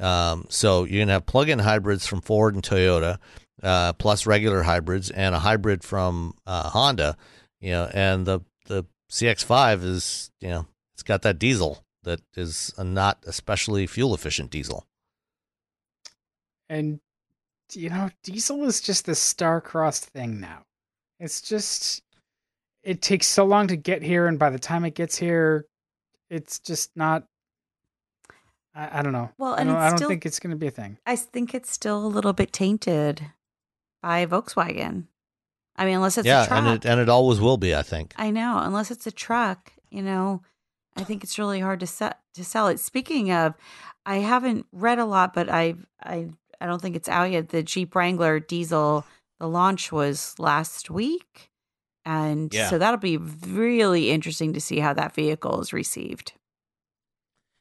Um, 0.00 0.46
so 0.48 0.84
you're 0.84 1.06
to 1.06 1.12
have 1.12 1.26
plug-in 1.26 1.60
hybrids 1.60 2.06
from 2.06 2.20
Ford 2.20 2.54
and 2.54 2.64
Toyota 2.64 3.18
uh, 3.62 3.92
plus 3.94 4.26
regular 4.26 4.62
hybrids 4.62 5.10
and 5.10 5.34
a 5.34 5.38
hybrid 5.38 5.84
from 5.84 6.34
uh, 6.46 6.68
Honda, 6.70 7.16
you 7.60 7.70
know, 7.70 7.88
and 7.94 8.26
the 8.26 8.40
the 8.66 8.84
CX5 9.10 9.84
is 9.84 10.30
you 10.40 10.48
know 10.48 10.66
it's 10.94 11.02
got 11.02 11.22
that 11.22 11.38
diesel 11.38 11.84
that 12.02 12.20
is 12.36 12.74
not 12.78 13.22
especially 13.26 13.86
fuel 13.86 14.14
efficient 14.14 14.50
diesel. 14.50 14.86
and 16.68 17.00
you 17.72 17.90
know, 17.90 18.10
diesel 18.22 18.64
is 18.64 18.80
just 18.80 19.06
this 19.06 19.18
star-crossed 19.18 20.04
thing 20.06 20.40
now. 20.40 20.62
It's 21.18 21.40
just 21.40 22.02
it 22.82 23.00
takes 23.00 23.26
so 23.26 23.44
long 23.44 23.68
to 23.68 23.76
get 23.76 24.02
here, 24.02 24.26
and 24.26 24.38
by 24.38 24.50
the 24.50 24.58
time 24.58 24.84
it 24.84 24.94
gets 24.94 25.16
here, 25.16 25.66
it's 26.34 26.58
just 26.58 26.90
not. 26.96 27.24
I, 28.74 28.98
I 28.98 29.02
don't 29.02 29.12
know. 29.12 29.30
Well, 29.38 29.54
I 29.54 29.58
and 29.60 29.68
don't, 29.68 29.76
it's 29.76 29.84
I 29.84 29.88
don't 29.90 29.98
still- 29.98 30.08
think 30.08 30.26
it's 30.26 30.40
going 30.40 30.50
to 30.50 30.56
be 30.56 30.66
a 30.66 30.70
thing. 30.70 30.98
I 31.06 31.16
think 31.16 31.54
it's 31.54 31.70
still 31.70 32.04
a 32.04 32.08
little 32.08 32.32
bit 32.32 32.52
tainted 32.52 33.24
by 34.02 34.26
Volkswagen. 34.26 35.04
I 35.76 35.84
mean, 35.84 35.96
unless 35.96 36.18
it's 36.18 36.26
a 36.26 36.28
yeah, 36.28 36.46
truck. 36.46 36.58
and 36.58 36.68
it 36.68 36.84
and 36.86 37.00
it 37.00 37.08
always 37.08 37.40
will 37.40 37.56
be, 37.56 37.74
I 37.74 37.82
think. 37.82 38.14
I 38.16 38.30
know, 38.30 38.58
unless 38.62 38.90
it's 38.90 39.06
a 39.06 39.12
truck, 39.12 39.72
you 39.90 40.02
know, 40.02 40.40
I 40.96 41.02
think 41.02 41.24
it's 41.24 41.38
really 41.38 41.58
hard 41.60 41.80
to 41.80 41.86
set 41.86 42.20
to 42.34 42.44
sell 42.44 42.68
it. 42.68 42.78
Speaking 42.78 43.32
of, 43.32 43.54
I 44.06 44.16
haven't 44.18 44.66
read 44.72 44.98
a 45.00 45.04
lot, 45.04 45.34
but 45.34 45.48
I 45.48 45.74
I 46.02 46.28
I 46.60 46.66
don't 46.66 46.80
think 46.80 46.94
it's 46.94 47.08
out 47.08 47.30
yet. 47.32 47.48
The 47.48 47.62
Jeep 47.64 47.94
Wrangler 47.96 48.38
diesel, 48.38 49.04
the 49.40 49.48
launch 49.48 49.90
was 49.90 50.36
last 50.38 50.90
week, 50.90 51.50
and 52.04 52.52
Yeah. 52.52 52.68
so 52.70 52.78
that'll 52.78 52.98
be 53.00 53.16
really 53.16 54.10
interesting 54.10 54.52
to 54.54 54.60
see 54.60 54.78
how 54.78 54.92
that 54.94 55.14
vehicle 55.14 55.60
is 55.60 55.72
received. 55.72 56.32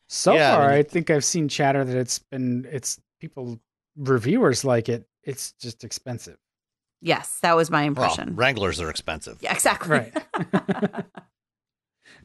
So 0.10 0.34
Yeah, 0.34 0.54
I 0.54 0.56
far, 0.58 0.70
mean- 0.70 0.78
I 0.80 0.84
think 0.84 1.10
I've 1.10 1.26
seen 1.26 1.48
chatter 1.50 1.84
that 1.84 1.98
it's 1.98 2.20
been 2.20 2.68
it's 2.72 3.00
people 3.20 3.60
reviewers 3.96 4.64
like 4.66 4.90
it. 4.90 5.08
It's 5.24 5.54
just 5.54 5.84
expensive. 5.84 6.38
Yes, 7.02 7.40
that 7.42 7.56
was 7.56 7.70
my 7.70 7.80
Well, 7.82 7.88
impression. 7.88 8.36
Wranglers 8.36 8.80
are 8.80 8.90
expensive, 8.90 9.38
yeah, 9.42 9.54
exactly. 9.54 9.90
Right. 9.90 10.14
but 10.34 11.06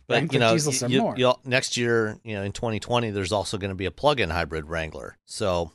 Wrangler 0.08 0.32
you 0.34 0.38
know, 0.40 0.52
diesels 0.52 0.82
you, 0.90 1.14
you'll- 1.16 1.40
next 1.44 1.76
year, 1.76 2.18
you 2.24 2.34
know, 2.34 2.42
in 2.42 2.52
2020, 2.52 3.10
there's 3.10 3.32
also 3.32 3.58
going 3.58 3.70
to 3.70 3.74
be 3.74 3.86
a 3.86 3.90
plug-in 3.90 4.30
hybrid 4.30 4.66
Wrangler. 4.68 5.16
So, 5.26 5.72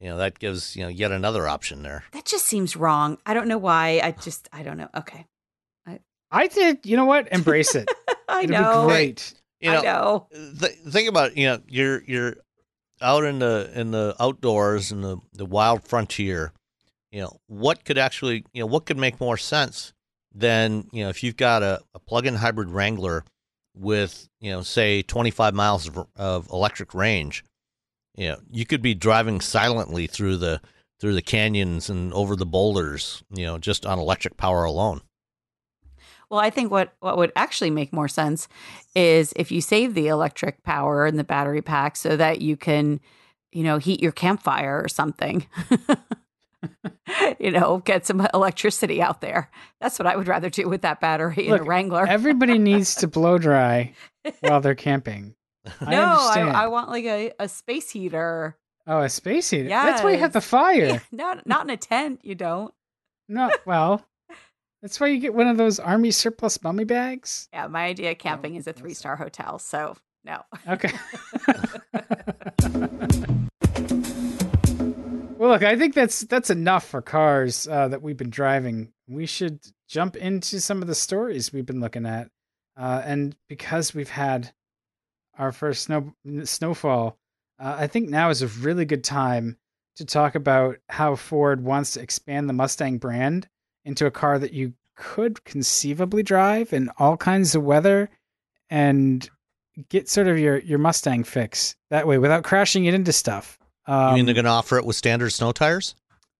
you 0.00 0.08
know, 0.08 0.16
that 0.18 0.38
gives 0.38 0.74
you 0.76 0.82
know 0.82 0.88
yet 0.88 1.12
another 1.12 1.46
option 1.48 1.82
there. 1.82 2.04
that 2.12 2.24
just 2.24 2.46
seems 2.46 2.76
wrong. 2.76 3.18
I 3.26 3.34
don't 3.34 3.48
know 3.48 3.58
why. 3.58 4.00
I 4.02 4.12
just 4.12 4.48
I 4.52 4.62
don't 4.62 4.76
know. 4.78 4.88
Okay, 4.96 5.26
I 6.30 6.46
did. 6.46 6.84
You 6.84 6.96
know 6.96 7.04
what? 7.04 7.32
Embrace 7.32 7.74
it. 7.74 7.90
I 8.28 8.42
It'll 8.44 8.60
know. 8.62 8.86
be 8.86 8.92
great. 8.92 9.34
You 9.60 9.72
know, 9.72 9.78
I 9.78 9.82
know. 9.82 10.26
th- 10.58 10.72
think 10.88 11.08
about 11.08 11.32
it, 11.32 11.36
you 11.36 11.46
know 11.46 11.60
you're 11.68 12.02
you're 12.04 12.36
out 13.02 13.24
in 13.24 13.38
the 13.40 13.70
in 13.74 13.90
the 13.90 14.14
outdoors 14.18 14.90
in 14.92 15.02
the 15.02 15.18
the 15.32 15.44
wild 15.44 15.84
frontier 15.86 16.52
you 17.10 17.20
know 17.20 17.38
what 17.46 17.84
could 17.84 17.98
actually 17.98 18.44
you 18.52 18.60
know 18.60 18.66
what 18.66 18.86
could 18.86 18.96
make 18.96 19.20
more 19.20 19.36
sense 19.36 19.92
than 20.34 20.88
you 20.92 21.02
know 21.02 21.10
if 21.10 21.22
you've 21.22 21.36
got 21.36 21.62
a, 21.62 21.80
a 21.94 21.98
plug-in 21.98 22.36
hybrid 22.36 22.70
wrangler 22.70 23.24
with 23.74 24.28
you 24.40 24.50
know 24.50 24.62
say 24.62 25.02
25 25.02 25.54
miles 25.54 25.86
of, 25.88 26.06
of 26.16 26.48
electric 26.50 26.94
range 26.94 27.44
you 28.16 28.28
know 28.28 28.38
you 28.50 28.64
could 28.64 28.80
be 28.82 28.94
driving 28.94 29.40
silently 29.42 30.06
through 30.06 30.36
the 30.38 30.60
through 31.00 31.14
the 31.14 31.22
canyons 31.22 31.88
and 31.88 32.12
over 32.12 32.36
the 32.36 32.44
boulders, 32.46 33.24
you 33.34 33.46
know, 33.46 33.56
just 33.56 33.86
on 33.86 33.98
electric 33.98 34.36
power 34.36 34.64
alone. 34.64 35.00
Well, 36.30 36.40
I 36.40 36.50
think 36.50 36.70
what 36.70 36.94
what 37.00 37.16
would 37.16 37.32
actually 37.34 37.70
make 37.70 37.92
more 37.92 38.08
sense 38.08 38.48
is 38.94 39.32
if 39.36 39.50
you 39.50 39.60
save 39.60 39.94
the 39.94 40.08
electric 40.08 40.62
power 40.62 41.06
in 41.06 41.16
the 41.16 41.24
battery 41.24 41.62
pack 41.62 41.96
so 41.96 42.16
that 42.16 42.40
you 42.40 42.56
can, 42.56 43.00
you 43.52 43.64
know, 43.64 43.78
heat 43.78 44.00
your 44.00 44.12
campfire 44.12 44.80
or 44.82 44.88
something. 44.88 45.46
you 47.40 47.50
know, 47.50 47.78
get 47.78 48.06
some 48.06 48.26
electricity 48.34 49.00
out 49.02 49.20
there. 49.20 49.50
That's 49.80 49.98
what 49.98 50.06
I 50.06 50.16
would 50.16 50.28
rather 50.28 50.50
do 50.50 50.68
with 50.68 50.82
that 50.82 51.00
battery 51.00 51.48
in 51.48 51.54
a 51.54 51.62
Wrangler. 51.62 52.06
Everybody 52.06 52.58
needs 52.58 52.94
to 52.96 53.08
blow 53.08 53.38
dry 53.38 53.92
while 54.40 54.60
they're 54.60 54.74
camping. 54.74 55.34
I 55.80 55.90
no, 55.90 56.02
I, 56.02 56.12
understand. 56.12 56.50
I 56.50 56.66
want 56.68 56.88
like 56.90 57.04
a, 57.04 57.32
a 57.38 57.48
space 57.48 57.90
heater. 57.90 58.56
oh, 58.86 59.00
a 59.00 59.08
space 59.08 59.50
heater. 59.50 59.68
Yeah, 59.68 59.84
that's 59.86 60.02
why 60.02 60.12
you 60.12 60.18
have 60.18 60.32
the 60.32 60.38
Yes. 60.38 60.46
fire. 60.46 61.02
Not 61.10 61.46
not 61.46 61.64
in 61.64 61.70
a 61.70 61.76
tent, 61.76 62.20
you 62.22 62.34
don't. 62.34 62.72
No, 63.28 63.50
well, 63.64 64.04
that's 64.82 64.98
why 64.98 65.08
you 65.08 65.18
get 65.18 65.34
one 65.34 65.46
of 65.46 65.56
those 65.56 65.78
army 65.78 66.10
surplus 66.10 66.62
mummy 66.62 66.84
bags. 66.84 67.48
Yeah, 67.52 67.66
my 67.66 67.84
idea 67.86 68.12
of 68.12 68.18
camping 68.18 68.54
is 68.56 68.66
a 68.66 68.72
three 68.72 68.94
star 68.94 69.16
hotel. 69.16 69.58
So 69.58 69.96
no. 70.24 70.42
Okay. 70.68 70.92
well, 75.38 75.50
look, 75.50 75.62
I 75.62 75.76
think 75.76 75.94
that's 75.94 76.20
that's 76.22 76.50
enough 76.50 76.86
for 76.86 77.02
cars 77.02 77.66
uh, 77.68 77.88
that 77.88 78.02
we've 78.02 78.16
been 78.16 78.30
driving. 78.30 78.92
We 79.08 79.26
should 79.26 79.60
jump 79.88 80.16
into 80.16 80.60
some 80.60 80.82
of 80.82 80.88
the 80.88 80.94
stories 80.94 81.52
we've 81.52 81.66
been 81.66 81.80
looking 81.80 82.06
at, 82.06 82.30
uh, 82.76 83.02
and 83.04 83.36
because 83.48 83.94
we've 83.94 84.10
had 84.10 84.52
our 85.38 85.52
first 85.52 85.84
snow 85.84 86.14
snowfall, 86.44 87.18
uh, 87.58 87.76
I 87.78 87.86
think 87.86 88.08
now 88.08 88.30
is 88.30 88.42
a 88.42 88.48
really 88.48 88.84
good 88.84 89.04
time 89.04 89.56
to 89.96 90.04
talk 90.04 90.34
about 90.34 90.76
how 90.88 91.16
Ford 91.16 91.62
wants 91.62 91.94
to 91.94 92.00
expand 92.00 92.48
the 92.48 92.54
Mustang 92.54 92.98
brand 92.98 93.48
into 93.84 94.06
a 94.06 94.10
car 94.10 94.38
that 94.38 94.52
you 94.52 94.74
could 94.96 95.44
conceivably 95.44 96.22
drive 96.22 96.72
in 96.72 96.90
all 96.98 97.16
kinds 97.16 97.54
of 97.54 97.62
weather 97.62 98.10
and 98.68 99.28
get 99.88 100.08
sort 100.08 100.26
of 100.28 100.38
your 100.38 100.58
your 100.58 100.78
Mustang 100.78 101.24
fix 101.24 101.74
that 101.90 102.06
way 102.06 102.18
without 102.18 102.44
crashing 102.44 102.84
it 102.84 102.94
into 102.94 103.12
stuff. 103.12 103.58
Um, 103.86 104.10
you 104.10 104.14
mean 104.16 104.26
they're 104.26 104.34
going 104.34 104.44
to 104.44 104.50
offer 104.50 104.76
it 104.76 104.84
with 104.84 104.96
standard 104.96 105.30
snow 105.30 105.52
tires? 105.52 105.94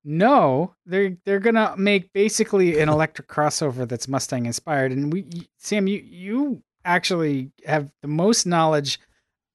no, 0.04 0.74
they're 0.86 1.16
they're 1.26 1.40
gonna 1.40 1.74
make 1.76 2.10
basically 2.14 2.80
an 2.80 2.88
electric 2.88 3.28
crossover 3.28 3.86
that's 3.86 4.08
Mustang 4.08 4.46
inspired. 4.46 4.92
And 4.92 5.12
we, 5.12 5.26
Sam, 5.58 5.86
you 5.86 5.98
you 5.98 6.62
actually 6.86 7.50
have 7.66 7.90
the 8.00 8.08
most 8.08 8.46
knowledge 8.46 8.98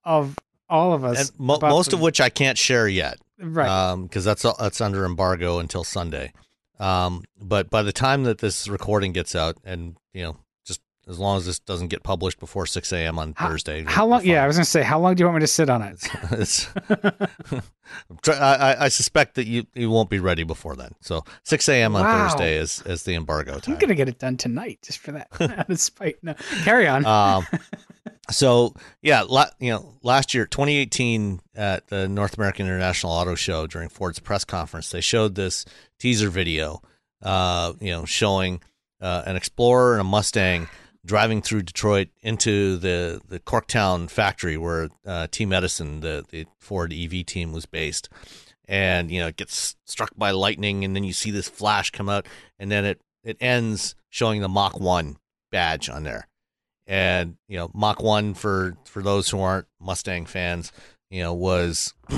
of 0.03 0.35
all 0.69 0.93
of 0.93 1.03
us, 1.03 1.31
mo- 1.39 1.57
most 1.61 1.89
the- 1.91 1.95
of 1.97 2.01
which 2.01 2.21
I 2.21 2.29
can't 2.29 2.57
share 2.59 2.87
yet. 2.87 3.17
right. 3.39 3.95
because 4.03 4.23
that's 4.23 4.43
that's 4.59 4.81
under 4.81 5.03
embargo 5.05 5.57
until 5.59 5.83
Sunday. 5.83 6.31
Um, 6.79 7.23
but 7.41 7.69
by 7.69 7.81
the 7.83 7.93
time 7.93 8.23
that 8.23 8.39
this 8.39 8.67
recording 8.67 9.11
gets 9.13 9.35
out, 9.35 9.57
and 9.63 9.95
you 10.13 10.23
know, 10.23 10.37
just 10.65 10.81
as 11.07 11.19
long 11.19 11.37
as 11.37 11.45
this 11.45 11.59
doesn't 11.59 11.87
get 11.87 12.03
published 12.03 12.39
before 12.39 12.65
six 12.65 12.91
a.m. 12.91 13.17
on 13.19 13.33
How- 13.37 13.47
Thursday, 13.49 13.83
how 13.87 14.05
long? 14.05 14.25
Yeah, 14.25 14.43
I 14.43 14.47
was 14.47 14.57
gonna 14.57 14.65
say, 14.65 14.81
how 14.83 14.99
long 14.99 15.15
do 15.15 15.21
you 15.21 15.25
want 15.27 15.37
me 15.37 15.41
to 15.41 15.47
sit 15.47 15.69
on 15.69 15.81
it? 15.81 16.07
It's, 16.31 16.67
it's 18.09 18.29
I, 18.29 18.33
I- 18.55 18.85
I 18.85 18.87
suspect 18.89 19.35
that 19.35 19.45
you 19.47 19.65
you 19.73 19.89
won't 19.89 20.09
be 20.09 20.19
ready 20.19 20.43
before 20.43 20.75
then. 20.75 20.91
So 21.01 21.23
six 21.43 21.69
a.m. 21.69 21.95
on 21.95 22.03
Wow. 22.03 22.27
Thursday 22.27 22.57
is 22.57 22.81
is 22.85 23.03
the 23.03 23.13
embargo 23.15 23.59
time. 23.59 23.75
I'm 23.75 23.79
gonna 23.79 23.95
get 23.95 24.09
it 24.09 24.19
done 24.19 24.37
tonight 24.37 24.79
just 24.83 24.99
for 24.99 25.11
that. 25.13 25.27
Out 25.39 25.69
of 25.69 25.79
spite. 25.79 26.17
No, 26.23 26.33
carry 26.63 26.87
on. 26.87 27.05
um, 27.05 27.45
so 28.31 28.73
yeah, 29.01 29.21
la- 29.21 29.49
you 29.59 29.71
know, 29.71 29.93
last 30.01 30.33
year, 30.33 30.45
2018, 30.45 31.41
at 31.55 31.87
the 31.87 32.07
North 32.07 32.37
American 32.37 32.65
International 32.65 33.11
Auto 33.11 33.35
Show 33.35 33.67
during 33.67 33.89
Ford's 33.89 34.19
press 34.19 34.43
conference, 34.43 34.89
they 34.89 35.01
showed 35.01 35.35
this 35.35 35.65
teaser 35.99 36.29
video, 36.29 36.81
uh, 37.21 37.73
you 37.79 37.91
know, 37.91 38.05
showing 38.05 38.61
uh, 39.01 39.23
an 39.25 39.35
Explorer 39.35 39.93
and 39.93 40.01
a 40.01 40.05
Mustang 40.05 40.67
driving 41.05 41.41
through 41.41 41.61
Detroit 41.61 42.09
into 42.21 42.77
the 42.77 43.21
the 43.27 43.39
Corktown 43.39 44.09
factory 44.09 44.57
where 44.57 44.89
uh, 45.05 45.27
Team 45.27 45.53
Edison, 45.53 46.01
the 46.01 46.25
the 46.29 46.45
Ford 46.59 46.93
EV 46.93 47.25
team, 47.25 47.51
was 47.51 47.65
based. 47.65 48.09
And 48.67 49.11
you 49.11 49.19
know, 49.19 49.27
it 49.27 49.37
gets 49.37 49.75
struck 49.85 50.09
by 50.17 50.31
lightning, 50.31 50.83
and 50.83 50.95
then 50.95 51.03
you 51.03 51.13
see 51.13 51.29
this 51.29 51.47
flash 51.47 51.91
come 51.91 52.09
out, 52.09 52.25
and 52.57 52.71
then 52.71 52.85
it 52.85 53.01
it 53.23 53.37
ends 53.39 53.95
showing 54.09 54.41
the 54.41 54.49
Mach 54.49 54.79
One 54.79 55.17
badge 55.51 55.89
on 55.89 56.03
there 56.03 56.27
and 56.87 57.37
you 57.47 57.57
know 57.57 57.69
Mach 57.73 58.01
One 58.01 58.33
for 58.33 58.75
for 58.85 59.01
those 59.01 59.29
who 59.29 59.39
aren't 59.39 59.67
Mustang 59.79 60.25
fans, 60.25 60.71
you 61.09 61.23
know 61.23 61.33
was 61.33 61.93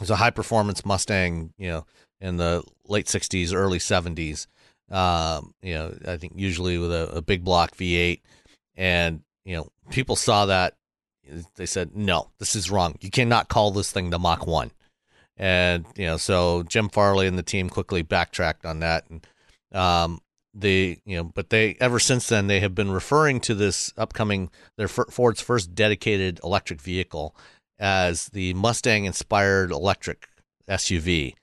was 0.00 0.10
a 0.10 0.16
high 0.16 0.30
performance 0.30 0.84
Mustang, 0.84 1.52
you 1.58 1.68
know, 1.68 1.86
in 2.20 2.36
the 2.36 2.62
late 2.86 3.06
'60s, 3.06 3.54
early 3.54 3.78
'70s. 3.78 4.46
Um, 4.90 5.54
you 5.62 5.74
know, 5.74 5.94
I 6.06 6.16
think 6.16 6.34
usually 6.36 6.78
with 6.78 6.92
a, 6.92 7.16
a 7.16 7.22
big 7.22 7.44
block 7.44 7.76
V8, 7.76 8.20
and 8.76 9.22
you 9.44 9.56
know 9.56 9.68
people 9.90 10.16
saw 10.16 10.46
that 10.46 10.74
they 11.56 11.66
said 11.66 11.94
no, 11.94 12.30
this 12.38 12.54
is 12.54 12.70
wrong. 12.70 12.96
You 13.00 13.10
cannot 13.10 13.48
call 13.48 13.70
this 13.70 13.90
thing 13.90 14.10
the 14.10 14.18
Mach 14.18 14.46
One. 14.46 14.70
And 15.36 15.84
you 15.96 16.06
know, 16.06 16.16
so 16.16 16.62
Jim 16.62 16.88
Farley 16.88 17.26
and 17.26 17.38
the 17.38 17.42
team 17.42 17.68
quickly 17.68 18.02
backtracked 18.02 18.64
on 18.64 18.80
that, 18.80 19.04
and 19.10 19.26
um, 19.72 20.20
they 20.54 21.00
you 21.04 21.16
know 21.16 21.24
but 21.24 21.50
they 21.50 21.76
ever 21.80 21.98
since 21.98 22.28
then 22.28 22.46
they 22.46 22.60
have 22.60 22.74
been 22.74 22.90
referring 22.90 23.40
to 23.40 23.54
this 23.54 23.92
upcoming 23.96 24.50
their 24.76 24.88
ford's 24.88 25.40
first 25.40 25.74
dedicated 25.74 26.38
electric 26.44 26.80
vehicle 26.80 27.34
as 27.78 28.26
the 28.28 28.54
mustang 28.54 29.04
inspired 29.04 29.70
electric 29.72 30.28
suv 30.68 31.34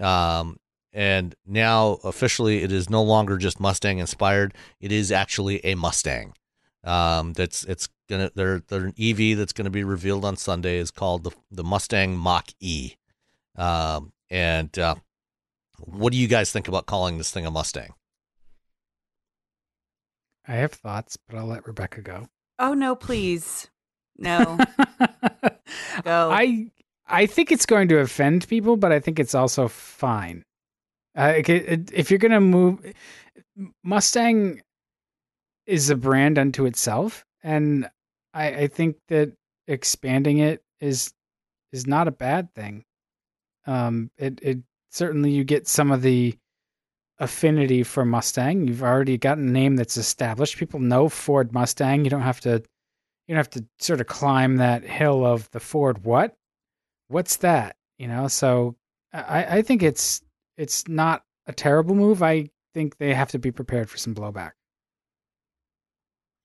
um, 0.00 0.58
and 0.92 1.34
now 1.46 1.98
officially 2.04 2.62
it 2.62 2.72
is 2.72 2.90
no 2.90 3.02
longer 3.02 3.36
just 3.36 3.60
mustang 3.60 3.98
inspired 3.98 4.54
it 4.80 4.92
is 4.92 5.12
actually 5.12 5.64
a 5.64 5.74
mustang. 5.74 6.34
Um, 6.82 7.34
that's 7.34 7.64
it's 7.64 7.88
gonna 8.08 8.30
their 8.34 8.60
their 8.60 8.86
an 8.86 8.94
ev 8.98 9.36
that's 9.36 9.52
to 9.52 9.70
be 9.70 9.84
revealed 9.84 10.24
on 10.24 10.36
sunday 10.36 10.78
is 10.78 10.90
called 10.90 11.24
the 11.24 11.30
the 11.50 11.64
mustang 11.64 12.16
mach 12.16 12.48
e. 12.58 12.94
Um, 13.56 14.12
and 14.30 14.76
uh, 14.78 14.94
what 15.78 16.12
do 16.12 16.18
you 16.18 16.26
guys 16.26 16.50
think 16.50 16.68
about 16.68 16.86
calling 16.86 17.18
this 17.18 17.30
thing 17.30 17.44
a 17.44 17.50
mustang 17.50 17.92
I 20.46 20.52
have 20.52 20.72
thoughts, 20.72 21.16
but 21.16 21.36
I'll 21.36 21.46
let 21.46 21.66
Rebecca 21.66 22.00
go. 22.02 22.28
Oh 22.58 22.74
no, 22.74 22.94
please. 22.94 23.68
No. 24.18 24.58
Go. 26.04 26.30
I 26.30 26.70
I 27.08 27.26
think 27.26 27.50
it's 27.50 27.66
going 27.66 27.88
to 27.88 27.98
offend 27.98 28.46
people, 28.48 28.76
but 28.76 28.92
I 28.92 29.00
think 29.00 29.18
it's 29.18 29.34
also 29.34 29.66
fine. 29.66 30.44
Uh, 31.16 31.34
if 31.36 32.10
you're 32.10 32.18
going 32.18 32.32
to 32.32 32.40
move, 32.40 32.94
Mustang 33.82 34.60
is 35.66 35.90
a 35.90 35.96
brand 35.96 36.38
unto 36.38 36.66
itself, 36.66 37.24
and 37.42 37.88
I, 38.34 38.48
I 38.48 38.66
think 38.68 38.96
that 39.08 39.32
expanding 39.66 40.38
it 40.38 40.62
is 40.80 41.12
is 41.72 41.86
not 41.86 42.08
a 42.08 42.12
bad 42.12 42.54
thing. 42.54 42.84
Um, 43.66 44.10
it 44.18 44.38
it 44.42 44.58
certainly 44.90 45.30
you 45.30 45.44
get 45.44 45.66
some 45.66 45.90
of 45.90 46.02
the 46.02 46.36
affinity 47.20 47.82
for 47.84 48.04
Mustang. 48.04 48.66
You've 48.66 48.82
already 48.82 49.16
got 49.18 49.38
a 49.38 49.42
name 49.42 49.76
that's 49.76 49.96
established. 49.96 50.56
People 50.56 50.80
know 50.80 51.08
Ford 51.08 51.52
Mustang. 51.52 52.02
You 52.04 52.10
don't 52.10 52.22
have 52.22 52.40
to 52.40 52.50
you 53.28 53.34
don't 53.34 53.36
have 53.36 53.50
to 53.50 53.64
sort 53.78 54.00
of 54.00 54.08
climb 54.08 54.56
that 54.56 54.82
hill 54.82 55.24
of 55.24 55.48
the 55.52 55.60
Ford 55.60 56.04
what? 56.04 56.34
What's 57.08 57.36
that? 57.36 57.76
You 57.98 58.08
know, 58.08 58.26
so 58.26 58.74
I, 59.12 59.58
I 59.58 59.62
think 59.62 59.82
it's 59.82 60.22
it's 60.56 60.88
not 60.88 61.22
a 61.46 61.52
terrible 61.52 61.94
move. 61.94 62.22
I 62.22 62.48
think 62.74 62.96
they 62.98 63.14
have 63.14 63.30
to 63.32 63.38
be 63.38 63.50
prepared 63.52 63.88
for 63.90 63.98
some 63.98 64.14
blowback. 64.14 64.52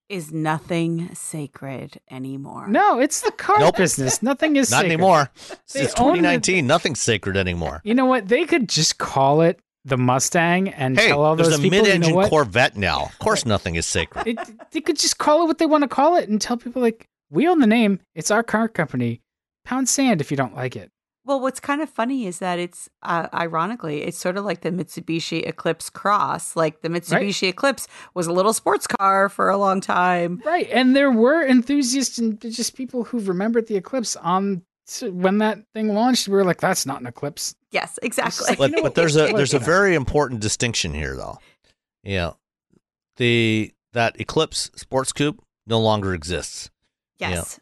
is 0.10 0.32
nothing 0.32 1.14
sacred 1.16 2.00
anymore. 2.12 2.68
No, 2.68 3.00
it's 3.00 3.22
the 3.22 3.32
car 3.32 3.58
Nope. 3.60 3.78
business. 3.78 4.22
Nothing 4.22 4.56
is 4.56 4.70
Not 4.70 4.82
sacred. 4.82 4.94
anymore. 4.94 5.32
They 5.74 5.82
It's 5.82 5.94
own 6.00 6.14
the- 6.14 6.18
2019. 6.22 6.68
Nothing's 6.68 7.02
sacred 7.02 7.36
anymore. 7.38 7.82
You 7.84 7.95
know 7.95 8.06
what? 8.06 8.28
They 8.28 8.45
could 8.45 8.70
just 8.70 8.98
call 9.00 9.41
it 9.41 9.60
the 9.86 9.98
Mustang 9.98 10.70
and 10.70 10.99
Hey, 10.99 11.07
tell 11.07 11.24
all 11.24 11.36
those 11.36 11.48
a 11.48 11.60
people, 11.60 11.66
you 11.66 11.72
know 11.72 11.84
mid-engine 11.84 12.16
what? 12.16 12.30
Corvette 12.30 12.76
now. 12.76 13.03
Of 13.06 13.20
course, 13.20 13.45
nothing 13.45 13.76
is 13.76 13.86
sacred. 13.86 14.28
it, 14.28 14.72
they 14.72 14.82
could 14.82 14.98
just 14.98 15.20
call 15.20 15.44
it 15.44 15.45
what 15.45 15.60
they 15.60 15.68
want 15.68 15.84
to 15.84 15.88
call 15.88 16.18
it 16.18 16.28
and 16.28 16.41
tell 16.41 16.57
people 16.57 16.82
like 16.82 17.07
we 17.30 17.48
own 17.48 17.60
the 17.60 17.68
name. 17.68 17.99
It's 18.16 18.32
our 18.32 18.44
car 18.44 18.68
company. 18.68 19.22
Pound 19.64 19.88
sand 19.88 20.22
if 20.22 20.32
you 20.32 20.38
don't 20.38 20.56
like 20.56 20.76
it. 20.76 20.91
Well, 21.24 21.40
what's 21.40 21.60
kind 21.60 21.82
of 21.82 21.90
funny 21.90 22.28
is 22.28 22.38
that 22.38 22.60
it's 22.60 22.88
uh, 23.02 23.28
ironically, 23.34 24.03
it's 24.03 24.18
sort 24.18 24.38
of 24.38 24.45
like 24.45 24.62
the 24.62 24.70
Mitsubishi 24.70 25.48
Eclipse 25.48 25.90
Cross. 25.90 26.56
Like 26.56 26.82
the 26.82 26.90
Mitsubishi 26.90 27.49
Eclipse 27.49 27.88
was 28.14 28.28
a 28.28 28.32
little 28.32 28.53
sports 28.53 28.86
car 28.86 29.28
for 29.28 29.49
a 29.49 29.57
long 29.57 29.82
time. 29.82 30.40
Right, 30.45 30.70
and 30.72 30.95
there 30.95 31.12
were 31.12 31.44
enthusiasts 31.44 32.20
and 32.20 32.40
just 32.40 32.76
people 32.76 33.06
who 33.06 33.20
remembered 33.20 33.66
the 33.66 33.76
eclipse 33.76 34.16
on 34.16 34.57
so 34.57 34.62
when 35.02 35.40
that 35.40 35.60
thing 35.74 35.94
launched. 35.94 36.28
We 36.28 36.36
were 36.36 36.44
like, 36.44 36.62
"That's 36.62 36.86
not 36.86 37.02
an 37.02 37.07
eclipse." 37.07 37.56
Yes, 37.72 37.99
exactly. 38.02 38.56
But 38.56 38.72
but 38.82 38.95
there's 38.95 39.16
a 39.16 39.34
there's 39.34 39.53
a 39.53 39.60
very 39.60 39.95
important 39.95 40.41
distinction 40.41 40.94
here, 40.94 41.16
though. 41.16 41.40
Yeah, 42.03 42.32
the 43.18 43.74
that 43.94 44.20
Eclipse 44.20 44.72
Sports 44.76 45.12
Coupe 45.12 45.44
no 45.68 45.80
longer 45.80 46.14
exists. 46.14 46.70
yes. 47.18 47.60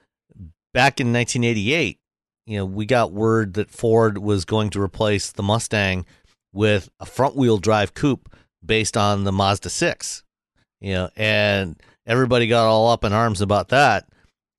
Back 0.73 0.99
in 0.99 1.13
1988, 1.13 1.99
you 2.47 2.57
know, 2.57 2.65
we 2.65 2.87
got 2.87 3.11
word 3.11 3.53
that 3.53 3.69
Ford 3.69 4.17
was 4.17 4.43
going 4.43 4.71
to 4.71 4.81
replace 4.81 5.31
the 5.31 5.43
Mustang 5.43 6.05
with 6.51 6.89
a 6.99 7.05
front 7.05 7.35
wheel 7.35 7.59
drive 7.59 7.93
coupe 7.93 8.33
based 8.65 8.97
on 8.97 9.23
the 9.23 9.31
Mazda 9.31 9.69
6. 9.69 10.23
You 10.81 10.93
know, 10.93 11.09
and 11.15 11.79
everybody 12.07 12.47
got 12.47 12.65
all 12.65 12.89
up 12.89 13.03
in 13.03 13.13
arms 13.13 13.39
about 13.39 13.69
that. 13.69 14.09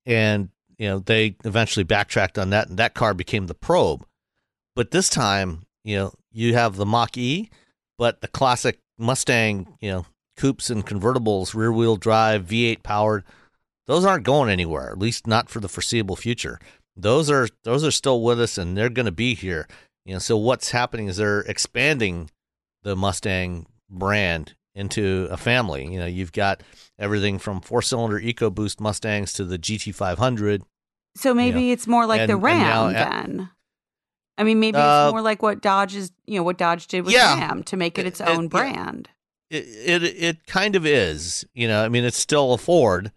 And, 0.05 0.49
you 0.77 0.87
know, 0.87 0.99
they 0.99 1.35
eventually 1.43 1.83
backtracked 1.83 2.37
on 2.37 2.49
that 2.51 2.69
and 2.69 2.77
that 2.77 2.93
car 2.93 3.13
became 3.13 3.47
the 3.47 3.53
Probe. 3.53 4.05
But 4.75 4.91
this 4.91 5.09
time, 5.09 5.65
you 5.83 5.95
know, 5.95 6.13
you 6.31 6.53
have 6.53 6.75
the 6.75 6.85
Mach 6.85 7.17
E, 7.17 7.49
but 7.97 8.21
the 8.21 8.27
classic 8.27 8.79
Mustang, 8.97 9.77
you 9.79 9.91
know, 9.91 10.05
coupes 10.37 10.69
and 10.69 10.85
convertibles, 10.85 11.53
rear 11.53 11.71
wheel 11.71 11.95
drive, 11.95 12.45
V8 12.45 12.83
powered, 12.83 13.23
those 13.87 14.05
aren't 14.05 14.25
going 14.25 14.49
anywhere, 14.49 14.89
at 14.89 14.99
least 14.99 15.27
not 15.27 15.49
for 15.49 15.59
the 15.59 15.69
foreseeable 15.69 16.15
future. 16.15 16.59
Those 16.97 17.29
are 17.29 17.47
those 17.63 17.83
are 17.83 17.91
still 17.91 18.21
with 18.21 18.39
us 18.39 18.57
and 18.57 18.77
they're 18.77 18.89
going 18.89 19.05
to 19.05 19.11
be 19.11 19.35
here. 19.35 19.67
You 20.05 20.13
know, 20.13 20.19
so 20.19 20.37
what's 20.37 20.71
happening 20.71 21.07
is 21.07 21.17
they're 21.17 21.41
expanding 21.41 22.29
the 22.83 22.95
Mustang 22.95 23.67
brand 23.89 24.55
into 24.75 25.27
a 25.31 25.37
family. 25.37 25.87
You 25.87 25.99
know, 25.99 26.05
you've 26.05 26.31
got 26.33 26.61
everything 26.99 27.39
from 27.39 27.61
four-cylinder 27.61 28.19
EcoBoost 28.19 28.79
Mustangs 28.79 29.33
to 29.33 29.45
the 29.45 29.57
GT500. 29.57 30.61
So 31.15 31.33
maybe 31.33 31.61
you 31.61 31.67
know, 31.67 31.73
it's 31.73 31.87
more 31.87 32.05
like 32.05 32.21
and- 32.21 32.29
the 32.29 32.35
Ram 32.37 32.91
now- 32.93 33.09
then. 33.09 33.49
I 34.37 34.43
mean, 34.43 34.59
maybe 34.59 34.77
Uh, 34.77 35.05
it's 35.07 35.13
more 35.13 35.21
like 35.21 35.41
what 35.41 35.61
Dodge 35.61 35.95
is, 35.95 36.11
you 36.25 36.37
know, 36.37 36.43
what 36.43 36.57
Dodge 36.57 36.87
did 36.87 37.05
with 37.05 37.13
Yeah. 37.13 37.39
Ram 37.39 37.63
to 37.63 37.77
make 37.77 37.97
it 37.97 38.05
its 38.05 38.19
It- 38.19 38.27
it- 38.27 38.29
own 38.29 38.43
yeah. 38.43 38.49
brand. 38.49 39.09
it, 39.49 39.63
it 39.85 40.03
it 40.03 40.45
kind 40.47 40.75
of 40.75 40.85
is. 40.85 41.45
You 41.53 41.67
know, 41.69 41.85
I 41.85 41.87
mean, 41.87 42.03
it's 42.03 42.17
still 42.17 42.51
a 42.53 42.57
Ford. 42.57 43.11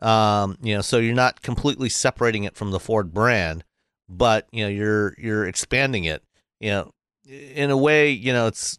Um, 0.00 0.56
you 0.62 0.74
know, 0.74 0.80
so 0.80 0.98
you're 0.98 1.14
not 1.14 1.42
completely 1.42 1.88
separating 1.88 2.42
it 2.44 2.56
from 2.56 2.72
the 2.72 2.80
Ford 2.80 3.12
brand, 3.14 3.62
but 4.08 4.48
you 4.50 4.64
know, 4.64 4.68
you're 4.68 5.14
you're 5.18 5.46
expanding 5.46 6.04
it. 6.04 6.24
You 6.58 6.70
know, 6.70 6.92
in 7.26 7.70
a 7.70 7.76
way, 7.76 8.10
you 8.10 8.32
know, 8.32 8.46
it's 8.48 8.78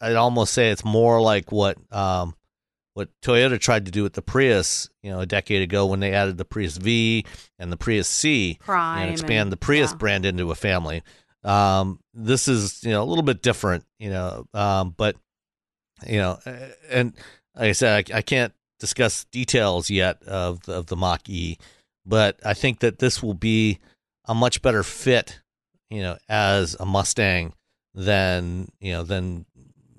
I'd 0.00 0.16
almost 0.16 0.54
say 0.54 0.70
it's 0.70 0.84
more 0.84 1.20
like 1.20 1.52
what 1.52 1.78
um 1.92 2.34
what 2.94 3.08
Toyota 3.22 3.60
tried 3.60 3.84
to 3.84 3.92
do 3.92 4.02
with 4.02 4.14
the 4.14 4.22
Prius, 4.22 4.90
you 5.04 5.10
know, 5.10 5.20
a 5.20 5.26
decade 5.26 5.62
ago 5.62 5.86
when 5.86 6.00
they 6.00 6.12
added 6.12 6.36
the 6.36 6.44
Prius 6.44 6.76
V 6.76 7.24
and 7.56 7.70
the 7.70 7.76
Prius 7.76 8.08
C 8.08 8.58
Prime 8.60 9.02
and 9.02 9.10
expand 9.12 9.52
the 9.52 9.56
Prius 9.56 9.92
yeah. 9.92 9.96
brand 9.98 10.26
into 10.26 10.50
a 10.50 10.56
family. 10.56 11.02
Um, 11.44 12.00
this 12.12 12.48
is 12.48 12.82
you 12.82 12.90
know 12.90 13.02
a 13.02 13.06
little 13.06 13.22
bit 13.22 13.40
different, 13.40 13.84
you 13.98 14.10
know, 14.10 14.46
um, 14.52 14.94
but 14.96 15.16
you 16.06 16.18
know, 16.18 16.38
and 16.90 17.14
like 17.54 17.68
I 17.68 17.72
said, 17.72 18.10
I, 18.10 18.18
I 18.18 18.22
can't 18.22 18.52
discuss 18.80 19.24
details 19.26 19.90
yet 19.90 20.22
of 20.24 20.62
the, 20.62 20.72
of 20.74 20.86
the 20.86 20.96
Mach 20.96 21.28
E, 21.28 21.58
but 22.04 22.38
I 22.44 22.54
think 22.54 22.80
that 22.80 22.98
this 22.98 23.22
will 23.22 23.34
be 23.34 23.78
a 24.24 24.34
much 24.34 24.60
better 24.60 24.82
fit, 24.82 25.40
you 25.88 26.02
know, 26.02 26.18
as 26.28 26.76
a 26.80 26.84
Mustang 26.84 27.54
than 27.94 28.68
you 28.80 28.92
know 28.92 29.02
than 29.02 29.46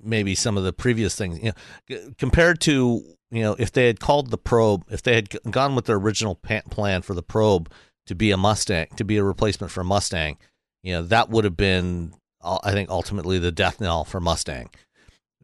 maybe 0.02 0.34
some 0.34 0.56
of 0.56 0.64
the 0.64 0.72
previous 0.72 1.14
things. 1.14 1.38
You 1.42 1.52
know, 1.88 2.12
compared 2.18 2.60
to 2.62 3.02
you 3.30 3.42
know 3.42 3.56
if 3.58 3.72
they 3.72 3.86
had 3.86 4.00
called 4.00 4.30
the 4.30 4.38
Probe, 4.38 4.84
if 4.90 5.02
they 5.02 5.14
had 5.14 5.28
gone 5.50 5.74
with 5.74 5.86
their 5.86 5.96
original 5.96 6.34
plan 6.34 7.02
for 7.02 7.14
the 7.14 7.22
Probe 7.22 7.70
to 8.06 8.14
be 8.14 8.30
a 8.30 8.36
Mustang, 8.36 8.88
to 8.96 9.04
be 9.04 9.16
a 9.16 9.24
replacement 9.24 9.70
for 9.70 9.84
Mustang, 9.84 10.38
you 10.82 10.94
know, 10.94 11.02
that 11.02 11.30
would 11.30 11.44
have 11.44 11.56
been, 11.56 12.12
uh, 12.42 12.58
I 12.62 12.72
think, 12.72 12.90
ultimately 12.90 13.38
the 13.38 13.52
death 13.52 13.80
knell 13.80 14.04
for 14.04 14.20
Mustang. 14.20 14.70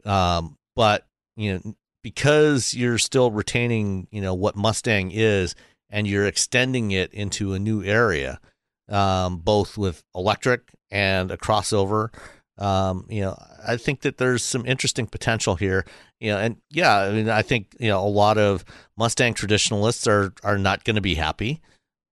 Um, 0.05 0.57
but 0.75 1.07
you 1.37 1.55
know, 1.55 1.75
because 2.03 2.75
you're 2.75 2.99
still 2.99 3.31
retaining, 3.31 4.07
you 4.11 4.21
know, 4.21 4.35
what 4.35 4.57
Mustang 4.57 5.11
is, 5.11 5.55
and 5.91 6.07
you're 6.07 6.27
extending 6.27 6.91
it 6.91 7.13
into 7.13 7.53
a 7.53 7.59
new 7.59 7.83
area, 7.83 8.41
um, 8.89 9.39
both 9.39 9.77
with 9.77 10.03
electric 10.15 10.73
and 10.91 11.31
a 11.31 11.37
crossover. 11.37 12.13
Um, 12.59 13.07
you 13.11 13.21
know, 13.21 13.37
I 13.67 13.77
think 13.77 14.01
that 14.01 14.17
there's 14.19 14.45
some 14.45 14.65
interesting 14.67 15.07
potential 15.07 15.57
here. 15.57 15.85
You 16.21 16.33
know, 16.33 16.39
and 16.39 16.57
yeah, 16.71 16.97
I 16.97 17.11
mean, 17.13 17.29
I 17.29 17.43
think 17.43 17.77
you 17.79 17.89
know 17.89 18.03
a 18.05 18.09
lot 18.09 18.39
of 18.39 18.65
Mustang 18.97 19.35
traditionalists 19.35 20.07
are 20.07 20.33
are 20.43 20.59
not 20.59 20.85
going 20.85 20.97
to 20.97 21.03
be 21.03 21.15
happy, 21.17 21.61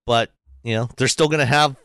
but 0.05 0.31
you 0.63 0.75
know, 0.75 0.89
they're 0.97 1.07
still 1.07 1.27
going 1.27 1.39
to 1.39 1.45
have 1.45 1.75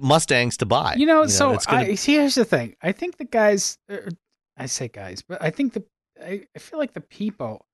Mustangs 0.00 0.56
to 0.58 0.66
buy. 0.66 0.94
You 0.96 1.06
know, 1.06 1.26
so 1.26 1.52
it's 1.52 1.66
gonna- 1.66 1.82
I 1.86 1.94
see. 1.94 2.14
Here's 2.14 2.34
the 2.34 2.44
thing. 2.44 2.74
I 2.82 2.92
think 2.92 3.16
the 3.18 3.24
guys, 3.24 3.78
er, 3.90 4.08
I 4.56 4.66
say 4.66 4.88
guys, 4.88 5.22
but 5.22 5.40
I 5.40 5.50
think 5.50 5.72
the 5.74 5.84
I, 6.20 6.42
I 6.54 6.58
feel 6.58 6.78
like 6.78 6.92
the 6.94 7.00
people 7.00 7.64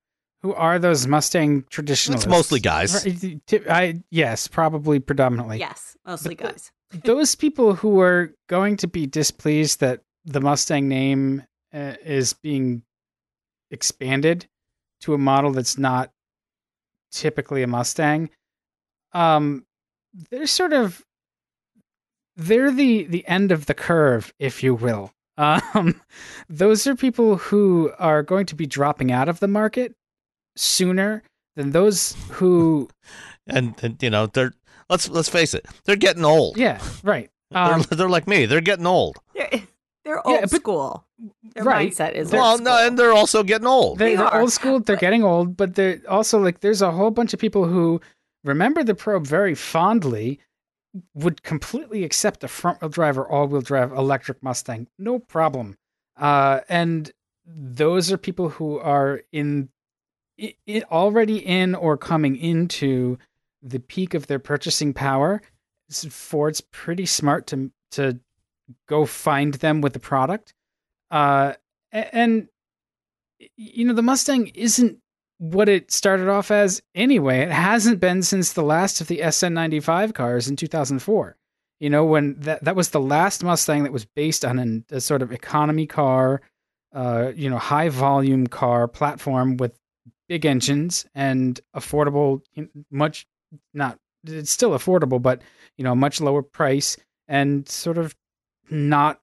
who 0.42 0.52
are 0.54 0.78
those 0.78 1.06
Mustang 1.06 1.64
traditionalists. 1.70 2.26
mostly 2.26 2.60
guys. 2.60 3.04
Right, 3.06 3.40
t- 3.46 3.60
I 3.68 4.02
yes, 4.10 4.48
probably 4.48 4.98
predominantly. 4.98 5.58
Yes, 5.58 5.96
mostly 6.06 6.34
But 6.34 6.44
the- 6.46 6.52
guys. 6.52 6.72
those 7.04 7.34
people 7.36 7.74
who 7.74 8.00
are 8.00 8.34
going 8.48 8.76
to 8.78 8.88
be 8.88 9.06
displeased 9.06 9.80
that 9.80 10.02
the 10.30 10.40
Mustang 10.40 10.88
name 10.88 11.42
uh, 11.74 11.94
is 12.04 12.32
being 12.32 12.82
expanded 13.70 14.46
to 15.00 15.14
a 15.14 15.18
model 15.18 15.52
that's 15.52 15.78
not 15.78 16.10
typically 17.10 17.62
a 17.62 17.66
Mustang, 17.66 18.30
um, 19.12 19.66
they're 20.30 20.46
sort 20.46 20.72
of 20.72 21.04
they're 22.36 22.70
the 22.70 23.04
the 23.04 23.26
end 23.26 23.52
of 23.52 23.66
the 23.66 23.74
curve, 23.74 24.32
if 24.38 24.62
you 24.62 24.74
will. 24.74 25.12
Um, 25.36 26.00
those 26.48 26.86
are 26.86 26.94
people 26.94 27.36
who 27.36 27.92
are 27.98 28.22
going 28.22 28.46
to 28.46 28.54
be 28.54 28.66
dropping 28.66 29.10
out 29.10 29.28
of 29.28 29.40
the 29.40 29.48
market 29.48 29.94
sooner 30.56 31.22
than 31.56 31.70
those 31.70 32.14
who, 32.30 32.88
and, 33.46 33.74
and 33.82 34.02
you 34.02 34.10
know 34.10 34.26
they're 34.26 34.52
let's 34.88 35.08
let's 35.08 35.28
face 35.28 35.54
it, 35.54 35.66
they're 35.84 35.96
getting 35.96 36.24
old. 36.24 36.56
yeah, 36.56 36.80
right. 37.02 37.30
Um, 37.52 37.82
they're, 37.82 37.96
they're 37.98 38.08
like 38.08 38.28
me. 38.28 38.46
They're 38.46 38.60
getting 38.60 38.86
old. 38.86 39.18
They're, 40.10 40.22
they're 40.24 40.32
Yeah, 40.34 40.40
old 40.42 40.50
but- 40.50 40.60
school. 40.60 41.04
Their 41.54 41.64
right. 41.64 41.90
mindset 41.92 42.12
is 42.14 42.32
Well, 42.32 42.52
old 42.52 42.62
no, 42.62 42.86
and 42.86 42.98
they're 42.98 43.12
also 43.12 43.42
getting 43.42 43.66
old. 43.66 43.98
They, 43.98 44.10
They 44.10 44.16
they're 44.16 44.26
are, 44.26 44.40
old 44.40 44.52
school. 44.52 44.80
They're 44.80 44.96
but- 44.96 45.00
getting 45.00 45.22
old, 45.24 45.56
but 45.56 45.74
they're 45.74 46.00
also 46.08 46.38
like 46.38 46.60
there's 46.60 46.82
a 46.82 46.90
whole 46.90 47.10
bunch 47.10 47.34
of 47.34 47.40
people 47.40 47.66
who 47.66 48.00
remember 48.44 48.82
the 48.82 48.94
probe 48.94 49.26
very 49.26 49.54
fondly, 49.54 50.40
would 51.14 51.42
completely 51.42 52.04
accept 52.04 52.42
a 52.42 52.48
front 52.48 52.80
wheel 52.80 52.88
drive 52.88 53.18
or 53.18 53.28
all 53.28 53.46
wheel 53.46 53.60
drive 53.60 53.92
electric 53.92 54.42
Mustang, 54.42 54.88
no 54.98 55.18
problem. 55.18 55.76
Uh, 56.16 56.60
and 56.68 57.12
those 57.46 58.10
are 58.10 58.16
people 58.18 58.48
who 58.48 58.78
are 58.78 59.22
in 59.32 59.68
it, 60.38 60.56
it 60.66 60.84
already 60.90 61.38
in 61.38 61.74
or 61.74 61.96
coming 61.98 62.34
into 62.36 63.18
the 63.62 63.78
peak 63.78 64.14
of 64.14 64.26
their 64.26 64.38
purchasing 64.38 64.94
power. 64.94 65.42
Ford's 66.08 66.60
pretty 66.60 67.04
smart 67.06 67.46
to 67.48 67.70
to 67.92 68.18
go 68.88 69.06
find 69.06 69.54
them 69.54 69.80
with 69.80 69.92
the 69.92 70.00
product. 70.00 70.54
Uh, 71.10 71.54
and 71.92 72.48
you 73.56 73.84
know 73.84 73.94
the 73.94 74.02
Mustang 74.02 74.48
isn't 74.48 74.98
what 75.38 75.68
it 75.68 75.90
started 75.90 76.28
off 76.28 76.50
as 76.50 76.82
anyway. 76.94 77.40
It 77.40 77.50
hasn't 77.50 78.00
been 78.00 78.22
since 78.22 78.52
the 78.52 78.62
last 78.62 79.00
of 79.00 79.06
the 79.06 79.18
SN95 79.18 80.14
cars 80.14 80.48
in 80.48 80.56
2004. 80.56 81.36
You 81.80 81.90
know 81.90 82.04
when 82.04 82.38
that 82.40 82.64
that 82.64 82.76
was 82.76 82.90
the 82.90 83.00
last 83.00 83.42
Mustang 83.42 83.84
that 83.84 83.92
was 83.92 84.04
based 84.04 84.44
on 84.44 84.58
an, 84.58 84.84
a 84.90 85.00
sort 85.00 85.22
of 85.22 85.32
economy 85.32 85.86
car, 85.86 86.42
uh, 86.94 87.32
you 87.34 87.48
know, 87.48 87.58
high 87.58 87.88
volume 87.88 88.46
car 88.46 88.86
platform 88.86 89.56
with 89.56 89.78
big 90.28 90.44
engines 90.44 91.06
and 91.14 91.60
affordable, 91.74 92.42
much 92.90 93.26
not 93.72 93.98
it's 94.24 94.50
still 94.50 94.70
affordable, 94.70 95.20
but 95.20 95.40
you 95.76 95.84
know, 95.84 95.94
much 95.94 96.20
lower 96.20 96.42
price 96.42 96.96
and 97.28 97.68
sort 97.68 97.96
of 97.96 98.14
not 98.70 99.20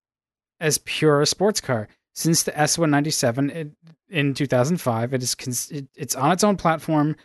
as 0.60 0.80
pure 0.80 1.22
a 1.22 1.26
sports 1.26 1.62
car. 1.62 1.88
Since 2.14 2.44
the 2.44 2.52
S197 2.52 3.52
it, 3.52 3.72
in 4.10 4.34
2005, 4.34 5.14
it 5.14 5.22
is 5.22 5.36
cons- 5.36 5.70
it, 5.70 5.88
it's 5.96 6.16
on 6.16 6.32
its 6.32 6.44
own 6.44 6.58
platform. 6.58 7.16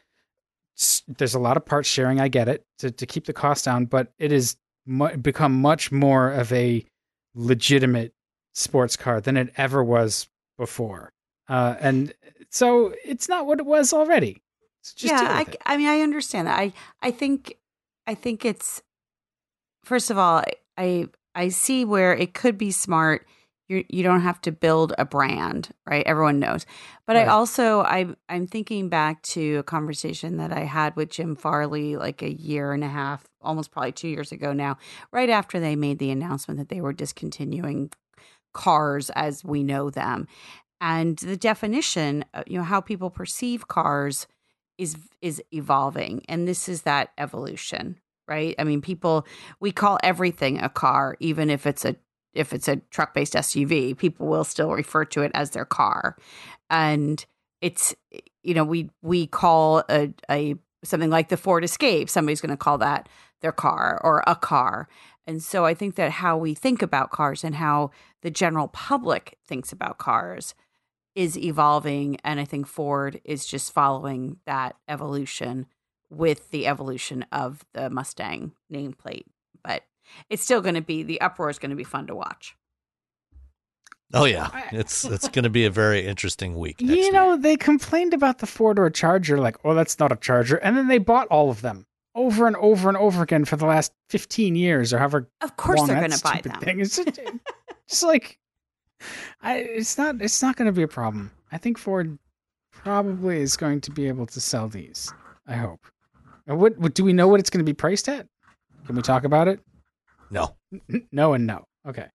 There's 1.09 1.35
a 1.35 1.39
lot 1.39 1.57
of 1.57 1.65
parts 1.65 1.89
sharing. 1.89 2.21
I 2.21 2.29
get 2.29 2.49
it 2.49 2.65
to, 2.79 2.91
to 2.91 3.07
keep 3.07 3.27
the 3.27 3.33
cost 3.33 3.65
down, 3.65 3.87
but 3.87 4.13
it 4.19 4.31
has 4.31 4.57
mu- 4.85 5.17
become 5.17 5.61
much 5.61 5.93
more 5.93 6.31
of 6.31 6.53
a 6.53 6.85
legitimate 7.35 8.13
sports 8.53 8.97
car 8.97 9.21
than 9.21 9.37
it 9.37 9.53
ever 9.57 9.83
was 9.83 10.29
before. 10.59 11.13
Uh, 11.49 11.77
and 11.81 12.13
so 12.51 12.95
it's 13.05 13.29
not 13.29 13.47
what 13.47 13.61
it 13.61 13.67
was 13.67 13.93
already. 13.93 14.43
So 14.83 14.95
just 14.97 15.15
yeah, 15.15 15.29
I. 15.31 15.47
I 15.65 15.77
mean, 15.77 15.89
I 15.89 16.01
understand 16.01 16.49
that. 16.49 16.59
I, 16.59 16.73
I 17.01 17.13
think, 17.13 17.57
I 18.07 18.15
think 18.15 18.45
it's 18.45 18.83
first 19.85 20.11
of 20.11 20.19
all, 20.19 20.43
I, 20.77 21.09
I 21.35 21.49
see 21.49 21.85
where 21.85 22.15
it 22.15 22.35
could 22.35 22.59
be 22.59 22.71
smart. 22.71 23.27
You, 23.69 23.85
you 23.89 24.03
don't 24.03 24.21
have 24.21 24.41
to 24.43 24.53
build 24.53 24.93
a 24.99 25.05
brand, 25.05 25.71
right? 25.87 26.05
Everyone 26.07 26.39
knows. 26.39 26.67
But 27.07 27.17
I 27.17 27.27
also, 27.27 27.81
I, 27.81 28.09
I'm 28.29 28.47
thinking 28.47 28.89
back 28.89 29.23
to 29.23 29.57
a 29.57 29.63
conversation 29.63 30.37
that 30.39 30.53
I 30.53 30.65
had 30.65 30.95
with 30.95 31.11
Jim 31.11 31.37
Farley 31.37 31.97
like 31.97 32.23
a 32.23 32.33
year 32.33 32.73
and 32.73 32.85
a 32.85 32.89
half, 32.89 33.25
almost 33.41 33.71
probably 33.71 33.93
two 33.93 34.09
years 34.09 34.31
ago 34.31 34.53
now, 34.53 34.77
right 35.11 35.31
after 35.31 35.59
they 35.59 35.77
made 35.77 35.99
the 36.01 36.11
announcement 36.11 36.59
that 36.59 36.69
they 36.69 36.81
were 36.81 36.93
discontinuing 36.93 37.91
cars 38.53 39.09
as 39.11 39.43
we 39.45 39.63
know 39.63 39.89
them 39.89 40.29
and 40.83 41.17
the 41.19 41.37
definition 41.37 42.25
uh, 42.35 42.43
you 42.47 42.59
know 42.59 42.65
how 42.65 42.81
people 42.81 43.09
perceive 43.09 43.69
cars 43.69 44.27
is 44.77 44.97
is 45.23 45.43
evolving 45.53 46.23
and 46.29 46.47
this 46.47 46.69
is 46.69 46.83
that 46.83 47.11
evolution 47.17 47.99
right? 48.33 48.55
I 48.59 48.65
mean, 48.65 48.81
people 48.81 49.27
we 49.61 49.73
call 49.73 49.99
everything 50.03 50.59
a 50.59 50.71
car, 50.71 51.17
even 51.21 51.51
if 51.51 51.67
it's 51.67 51.85
a 51.85 51.97
if 52.33 52.55
it's 52.55 52.67
a 52.67 52.77
truck 52.91 53.13
based 53.13 53.35
SUV, 53.35 53.97
people 53.97 54.27
will 54.27 54.45
still 54.45 54.71
refer 54.71 55.05
to 55.05 55.21
it 55.21 55.33
as 55.35 55.51
their 55.51 55.67
car, 55.67 56.17
and 56.71 57.25
it's 57.61 57.95
you 58.43 58.55
know 58.55 58.65
we 58.65 58.91
we 59.03 59.27
call 59.27 59.85
a, 59.91 60.15
a 60.31 60.57
something 60.83 61.11
like 61.11 61.29
the 61.29 61.37
Ford 61.37 61.63
Escape, 61.63 62.09
somebody's 62.09 62.41
going 62.41 62.51
to 62.51 62.57
call 62.57 62.79
that 62.79 63.09
their 63.43 63.53
car 63.53 64.01
or 64.03 64.23
a 64.27 64.35
car. 64.35 64.89
And 65.27 65.43
so 65.43 65.65
I 65.65 65.75
think 65.75 65.95
that 65.97 66.11
how 66.11 66.37
we 66.37 66.55
think 66.55 66.83
about 66.83 67.11
cars 67.11 67.45
and 67.45 67.55
how 67.55 67.91
the 68.23 68.31
general 68.31 68.69
public 68.69 69.39
thinks 69.47 69.73
about 69.73 69.99
cars 69.99 70.55
is 71.15 71.39
evolving. 71.39 72.17
And 72.25 72.41
I 72.41 72.45
think 72.45 72.67
Ford 72.67 73.21
is 73.25 73.47
just 73.47 73.73
following 73.73 74.39
that 74.47 74.77
evolution 74.89 75.67
with 76.13 76.51
the 76.51 76.67
evolution 76.67 77.25
of 77.33 77.65
the 77.73 77.91
Mustang 77.91 78.53
nameplate. 78.73 79.25
But 79.65 79.83
it's 80.29 80.43
still 80.43 80.61
going 80.61 80.75
to 80.75 80.83
be 80.83 81.03
the 81.03 81.21
uproar 81.21 81.51
is 81.51 81.59
going 81.59 81.71
to 81.71 81.77
be 81.77 81.85
fun 81.85 82.07
to 82.09 82.15
watch. 82.15 82.57
Oh 84.15 84.27
yeah, 84.27 84.51
it's 84.73 85.07
it's 85.07 85.27
going 85.29 85.45
to 85.45 85.51
be 85.51 85.65
a 85.65 85.71
very 85.71 86.07
interesting 86.07 86.59
week. 86.59 86.77
you 86.81 87.11
know, 87.13 87.39
they 87.39 87.57
complained 87.57 88.13
about 88.13 88.39
the 88.39 88.47
four 88.47 88.75
door 88.75 88.91
Charger, 88.91 89.39
like, 89.39 89.57
oh, 89.65 89.75
that's 89.75 89.99
not 89.99 90.13
a 90.13 90.17
Charger, 90.17 90.57
and 90.57 90.77
then 90.77 90.89
they 90.89 90.99
bought 90.99 91.29
all 91.29 91.49
of 91.49 91.63
them 91.63 91.87
over 92.15 92.47
and 92.47 92.55
over 92.57 92.91
and 92.91 92.99
over 92.99 93.23
again 93.23 93.47
for 93.47 93.57
the 93.57 93.65
last 93.65 93.93
fifteen 94.11 94.55
years 94.55 94.93
or 94.93 94.99
however. 94.99 95.31
Of 95.41 95.57
course, 95.57 95.79
long 95.79 95.89
they're 95.89 96.01
going 96.01 96.11
to 96.11 96.23
buy 96.23 96.43
them. 96.43 96.61
Thing. 96.61 96.81
It's 96.81 96.97
just, 96.97 97.21
just 97.89 98.03
like, 98.03 98.39
I, 99.41 99.57
it's 99.61 99.97
not 99.97 100.21
it's 100.21 100.43
not 100.43 100.57
going 100.57 100.67
to 100.67 100.73
be 100.73 100.83
a 100.83 100.89
problem. 100.89 101.31
I 101.51 101.57
think 101.57 101.79
Ford 101.79 102.19
probably 102.71 103.41
is 103.41 103.57
going 103.57 103.81
to 103.83 103.91
be 103.91 104.09
able 104.09 104.27
to 104.27 104.41
sell 104.43 104.69
these. 104.69 105.11
I 105.47 105.55
hope. 105.55 105.81
And 106.47 106.59
what, 106.59 106.77
what 106.79 106.95
do 106.95 107.05
we 107.05 107.13
know 107.13 107.29
what 107.29 107.41
it's 107.41 107.51
going 107.51 107.65
to 107.65 107.69
be 107.69 107.75
priced 107.75 108.09
at? 108.09 108.27
Can 108.87 108.97
we 108.97 109.03
talk 109.03 109.25
about 109.25 109.49
it? 109.49 109.61
No, 110.31 110.57
N- 110.91 111.07
No 111.13 111.35
and 111.35 111.47
no. 111.47 111.65
Okay. 111.87 112.07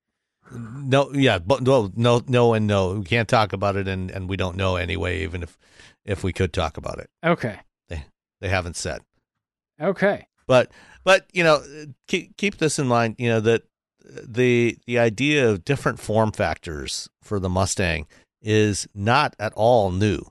no, 0.52 1.12
yeah, 1.14 1.40
but 1.40 1.62
no, 1.62 1.92
no, 1.96 2.22
no, 2.28 2.54
and 2.54 2.68
no. 2.68 2.96
We 2.96 3.06
can't 3.06 3.28
talk 3.28 3.54
about 3.54 3.76
it, 3.76 3.88
and 3.88 4.10
and 4.12 4.30
we 4.30 4.38
don't 4.38 4.56
know 4.56 4.76
anyway. 4.78 5.22
Even 5.24 5.44
if 5.44 5.58
if 6.06 6.24
we 6.24 6.32
could 6.34 6.54
talk 6.54 6.78
about 6.78 7.00
it, 7.00 7.10
Okay. 7.24 7.60
they 7.90 8.50
haven't 8.50 8.76
said. 8.78 9.02
Okay. 9.82 10.26
But 10.48 10.72
but 11.04 11.26
you 11.34 11.44
know, 11.44 11.62
keep 12.08 12.38
keep 12.38 12.58
this 12.58 12.80
in 12.80 12.88
mind. 12.88 13.16
You 13.18 13.30
know 13.30 13.40
that 13.42 13.64
the 14.06 14.78
the 14.88 14.98
idea 15.00 15.50
of 15.50 15.66
different 15.66 16.00
form 16.00 16.32
factors 16.32 17.10
for 17.22 17.40
the 17.40 17.50
Mustang 17.50 18.08
is 18.42 18.88
not 18.96 19.36
at 19.40 19.54
all 19.54 19.92
new. 19.92 20.22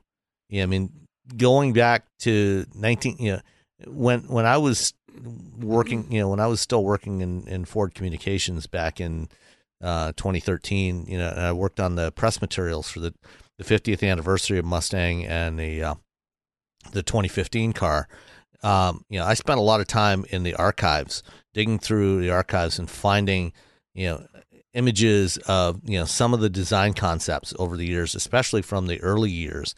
Yeah, 0.49 0.63
I 0.63 0.65
mean, 0.65 0.91
going 1.37 1.73
back 1.73 2.05
to 2.21 2.65
nineteen, 2.73 3.17
you 3.19 3.33
know, 3.33 3.41
when 3.85 4.21
when 4.21 4.45
I 4.45 4.57
was 4.57 4.93
working, 5.59 6.11
you 6.11 6.19
know, 6.19 6.29
when 6.29 6.39
I 6.39 6.47
was 6.47 6.61
still 6.61 6.83
working 6.83 7.21
in 7.21 7.47
in 7.47 7.65
Ford 7.65 7.93
Communications 7.93 8.67
back 8.67 8.99
in 8.99 9.29
uh, 9.81 10.13
2013, 10.13 11.05
you 11.07 11.17
know, 11.17 11.29
I 11.29 11.51
worked 11.51 11.79
on 11.79 11.95
the 11.95 12.11
press 12.11 12.41
materials 12.41 12.89
for 12.89 12.99
the 12.99 13.13
the 13.57 13.63
50th 13.63 14.07
anniversary 14.07 14.59
of 14.59 14.65
Mustang 14.65 15.25
and 15.25 15.59
the 15.59 15.83
uh, 15.83 15.95
the 16.91 17.03
2015 17.03 17.73
car. 17.73 18.07
Um, 18.63 19.03
you 19.09 19.19
know, 19.19 19.25
I 19.25 19.33
spent 19.35 19.59
a 19.59 19.63
lot 19.63 19.81
of 19.81 19.87
time 19.87 20.25
in 20.29 20.43
the 20.43 20.55
archives, 20.55 21.21
digging 21.53 21.79
through 21.79 22.21
the 22.21 22.31
archives 22.31 22.79
and 22.79 22.89
finding, 22.89 23.53
you 23.93 24.07
know, 24.07 24.27
images 24.73 25.37
of 25.47 25.81
you 25.83 25.97
know 25.99 26.05
some 26.05 26.33
of 26.33 26.39
the 26.39 26.49
design 26.49 26.93
concepts 26.93 27.53
over 27.59 27.77
the 27.77 27.85
years, 27.85 28.15
especially 28.15 28.61
from 28.61 28.87
the 28.87 28.99
early 29.01 29.31
years, 29.31 29.75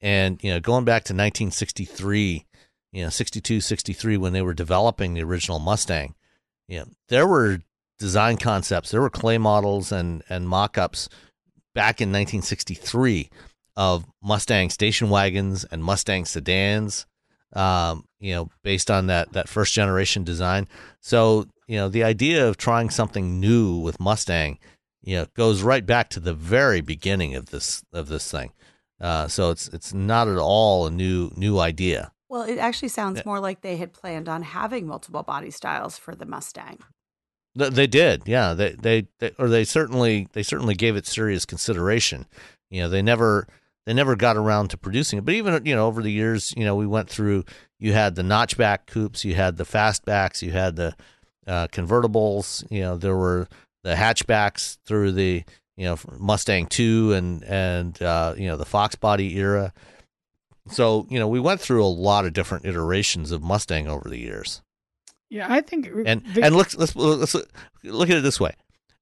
and 0.00 0.42
you 0.42 0.50
know, 0.50 0.60
going 0.60 0.84
back 0.84 1.04
to 1.04 1.14
1963, 1.14 2.46
you 2.92 3.02
know, 3.02 3.10
62, 3.10 3.60
63, 3.60 4.16
when 4.16 4.32
they 4.32 4.42
were 4.42 4.54
developing 4.54 5.14
the 5.14 5.22
original 5.22 5.58
Mustang, 5.58 6.14
you 6.66 6.80
know, 6.80 6.86
there 7.08 7.26
were 7.26 7.60
design 7.98 8.36
concepts, 8.36 8.90
there 8.90 9.00
were 9.00 9.10
clay 9.10 9.38
models 9.38 9.90
and 9.92 10.22
and 10.28 10.48
mock-ups 10.48 11.08
back 11.74 12.00
in 12.00 12.08
1963 12.08 13.28
of 13.76 14.04
Mustang 14.22 14.70
station 14.70 15.10
wagons 15.10 15.64
and 15.70 15.84
Mustang 15.84 16.24
sedans 16.24 17.06
um, 17.52 18.04
you 18.20 18.34
know, 18.34 18.50
based 18.62 18.90
on 18.90 19.06
that 19.06 19.32
that 19.32 19.48
first 19.48 19.72
generation 19.72 20.24
design. 20.24 20.68
So, 21.00 21.46
you 21.66 21.76
know, 21.76 21.88
the 21.88 22.04
idea 22.04 22.46
of 22.46 22.56
trying 22.56 22.90
something 22.90 23.40
new 23.40 23.78
with 23.78 24.00
Mustang, 24.00 24.58
you 25.02 25.16
know, 25.16 25.26
goes 25.34 25.62
right 25.62 25.84
back 25.84 26.10
to 26.10 26.20
the 26.20 26.34
very 26.34 26.80
beginning 26.80 27.34
of 27.34 27.46
this 27.46 27.82
of 27.92 28.08
this 28.08 28.30
thing. 28.30 28.52
Uh, 29.00 29.28
so 29.28 29.50
it's 29.50 29.68
it's 29.68 29.94
not 29.94 30.28
at 30.28 30.38
all 30.38 30.86
a 30.86 30.90
new 30.90 31.30
new 31.36 31.58
idea. 31.58 32.12
Well, 32.28 32.42
it 32.42 32.58
actually 32.58 32.88
sounds 32.88 33.24
more 33.24 33.40
like 33.40 33.62
they 33.62 33.76
had 33.76 33.92
planned 33.92 34.28
on 34.28 34.42
having 34.42 34.86
multiple 34.86 35.22
body 35.22 35.50
styles 35.50 35.96
for 35.96 36.14
the 36.14 36.26
Mustang. 36.26 36.78
They 37.54 37.86
did, 37.86 38.22
yeah. 38.26 38.54
They, 38.54 38.72
they 38.72 39.08
they 39.18 39.32
or 39.38 39.48
they 39.48 39.64
certainly 39.64 40.28
they 40.32 40.42
certainly 40.42 40.74
gave 40.74 40.94
it 40.94 41.06
serious 41.06 41.44
consideration. 41.44 42.26
You 42.70 42.82
know, 42.82 42.88
they 42.88 43.02
never 43.02 43.48
they 43.86 43.94
never 43.94 44.14
got 44.14 44.36
around 44.36 44.68
to 44.68 44.76
producing 44.76 45.18
it. 45.18 45.24
But 45.24 45.34
even 45.34 45.64
you 45.64 45.74
know 45.74 45.86
over 45.86 46.02
the 46.02 46.12
years, 46.12 46.52
you 46.56 46.64
know, 46.64 46.76
we 46.76 46.86
went 46.86 47.08
through. 47.08 47.44
You 47.80 47.94
had 47.94 48.16
the 48.16 48.22
notchback 48.22 48.86
coupes, 48.86 49.24
you 49.24 49.34
had 49.34 49.56
the 49.56 49.64
fastbacks, 49.64 50.42
you 50.42 50.50
had 50.50 50.76
the 50.76 50.94
uh, 51.46 51.68
convertibles. 51.68 52.64
You 52.70 52.82
know, 52.82 52.96
there 52.96 53.16
were 53.16 53.48
the 53.82 53.94
hatchbacks 53.94 54.78
through 54.84 55.12
the 55.12 55.42
you 55.76 55.84
know 55.84 55.96
Mustang 56.18 56.66
two 56.66 57.12
and 57.12 57.42
and 57.44 58.00
uh, 58.02 58.34
you 58.36 58.46
know 58.46 58.56
the 58.56 58.66
Fox 58.66 58.94
body 58.94 59.36
era. 59.38 59.72
So 60.68 61.06
you 61.10 61.18
know 61.18 61.28
we 61.28 61.40
went 61.40 61.60
through 61.60 61.84
a 61.84 61.86
lot 61.88 62.24
of 62.24 62.32
different 62.32 62.64
iterations 62.64 63.32
of 63.32 63.42
Mustang 63.42 63.88
over 63.88 64.08
the 64.08 64.18
years. 64.18 64.62
Yeah, 65.30 65.46
I 65.52 65.60
think 65.60 65.86
And 66.06 66.24
the- 66.34 66.42
and 66.42 66.56
look 66.56 66.76
let's 66.78 66.94
let's 66.96 67.34
look 67.84 68.10
at 68.10 68.16
it 68.16 68.22
this 68.22 68.40
way. 68.40 68.54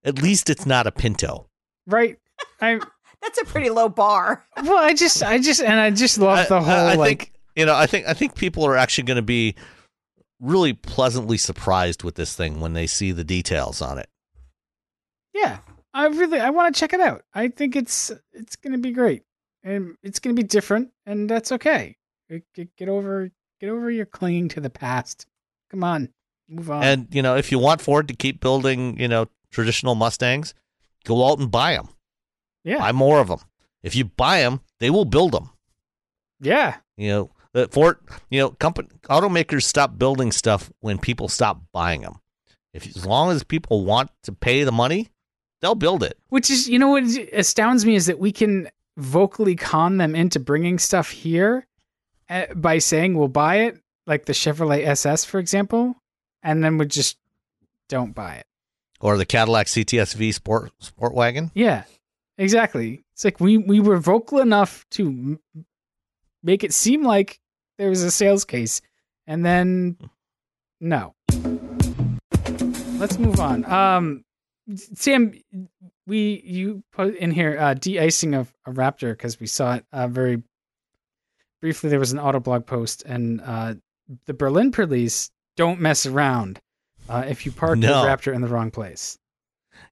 At 0.05 0.22
least 0.22 0.51
it's 0.51 0.66
not 0.66 0.86
a 0.86 0.93
Pinto. 0.93 1.47
right. 1.86 2.18
I 2.60 2.80
That's 3.22 3.38
a 3.40 3.44
pretty 3.44 3.70
low 3.70 3.88
bar. 3.88 4.44
well, 4.62 4.76
I 4.78 4.93
just, 4.93 5.22
I 5.22 5.38
just, 5.38 5.60
and 5.60 5.80
I 5.80 5.90
just 5.90 6.18
love 6.18 6.47
the 6.48 6.60
whole 6.60 6.70
I, 6.70 6.93
I 6.93 6.94
like. 6.94 7.09
think 7.18 7.32
you 7.56 7.64
know. 7.66 7.74
I 7.74 7.86
think 7.86 8.06
I 8.06 8.12
think 8.14 8.34
people 8.36 8.64
are 8.66 8.76
actually 8.76 9.05
going 9.05 9.16
to 9.16 9.22
be 9.22 9.55
really 10.38 10.74
pleasantly 10.74 11.38
surprised 11.38 12.05
with 12.05 12.14
this 12.14 12.36
thing 12.36 12.60
when 12.60 12.74
they 12.74 12.86
see 12.86 13.10
the 13.12 13.24
details 13.24 13.80
on 13.80 13.98
it. 13.98 14.09
Yeah, 15.34 15.59
I 15.94 16.06
really, 16.06 16.38
I 16.38 16.51
want 16.51 16.74
to 16.74 16.78
check 16.78 16.93
it 16.93 17.01
out. 17.01 17.24
I 17.34 17.48
think 17.48 17.74
it's, 17.74 18.12
it's 18.32 18.55
gonna 18.56 18.78
be 18.78 18.93
great, 18.93 19.22
and 19.66 19.97
it's 20.02 20.18
gonna 20.18 20.34
be 20.34 20.43
different, 20.43 20.90
and 21.05 21.28
that's 21.28 21.52
okay. 21.52 21.97
Get, 22.55 22.74
get 22.76 22.88
over, 22.88 23.30
get 23.60 23.68
over 23.68 23.90
your 23.90 24.06
clinging 24.06 24.48
to 24.51 24.60
the 24.60 24.70
past. 24.70 25.26
Come 25.70 25.84
on, 25.84 26.09
move 26.48 26.70
on. 26.70 26.82
And 26.82 27.09
you 27.10 27.20
know, 27.22 27.36
if 27.36 27.52
you 27.52 27.59
want 27.59 27.80
Ford 27.82 28.09
to 28.09 28.14
keep 28.14 28.40
building, 28.40 28.98
you 28.98 29.09
know, 29.09 29.26
traditional 29.51 29.94
Mustangs, 29.94 30.55
go 31.05 31.28
out 31.28 31.38
and 31.38 31.51
buy 31.51 31.74
them. 31.74 31.88
yeah, 32.64 32.78
Buy 32.78 32.93
more 32.93 33.20
of 33.20 33.28
them. 33.28 33.40
If 33.82 33.94
you 33.94 34.05
buy 34.06 34.40
them, 34.40 34.60
they 34.80 34.90
will 34.90 35.05
build 35.05 35.32
them. 35.32 35.51
yeah, 36.40 36.76
You 36.97 37.09
know, 37.10 37.30
the 37.52 37.68
Ford, 37.68 37.98
you 38.30 38.40
know, 38.40 38.51
company 38.51 38.88
automakers 39.05 39.62
stop 39.62 39.98
building 39.98 40.32
stuff 40.32 40.70
when 40.80 40.98
people 40.98 41.28
stop 41.28 41.60
buying 41.72 42.02
them. 42.02 42.16
If 42.74 42.86
as 42.97 43.06
long 43.06 43.30
as 43.30 43.43
people 43.44 43.84
want 43.84 44.10
to 44.24 44.32
pay 44.32 44.64
the 44.64 44.72
money, 44.72 45.09
they'll 45.62 45.74
build 45.74 46.02
it. 46.02 46.18
Which 46.28 46.51
is, 46.51 46.68
you 46.68 46.78
know, 46.78 46.88
what 46.88 47.05
astounds 47.32 47.86
me 47.86 47.94
is 47.94 48.06
that 48.06 48.18
we 48.18 48.32
can 48.32 48.68
vocally 48.97 49.56
con 49.56 49.98
them 49.98 50.14
into 50.14 50.40
bringing 50.40 50.78
stuff 50.78 51.10
here 51.10 51.66
uh, 52.28 52.47
by 52.55 52.78
saying 52.78 53.16
we'll 53.16 53.28
buy 53.28 53.56
it, 53.56 53.81
like 54.06 54.24
the 54.24 54.32
Chevrolet 54.32 54.86
SS, 54.86 55.24
for 55.24 55.39
example, 55.39 55.94
and 56.43 56.64
then 56.64 56.78
we 56.78 56.86
just 56.86 57.18
don't 57.89 58.14
buy 58.14 58.36
it. 58.36 58.47
Or 59.01 59.18
the 59.18 59.27
Cadillac 59.27 59.66
CTS-V 59.66 60.32
Sport 60.32 60.73
Sport 60.78 61.14
Wagon. 61.14 61.51
Yeah, 61.55 61.85
exactly. 62.39 63.05
It's 63.12 63.24
like 63.24 63.40
we 63.40 63.59
we 63.59 63.81
were 63.81 63.98
vocal 63.98 64.40
enough 64.40 64.86
to 64.93 65.39
make 66.43 66.64
it 66.64 66.73
seem 66.73 67.02
like 67.02 67.39
there 67.78 67.90
was 67.90 68.02
a 68.02 68.10
sales 68.10 68.44
case, 68.44 68.81
and 69.27 69.44
then 69.44 69.98
no. 70.81 71.14
Let's 72.98 73.18
move 73.18 73.39
on. 73.40 73.70
Um, 73.70 74.24
Sam, 74.74 75.32
we 76.06 76.43
you 76.44 76.82
put 76.93 77.14
in 77.16 77.30
here 77.30 77.56
uh, 77.59 77.74
de-icing 77.74 78.34
of 78.34 78.52
a 78.66 78.72
Raptor 78.72 79.12
because 79.12 79.38
we 79.38 79.47
saw 79.47 79.74
it 79.74 79.84
uh, 79.93 80.09
very 80.09 80.43
briefly. 81.60 81.90
There 81.90 81.98
was 82.01 82.12
an 82.12 82.18
Autoblog 82.18 82.66
post, 82.66 83.02
and 83.05 83.40
uh, 83.40 83.74
the 84.26 84.34
Berlin 84.34 84.72
police 84.72 85.30
don't 85.56 85.80
mess 85.80 86.05
around 86.06 86.59
uh, 87.09 87.24
if 87.28 87.47
you 87.47 87.52
park 87.52 87.78
No. 87.78 88.02
the 88.02 88.09
Raptor 88.09 88.34
in 88.34 88.40
the 88.40 88.48
wrong 88.48 88.70
place. 88.70 89.18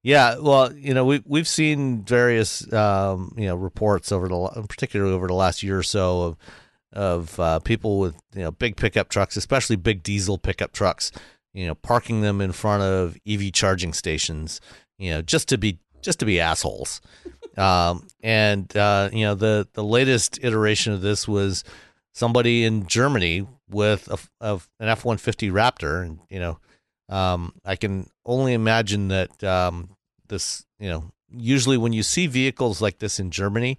Yeah, 0.03 0.39
well, 0.39 0.73
you 0.75 0.95
know, 0.95 1.05
we 1.05 1.23
we've 1.27 1.49
seen 1.49 2.03
various 2.05 2.71
um, 2.73 3.35
you 3.37 3.47
know 3.47 3.55
reports 3.57 4.11
over 4.13 4.29
the 4.29 4.35
la- 4.37 4.63
particularly 4.69 5.13
over 5.15 5.27
the 5.27 5.35
last 5.35 5.63
year 5.63 5.79
or 5.79 5.83
so 5.83 6.23
of 6.23 6.37
of 6.93 7.41
uh, 7.41 7.59
people 7.61 7.99
with 7.99 8.17
you 8.35 8.43
know 8.43 8.51
big 8.51 8.77
pickup 8.77 9.09
trucks, 9.09 9.37
especially 9.37 9.77
big 9.77 10.03
diesel 10.03 10.39
pickup 10.39 10.73
trucks, 10.73 11.13
you 11.55 11.67
know, 11.67 11.75
parking 11.75 12.21
them 12.21 12.41
in 12.41 12.53
front 12.53 12.83
of 12.83 13.17
EV 13.27 13.53
charging 13.53 13.93
stations, 13.93 14.61
you 14.99 15.11
know, 15.11 15.23
just 15.23 15.49
to 15.49 15.59
be 15.59 15.79
just 16.03 16.19
to 16.19 16.27
be 16.27 16.41
assholes. 16.41 17.01
Um, 17.57 18.09
and 18.21 18.77
uh, 18.77 19.11
you 19.13 19.25
know, 19.25 19.37
the 19.37 19.69
the 19.75 19.85
latest 19.85 20.41
iteration 20.43 20.93
of 20.93 21.03
this 21.03 21.29
was 21.29 21.63
somebody 22.13 22.65
in 22.65 22.89
Germany 22.89 23.47
with 23.71 24.09
a, 24.09 24.19
of 24.41 24.69
an 24.81 24.89
F 24.89 25.05
one 25.05 25.19
fifty 25.19 25.51
Raptor, 25.51 26.05
and 26.05 26.19
you 26.29 26.41
know, 26.41 26.59
um, 27.09 27.53
I 27.65 27.77
can 27.77 28.11
only 28.27 28.55
imagine 28.55 29.07
that 29.09 29.45
um, 29.45 29.91
this, 30.27 30.65
you 30.81 30.89
know, 30.89 31.13
usually 31.31 31.77
when 31.77 31.93
you 31.93 32.03
see 32.03 32.27
vehicles 32.27 32.81
like 32.81 32.99
this 32.99 33.21
in 33.21 33.31
Germany, 33.31 33.79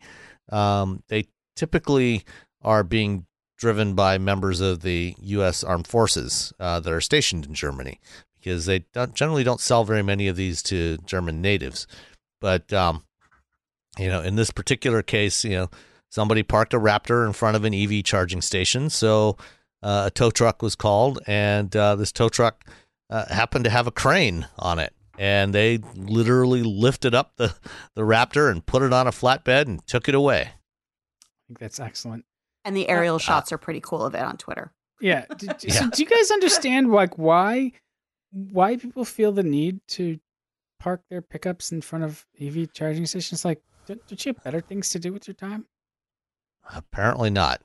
um, 0.52 1.03
they 1.07 1.26
typically 1.56 2.23
are 2.61 2.84
being 2.84 3.26
driven 3.57 3.94
by 3.94 4.18
members 4.18 4.60
of 4.60 4.82
the 4.82 5.15
U.S. 5.19 5.64
Armed 5.64 5.88
Forces 5.88 6.53
uh, 6.60 6.80
that 6.80 6.91
are 6.91 7.02
stationed 7.02 7.45
in 7.45 7.53
Germany 7.53 7.99
because 8.40 8.65
they 8.65 8.80
don't, 8.94 9.14
generally 9.14 9.44
don't 9.44 9.60
sell 9.60 9.84
very 9.84 10.03
many 10.03 10.27
of 10.27 10.36
these 10.36 10.61
to 10.64 10.98
German 11.06 11.41
natives. 11.41 11.88
But 12.41 12.72
um, 12.73 13.03
you 13.98 14.07
know, 14.07 14.22
in 14.22 14.36
this 14.36 14.52
particular 14.52 15.02
case, 15.02 15.44
you 15.44 15.52
know, 15.52 15.69
somebody 16.10 16.44
parked 16.44 16.73
a 16.73 16.80
Raptor 16.80 17.26
in 17.26 17.34
front 17.34 17.56
of 17.56 17.64
an 17.64 17.73
EV 17.73 18.03
charging 18.03 18.41
station, 18.41 18.90
so 18.90 19.38
uh, 19.82 20.03
a 20.07 20.11
tow 20.11 20.32
truck 20.32 20.61
was 20.61 20.76
called, 20.76 21.19
and 21.27 21.76
uh, 21.76 21.95
this 21.95 22.11
tow 22.11 22.30
truck 22.30 22.65
uh, 23.10 23.26
happened 23.34 23.65
to 23.65 23.72
have 23.72 23.88
a 23.88 23.91
crane 23.91 24.48
on 24.57 24.80
it. 24.80 24.94
And 25.18 25.53
they 25.53 25.77
literally 25.95 26.61
lifted 26.61 27.15
up 27.15 27.38
the, 27.38 27.56
the 27.94 28.02
Raptor 28.02 28.52
and 28.52 28.65
put 28.65 28.82
it 28.82 28.91
on 28.91 29.07
a 29.07 29.11
flatbed 29.11 29.61
and 29.61 29.86
took 29.88 30.10
it 30.10 30.15
away. 30.15 30.41
I 30.41 31.48
think 31.48 31.60
that's 31.60 31.80
excellent. 31.80 32.26
And 32.65 32.75
the 32.75 32.89
uh, 32.89 32.91
aerial 32.91 33.15
uh, 33.15 33.19
shots 33.19 33.51
are 33.51 33.57
pretty 33.57 33.79
cool 33.79 34.03
of 34.03 34.15
it 34.15 34.21
on 34.21 34.37
Twitter. 34.37 34.73
Yeah. 34.99 35.25
Did, 35.37 35.63
yeah. 35.63 35.73
So 35.73 35.89
do 35.89 36.03
you 36.03 36.09
guys 36.09 36.31
understand 36.31 36.91
like 36.91 37.17
why 37.17 37.71
why 38.31 38.75
people 38.75 39.05
feel 39.05 39.31
the 39.31 39.43
need 39.43 39.79
to 39.87 40.19
park 40.79 41.01
their 41.09 41.21
pickups 41.21 41.71
in 41.71 41.81
front 41.81 42.03
of 42.03 42.25
EV 42.39 42.73
charging 42.73 43.05
stations? 43.05 43.45
Like, 43.45 43.61
don't, 43.85 44.05
don't 44.07 44.25
you 44.25 44.33
have 44.33 44.43
better 44.43 44.61
things 44.61 44.89
to 44.89 44.99
do 44.99 45.13
with 45.13 45.27
your 45.27 45.35
time? 45.35 45.65
Apparently 46.73 47.29
not. 47.29 47.61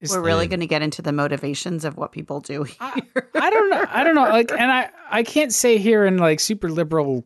Is 0.00 0.12
We're 0.12 0.22
really 0.22 0.46
going 0.46 0.60
to 0.60 0.66
get 0.66 0.82
into 0.82 1.02
the 1.02 1.12
motivations 1.12 1.84
of 1.84 1.96
what 1.96 2.12
people 2.12 2.40
do 2.40 2.62
here. 2.62 2.76
I, 2.80 3.02
I 3.34 3.50
don't 3.50 3.68
know. 3.68 3.84
I 3.88 4.04
don't 4.04 4.14
know. 4.14 4.22
Like, 4.22 4.52
and 4.52 4.70
I, 4.70 4.90
I 5.10 5.22
can't 5.24 5.52
say 5.52 5.78
here 5.78 6.06
in 6.06 6.18
like 6.18 6.38
super 6.38 6.70
liberal 6.70 7.24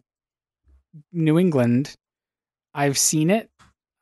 New 1.12 1.39
England, 1.39 1.94
I've 2.74 2.97
seen 2.97 3.31
it. 3.31 3.51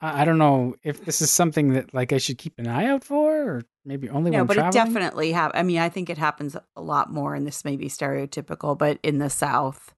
I, 0.00 0.22
I 0.22 0.24
don't 0.24 0.38
know 0.38 0.74
if 0.82 1.04
this 1.04 1.20
is 1.20 1.30
something 1.30 1.72
that 1.74 1.94
like 1.94 2.12
I 2.12 2.18
should 2.18 2.38
keep 2.38 2.58
an 2.58 2.66
eye 2.66 2.86
out 2.86 3.04
for, 3.04 3.42
or 3.42 3.62
maybe 3.84 4.08
only. 4.08 4.30
No, 4.30 4.44
but 4.44 4.54
traveling. 4.54 4.68
it 4.68 4.84
definitely 4.84 5.32
have. 5.32 5.52
I 5.54 5.62
mean, 5.62 5.78
I 5.78 5.88
think 5.88 6.10
it 6.10 6.18
happens 6.18 6.56
a 6.76 6.82
lot 6.82 7.12
more, 7.12 7.34
and 7.34 7.46
this 7.46 7.64
may 7.64 7.76
be 7.76 7.88
stereotypical, 7.88 8.76
but 8.76 8.98
in 9.02 9.18
the 9.18 9.30
South, 9.30 9.94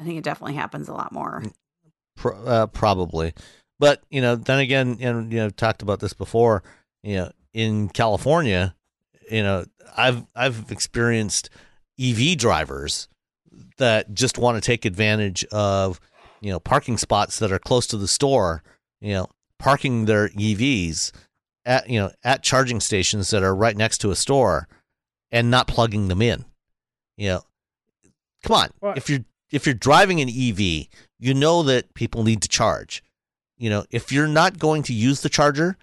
I 0.00 0.04
think 0.04 0.18
it 0.18 0.24
definitely 0.24 0.54
happens 0.54 0.88
a 0.88 0.94
lot 0.94 1.12
more. 1.12 1.42
Pro, 2.16 2.36
uh, 2.44 2.66
probably, 2.66 3.34
but 3.78 4.02
you 4.10 4.20
know, 4.20 4.36
then 4.36 4.58
again, 4.58 4.98
and 5.00 5.32
you 5.32 5.38
know, 5.38 5.50
talked 5.50 5.82
about 5.82 6.00
this 6.00 6.12
before. 6.12 6.62
You 7.02 7.16
know, 7.16 7.32
in 7.52 7.88
California, 7.88 8.74
you 9.30 9.42
know, 9.42 9.64
I've 9.96 10.24
I've 10.34 10.70
experienced 10.70 11.50
EV 12.00 12.36
drivers 12.36 13.08
that 13.78 14.12
just 14.14 14.38
want 14.38 14.56
to 14.56 14.60
take 14.60 14.84
advantage 14.84 15.44
of 15.46 16.00
you 16.40 16.50
know 16.50 16.60
parking 16.60 16.98
spots 16.98 17.38
that 17.38 17.52
are 17.52 17.58
close 17.58 17.86
to 17.88 17.96
the 17.96 18.08
store. 18.08 18.62
You 19.00 19.14
know, 19.14 19.26
parking 19.58 20.04
their 20.04 20.28
EVs 20.30 21.12
at 21.64 21.88
you 21.88 22.00
know 22.00 22.10
at 22.24 22.42
charging 22.42 22.80
stations 22.80 23.30
that 23.30 23.42
are 23.42 23.54
right 23.54 23.76
next 23.76 23.98
to 23.98 24.10
a 24.10 24.16
store 24.16 24.68
and 25.30 25.50
not 25.50 25.68
plugging 25.68 26.08
them 26.08 26.22
in. 26.22 26.44
You 27.16 27.28
know, 27.28 27.42
come 28.44 28.56
on. 28.56 28.70
What? 28.80 28.96
If 28.96 29.10
you're 29.10 29.24
if 29.50 29.66
you're 29.66 29.74
driving 29.74 30.20
an 30.20 30.28
EV, 30.28 30.88
you 31.18 31.34
know 31.34 31.62
that 31.62 31.94
people 31.94 32.24
need 32.24 32.42
to 32.42 32.48
charge. 32.48 33.02
You 33.56 33.70
know, 33.70 33.84
if 33.90 34.12
you're 34.12 34.28
not 34.28 34.58
going 34.58 34.82
to 34.84 34.92
use 34.92 35.22
the 35.22 35.28
charger, 35.28 35.76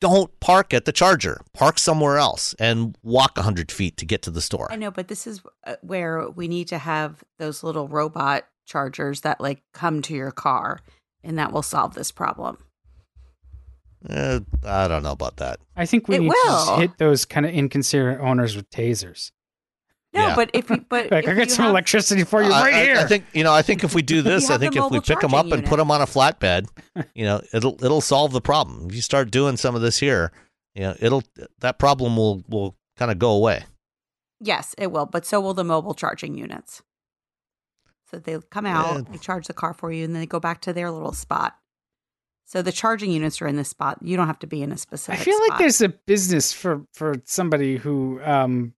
don't 0.00 0.38
park 0.40 0.74
at 0.74 0.84
the 0.84 0.92
charger. 0.92 1.40
Park 1.54 1.78
somewhere 1.78 2.18
else 2.18 2.54
and 2.58 2.96
walk 3.02 3.36
100 3.36 3.70
feet 3.72 3.96
to 3.98 4.04
get 4.04 4.22
to 4.22 4.30
the 4.30 4.40
store. 4.40 4.68
I 4.70 4.76
know, 4.76 4.90
but 4.90 5.08
this 5.08 5.26
is 5.26 5.40
uh, 5.66 5.76
where 5.82 6.28
we 6.28 6.48
need 6.48 6.68
to 6.68 6.78
have 6.78 7.22
those 7.38 7.62
little 7.62 7.88
robot 7.88 8.46
chargers 8.66 9.22
that 9.22 9.40
like 9.40 9.62
come 9.72 10.02
to 10.02 10.14
your 10.14 10.30
car 10.30 10.80
and 11.22 11.38
that 11.38 11.52
will 11.52 11.62
solve 11.62 11.94
this 11.94 12.12
problem. 12.12 12.58
Uh, 14.08 14.40
I 14.64 14.88
don't 14.88 15.02
know 15.02 15.12
about 15.12 15.36
that. 15.36 15.60
I 15.76 15.84
think 15.84 16.08
we 16.08 16.16
it 16.16 16.20
need 16.20 16.28
will. 16.28 16.66
to 16.66 16.80
hit 16.80 16.98
those 16.98 17.24
kind 17.24 17.44
of 17.44 17.52
inconsiderate 17.52 18.20
owners 18.20 18.56
with 18.56 18.70
tasers. 18.70 19.32
No, 20.12 20.28
yeah. 20.28 20.36
but 20.36 20.50
if 20.54 20.70
you 20.70 20.84
but 20.88 21.10
like, 21.10 21.24
if 21.24 21.30
I 21.30 21.34
got 21.34 21.50
some 21.50 21.64
have, 21.64 21.70
electricity 21.70 22.24
for 22.24 22.42
you 22.42 22.50
right 22.50 22.74
I, 22.74 22.84
here. 22.84 22.96
I 22.96 23.04
think 23.04 23.26
you 23.32 23.44
know. 23.44 23.52
I 23.52 23.62
think 23.62 23.84
if 23.84 23.94
we 23.94 24.02
do 24.02 24.22
this, 24.22 24.50
I 24.50 24.58
think 24.58 24.74
if 24.74 24.90
we 24.90 25.00
pick 25.00 25.20
them 25.20 25.34
up 25.34 25.46
unit. 25.46 25.60
and 25.60 25.68
put 25.68 25.76
them 25.76 25.90
on 25.90 26.00
a 26.00 26.06
flatbed, 26.06 26.68
you 27.14 27.24
know, 27.24 27.40
it'll 27.52 27.82
it'll 27.84 28.00
solve 28.00 28.32
the 28.32 28.40
problem. 28.40 28.86
If 28.88 28.94
you 28.94 29.02
start 29.02 29.30
doing 29.30 29.56
some 29.56 29.74
of 29.74 29.82
this 29.82 29.98
here, 29.98 30.32
you 30.74 30.82
know, 30.82 30.96
it'll 30.98 31.22
that 31.60 31.78
problem 31.78 32.16
will 32.16 32.42
will 32.48 32.76
kind 32.96 33.10
of 33.10 33.18
go 33.18 33.30
away. 33.30 33.64
Yes, 34.40 34.74
it 34.78 34.90
will. 34.90 35.06
But 35.06 35.26
so 35.26 35.40
will 35.40 35.54
the 35.54 35.64
mobile 35.64 35.94
charging 35.94 36.36
units. 36.36 36.82
So 38.10 38.18
they 38.18 38.38
come 38.50 38.66
out, 38.66 39.10
they 39.12 39.18
charge 39.18 39.46
the 39.46 39.52
car 39.54 39.72
for 39.72 39.92
you, 39.92 40.04
and 40.04 40.14
then 40.14 40.20
they 40.20 40.26
go 40.26 40.40
back 40.40 40.62
to 40.62 40.72
their 40.72 40.90
little 40.90 41.12
spot. 41.12 41.56
So 42.44 42.62
the 42.62 42.72
charging 42.72 43.12
units 43.12 43.40
are 43.40 43.46
in 43.46 43.54
this 43.54 43.68
spot. 43.68 43.98
You 44.02 44.16
don't 44.16 44.26
have 44.26 44.40
to 44.40 44.48
be 44.48 44.62
in 44.62 44.72
a 44.72 44.76
specific. 44.76 45.20
I 45.20 45.24
feel 45.24 45.36
spot. 45.36 45.48
like 45.50 45.58
there's 45.60 45.80
a 45.80 45.88
business 45.88 46.52
for 46.52 46.84
for 46.92 47.14
somebody 47.24 47.76
who 47.76 48.20
um 48.24 48.74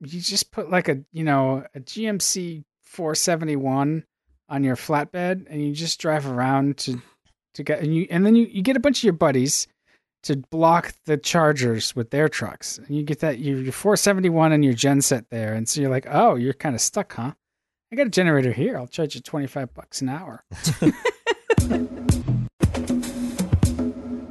you 0.00 0.20
just 0.20 0.50
put 0.50 0.70
like 0.70 0.88
a 0.88 1.02
you 1.12 1.24
know 1.24 1.64
a 1.74 1.80
GMC 1.80 2.64
471 2.82 4.04
on 4.48 4.64
your 4.64 4.76
flatbed 4.76 5.46
and 5.48 5.62
you 5.64 5.74
just 5.74 6.00
drive 6.00 6.26
around 6.26 6.78
to 6.78 7.00
to 7.54 7.62
get 7.62 7.80
and 7.80 7.94
you 7.94 8.06
and 8.10 8.24
then 8.24 8.34
you, 8.36 8.46
you 8.46 8.62
get 8.62 8.76
a 8.76 8.80
bunch 8.80 9.00
of 9.00 9.04
your 9.04 9.12
buddies 9.12 9.66
to 10.22 10.36
block 10.36 10.94
the 11.06 11.16
chargers 11.16 11.94
with 11.94 12.10
their 12.10 12.28
trucks 12.28 12.78
and 12.78 12.96
you 12.96 13.02
get 13.02 13.20
that 13.20 13.38
your, 13.38 13.58
your 13.58 13.72
471 13.72 14.52
and 14.52 14.64
your 14.64 14.74
genset 14.74 15.26
there 15.30 15.54
and 15.54 15.68
so 15.68 15.80
you're 15.80 15.90
like 15.90 16.06
oh 16.10 16.34
you're 16.34 16.52
kind 16.52 16.74
of 16.74 16.80
stuck 16.80 17.12
huh 17.12 17.32
i 17.92 17.96
got 17.96 18.06
a 18.06 18.10
generator 18.10 18.52
here 18.52 18.76
i'll 18.76 18.86
charge 18.86 19.14
you 19.14 19.20
25 19.20 19.74
bucks 19.74 20.00
an 20.00 20.08
hour 20.08 20.44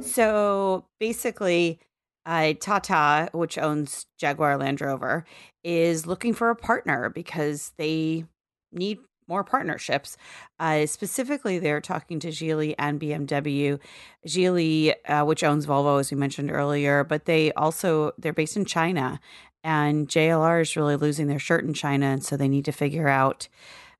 so 0.02 0.84
basically 0.98 1.78
uh, 2.26 2.52
Tata, 2.60 3.30
which 3.32 3.58
owns 3.58 4.06
Jaguar 4.18 4.58
Land 4.58 4.80
Rover, 4.80 5.24
is 5.64 6.06
looking 6.06 6.34
for 6.34 6.50
a 6.50 6.56
partner 6.56 7.08
because 7.08 7.72
they 7.76 8.24
need 8.72 8.98
more 9.26 9.44
partnerships. 9.44 10.16
Uh, 10.58 10.84
specifically, 10.86 11.58
they're 11.58 11.80
talking 11.80 12.18
to 12.20 12.28
Geely 12.28 12.74
and 12.78 13.00
BMW. 13.00 13.78
Geely, 14.26 14.94
uh, 15.06 15.24
which 15.24 15.44
owns 15.44 15.66
Volvo, 15.66 16.00
as 16.00 16.10
we 16.10 16.16
mentioned 16.16 16.50
earlier, 16.50 17.04
but 17.04 17.24
they 17.24 17.52
also 17.52 18.12
they're 18.18 18.32
based 18.32 18.56
in 18.56 18.64
China, 18.64 19.20
and 19.62 20.08
JLR 20.08 20.62
is 20.62 20.76
really 20.76 20.96
losing 20.96 21.26
their 21.26 21.38
shirt 21.38 21.64
in 21.64 21.74
China, 21.74 22.06
and 22.06 22.24
so 22.24 22.36
they 22.36 22.48
need 22.48 22.64
to 22.64 22.72
figure 22.72 23.08
out 23.08 23.48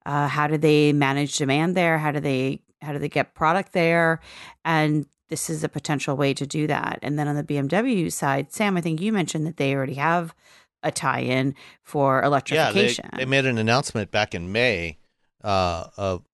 uh, 0.07 0.29
how 0.29 0.47
do 0.47 0.57
they 0.57 0.93
manage 0.93 1.37
demand 1.37 1.77
there, 1.77 1.99
how 1.99 2.11
do 2.11 2.21
they 2.21 2.61
how 2.83 2.93
do 2.93 2.99
they 2.99 3.09
get 3.09 3.35
product 3.35 3.73
there, 3.73 4.21
and 4.65 5.07
this 5.29 5.51
is 5.51 5.63
a 5.63 5.69
potential 5.69 6.17
way 6.17 6.35
to 6.35 6.47
do 6.47 6.67
that. 6.67 6.99
And 7.03 7.19
then 7.19 7.29
on 7.29 7.37
the 7.37 7.45
BMW 7.45 8.11
side, 8.13 8.53
Sam, 8.53 8.77
I 8.77 8.81
think 8.81 9.01
you 9.01 9.13
mentioned 9.13 9.47
that 9.47 9.59
they 9.59 9.75
already 9.75 9.95
have 9.95 10.35
a 10.83 10.91
tie-in 10.91 11.55
for 11.83 12.23
electrification. 12.23 13.05
Yeah, 13.13 13.19
they, 13.19 13.25
they 13.25 13.31
made 13.31 13.47
an 13.47 13.59
announcement 13.59 14.11
back 14.11 14.35
in 14.35 14.51
May 14.51 14.99
uh, 15.45 15.89
of, 15.97 16.25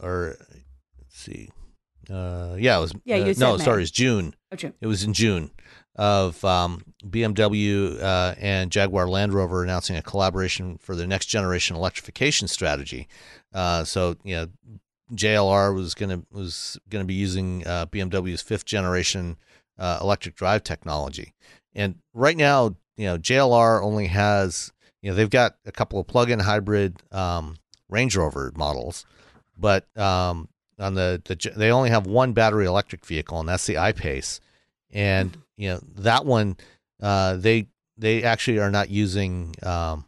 or 0.00 0.36
let's 1.00 1.18
see, 1.18 1.50
uh, 2.10 2.56
yeah, 2.58 2.76
it 2.76 2.80
was. 2.80 2.94
Yeah, 3.04 3.16
you 3.16 3.30
uh, 3.30 3.34
no, 3.38 3.56
May. 3.56 3.64
sorry, 3.64 3.82
it's 3.82 3.90
June. 3.90 4.34
Oh, 4.52 4.56
June. 4.56 4.74
It 4.80 4.86
was 4.86 5.04
in 5.04 5.14
June 5.14 5.50
of 5.96 6.44
um, 6.44 6.84
BMW 7.08 8.02
uh, 8.02 8.34
and 8.38 8.70
Jaguar 8.70 9.08
Land 9.08 9.32
Rover 9.32 9.62
announcing 9.62 9.96
a 9.96 10.02
collaboration 10.02 10.78
for 10.78 10.96
their 10.96 11.06
next 11.06 11.26
generation 11.26 11.76
electrification 11.76 12.48
strategy. 12.48 13.08
Uh, 13.52 13.84
so, 13.84 14.16
you 14.24 14.34
know, 14.34 14.48
JLR 15.12 15.74
was 15.74 15.94
gonna 15.94 16.22
was 16.30 16.78
gonna 16.88 17.04
be 17.04 17.14
using 17.14 17.66
uh, 17.66 17.86
BMW's 17.86 18.42
fifth 18.42 18.64
generation 18.64 19.36
uh, 19.78 19.98
electric 20.00 20.34
drive 20.34 20.64
technology, 20.64 21.34
and 21.74 21.96
right 22.14 22.36
now, 22.36 22.74
you 22.96 23.06
know, 23.06 23.18
JLR 23.18 23.82
only 23.82 24.06
has 24.06 24.72
you 25.02 25.10
know 25.10 25.14
they've 25.14 25.30
got 25.30 25.56
a 25.66 25.72
couple 25.72 26.00
of 26.00 26.06
plug-in 26.06 26.40
hybrid 26.40 27.02
um, 27.12 27.56
Range 27.88 28.16
Rover 28.16 28.50
models, 28.56 29.04
but 29.58 29.86
um, 29.96 30.48
on 30.78 30.94
the, 30.94 31.20
the 31.24 31.52
they 31.54 31.70
only 31.70 31.90
have 31.90 32.06
one 32.06 32.32
battery 32.32 32.66
electric 32.66 33.04
vehicle, 33.04 33.38
and 33.38 33.48
that's 33.48 33.66
the 33.66 33.78
I-Pace, 33.78 34.40
and 34.90 35.36
you 35.56 35.68
know 35.68 35.80
that 35.96 36.24
one 36.24 36.56
uh, 37.02 37.36
they 37.36 37.68
they 37.96 38.22
actually 38.22 38.58
are 38.58 38.70
not 38.70 38.90
using 38.90 39.54
um, 39.62 40.04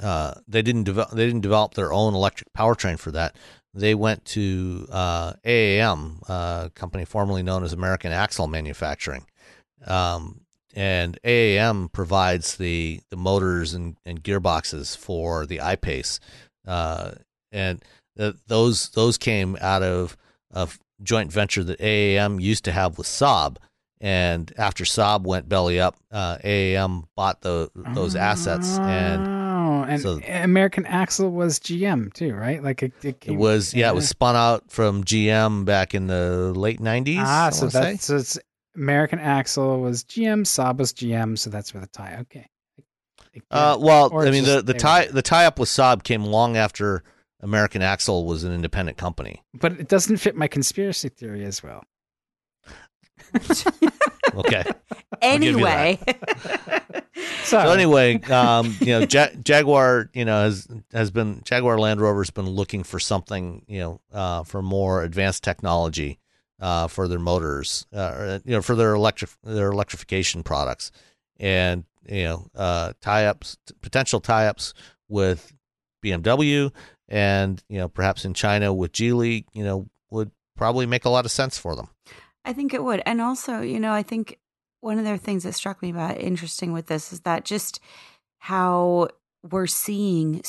uh, 0.00 0.34
they 0.46 0.62
didn't 0.62 0.84
develop 0.84 1.10
they 1.10 1.26
didn't 1.26 1.42
develop 1.42 1.74
their 1.74 1.92
own 1.92 2.14
electric 2.14 2.52
powertrain 2.52 2.98
for 2.98 3.10
that 3.10 3.36
they 3.76 3.94
went 3.94 4.24
to 4.24 4.88
uh, 4.90 5.34
AAM, 5.44 6.26
a 6.28 6.70
company 6.74 7.04
formerly 7.04 7.42
known 7.42 7.62
as 7.62 7.72
American 7.74 8.10
Axle 8.10 8.46
Manufacturing. 8.46 9.26
Um, 9.86 10.40
and 10.74 11.18
AAM 11.24 11.92
provides 11.92 12.56
the, 12.56 13.00
the 13.10 13.16
motors 13.16 13.74
and, 13.74 13.96
and 14.06 14.22
gearboxes 14.22 14.96
for 14.96 15.46
the 15.46 15.60
I-Pace. 15.60 16.20
Uh, 16.66 17.12
and 17.52 17.84
those 18.46 18.88
those 18.90 19.18
came 19.18 19.58
out 19.60 19.82
of 19.82 20.16
a 20.50 20.68
joint 21.02 21.30
venture 21.30 21.62
that 21.62 21.78
AAM 21.78 22.40
used 22.40 22.64
to 22.64 22.72
have 22.72 22.96
with 22.96 23.06
Saab. 23.06 23.58
And 24.00 24.52
after 24.58 24.84
Saab 24.84 25.22
went 25.22 25.48
belly 25.48 25.80
up, 25.80 25.96
uh, 26.12 26.36
AAM 26.44 27.04
bought 27.16 27.40
the 27.40 27.70
those 27.94 28.14
assets, 28.14 28.78
and 28.78 29.26
Oh, 29.26 29.84
and 29.88 30.00
so- 30.02 30.20
American 30.26 30.84
Axle 30.86 31.30
was 31.30 31.58
GM 31.58 32.12
too, 32.12 32.34
right? 32.34 32.62
Like 32.62 32.82
it, 32.82 32.92
it, 33.02 33.16
it 33.26 33.32
was 33.32 33.72
yeah, 33.74 33.88
it 33.90 33.94
was 33.94 34.08
spun 34.08 34.36
out 34.36 34.70
from 34.70 35.02
GM 35.04 35.64
back 35.64 35.94
in 35.94 36.06
the 36.08 36.52
late 36.54 36.78
'90s. 36.80 37.16
ah. 37.20 37.50
So 37.50 37.68
that's 37.68 38.04
so 38.04 38.16
it's 38.16 38.38
American 38.76 39.18
Axle 39.18 39.80
was 39.80 40.04
GM, 40.04 40.42
Saab 40.42 40.76
was 40.76 40.92
GM, 40.92 41.38
so 41.38 41.48
that's 41.48 41.72
where 41.72 41.80
the 41.80 41.86
tie. 41.88 42.18
Okay. 42.20 42.46
Uh, 43.50 43.76
well, 43.80 44.16
I 44.18 44.30
mean, 44.30 44.44
the 44.44 44.62
the 44.62 44.74
tie 44.74 45.06
were- 45.06 45.12
the 45.12 45.22
tie 45.22 45.46
up 45.46 45.58
with 45.58 45.68
Saab 45.68 46.02
came 46.04 46.22
long 46.24 46.56
after 46.56 47.02
American 47.40 47.82
Axle 47.82 48.24
was 48.26 48.44
an 48.44 48.52
independent 48.52 48.98
company. 48.98 49.42
but 49.54 49.72
it 49.72 49.88
doesn't 49.88 50.18
fit 50.18 50.36
my 50.36 50.48
conspiracy 50.48 51.08
theory 51.08 51.44
as 51.44 51.62
well. 51.62 51.82
Okay. 54.34 54.64
anyway, 55.22 55.98
So, 57.42 57.60
So 57.62 57.70
anyway, 57.70 58.20
um, 58.24 58.76
you 58.80 58.86
know, 58.86 59.06
ja- 59.08 59.30
Jaguar, 59.42 60.10
you 60.12 60.24
know, 60.24 60.42
has 60.42 60.66
has 60.92 61.10
been 61.10 61.42
Jaguar 61.44 61.78
Land 61.78 62.00
Rover's 62.00 62.30
been 62.30 62.48
looking 62.48 62.82
for 62.82 62.98
something, 62.98 63.64
you 63.68 63.78
know, 63.78 64.00
uh, 64.12 64.42
for 64.42 64.62
more 64.62 65.02
advanced 65.02 65.44
technology 65.44 66.18
uh, 66.60 66.88
for 66.88 67.06
their 67.08 67.18
motors, 67.20 67.86
uh, 67.92 68.40
you 68.44 68.52
know, 68.52 68.62
for 68.62 68.74
their 68.74 68.94
electric 68.94 69.30
their 69.44 69.70
electrification 69.70 70.42
products, 70.42 70.90
and 71.38 71.84
you 72.08 72.24
know, 72.24 72.46
uh, 72.54 72.92
tie 73.00 73.26
ups, 73.26 73.56
potential 73.80 74.20
tie 74.20 74.48
ups 74.48 74.74
with 75.08 75.52
BMW, 76.04 76.72
and 77.08 77.62
you 77.68 77.78
know, 77.78 77.88
perhaps 77.88 78.24
in 78.24 78.34
China 78.34 78.72
with 78.72 78.92
Geely, 78.92 79.44
you 79.52 79.64
know, 79.64 79.88
would 80.10 80.32
probably 80.56 80.84
make 80.86 81.04
a 81.04 81.10
lot 81.10 81.24
of 81.24 81.30
sense 81.30 81.56
for 81.58 81.76
them. 81.76 81.88
I 82.46 82.52
think 82.52 82.72
it 82.72 82.82
would. 82.82 83.02
And 83.04 83.20
also, 83.20 83.60
you 83.60 83.80
know, 83.80 83.92
I 83.92 84.04
think 84.04 84.38
one 84.80 84.98
of 84.98 85.04
the 85.04 85.18
things 85.18 85.42
that 85.42 85.54
struck 85.54 85.82
me 85.82 85.90
about 85.90 86.18
interesting 86.18 86.72
with 86.72 86.86
this 86.86 87.12
is 87.12 87.20
that 87.22 87.44
just 87.44 87.80
how 88.38 89.08
we're 89.42 89.66
seeing 89.66 90.42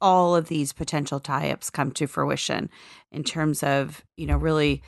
all 0.00 0.36
of 0.36 0.48
these 0.48 0.72
potential 0.72 1.18
tie-ups 1.18 1.68
come 1.68 1.90
to 1.92 2.06
fruition 2.06 2.70
in 3.10 3.24
terms 3.24 3.62
of, 3.64 4.04
you 4.16 4.26
know, 4.26 4.36
really 4.36 4.82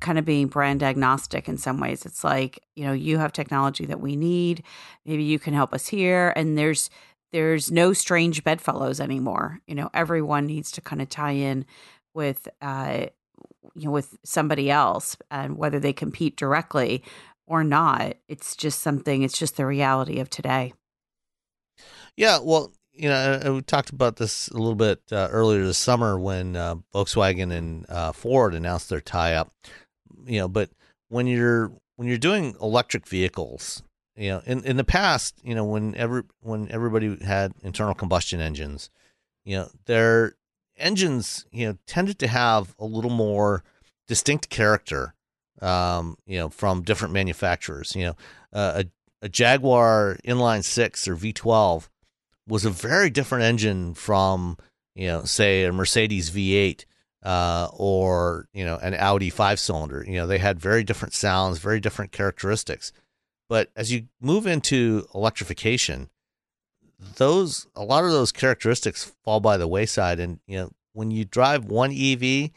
kind 0.00 0.18
of 0.18 0.24
being 0.24 0.48
brand 0.48 0.82
agnostic 0.82 1.48
in 1.48 1.56
some 1.56 1.78
ways. 1.78 2.04
It's 2.04 2.24
like, 2.24 2.58
you 2.74 2.84
know, 2.84 2.92
you 2.92 3.18
have 3.18 3.32
technology 3.32 3.86
that 3.86 4.00
we 4.00 4.16
need, 4.16 4.64
maybe 5.06 5.22
you 5.22 5.38
can 5.38 5.54
help 5.54 5.72
us 5.72 5.86
here 5.86 6.32
and 6.34 6.58
there's 6.58 6.90
there's 7.30 7.70
no 7.70 7.94
strange 7.94 8.44
bedfellows 8.44 9.00
anymore. 9.00 9.60
You 9.66 9.74
know, 9.74 9.90
everyone 9.94 10.44
needs 10.44 10.70
to 10.72 10.80
kind 10.82 11.00
of 11.00 11.08
tie 11.08 11.32
in 11.32 11.64
with 12.14 12.48
uh 12.60 13.06
you 13.74 13.86
know 13.86 13.90
with 13.90 14.16
somebody 14.24 14.70
else 14.70 15.16
and 15.30 15.56
whether 15.56 15.78
they 15.78 15.92
compete 15.92 16.36
directly 16.36 17.02
or 17.46 17.64
not 17.64 18.14
it's 18.28 18.56
just 18.56 18.80
something 18.80 19.22
it's 19.22 19.38
just 19.38 19.56
the 19.56 19.66
reality 19.66 20.18
of 20.20 20.28
today 20.30 20.72
Yeah, 22.16 22.38
well, 22.42 22.72
you 22.92 23.08
know, 23.08 23.40
uh, 23.44 23.52
we 23.54 23.62
talked 23.62 23.90
about 23.90 24.16
this 24.16 24.48
a 24.48 24.58
little 24.58 24.74
bit 24.74 25.00
uh, 25.10 25.28
earlier 25.30 25.64
this 25.64 25.78
summer 25.78 26.18
when 26.18 26.56
uh, 26.56 26.76
Volkswagen 26.94 27.50
and 27.52 27.86
uh, 27.88 28.12
Ford 28.12 28.54
announced 28.54 28.90
their 28.90 29.00
tie-up. 29.00 29.52
You 30.26 30.40
know, 30.40 30.48
but 30.48 30.70
when 31.08 31.26
you're 31.26 31.72
when 31.96 32.08
you're 32.08 32.18
doing 32.18 32.54
electric 32.60 33.08
vehicles, 33.08 33.82
you 34.16 34.30
know, 34.30 34.42
in, 34.44 34.64
in 34.64 34.76
the 34.76 34.84
past, 34.84 35.40
you 35.42 35.54
know, 35.54 35.64
when 35.64 35.94
every 35.96 36.22
when 36.40 36.70
everybody 36.70 37.16
had 37.24 37.52
internal 37.62 37.94
combustion 37.94 38.40
engines, 38.40 38.90
you 39.44 39.56
know, 39.56 39.68
their 39.86 40.34
engines, 40.82 41.46
you 41.50 41.66
know, 41.66 41.78
tended 41.86 42.18
to 42.18 42.26
have 42.26 42.74
a 42.78 42.84
little 42.84 43.10
more 43.10 43.62
distinct 44.08 44.50
character, 44.50 45.14
um, 45.60 46.16
you 46.26 46.38
know, 46.38 46.48
from 46.48 46.82
different 46.82 47.14
manufacturers. 47.14 47.94
You 47.96 48.06
know, 48.06 48.16
uh, 48.52 48.82
a 48.82 48.90
a 49.22 49.28
Jaguar 49.28 50.18
inline 50.24 50.64
six 50.64 51.06
or 51.06 51.14
V12 51.14 51.88
was 52.48 52.64
a 52.64 52.70
very 52.70 53.08
different 53.08 53.44
engine 53.44 53.94
from 53.94 54.58
you 54.94 55.06
know 55.06 55.22
say 55.24 55.64
a 55.64 55.72
Mercedes 55.72 56.30
V8 56.30 56.84
uh, 57.22 57.68
or 57.72 58.48
you 58.52 58.64
know 58.64 58.76
an 58.82 58.94
Audi 58.94 59.30
five 59.30 59.60
cylinder. 59.60 60.04
You 60.06 60.14
know 60.14 60.26
they 60.26 60.38
had 60.38 60.58
very 60.58 60.82
different 60.82 61.14
sounds, 61.14 61.58
very 61.58 61.80
different 61.80 62.12
characteristics. 62.12 62.92
But 63.48 63.70
as 63.76 63.92
you 63.92 64.08
move 64.20 64.46
into 64.46 65.06
electrification, 65.14 66.08
those 67.16 67.66
a 67.74 67.84
lot 67.84 68.04
of 68.04 68.10
those 68.10 68.32
characteristics 68.32 69.12
fall 69.24 69.40
by 69.40 69.56
the 69.56 69.68
wayside, 69.68 70.20
and 70.20 70.40
you 70.46 70.58
know 70.58 70.70
when 70.92 71.10
you 71.10 71.24
drive 71.24 71.64
one 71.64 71.90
EV, 71.90 72.22
you 72.22 72.50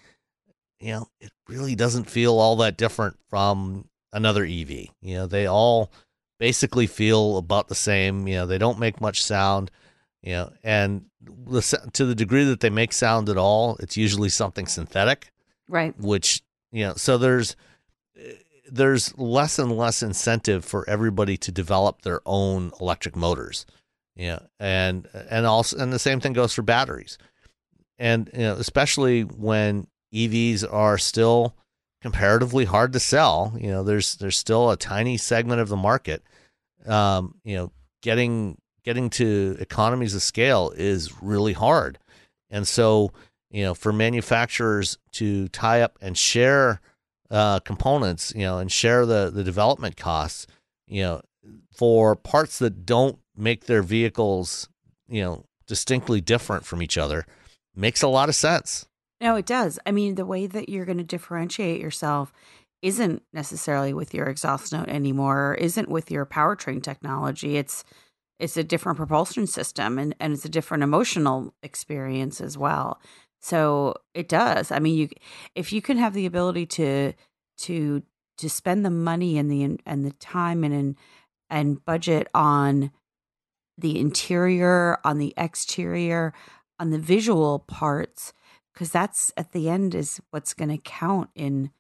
know 0.82 1.08
it 1.20 1.32
really 1.48 1.76
doesn't 1.76 2.10
feel 2.10 2.38
all 2.38 2.56
that 2.58 2.78
different 2.78 3.18
from 3.30 3.88
another 4.14 4.44
EV. 4.44 4.70
You 5.02 5.16
know 5.16 5.28
they 5.28 5.46
all 5.46 5.92
basically 6.40 6.88
feel 6.88 7.38
about 7.38 7.68
the 7.68 7.76
same. 7.76 8.28
You 8.28 8.36
know, 8.36 8.46
they 8.46 8.58
don't 8.58 8.80
make 8.80 9.02
much 9.02 9.24
sound. 9.24 9.72
You 10.22 10.34
know, 10.34 10.54
and 10.64 11.06
the, 11.22 11.90
to 11.94 12.06
the 12.06 12.16
degree 12.16 12.44
that 12.46 12.60
they 12.60 12.70
make 12.70 12.94
sound 12.94 13.30
at 13.30 13.38
all, 13.38 13.78
it's 13.80 13.96
usually 13.96 14.30
something 14.30 14.66
synthetic. 14.66 15.32
right 15.68 15.98
Which 16.00 16.42
you 16.72 16.86
know, 16.88 16.94
so 16.96 17.18
there's 17.18 17.56
there's 18.70 19.16
less 19.18 19.60
and 19.60 19.72
less 19.78 20.02
incentive 20.02 20.66
for 20.66 20.90
everybody 20.90 21.38
to 21.38 21.52
develop 21.52 22.02
their 22.02 22.22
own 22.26 22.72
electric 22.82 23.16
motors. 23.16 23.66
Know, 24.18 24.46
and 24.60 25.08
and 25.30 25.46
also 25.46 25.78
and 25.78 25.92
the 25.92 26.00
same 26.00 26.20
thing 26.20 26.34
goes 26.34 26.54
for 26.54 26.62
batteries. 26.62 27.18
And 27.98 28.30
you 28.34 28.40
know, 28.40 28.54
especially 28.54 29.22
when 29.22 29.88
EVs 30.14 30.64
are 30.72 30.98
still 30.98 31.56
comparatively 32.02 32.66
hard 32.66 32.94
to 32.94 33.00
sell. 33.00 33.54
You 33.60 33.72
know, 33.72 33.84
there's 33.84 34.16
there's 34.16 34.38
still 34.38 34.72
a 34.72 34.78
tiny 34.78 35.18
segment 35.18 35.60
of 35.60 35.70
the 35.70 35.76
market. 35.76 36.24
Um, 36.86 37.36
you 37.44 37.56
know, 37.56 37.72
getting 38.02 38.58
getting 38.84 39.10
to 39.12 39.58
economies 39.60 40.16
of 40.16 40.22
scale 40.22 40.72
is 40.76 41.22
really 41.22 41.54
hard, 41.54 41.98
and 42.50 42.68
so 42.68 43.12
you 43.50 43.64
know, 43.64 43.74
for 43.74 43.94
manufacturers 43.94 44.98
to 45.14 45.48
tie 45.50 45.82
up 45.82 45.98
and 46.02 46.18
share 46.18 46.82
uh, 47.32 47.60
components, 47.62 48.34
you 48.36 48.42
know, 48.42 48.60
and 48.60 48.72
share 48.72 49.06
the 49.06 49.32
the 49.34 49.44
development 49.44 49.98
costs, 49.98 50.46
you 50.88 51.02
know, 51.02 51.22
for 51.76 52.16
parts 52.16 52.60
that 52.60 52.86
don't 52.86 53.18
make 53.38 53.66
their 53.66 53.82
vehicles, 53.82 54.70
you 55.08 55.22
know, 55.22 55.46
distinctly 55.68 56.22
different 56.22 56.66
from 56.66 56.82
each 56.82 56.98
other, 56.98 57.26
makes 57.76 58.02
a 58.02 58.08
lot 58.08 58.30
of 58.30 58.36
sense. 58.36 58.88
no 59.22 59.36
it 59.36 59.46
does. 59.46 59.80
I 59.86 59.92
mean 59.92 60.16
the 60.16 60.26
way 60.26 60.48
that 60.48 60.70
you're 60.70 60.86
going 60.86 60.98
to 60.98 61.04
differentiate 61.04 61.82
yourself 61.82 62.32
isn't 62.82 63.24
necessarily 63.34 63.94
with 63.94 64.14
your 64.14 64.28
exhaust 64.28 64.72
note 64.72 64.90
anymore 64.90 65.52
or 65.52 65.56
isn't 65.56 65.90
with 65.90 66.12
your 66.12 66.26
powertrain 66.26 66.84
technology. 66.84 67.58
It's 67.58 67.84
it's 68.38 68.58
a 68.58 68.64
different 68.64 68.98
propulsion 68.98 69.48
system 69.48 69.98
and, 69.98 70.14
and 70.20 70.34
it's 70.34 70.46
a 70.46 70.50
different 70.50 70.84
emotional 70.84 71.54
experience 71.64 72.42
as 72.42 72.58
well. 72.58 73.00
So 73.42 73.96
it 74.14 74.28
does. 74.28 74.72
I 74.72 74.80
mean 74.80 74.96
you 74.96 75.10
if 75.56 75.74
you 75.74 75.82
can 75.82 75.98
have 75.98 76.14
the 76.14 76.26
ability 76.26 76.66
to 76.68 77.14
to 77.60 78.04
to 78.38 78.50
spend 78.50 78.86
the 78.86 78.92
money 78.92 79.38
and 79.38 79.50
the 79.50 79.80
and 79.86 80.06
the 80.06 80.12
time 80.12 80.64
and 80.64 80.74
and, 80.74 80.96
and 81.50 81.86
budget 81.86 82.28
on 82.34 82.92
the 83.78 84.00
interior 84.00 84.98
on 85.04 85.18
the 85.18 85.34
exterior 85.38 86.34
on 86.80 86.90
the 86.92 87.00
visual 87.00 87.60
parts 87.60 88.34
because 88.74 88.92
that's 88.92 89.32
at 89.38 89.52
the 89.54 89.70
end 89.70 89.96
is 89.96 90.20
what's 90.32 90.54
going 90.54 90.70
to 90.70 90.78
count 90.78 91.30
in 91.36 91.72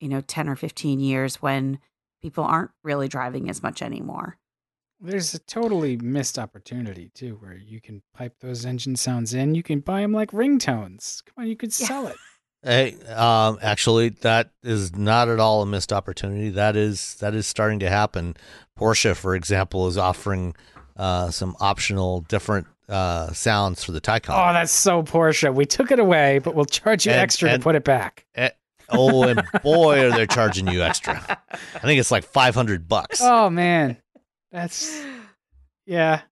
you 0.00 0.08
know 0.08 0.20
10 0.20 0.48
or 0.48 0.56
15 0.56 1.00
years 1.00 1.36
when 1.42 1.78
people 2.22 2.44
aren't 2.44 2.70
really 2.84 3.08
driving 3.08 3.48
as 3.50 3.62
much 3.62 3.80
anymore 3.82 4.36
There's 5.00 5.32
a 5.34 5.38
totally 5.38 5.96
missed 5.96 6.38
opportunity 6.38 7.10
too, 7.14 7.36
where 7.40 7.56
you 7.56 7.80
can 7.80 8.02
pipe 8.14 8.34
those 8.40 8.66
engine 8.66 8.96
sounds 8.96 9.32
in. 9.32 9.54
You 9.54 9.62
can 9.62 9.80
buy 9.80 10.02
them 10.02 10.12
like 10.12 10.30
ringtones. 10.32 11.24
Come 11.24 11.44
on, 11.44 11.48
you 11.48 11.56
could 11.56 11.70
Yeah. 11.80 11.86
sell 11.86 12.06
it. 12.06 12.16
Hey, 12.62 12.92
um, 13.06 13.58
actually, 13.62 14.10
that 14.20 14.50
is 14.62 14.94
not 14.94 15.30
at 15.30 15.40
all 15.40 15.62
a 15.62 15.66
missed 15.66 15.94
opportunity. 15.94 16.50
That 16.50 16.76
is 16.76 17.14
that 17.14 17.34
is 17.34 17.46
starting 17.46 17.78
to 17.78 17.88
happen. 17.88 18.36
Porsche, 18.78 19.16
for 19.16 19.34
example, 19.34 19.88
is 19.88 19.96
offering 19.96 20.54
uh, 21.00 21.30
some 21.30 21.56
optional 21.60 22.20
different 22.22 22.66
uh, 22.88 23.32
sounds 23.32 23.82
for 23.84 23.92
the 23.92 24.00
Taycan. 24.00 24.30
Oh, 24.30 24.52
that's 24.52 24.72
so 24.72 25.02
Porsche. 25.02 25.54
We 25.54 25.64
took 25.64 25.90
it 25.90 25.98
away, 25.98 26.38
but 26.40 26.54
we'll 26.54 26.64
charge 26.66 27.06
you 27.06 27.12
And- 27.12 27.20
extra 27.20 27.50
and- 27.50 27.60
to 27.60 27.64
put 27.64 27.74
it 27.74 27.84
back. 27.84 28.26
oh, 28.90 29.22
and 29.24 29.42
boy, 29.62 30.04
are 30.06 30.10
they 30.10 30.26
charging 30.26 30.66
you 30.68 30.82
extra! 30.82 31.14
I 31.50 31.78
think 31.78 32.00
it's 32.00 32.10
like 32.10 32.24
five 32.24 32.54
hundred 32.54 32.88
bucks. 32.88 33.20
Oh 33.22 33.48
man, 33.48 33.96
that's 34.52 35.02
yeah. 35.86 36.22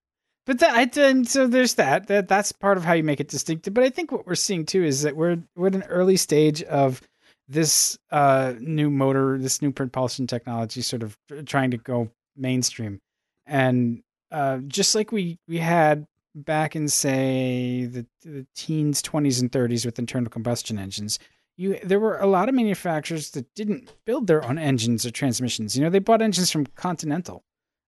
But 0.47 0.61
that 0.61 0.71
I 0.75 1.01
and 1.03 1.29
so 1.29 1.47
there's 1.47 1.75
that. 1.75 2.07
That 2.09 2.27
that's 2.27 2.53
part 2.53 2.79
of 2.79 2.85
how 2.85 2.95
you 2.95 3.05
make 3.05 3.21
it 3.21 3.29
distinctive. 3.29 3.75
But 3.75 3.85
I 3.85 3.91
think 3.91 4.11
what 4.11 4.27
we're 4.27 4.35
seeing 4.35 4.65
too 4.67 4.83
is 4.83 5.03
that 5.03 5.15
we're 5.15 5.39
we're 5.57 5.69
at 5.69 5.75
an 5.75 5.83
early 5.85 6.17
stage 6.17 6.63
of 6.65 7.01
this 7.49 7.99
uh 8.11 8.55
new 8.59 8.91
motor, 8.91 9.39
this 9.39 9.63
new 9.63 9.71
propulsion 9.73 10.27
technology, 10.27 10.81
sort 10.83 11.03
of 11.03 11.17
trying 11.47 11.71
to 11.71 11.77
go 11.77 12.11
mainstream, 12.37 13.01
and 13.47 14.03
uh, 14.31 14.59
just 14.67 14.95
like 14.95 15.13
we 15.13 15.39
we 15.49 15.59
had 15.59 16.07
back 16.35 16.77
in 16.77 16.89
say 16.89 17.87
the, 17.87 18.07
the 18.23 18.47
teens, 18.55 19.03
twenties, 19.03 19.41
and 19.41 19.51
thirties 19.51 19.85
with 19.85 19.99
internal 19.99 20.31
combustion 20.31 20.79
engines, 20.79 21.19
you 21.57 21.79
there 21.83 22.01
were 22.01 22.19
a 22.19 22.27
lot 22.27 22.49
of 22.49 22.55
manufacturers 22.55 23.31
that 23.31 23.53
didn't 23.55 23.93
build 24.05 24.27
their 24.27 24.45
own 24.45 24.59
engines 24.59 25.05
or 25.05 25.11
transmissions. 25.11 25.77
You 25.77 25.85
know, 25.85 25.91
they 25.91 25.99
bought 25.99 26.23
engines 26.23 26.51
from 26.51 26.67
Continental 26.67 27.45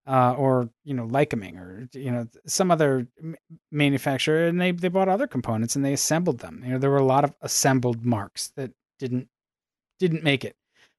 uh, 0.07 0.33
or 0.33 0.69
you 0.83 0.93
know 0.93 1.07
Lycoming 1.07 1.57
or 1.57 1.87
you 1.93 2.11
know 2.11 2.27
some 2.45 2.71
other 2.71 3.07
manufacturer, 3.71 4.47
and 4.47 4.59
they 4.59 4.71
they 4.71 4.89
bought 4.89 5.09
other 5.09 5.27
components 5.27 5.75
and 5.75 5.85
they 5.85 5.93
assembled 5.93 6.39
them. 6.39 6.61
You 6.65 6.73
know, 6.73 6.77
there 6.77 6.89
were 6.89 6.97
a 6.97 7.05
lot 7.05 7.23
of 7.23 7.35
assembled 7.41 8.05
marques 8.05 8.49
that 8.55 8.71
didn't 8.99 9.27
didn't 9.99 10.23
make 10.23 10.43
it 10.43 10.55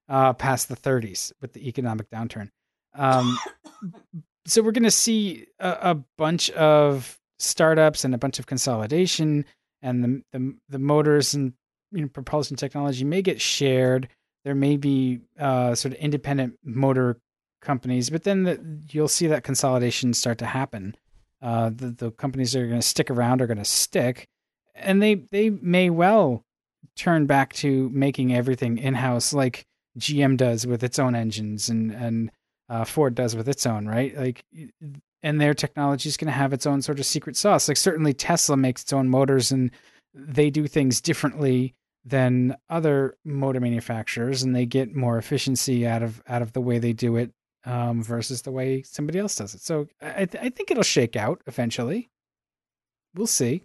uh, 0.09 0.33
past 0.33 0.69
the 0.69 0.75
30s 0.75 1.31
with 1.41 1.53
the 1.53 1.67
economic 1.67 2.09
downturn. 2.09 2.49
Um, 2.95 3.37
so 4.45 4.61
we're 4.61 4.71
going 4.71 4.83
to 4.83 4.91
see 4.91 5.47
a, 5.59 5.77
a, 5.81 5.95
bunch 6.17 6.49
of 6.51 7.19
startups 7.39 8.03
and 8.03 8.13
a 8.13 8.17
bunch 8.17 8.39
of 8.39 8.45
consolidation, 8.45 9.45
and 9.81 10.03
the 10.03 10.23
the, 10.31 10.55
the 10.69 10.79
motors 10.79 11.33
and 11.33 11.53
you 11.91 12.01
know, 12.01 12.07
propulsion 12.07 12.57
technology 12.57 13.03
may 13.03 13.21
get 13.21 13.39
shared. 13.39 14.09
There 14.43 14.55
may 14.55 14.77
be 14.77 15.21
uh, 15.39 15.75
sort 15.75 15.93
of 15.93 15.99
independent 15.99 16.57
motor 16.63 17.17
companies, 17.61 18.09
but 18.09 18.23
then 18.23 18.43
the, 18.43 18.59
you'll 18.89 19.07
see 19.07 19.27
that 19.27 19.43
consolidation 19.43 20.13
start 20.13 20.37
to 20.39 20.45
happen. 20.45 20.95
Uh, 21.41 21.69
the, 21.69 21.91
the 21.91 22.11
companies 22.11 22.51
that 22.51 22.61
are 22.61 22.67
going 22.67 22.81
to 22.81 22.87
stick 22.87 23.09
around 23.09 23.41
are 23.41 23.47
going 23.47 23.57
to 23.57 23.65
stick, 23.65 24.27
and 24.75 25.01
they 25.01 25.15
they 25.15 25.49
may 25.49 25.89
well 25.89 26.43
turn 26.95 27.25
back 27.25 27.53
to 27.53 27.89
making 27.89 28.33
everything 28.33 28.77
in 28.77 28.93
house, 28.95 29.33
like 29.33 29.65
GM 29.97 30.37
does 30.37 30.67
with 30.67 30.83
its 30.83 30.99
own 30.99 31.15
engines, 31.15 31.69
and 31.69 31.91
and 31.91 32.31
uh, 32.69 32.85
Ford 32.85 33.15
does 33.15 33.35
with 33.35 33.47
its 33.47 33.65
own, 33.65 33.87
right? 33.87 34.15
Like, 34.17 34.45
and 35.21 35.39
their 35.39 35.53
technology 35.53 36.09
is 36.09 36.17
going 36.17 36.27
to 36.27 36.31
have 36.31 36.53
its 36.53 36.65
own 36.65 36.81
sort 36.81 36.99
of 36.99 37.05
secret 37.05 37.35
sauce. 37.35 37.67
Like 37.67 37.77
certainly 37.77 38.13
Tesla 38.13 38.57
makes 38.57 38.83
its 38.83 38.93
own 38.93 39.09
motors, 39.09 39.51
and 39.51 39.71
they 40.13 40.49
do 40.49 40.67
things 40.67 41.01
differently 41.01 41.75
than 42.05 42.55
other 42.69 43.15
motor 43.23 43.59
manufacturers, 43.59 44.43
and 44.43 44.55
they 44.55 44.65
get 44.65 44.95
more 44.95 45.17
efficiency 45.17 45.87
out 45.87 46.03
of 46.03 46.21
out 46.27 46.41
of 46.41 46.53
the 46.53 46.61
way 46.61 46.79
they 46.79 46.93
do 46.93 47.15
it 47.15 47.31
um, 47.65 48.03
versus 48.03 48.41
the 48.41 48.51
way 48.51 48.81
somebody 48.83 49.19
else 49.19 49.35
does 49.35 49.53
it. 49.53 49.61
So 49.61 49.87
I, 50.01 50.25
th- 50.25 50.43
I 50.43 50.49
think 50.49 50.71
it'll 50.71 50.83
shake 50.83 51.15
out 51.15 51.41
eventually. 51.47 52.09
We'll 53.15 53.27
see. 53.27 53.63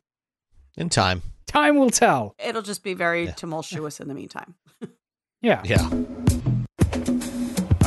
In 0.77 0.89
time. 0.89 1.23
Time 1.47 1.79
will 1.79 1.91
tell. 1.91 2.35
It'll 2.39 2.63
just 2.63 2.85
be 2.85 2.95
very 2.95 3.25
yeah. 3.25 3.33
tumultuous 3.33 4.01
in 4.01 4.09
the 4.09 4.15
meantime. 4.15 4.55
yeah. 5.43 5.63
Yeah. 5.65 5.89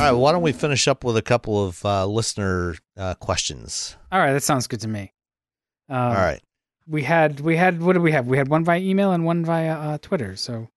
All 0.02 0.12
right. 0.12 0.18
Why 0.18 0.32
don't 0.32 0.42
we 0.42 0.52
finish 0.52 0.88
up 0.88 1.04
with 1.04 1.16
a 1.16 1.22
couple 1.22 1.64
of 1.64 1.84
uh, 1.84 2.06
listener 2.06 2.74
uh, 2.96 3.14
questions? 3.14 3.96
All 4.10 4.18
right. 4.18 4.32
That 4.32 4.42
sounds 4.42 4.66
good 4.66 4.80
to 4.80 4.88
me. 4.88 5.12
Um, 5.88 5.96
All 5.96 6.14
right. 6.14 6.40
We 6.88 7.04
had 7.04 7.38
we 7.38 7.56
had 7.56 7.80
what 7.80 7.92
did 7.92 8.02
we 8.02 8.10
have? 8.10 8.26
We 8.26 8.36
had 8.36 8.48
one 8.48 8.64
via 8.64 8.80
email 8.80 9.12
and 9.12 9.24
one 9.24 9.44
via 9.44 9.74
uh, 9.74 9.98
Twitter. 10.02 10.34
So 10.34 10.68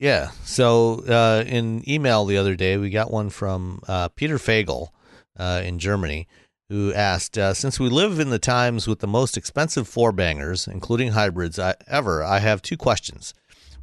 yeah. 0.00 0.30
So 0.44 1.04
uh, 1.06 1.44
in 1.46 1.88
email 1.88 2.24
the 2.24 2.36
other 2.36 2.56
day, 2.56 2.76
we 2.76 2.90
got 2.90 3.12
one 3.12 3.30
from 3.30 3.80
uh, 3.86 4.08
Peter 4.08 4.38
Fagel 4.38 4.88
uh, 5.36 5.62
in 5.64 5.78
Germany 5.78 6.26
who 6.68 6.92
asked 6.92 7.38
uh, 7.38 7.54
Since 7.54 7.80
we 7.80 7.88
live 7.88 8.18
in 8.18 8.30
the 8.30 8.38
times 8.38 8.86
with 8.86 8.98
the 8.98 9.06
most 9.06 9.36
expensive 9.36 9.88
four 9.88 10.12
bangers, 10.12 10.66
including 10.66 11.12
hybrids, 11.12 11.58
I, 11.58 11.74
ever, 11.86 12.22
I 12.22 12.40
have 12.40 12.60
two 12.60 12.76
questions. 12.76 13.32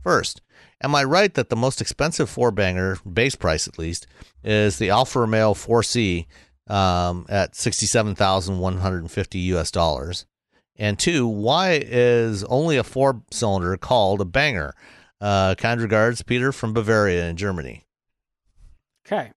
First, 0.04 0.42
am 0.86 0.96
I 0.96 1.04
right 1.04 1.34
that 1.34 1.50
the 1.50 1.56
most 1.56 1.82
expensive 1.82 2.30
four 2.30 2.52
banger, 2.52 2.98
base 3.12 3.36
price 3.36 3.68
at 3.68 3.80
least, 3.80 4.06
is 4.44 4.78
the 4.78 4.92
Alfa 4.92 5.22
Romeo 5.22 5.54
4C 5.54 6.28
um, 6.70 7.26
at 7.28 7.56
67,150 7.56 9.40
US 9.40 9.72
dollars? 9.72 10.26
And 10.78 11.00
two, 11.00 11.28
why 11.28 11.82
is 11.84 12.44
only 12.46 12.78
a 12.78 12.84
four 12.84 13.24
cylinder 13.32 13.76
called 13.78 14.22
a 14.22 14.26
banger? 14.26 14.76
Uh, 15.20 15.56
kind 15.56 15.82
regards, 15.82 16.22
Peter 16.22 16.52
from 16.52 16.74
Bavaria 16.74 17.28
in 17.28 17.36
Germany. 17.36 17.84
Okay. 19.08 19.32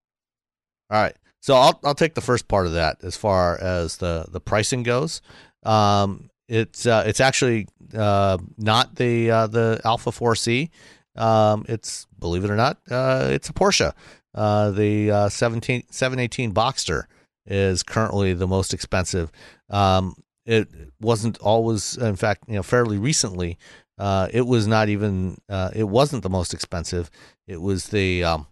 All 0.91 1.01
right. 1.01 1.17
So 1.41 1.55
I'll 1.55 1.81
I'll 1.85 1.95
take 1.95 2.15
the 2.15 2.21
first 2.21 2.49
part 2.49 2.67
of 2.67 2.73
that 2.73 2.99
as 3.03 3.17
far 3.17 3.59
as 3.59 3.99
the 3.99 4.27
the 4.29 4.41
pricing 4.41 4.83
goes. 4.83 5.23
Um, 5.63 6.31
it's 6.49 6.85
uh, 6.85 7.05
it's 7.07 7.21
actually 7.21 7.69
uh, 7.97 8.39
not 8.57 8.97
the 8.97 9.31
uh, 9.31 9.47
the 9.47 9.81
Alfa 9.85 10.11
4C. 10.11 10.71
Um, 11.19 11.65
it's 11.69 12.07
believe 12.19 12.45
it 12.45 12.51
or 12.51 12.57
not, 12.57 12.79
uh, 12.91 13.29
it's 13.31 13.49
a 13.49 13.53
Porsche. 13.53 13.93
Uh, 14.35 14.71
the 14.71 15.11
uh, 15.11 15.29
17, 15.29 15.85
718 15.91 16.53
Boxster 16.53 17.05
is 17.47 17.83
currently 17.83 18.35
the 18.35 18.47
most 18.47 18.73
expensive. 18.73 19.33
Um, 19.69 20.15
it 20.47 20.69
wasn't 21.01 21.39
always, 21.39 21.97
in 21.97 22.17
fact, 22.17 22.45
you 22.47 22.55
know, 22.55 22.63
fairly 22.63 22.99
recently, 22.99 23.59
uh, 23.99 24.29
it 24.33 24.47
was 24.47 24.67
not 24.67 24.89
even. 24.89 25.39
Uh, 25.49 25.71
it 25.75 25.89
wasn't 25.89 26.23
the 26.23 26.31
most 26.31 26.55
expensive. 26.55 27.11
It 27.47 27.61
was 27.61 27.89
the 27.89 28.23
um, 28.25 28.47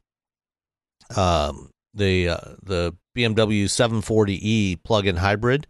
um, 1.17 1.71
the 1.95 2.31
uh, 2.31 2.55
the 2.63 2.95
BMW 3.17 3.65
740e 3.65 4.83
plug-in 4.83 5.17
hybrid 5.17 5.67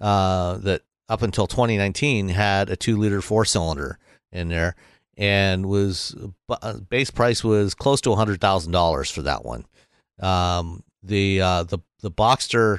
uh, 0.00 0.56
that 0.58 0.82
up 1.08 1.22
until 1.22 1.46
2019 1.46 2.28
had 2.30 2.70
a 2.70 2.76
two 2.76 2.96
liter 2.96 3.20
four 3.20 3.44
cylinder 3.44 3.98
in 4.32 4.48
there 4.48 4.74
and 5.18 5.66
was 5.66 6.14
uh, 6.48 6.74
base 6.88 7.10
price 7.10 7.42
was 7.42 7.74
close 7.74 8.00
to 8.02 8.14
hundred 8.14 8.40
thousand 8.40 8.72
dollars 8.72 9.10
for 9.10 9.22
that 9.22 9.44
one. 9.44 9.66
Um, 10.20 10.84
the 11.02 11.42
uh, 11.42 11.62
the 11.64 11.80
the 12.00 12.10
Boxster, 12.10 12.78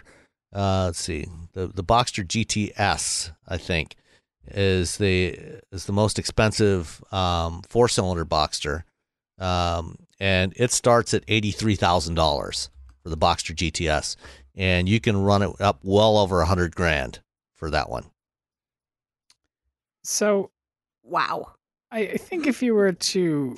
uh, 0.55 0.85
let's 0.85 0.99
see, 0.99 1.27
the 1.53 1.67
the 1.67 1.83
Boxster 1.83 2.25
GTS, 2.25 3.33
I 3.47 3.57
think, 3.57 3.95
is 4.47 4.97
the 4.97 5.37
is 5.71 5.85
the 5.85 5.93
most 5.93 6.17
expensive 6.17 7.03
um, 7.11 7.61
four 7.67 7.89
cylinder 7.89 8.25
Boxster, 8.25 8.83
um, 9.37 9.97
and 10.19 10.53
it 10.55 10.71
starts 10.71 11.13
at 11.13 11.25
eighty 11.27 11.51
three 11.51 11.75
thousand 11.75 12.15
dollars 12.15 12.69
for 13.03 13.09
the 13.09 13.17
Boxster 13.17 13.53
GTS, 13.53 14.15
and 14.55 14.87
you 14.87 15.01
can 15.01 15.21
run 15.21 15.41
it 15.41 15.59
up 15.59 15.79
well 15.83 16.17
over 16.17 16.39
a 16.39 16.45
hundred 16.45 16.73
grand 16.73 17.19
for 17.53 17.69
that 17.69 17.89
one. 17.89 18.05
So, 20.01 20.51
wow! 21.03 21.51
I, 21.91 21.99
I 21.99 22.17
think 22.17 22.47
if 22.47 22.61
you 22.61 22.73
were 22.75 22.91
to 22.91 23.57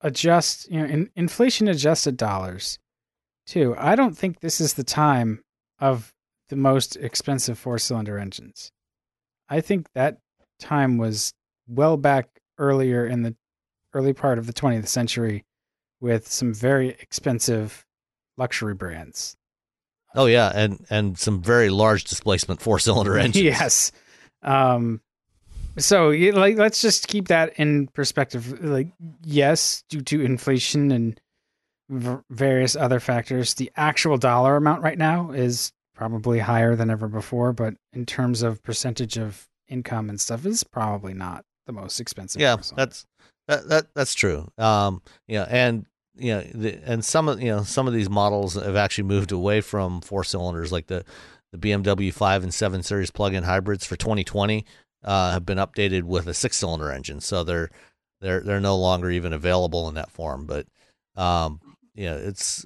adjust, 0.00 0.70
you 0.70 0.80
know, 0.80 0.86
in, 0.86 1.10
inflation 1.16 1.68
adjusted 1.68 2.16
dollars, 2.16 2.78
too, 3.46 3.74
I 3.78 3.94
don't 3.96 4.16
think 4.16 4.40
this 4.40 4.60
is 4.60 4.74
the 4.74 4.84
time 4.84 5.42
of 5.78 6.12
the 6.48 6.56
most 6.56 6.96
expensive 6.96 7.58
four 7.58 7.78
cylinder 7.78 8.18
engines. 8.18 8.70
I 9.48 9.60
think 9.60 9.88
that 9.94 10.18
time 10.58 10.98
was 10.98 11.32
well 11.66 11.96
back 11.96 12.28
earlier 12.58 13.06
in 13.06 13.22
the 13.22 13.34
early 13.92 14.12
part 14.12 14.38
of 14.38 14.46
the 14.46 14.52
20th 14.52 14.88
century 14.88 15.44
with 16.00 16.28
some 16.30 16.52
very 16.52 16.90
expensive 17.00 17.84
luxury 18.36 18.74
brands. 18.74 19.36
Oh 20.14 20.26
yeah, 20.26 20.52
and 20.54 20.84
and 20.90 21.18
some 21.18 21.42
very 21.42 21.70
large 21.70 22.04
displacement 22.04 22.60
four 22.60 22.78
cylinder 22.78 23.18
engines. 23.18 23.44
yes. 23.44 23.92
Um 24.42 25.00
so 25.78 26.08
like 26.08 26.56
let's 26.56 26.80
just 26.80 27.08
keep 27.08 27.28
that 27.28 27.58
in 27.58 27.88
perspective 27.88 28.62
like 28.64 28.88
yes, 29.22 29.84
due 29.88 30.02
to 30.02 30.22
inflation 30.22 30.90
and 30.90 31.20
v- 31.88 32.18
various 32.30 32.76
other 32.76 33.00
factors, 33.00 33.54
the 33.54 33.70
actual 33.76 34.16
dollar 34.16 34.56
amount 34.56 34.82
right 34.82 34.98
now 34.98 35.30
is 35.30 35.72
probably 35.94 36.38
higher 36.38 36.74
than 36.76 36.90
ever 36.90 37.08
before, 37.08 37.52
but 37.52 37.74
in 37.92 38.04
terms 38.04 38.42
of 38.42 38.62
percentage 38.62 39.16
of 39.16 39.48
income 39.68 40.08
and 40.08 40.20
stuff, 40.20 40.44
is 40.44 40.64
probably 40.64 41.14
not 41.14 41.44
the 41.66 41.72
most 41.72 42.00
expensive. 42.00 42.40
Yeah, 42.40 42.56
that's 42.76 43.06
that, 43.48 43.68
that 43.68 43.86
that's 43.94 44.14
true. 44.14 44.48
Um, 44.58 45.02
yeah, 45.26 45.46
and 45.48 45.86
you 46.16 46.34
know, 46.34 46.40
the, 46.54 46.78
and 46.84 47.04
some 47.04 47.28
of 47.28 47.40
you 47.40 47.48
know 47.48 47.62
some 47.62 47.86
of 47.86 47.94
these 47.94 48.10
models 48.10 48.54
have 48.54 48.76
actually 48.76 49.04
moved 49.04 49.32
away 49.32 49.60
from 49.60 50.00
four 50.00 50.24
cylinders, 50.24 50.72
like 50.72 50.86
the 50.86 51.04
the 51.52 51.58
BMW 51.58 52.12
five 52.12 52.42
and 52.42 52.52
seven 52.52 52.82
series 52.82 53.12
plug-in 53.12 53.44
hybrids 53.44 53.86
for 53.86 53.94
2020 53.94 54.64
uh, 55.04 55.32
have 55.32 55.46
been 55.46 55.58
updated 55.58 56.04
with 56.04 56.26
a 56.26 56.34
six 56.34 56.56
cylinder 56.56 56.90
engine, 56.90 57.20
so 57.20 57.44
they're 57.44 57.70
they're 58.20 58.40
they're 58.40 58.60
no 58.60 58.76
longer 58.76 59.10
even 59.10 59.32
available 59.32 59.88
in 59.88 59.94
that 59.94 60.10
form. 60.10 60.46
But 60.46 60.66
um, 61.16 61.60
yeah, 61.94 62.14
it's 62.14 62.64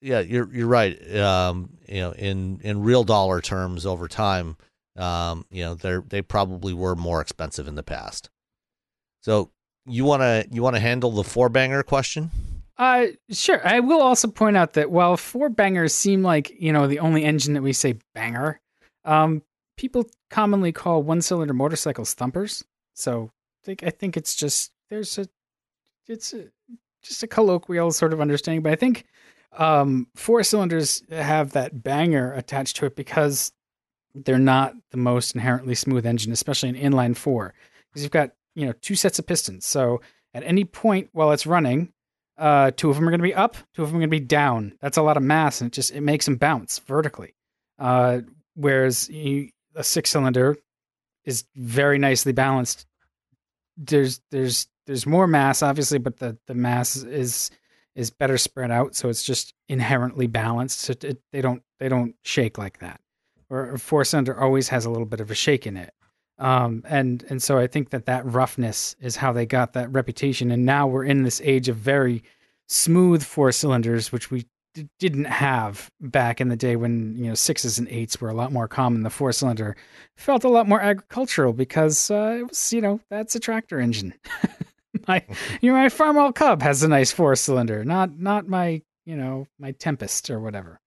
yeah, 0.00 0.20
you're 0.20 0.52
you're 0.52 0.66
right. 0.66 1.16
Um, 1.16 1.70
you 1.88 2.00
know, 2.00 2.12
in 2.12 2.60
in 2.62 2.82
real 2.82 3.04
dollar 3.04 3.40
terms 3.40 3.86
over 3.86 4.08
time, 4.08 4.56
um, 4.96 5.46
you 5.50 5.62
know, 5.62 5.74
they 5.74 5.98
they 6.08 6.22
probably 6.22 6.74
were 6.74 6.94
more 6.94 7.20
expensive 7.20 7.68
in 7.68 7.74
the 7.74 7.82
past. 7.82 8.30
So 9.22 9.50
you 9.86 10.04
want 10.04 10.22
to 10.22 10.46
you 10.50 10.62
want 10.62 10.76
to 10.76 10.80
handle 10.80 11.10
the 11.10 11.24
four 11.24 11.48
banger 11.48 11.82
question? 11.82 12.30
Uh, 12.78 13.08
sure. 13.30 13.66
I 13.66 13.80
will 13.80 14.00
also 14.00 14.28
point 14.28 14.56
out 14.56 14.72
that 14.72 14.90
while 14.90 15.18
four 15.18 15.50
bangers 15.50 15.94
seem 15.94 16.22
like 16.22 16.50
you 16.58 16.72
know 16.72 16.86
the 16.86 17.00
only 17.00 17.24
engine 17.24 17.54
that 17.54 17.62
we 17.62 17.72
say 17.72 17.96
banger, 18.14 18.60
um, 19.04 19.42
people 19.80 20.04
commonly 20.28 20.72
call 20.72 21.02
one 21.02 21.22
cylinder 21.22 21.54
motorcycles 21.54 22.12
thumpers. 22.12 22.62
So 22.92 23.30
I 23.66 23.88
think 23.88 24.14
it's 24.14 24.36
just 24.36 24.72
there's 24.90 25.16
a 25.16 25.26
it's 26.06 26.34
a, 26.34 26.48
just 27.02 27.22
a 27.22 27.26
colloquial 27.26 27.90
sort 27.90 28.12
of 28.12 28.20
understanding, 28.20 28.62
but 28.62 28.72
I 28.72 28.76
think 28.76 29.06
um, 29.56 30.08
four 30.14 30.42
cylinders 30.42 31.02
have 31.10 31.52
that 31.52 31.82
banger 31.82 32.34
attached 32.34 32.76
to 32.76 32.86
it 32.86 32.94
because 32.94 33.52
they're 34.14 34.38
not 34.38 34.74
the 34.90 34.98
most 34.98 35.34
inherently 35.34 35.74
smooth 35.74 36.04
engine, 36.04 36.30
especially 36.30 36.68
an 36.68 36.74
inline 36.74 37.16
four, 37.16 37.54
because 37.88 38.02
you've 38.02 38.12
got 38.12 38.32
you 38.54 38.66
know 38.66 38.74
two 38.82 38.94
sets 38.94 39.18
of 39.18 39.26
pistons. 39.26 39.64
So 39.64 40.02
At 40.34 40.44
any 40.44 40.64
point 40.64 41.08
while 41.12 41.32
it's 41.32 41.46
running, 41.46 41.92
uh, 42.38 42.70
two 42.76 42.90
of 42.90 42.96
them 42.96 43.08
are 43.08 43.10
going 43.10 43.20
to 43.20 43.24
be 43.24 43.34
up, 43.34 43.56
two 43.74 43.82
of 43.82 43.88
them 43.88 43.96
are 43.96 44.00
going 44.00 44.10
to 44.10 44.20
be 44.20 44.20
down. 44.20 44.74
That's 44.80 44.96
a 44.96 45.02
lot 45.02 45.16
of 45.16 45.22
mass, 45.22 45.60
and 45.60 45.68
it 45.68 45.74
just 45.74 45.90
it 45.92 46.02
makes 46.02 46.26
them 46.26 46.36
bounce 46.36 46.78
vertically. 46.80 47.34
Uh, 47.78 48.20
whereas 48.54 49.08
you, 49.08 49.50
a 49.74 49.84
six 49.84 50.10
cylinder 50.10 50.56
is 51.24 51.44
very 51.54 51.98
nicely 51.98 52.32
balanced. 52.32 52.86
There's 53.76 54.20
there's 54.30 54.68
there's 54.86 55.06
more 55.06 55.26
mass, 55.26 55.62
obviously, 55.62 55.98
but 55.98 56.18
the 56.18 56.36
the 56.46 56.54
mass 56.54 56.96
is 56.96 57.50
is 57.94 58.10
better 58.10 58.38
spread 58.38 58.70
out, 58.70 58.94
so 58.94 59.08
it's 59.08 59.22
just 59.22 59.54
inherently 59.68 60.26
balanced. 60.26 60.80
So 60.80 60.94
it, 61.02 61.20
they 61.32 61.40
don't 61.40 61.62
they 61.78 61.88
don't 61.88 62.14
shake 62.22 62.58
like 62.58 62.78
that. 62.80 63.00
Or 63.48 63.72
a 63.72 63.78
four 63.78 64.04
cylinder 64.04 64.38
always 64.38 64.68
has 64.68 64.84
a 64.84 64.90
little 64.90 65.06
bit 65.06 65.20
of 65.20 65.30
a 65.30 65.34
shake 65.34 65.66
in 65.66 65.76
it. 65.76 65.92
Um, 66.38 66.82
and 66.88 67.24
and 67.28 67.42
so 67.42 67.58
I 67.58 67.66
think 67.66 67.90
that 67.90 68.06
that 68.06 68.24
roughness 68.24 68.96
is 69.00 69.16
how 69.16 69.32
they 69.32 69.46
got 69.46 69.74
that 69.74 69.92
reputation. 69.92 70.50
And 70.50 70.64
now 70.64 70.86
we're 70.86 71.04
in 71.04 71.22
this 71.22 71.40
age 71.44 71.68
of 71.68 71.76
very 71.76 72.22
smooth 72.66 73.22
four 73.22 73.52
cylinders, 73.52 74.12
which 74.12 74.30
we 74.30 74.46
d- 74.74 74.88
didn't 74.98 75.24
have 75.24 75.90
back 76.00 76.40
in 76.40 76.48
the 76.48 76.56
day 76.56 76.76
when 76.76 77.16
you 77.16 77.28
know 77.28 77.34
sixes 77.34 77.78
and 77.78 77.88
eights 77.88 78.20
were 78.20 78.28
a 78.28 78.34
lot 78.34 78.52
more 78.52 78.68
common. 78.68 79.02
The 79.02 79.10
four 79.10 79.32
cylinder 79.32 79.76
felt 80.16 80.44
a 80.44 80.48
lot 80.48 80.68
more 80.68 80.80
agricultural 80.80 81.52
because 81.52 82.10
uh, 82.10 82.38
it 82.40 82.48
was 82.48 82.72
you 82.72 82.80
know 82.80 83.00
that's 83.10 83.34
a 83.34 83.40
tractor 83.40 83.80
engine. 83.80 84.14
my 85.08 85.24
you 85.60 85.72
know 85.72 85.78
my 85.78 85.88
Farmall 85.88 86.34
Cub 86.34 86.62
has 86.62 86.82
a 86.82 86.88
nice 86.88 87.12
four 87.12 87.34
cylinder, 87.36 87.84
not 87.84 88.18
not 88.18 88.48
my 88.48 88.82
you 89.06 89.16
know 89.16 89.46
my 89.58 89.72
Tempest 89.72 90.30
or 90.30 90.40
whatever. 90.40 90.80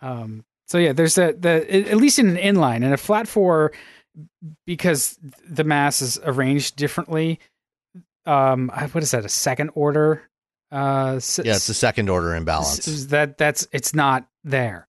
Um. 0.00 0.44
So 0.66 0.76
yeah, 0.78 0.92
there's 0.92 1.16
a 1.16 1.32
the 1.32 1.90
at 1.90 1.96
least 1.96 2.18
in 2.18 2.28
an 2.28 2.36
inline 2.36 2.84
and 2.84 2.92
a 2.92 2.98
flat 2.98 3.26
four 3.26 3.72
because 4.66 5.18
the 5.48 5.64
mass 5.64 6.02
is 6.02 6.18
arranged 6.24 6.76
differently. 6.76 7.40
Um, 8.26 8.68
what 8.68 9.02
is 9.02 9.12
that? 9.12 9.24
A 9.24 9.30
second 9.30 9.70
order? 9.74 10.28
Uh, 10.70 11.14
s- 11.16 11.40
Yeah, 11.42 11.54
it's 11.56 11.68
a 11.68 11.74
second 11.74 12.08
order 12.10 12.34
imbalance. 12.34 12.86
s- 12.86 13.04
that 13.06 13.38
that's 13.38 13.66
it's 13.72 13.94
not 13.94 14.28
there. 14.44 14.86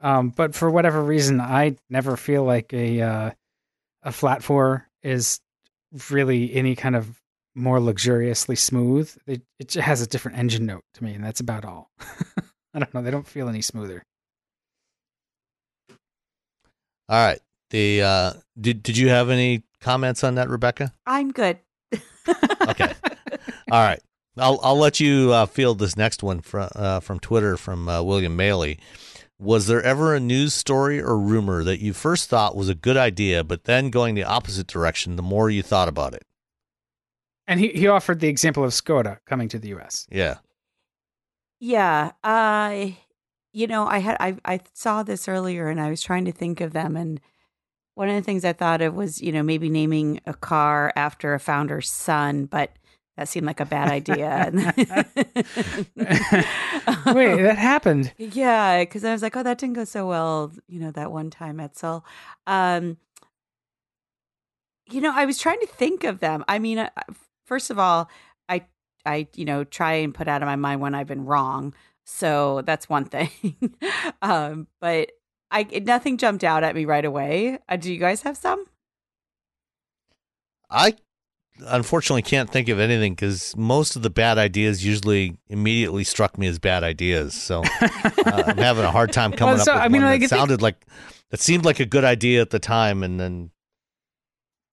Um, 0.00 0.30
but 0.30 0.54
for 0.54 0.70
whatever 0.70 1.02
reason, 1.02 1.40
I 1.40 1.76
never 1.90 2.16
feel 2.16 2.44
like 2.44 2.72
a 2.72 3.00
uh, 3.00 3.30
a 4.02 4.12
flat 4.12 4.42
four 4.42 4.88
is 5.02 5.40
really 6.10 6.54
any 6.54 6.76
kind 6.76 6.94
of 6.94 7.20
more 7.54 7.80
luxuriously 7.80 8.56
smooth. 8.56 9.10
It 9.26 9.42
it 9.58 9.74
has 9.74 10.02
a 10.02 10.06
different 10.06 10.38
engine 10.38 10.66
note 10.66 10.84
to 10.94 11.04
me, 11.04 11.14
and 11.14 11.24
that's 11.24 11.40
about 11.40 11.64
all. 11.64 11.90
I 12.74 12.78
don't 12.78 12.92
know. 12.94 13.02
They 13.02 13.10
don't 13.10 13.26
feel 13.26 13.48
any 13.48 13.62
smoother. 13.62 14.02
All 17.08 17.24
right. 17.24 17.40
The 17.70 18.02
uh, 18.02 18.32
did 18.60 18.82
did 18.82 18.96
you 18.96 19.08
have 19.08 19.30
any 19.30 19.62
comments 19.80 20.22
on 20.24 20.36
that, 20.36 20.48
Rebecca? 20.48 20.92
I'm 21.06 21.32
good. 21.32 21.58
Okay. 22.68 22.92
All 23.70 23.80
right. 23.82 24.00
I'll 24.36 24.60
I'll 24.62 24.78
let 24.78 25.00
you 25.00 25.32
uh, 25.32 25.46
field 25.46 25.78
this 25.78 25.96
next 25.96 26.22
one 26.22 26.40
from 26.40 26.68
uh, 26.74 27.00
from 27.00 27.18
Twitter 27.20 27.56
from 27.56 27.88
uh, 27.88 28.02
William 28.02 28.36
Maley. 28.36 28.78
Was 29.38 29.66
there 29.66 29.82
ever 29.82 30.14
a 30.14 30.20
news 30.20 30.54
story 30.54 31.00
or 31.00 31.18
rumor 31.18 31.62
that 31.62 31.80
you 31.80 31.92
first 31.92 32.30
thought 32.30 32.56
was 32.56 32.70
a 32.70 32.74
good 32.74 32.96
idea, 32.96 33.44
but 33.44 33.64
then 33.64 33.90
going 33.90 34.14
the 34.14 34.24
opposite 34.24 34.66
direction 34.66 35.16
the 35.16 35.22
more 35.22 35.50
you 35.50 35.62
thought 35.62 35.88
about 35.88 36.14
it? 36.14 36.22
And 37.46 37.60
he, 37.60 37.68
he 37.68 37.86
offered 37.86 38.20
the 38.20 38.28
example 38.28 38.64
of 38.64 38.70
Skoda 38.70 39.18
coming 39.26 39.48
to 39.50 39.58
the 39.58 39.68
U.S. 39.68 40.06
Yeah. 40.10 40.38
Yeah. 41.60 42.12
Uh 42.24 42.88
you 43.52 43.66
know, 43.66 43.86
I 43.86 43.98
had 43.98 44.16
I 44.20 44.36
I 44.44 44.60
saw 44.74 45.02
this 45.02 45.28
earlier 45.28 45.68
and 45.68 45.80
I 45.80 45.90
was 45.90 46.02
trying 46.02 46.24
to 46.26 46.32
think 46.32 46.60
of 46.60 46.72
them 46.72 46.96
and 46.96 47.20
one 47.94 48.10
of 48.10 48.14
the 48.14 48.22
things 48.22 48.44
I 48.44 48.52
thought 48.52 48.82
of 48.82 48.94
was, 48.94 49.22
you 49.22 49.32
know, 49.32 49.42
maybe 49.42 49.70
naming 49.70 50.20
a 50.26 50.34
car 50.34 50.92
after 50.96 51.32
a 51.32 51.40
founder's 51.40 51.90
son, 51.90 52.44
but 52.44 52.72
that 53.16 53.28
seemed 53.28 53.46
like 53.46 53.60
a 53.60 53.64
bad 53.64 53.88
idea. 53.88 54.52
Wait, 57.06 57.42
that 57.42 57.58
happened. 57.58 58.12
Yeah, 58.18 58.80
because 58.80 59.04
I 59.04 59.12
was 59.12 59.22
like, 59.22 59.36
oh, 59.36 59.42
that 59.42 59.58
didn't 59.58 59.76
go 59.76 59.84
so 59.84 60.06
well, 60.06 60.52
you 60.68 60.80
know, 60.80 60.90
that 60.90 61.10
one 61.10 61.30
time 61.30 61.60
at 61.60 61.76
Seoul. 61.76 62.04
Um, 62.46 62.98
you 64.90 65.00
know, 65.00 65.12
I 65.14 65.24
was 65.24 65.38
trying 65.38 65.60
to 65.60 65.66
think 65.66 66.04
of 66.04 66.20
them. 66.20 66.44
I 66.46 66.58
mean, 66.58 66.78
uh, 66.78 66.90
first 67.46 67.70
of 67.70 67.78
all, 67.78 68.10
I, 68.48 68.66
I, 69.04 69.28
you 69.34 69.44
know, 69.44 69.64
try 69.64 69.94
and 69.94 70.14
put 70.14 70.28
out 70.28 70.42
of 70.42 70.46
my 70.46 70.56
mind 70.56 70.80
when 70.80 70.94
I've 70.94 71.08
been 71.08 71.24
wrong. 71.24 71.74
So 72.04 72.62
that's 72.66 72.88
one 72.88 73.04
thing. 73.06 73.30
um, 74.22 74.68
but 74.80 75.12
I, 75.50 75.64
nothing 75.84 76.18
jumped 76.18 76.44
out 76.44 76.64
at 76.64 76.74
me 76.74 76.84
right 76.84 77.04
away. 77.04 77.58
Uh, 77.68 77.76
do 77.76 77.92
you 77.92 77.98
guys 77.98 78.22
have 78.22 78.36
some? 78.36 78.66
I 80.68 80.96
unfortunately 81.66 82.22
can't 82.22 82.50
think 82.50 82.68
of 82.68 82.78
anything 82.78 83.14
because 83.14 83.54
most 83.56 83.96
of 83.96 84.02
the 84.02 84.10
bad 84.10 84.38
ideas 84.38 84.84
usually 84.84 85.38
immediately 85.48 86.04
struck 86.04 86.36
me 86.38 86.46
as 86.46 86.58
bad 86.58 86.82
ideas. 86.84 87.34
So 87.34 87.62
uh, 87.64 88.42
I'm 88.46 88.56
having 88.58 88.84
a 88.84 88.90
hard 88.90 89.12
time 89.12 89.32
coming 89.32 89.54
Well, 89.56 89.64
so, 89.64 89.72
up 89.72 89.76
with 89.78 89.84
I 89.84 89.88
mean, 89.88 90.02
one 90.02 90.10
like, 90.12 90.20
that 90.20 90.28
think- 90.28 90.38
sounded 90.38 90.62
like 90.62 90.86
that 91.30 91.40
seemed 91.40 91.64
like 91.64 91.80
a 91.80 91.86
good 91.86 92.04
idea 92.04 92.40
at 92.40 92.50
the 92.50 92.58
time, 92.58 93.02
and 93.02 93.18
then 93.18 93.50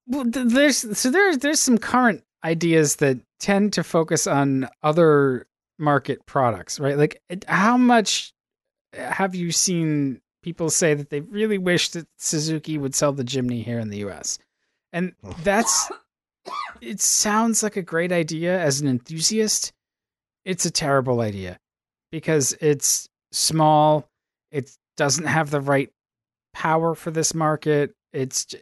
Well, 0.06 0.24
there's 0.26 0.98
so 0.98 1.10
there's 1.10 1.38
there's 1.38 1.60
some 1.60 1.78
current 1.78 2.22
ideas 2.44 2.96
that 2.96 3.18
tend 3.40 3.72
to 3.72 3.82
focus 3.82 4.26
on 4.26 4.68
other 4.82 5.46
market 5.78 6.24
products, 6.26 6.78
right? 6.78 6.96
Like, 6.96 7.20
how 7.48 7.76
much 7.76 8.32
have 8.94 9.34
you 9.34 9.50
seen 9.50 10.20
people 10.42 10.68
say 10.70 10.94
that 10.94 11.08
they 11.10 11.20
really 11.20 11.58
wish 11.58 11.88
that 11.90 12.06
Suzuki 12.18 12.76
would 12.78 12.94
sell 12.94 13.12
the 13.12 13.24
Jimny 13.24 13.64
here 13.64 13.80
in 13.80 13.88
the 13.88 13.98
U.S. 13.98 14.38
And 14.92 15.14
that's 15.42 15.90
it 16.84 17.00
sounds 17.00 17.62
like 17.62 17.76
a 17.76 17.82
great 17.82 18.12
idea 18.12 18.58
as 18.60 18.80
an 18.80 18.88
enthusiast. 18.88 19.72
It's 20.44 20.66
a 20.66 20.70
terrible 20.70 21.20
idea 21.20 21.58
because 22.12 22.56
it's 22.60 23.08
small. 23.32 24.08
It 24.50 24.70
doesn't 24.96 25.26
have 25.26 25.50
the 25.50 25.60
right 25.60 25.90
power 26.52 26.94
for 26.94 27.10
this 27.10 27.34
market. 27.34 27.94
It's 28.12 28.54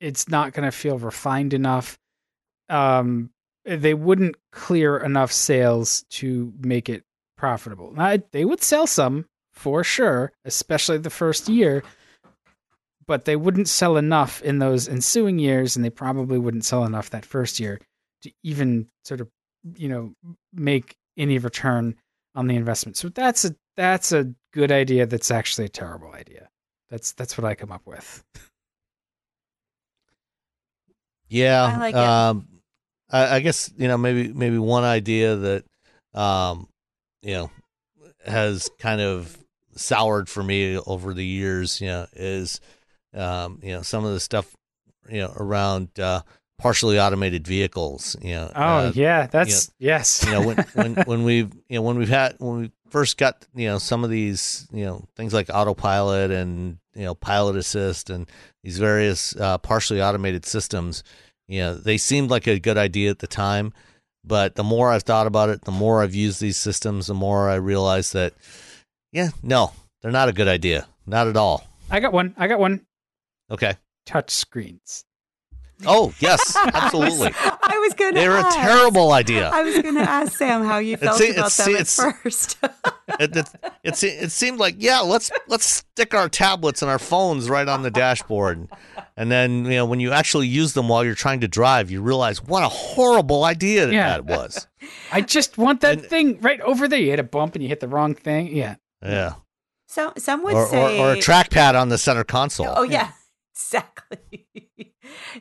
it's 0.00 0.28
not 0.28 0.52
going 0.52 0.64
to 0.64 0.76
feel 0.76 0.98
refined 0.98 1.54
enough. 1.54 1.98
Um, 2.68 3.30
they 3.64 3.94
wouldn't 3.94 4.36
clear 4.52 4.96
enough 4.96 5.32
sales 5.32 6.04
to 6.10 6.52
make 6.60 6.88
it 6.88 7.04
profitable. 7.36 7.92
Now, 7.92 8.18
they 8.32 8.44
would 8.44 8.62
sell 8.62 8.86
some 8.86 9.26
for 9.52 9.82
sure, 9.84 10.32
especially 10.44 10.98
the 10.98 11.10
first 11.10 11.48
year, 11.48 11.82
but 13.06 13.24
they 13.24 13.36
wouldn't 13.36 13.68
sell 13.68 13.96
enough 13.96 14.42
in 14.42 14.58
those 14.58 14.88
ensuing 14.88 15.38
years, 15.38 15.76
and 15.76 15.84
they 15.84 15.90
probably 15.90 16.38
wouldn't 16.38 16.64
sell 16.64 16.84
enough 16.84 17.10
that 17.10 17.24
first 17.24 17.60
year 17.60 17.80
to 18.22 18.32
even 18.42 18.88
sort 19.04 19.20
of, 19.20 19.28
you 19.76 19.88
know, 19.88 20.12
make 20.52 20.96
any 21.16 21.38
return 21.38 21.94
on 22.34 22.46
the 22.46 22.56
investment. 22.56 22.96
So 22.96 23.08
that's 23.08 23.44
a 23.44 23.54
that's 23.76 24.12
a 24.12 24.32
good 24.52 24.72
idea. 24.72 25.06
That's 25.06 25.30
actually 25.30 25.66
a 25.66 25.70
terrible 25.70 26.12
idea. 26.12 26.48
That's 26.90 27.12
that's 27.12 27.36
what 27.36 27.44
I 27.44 27.54
come 27.54 27.72
up 27.72 27.82
with. 27.86 28.24
Yeah, 31.28 31.64
I 31.64 31.78
like 31.78 31.94
it. 31.94 31.98
um, 31.98 32.48
I, 33.10 33.36
I 33.36 33.40
guess 33.40 33.72
you 33.76 33.88
know 33.88 33.98
maybe 33.98 34.32
maybe 34.32 34.58
one 34.58 34.84
idea 34.84 35.36
that 35.36 35.64
um, 36.14 36.68
you 37.22 37.34
know 37.34 37.50
has 38.24 38.70
kind 38.78 39.00
of 39.00 39.36
soured 39.74 40.28
for 40.28 40.42
me 40.42 40.78
over 40.78 41.14
the 41.14 41.24
years. 41.24 41.80
You 41.80 41.88
know, 41.88 42.06
is 42.12 42.60
um, 43.16 43.60
you 43.62 43.72
know 43.72 43.82
some 43.82 44.04
of 44.04 44.12
the 44.12 44.20
stuff 44.20 44.54
you 45.08 45.20
know 45.20 45.32
around 45.36 45.98
uh, 45.98 46.22
partially 46.58 47.00
automated 47.00 47.46
vehicles. 47.46 48.16
You 48.20 48.34
know, 48.34 48.52
Oh 48.54 48.60
uh, 48.60 48.92
yeah, 48.94 49.26
that's 49.26 49.72
yes. 49.78 50.24
you 50.24 50.32
know 50.32 50.46
when 50.46 50.56
when 50.74 50.94
when 51.06 51.24
we've 51.24 51.52
you 51.68 51.76
know 51.78 51.82
when 51.82 51.98
we've 51.98 52.08
had 52.08 52.36
when 52.38 52.60
we 52.60 52.72
first 52.90 53.16
got 53.16 53.44
you 53.54 53.66
know 53.66 53.78
some 53.78 54.04
of 54.04 54.10
these 54.10 54.68
you 54.72 54.84
know 54.84 55.04
things 55.16 55.34
like 55.34 55.50
autopilot 55.52 56.30
and 56.30 56.78
you 56.94 57.04
know 57.04 57.14
pilot 57.14 57.56
assist 57.56 58.10
and 58.10 58.30
these 58.62 58.78
various 58.78 59.34
uh, 59.36 59.58
partially 59.58 60.00
automated 60.00 60.46
systems 60.46 61.02
you 61.48 61.60
know 61.60 61.74
they 61.74 61.98
seemed 61.98 62.30
like 62.30 62.46
a 62.46 62.60
good 62.60 62.78
idea 62.78 63.10
at 63.10 63.18
the 63.18 63.26
time 63.26 63.72
but 64.24 64.54
the 64.54 64.62
more 64.62 64.92
i've 64.92 65.02
thought 65.02 65.26
about 65.26 65.48
it 65.48 65.62
the 65.64 65.72
more 65.72 66.00
i've 66.00 66.14
used 66.14 66.40
these 66.40 66.56
systems 66.56 67.08
the 67.08 67.14
more 67.14 67.50
i 67.50 67.56
realize 67.56 68.12
that 68.12 68.32
yeah 69.12 69.30
no 69.42 69.72
they're 70.00 70.12
not 70.12 70.28
a 70.28 70.32
good 70.32 70.48
idea 70.48 70.86
not 71.06 71.26
at 71.26 71.36
all 71.36 71.66
I 71.90 72.00
got 72.00 72.12
one. 72.12 72.34
I 72.36 72.46
got 72.46 72.58
one. 72.58 72.84
Okay 73.50 73.74
Touch 74.04 74.30
screens. 74.30 75.04
oh 75.86 76.14
yes 76.20 76.56
absolutely 76.74 77.32
I 77.36 77.78
was 77.84 77.92
going 77.94 78.14
to. 78.14 78.20
they're 78.20 78.38
a 78.38 78.50
terrible 78.52 79.12
idea 79.12 79.50
I 79.50 79.62
was 79.62 79.78
going 79.80 79.96
to 79.96 80.00
ask 80.00 80.32
Sam 80.36 80.64
how 80.64 80.78
you 80.78 80.96
felt 80.96 81.18
see- 81.18 81.30
about 81.30 81.46
it's- 81.52 81.56
them 81.56 81.74
it's- 81.74 81.98
at 81.98 82.16
first. 82.22 82.58
it, 83.20 83.36
it, 83.36 83.48
it, 83.84 83.96
se- 83.96 84.16
it 84.18 84.30
seemed 84.30 84.58
like 84.58 84.76
yeah 84.78 85.00
let's 85.00 85.30
let's 85.48 85.66
stick 85.66 86.14
our 86.14 86.28
tablets 86.28 86.82
and 86.82 86.90
our 86.90 86.98
phones 86.98 87.50
right 87.50 87.68
on 87.68 87.82
the 87.82 87.90
dashboard 87.90 88.68
and 89.16 89.30
then 89.30 89.64
you 89.64 89.72
know 89.72 89.84
when 89.86 90.00
you 90.00 90.12
actually 90.12 90.46
use 90.46 90.72
them 90.74 90.88
while 90.88 91.04
you're 91.04 91.14
trying 91.14 91.40
to 91.40 91.48
drive 91.48 91.90
you 91.90 92.00
realize 92.00 92.42
what 92.42 92.62
a 92.64 92.68
horrible 92.68 93.44
idea 93.44 93.90
Yeah. 93.90 94.08
that 94.20 94.24
was 94.24 94.66
I 95.12 95.20
just 95.20 95.58
want 95.58 95.80
that 95.82 95.98
And- 95.98 96.06
thing 96.06 96.40
right 96.40 96.60
over 96.60 96.86
there. 96.88 96.98
You 97.00 97.10
hit 97.10 97.18
a 97.20 97.24
bump 97.24 97.54
and 97.54 97.62
you 97.62 97.68
hit 97.68 97.80
the 97.80 97.88
wrong 97.88 98.14
thing. 98.14 98.54
Yeah. 98.56 98.76
yeah 99.02 99.34
so 99.88 100.12
some 100.16 100.42
would 100.44 100.54
or, 100.54 100.62
or, 100.62 100.68
say, 100.68 100.98
or 101.00 101.12
a 101.12 101.16
trackpad 101.16 101.74
on 101.80 101.88
the 101.90 101.98
center 101.98 102.24
console 102.24 102.72
Oh 102.74 102.82
yeah, 102.82 103.10
exactly. 103.56 104.46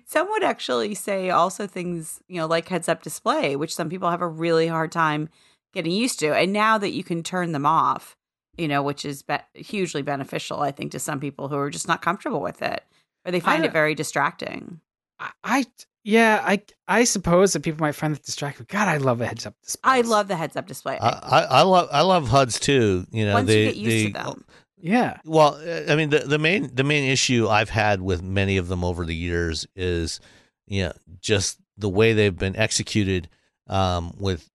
Some 0.06 0.30
would 0.30 0.44
actually 0.44 0.96
say 0.96 1.30
also 1.30 1.68
things, 1.68 2.22
you 2.28 2.38
know, 2.38 2.48
like 2.48 2.70
heads 2.70 2.88
up 2.88 3.04
display, 3.04 3.56
which 3.56 3.76
some 3.76 3.90
people 3.90 4.10
have 4.10 4.22
a 4.22 4.28
really 4.28 4.68
hard 4.68 4.92
time 4.92 5.30
getting 5.74 5.92
used 5.92 6.20
to. 6.20 6.34
And 6.34 6.54
now 6.54 6.78
that 6.78 6.92
you 6.92 7.04
can 7.04 7.24
turn 7.24 7.52
them 7.52 7.66
off, 7.66 8.16
you 8.58 8.68
know, 8.68 8.84
which 8.84 9.06
is 9.06 9.24
be- 9.24 9.38
hugely 9.54 10.02
beneficial, 10.02 10.62
I 10.62 10.72
think, 10.72 10.92
to 10.92 11.00
some 11.00 11.20
people 11.20 11.50
who 11.50 11.58
are 11.58 11.70
just 11.70 11.88
not 11.88 12.02
comfortable 12.02 12.42
with 12.42 12.62
it 12.62 12.84
or 13.26 13.32
they 13.32 13.40
find 13.40 13.66
it 13.66 13.74
very 13.74 13.96
distracting. 13.96 14.80
I, 15.20 15.32
I 15.44 15.66
yeah, 16.04 16.44
I 16.46 16.62
I 16.88 17.04
suppose 17.04 17.54
that 17.54 17.62
people 17.62 17.82
might 17.82 17.96
find 17.96 18.16
it 18.16 18.24
distracting. 18.24 18.68
God, 18.70 18.88
I 18.88 18.98
love 18.98 19.22
a 19.22 19.26
heads 19.26 19.46
up 19.48 19.56
display. 19.64 19.92
I 19.92 20.02
love 20.02 20.28
the 20.28 20.36
heads 20.36 20.56
up 20.56 20.68
display. 20.68 21.00
I, 21.00 21.10
I, 21.10 21.42
I 21.42 21.62
love 21.64 21.90
I 21.92 22.02
love 22.02 22.30
HUDs 22.30 22.60
too. 22.60 23.08
You 23.12 23.26
know, 23.26 23.34
Once 23.34 23.48
they, 23.48 23.62
you 23.62 23.66
get 23.66 23.78
used 23.78 23.92
they, 23.92 24.08
to 24.08 24.14
them. 24.14 24.45
Yeah, 24.88 25.18
Well, 25.26 25.56
uh, 25.56 25.92
I 25.92 25.96
mean, 25.96 26.12
the 26.12 26.20
the 26.20 26.38
main 26.38 26.70
the 26.76 26.84
main 26.84 27.10
issue 27.10 27.48
I've 27.50 27.70
had 27.72 28.02
with 28.02 28.22
many 28.22 28.58
of 28.58 28.68
them 28.68 28.84
over 28.84 29.04
the 29.04 29.16
years 29.16 29.66
is, 29.76 30.20
you 30.68 30.84
know, 30.84 30.94
just 31.22 31.58
the 31.76 31.90
way 31.90 32.14
they've 32.14 32.38
been 32.38 32.56
executed, 32.56 33.28
um, 33.68 34.14
with, 34.20 34.48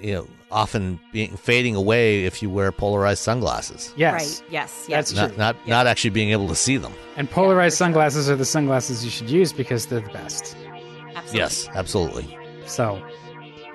you 0.00 0.12
know, 0.14 0.28
often 0.52 1.00
being 1.12 1.36
fading 1.36 1.74
away 1.74 2.24
if 2.26 2.42
you 2.42 2.48
wear 2.48 2.70
polarized 2.70 3.22
sunglasses. 3.24 3.92
yes. 3.96 4.40
Right. 4.42 4.52
Yes. 4.52 4.86
Yes. 4.88 5.10
That's 5.10 5.14
Not 5.14 5.28
true. 5.30 5.36
not 5.38 5.56
Yeah. 5.66 5.74
not 5.74 5.86
actually 5.88 6.10
being 6.10 6.30
able 6.30 6.46
to 6.46 6.54
see 6.54 6.76
them. 6.76 6.92
And 7.16 7.28
polarized 7.28 7.74
for 7.74 7.78
sure. 7.78 7.86
sunglasses 7.86 8.30
are 8.30 8.36
the 8.36 8.44
sunglasses 8.44 9.04
you 9.04 9.10
should 9.10 9.28
use 9.28 9.52
because 9.52 9.86
they're 9.86 9.98
the 10.00 10.12
best. 10.12 10.56
Absolutely. 11.16 11.38
Yes, 11.40 11.68
absolutely. 11.74 12.38
So, 12.66 13.02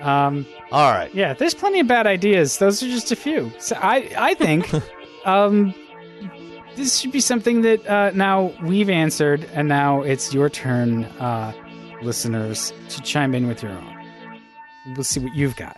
um, 0.01 0.45
All 0.71 0.91
right. 0.93 1.13
yeah, 1.13 1.33
there's 1.33 1.53
plenty 1.53 1.81
of 1.81 1.87
bad 1.87 2.07
ideas. 2.07 2.59
Those 2.59 2.81
are 2.81 2.87
just 2.87 3.11
a 3.11 3.15
few. 3.17 3.51
So 3.59 3.75
I 3.81 4.09
I 4.17 4.33
think, 4.35 4.69
um, 5.25 5.73
this 6.75 6.97
should 6.99 7.11
be 7.11 7.19
something 7.19 7.61
that 7.61 7.85
uh, 7.87 8.11
now 8.13 8.53
we've 8.63 8.89
answered, 8.89 9.47
and 9.53 9.67
now 9.67 10.01
it's 10.01 10.33
your 10.33 10.49
turn, 10.49 11.05
uh, 11.19 11.53
listeners, 12.01 12.73
to 12.89 13.01
chime 13.01 13.35
in 13.35 13.47
with 13.47 13.61
your 13.63 13.71
own. 13.71 14.05
We'll 14.95 15.03
see 15.03 15.19
what 15.19 15.35
you've 15.35 15.55
got. 15.55 15.77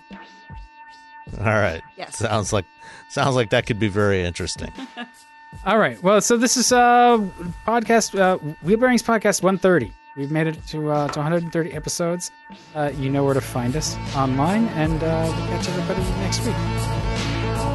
All 1.40 1.46
right. 1.46 1.82
Yes. 1.98 2.18
Sounds 2.18 2.54
like 2.54 2.66
sounds 3.10 3.36
like 3.36 3.50
that 3.50 3.66
could 3.66 3.80
be 3.80 3.88
very 3.88 4.24
interesting. 4.24 4.72
All 5.66 5.78
right. 5.78 6.02
Well, 6.04 6.22
so 6.22 6.38
this 6.38 6.58
is 6.58 6.72
uh 6.72 7.18
podcast 7.66 8.18
uh 8.18 8.38
Wheel 8.62 8.78
Bearings 8.78 9.04
podcast 9.04 9.42
130. 9.44 9.92
We've 10.16 10.32
made 10.32 10.48
it 10.48 10.66
to 10.68 10.92
uh, 10.92 11.08
to 11.10 11.20
130 11.20 11.74
episodes. 11.74 12.32
Uh, 12.76 12.92
you 12.98 13.10
know 13.10 13.24
where 13.24 13.34
to 13.34 13.42
find 13.42 13.76
us 13.76 13.96
online, 14.16 14.68
and 14.70 15.02
uh, 15.04 15.24
we'll 15.26 15.48
catch 15.48 15.68
everybody 15.70 16.02
next 16.22 16.46
week. 16.46 16.56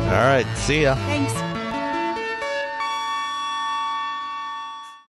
All 0.09 0.24
right. 0.24 0.47
See 0.57 0.82
ya. 0.82 0.95
Thanks. 0.95 1.48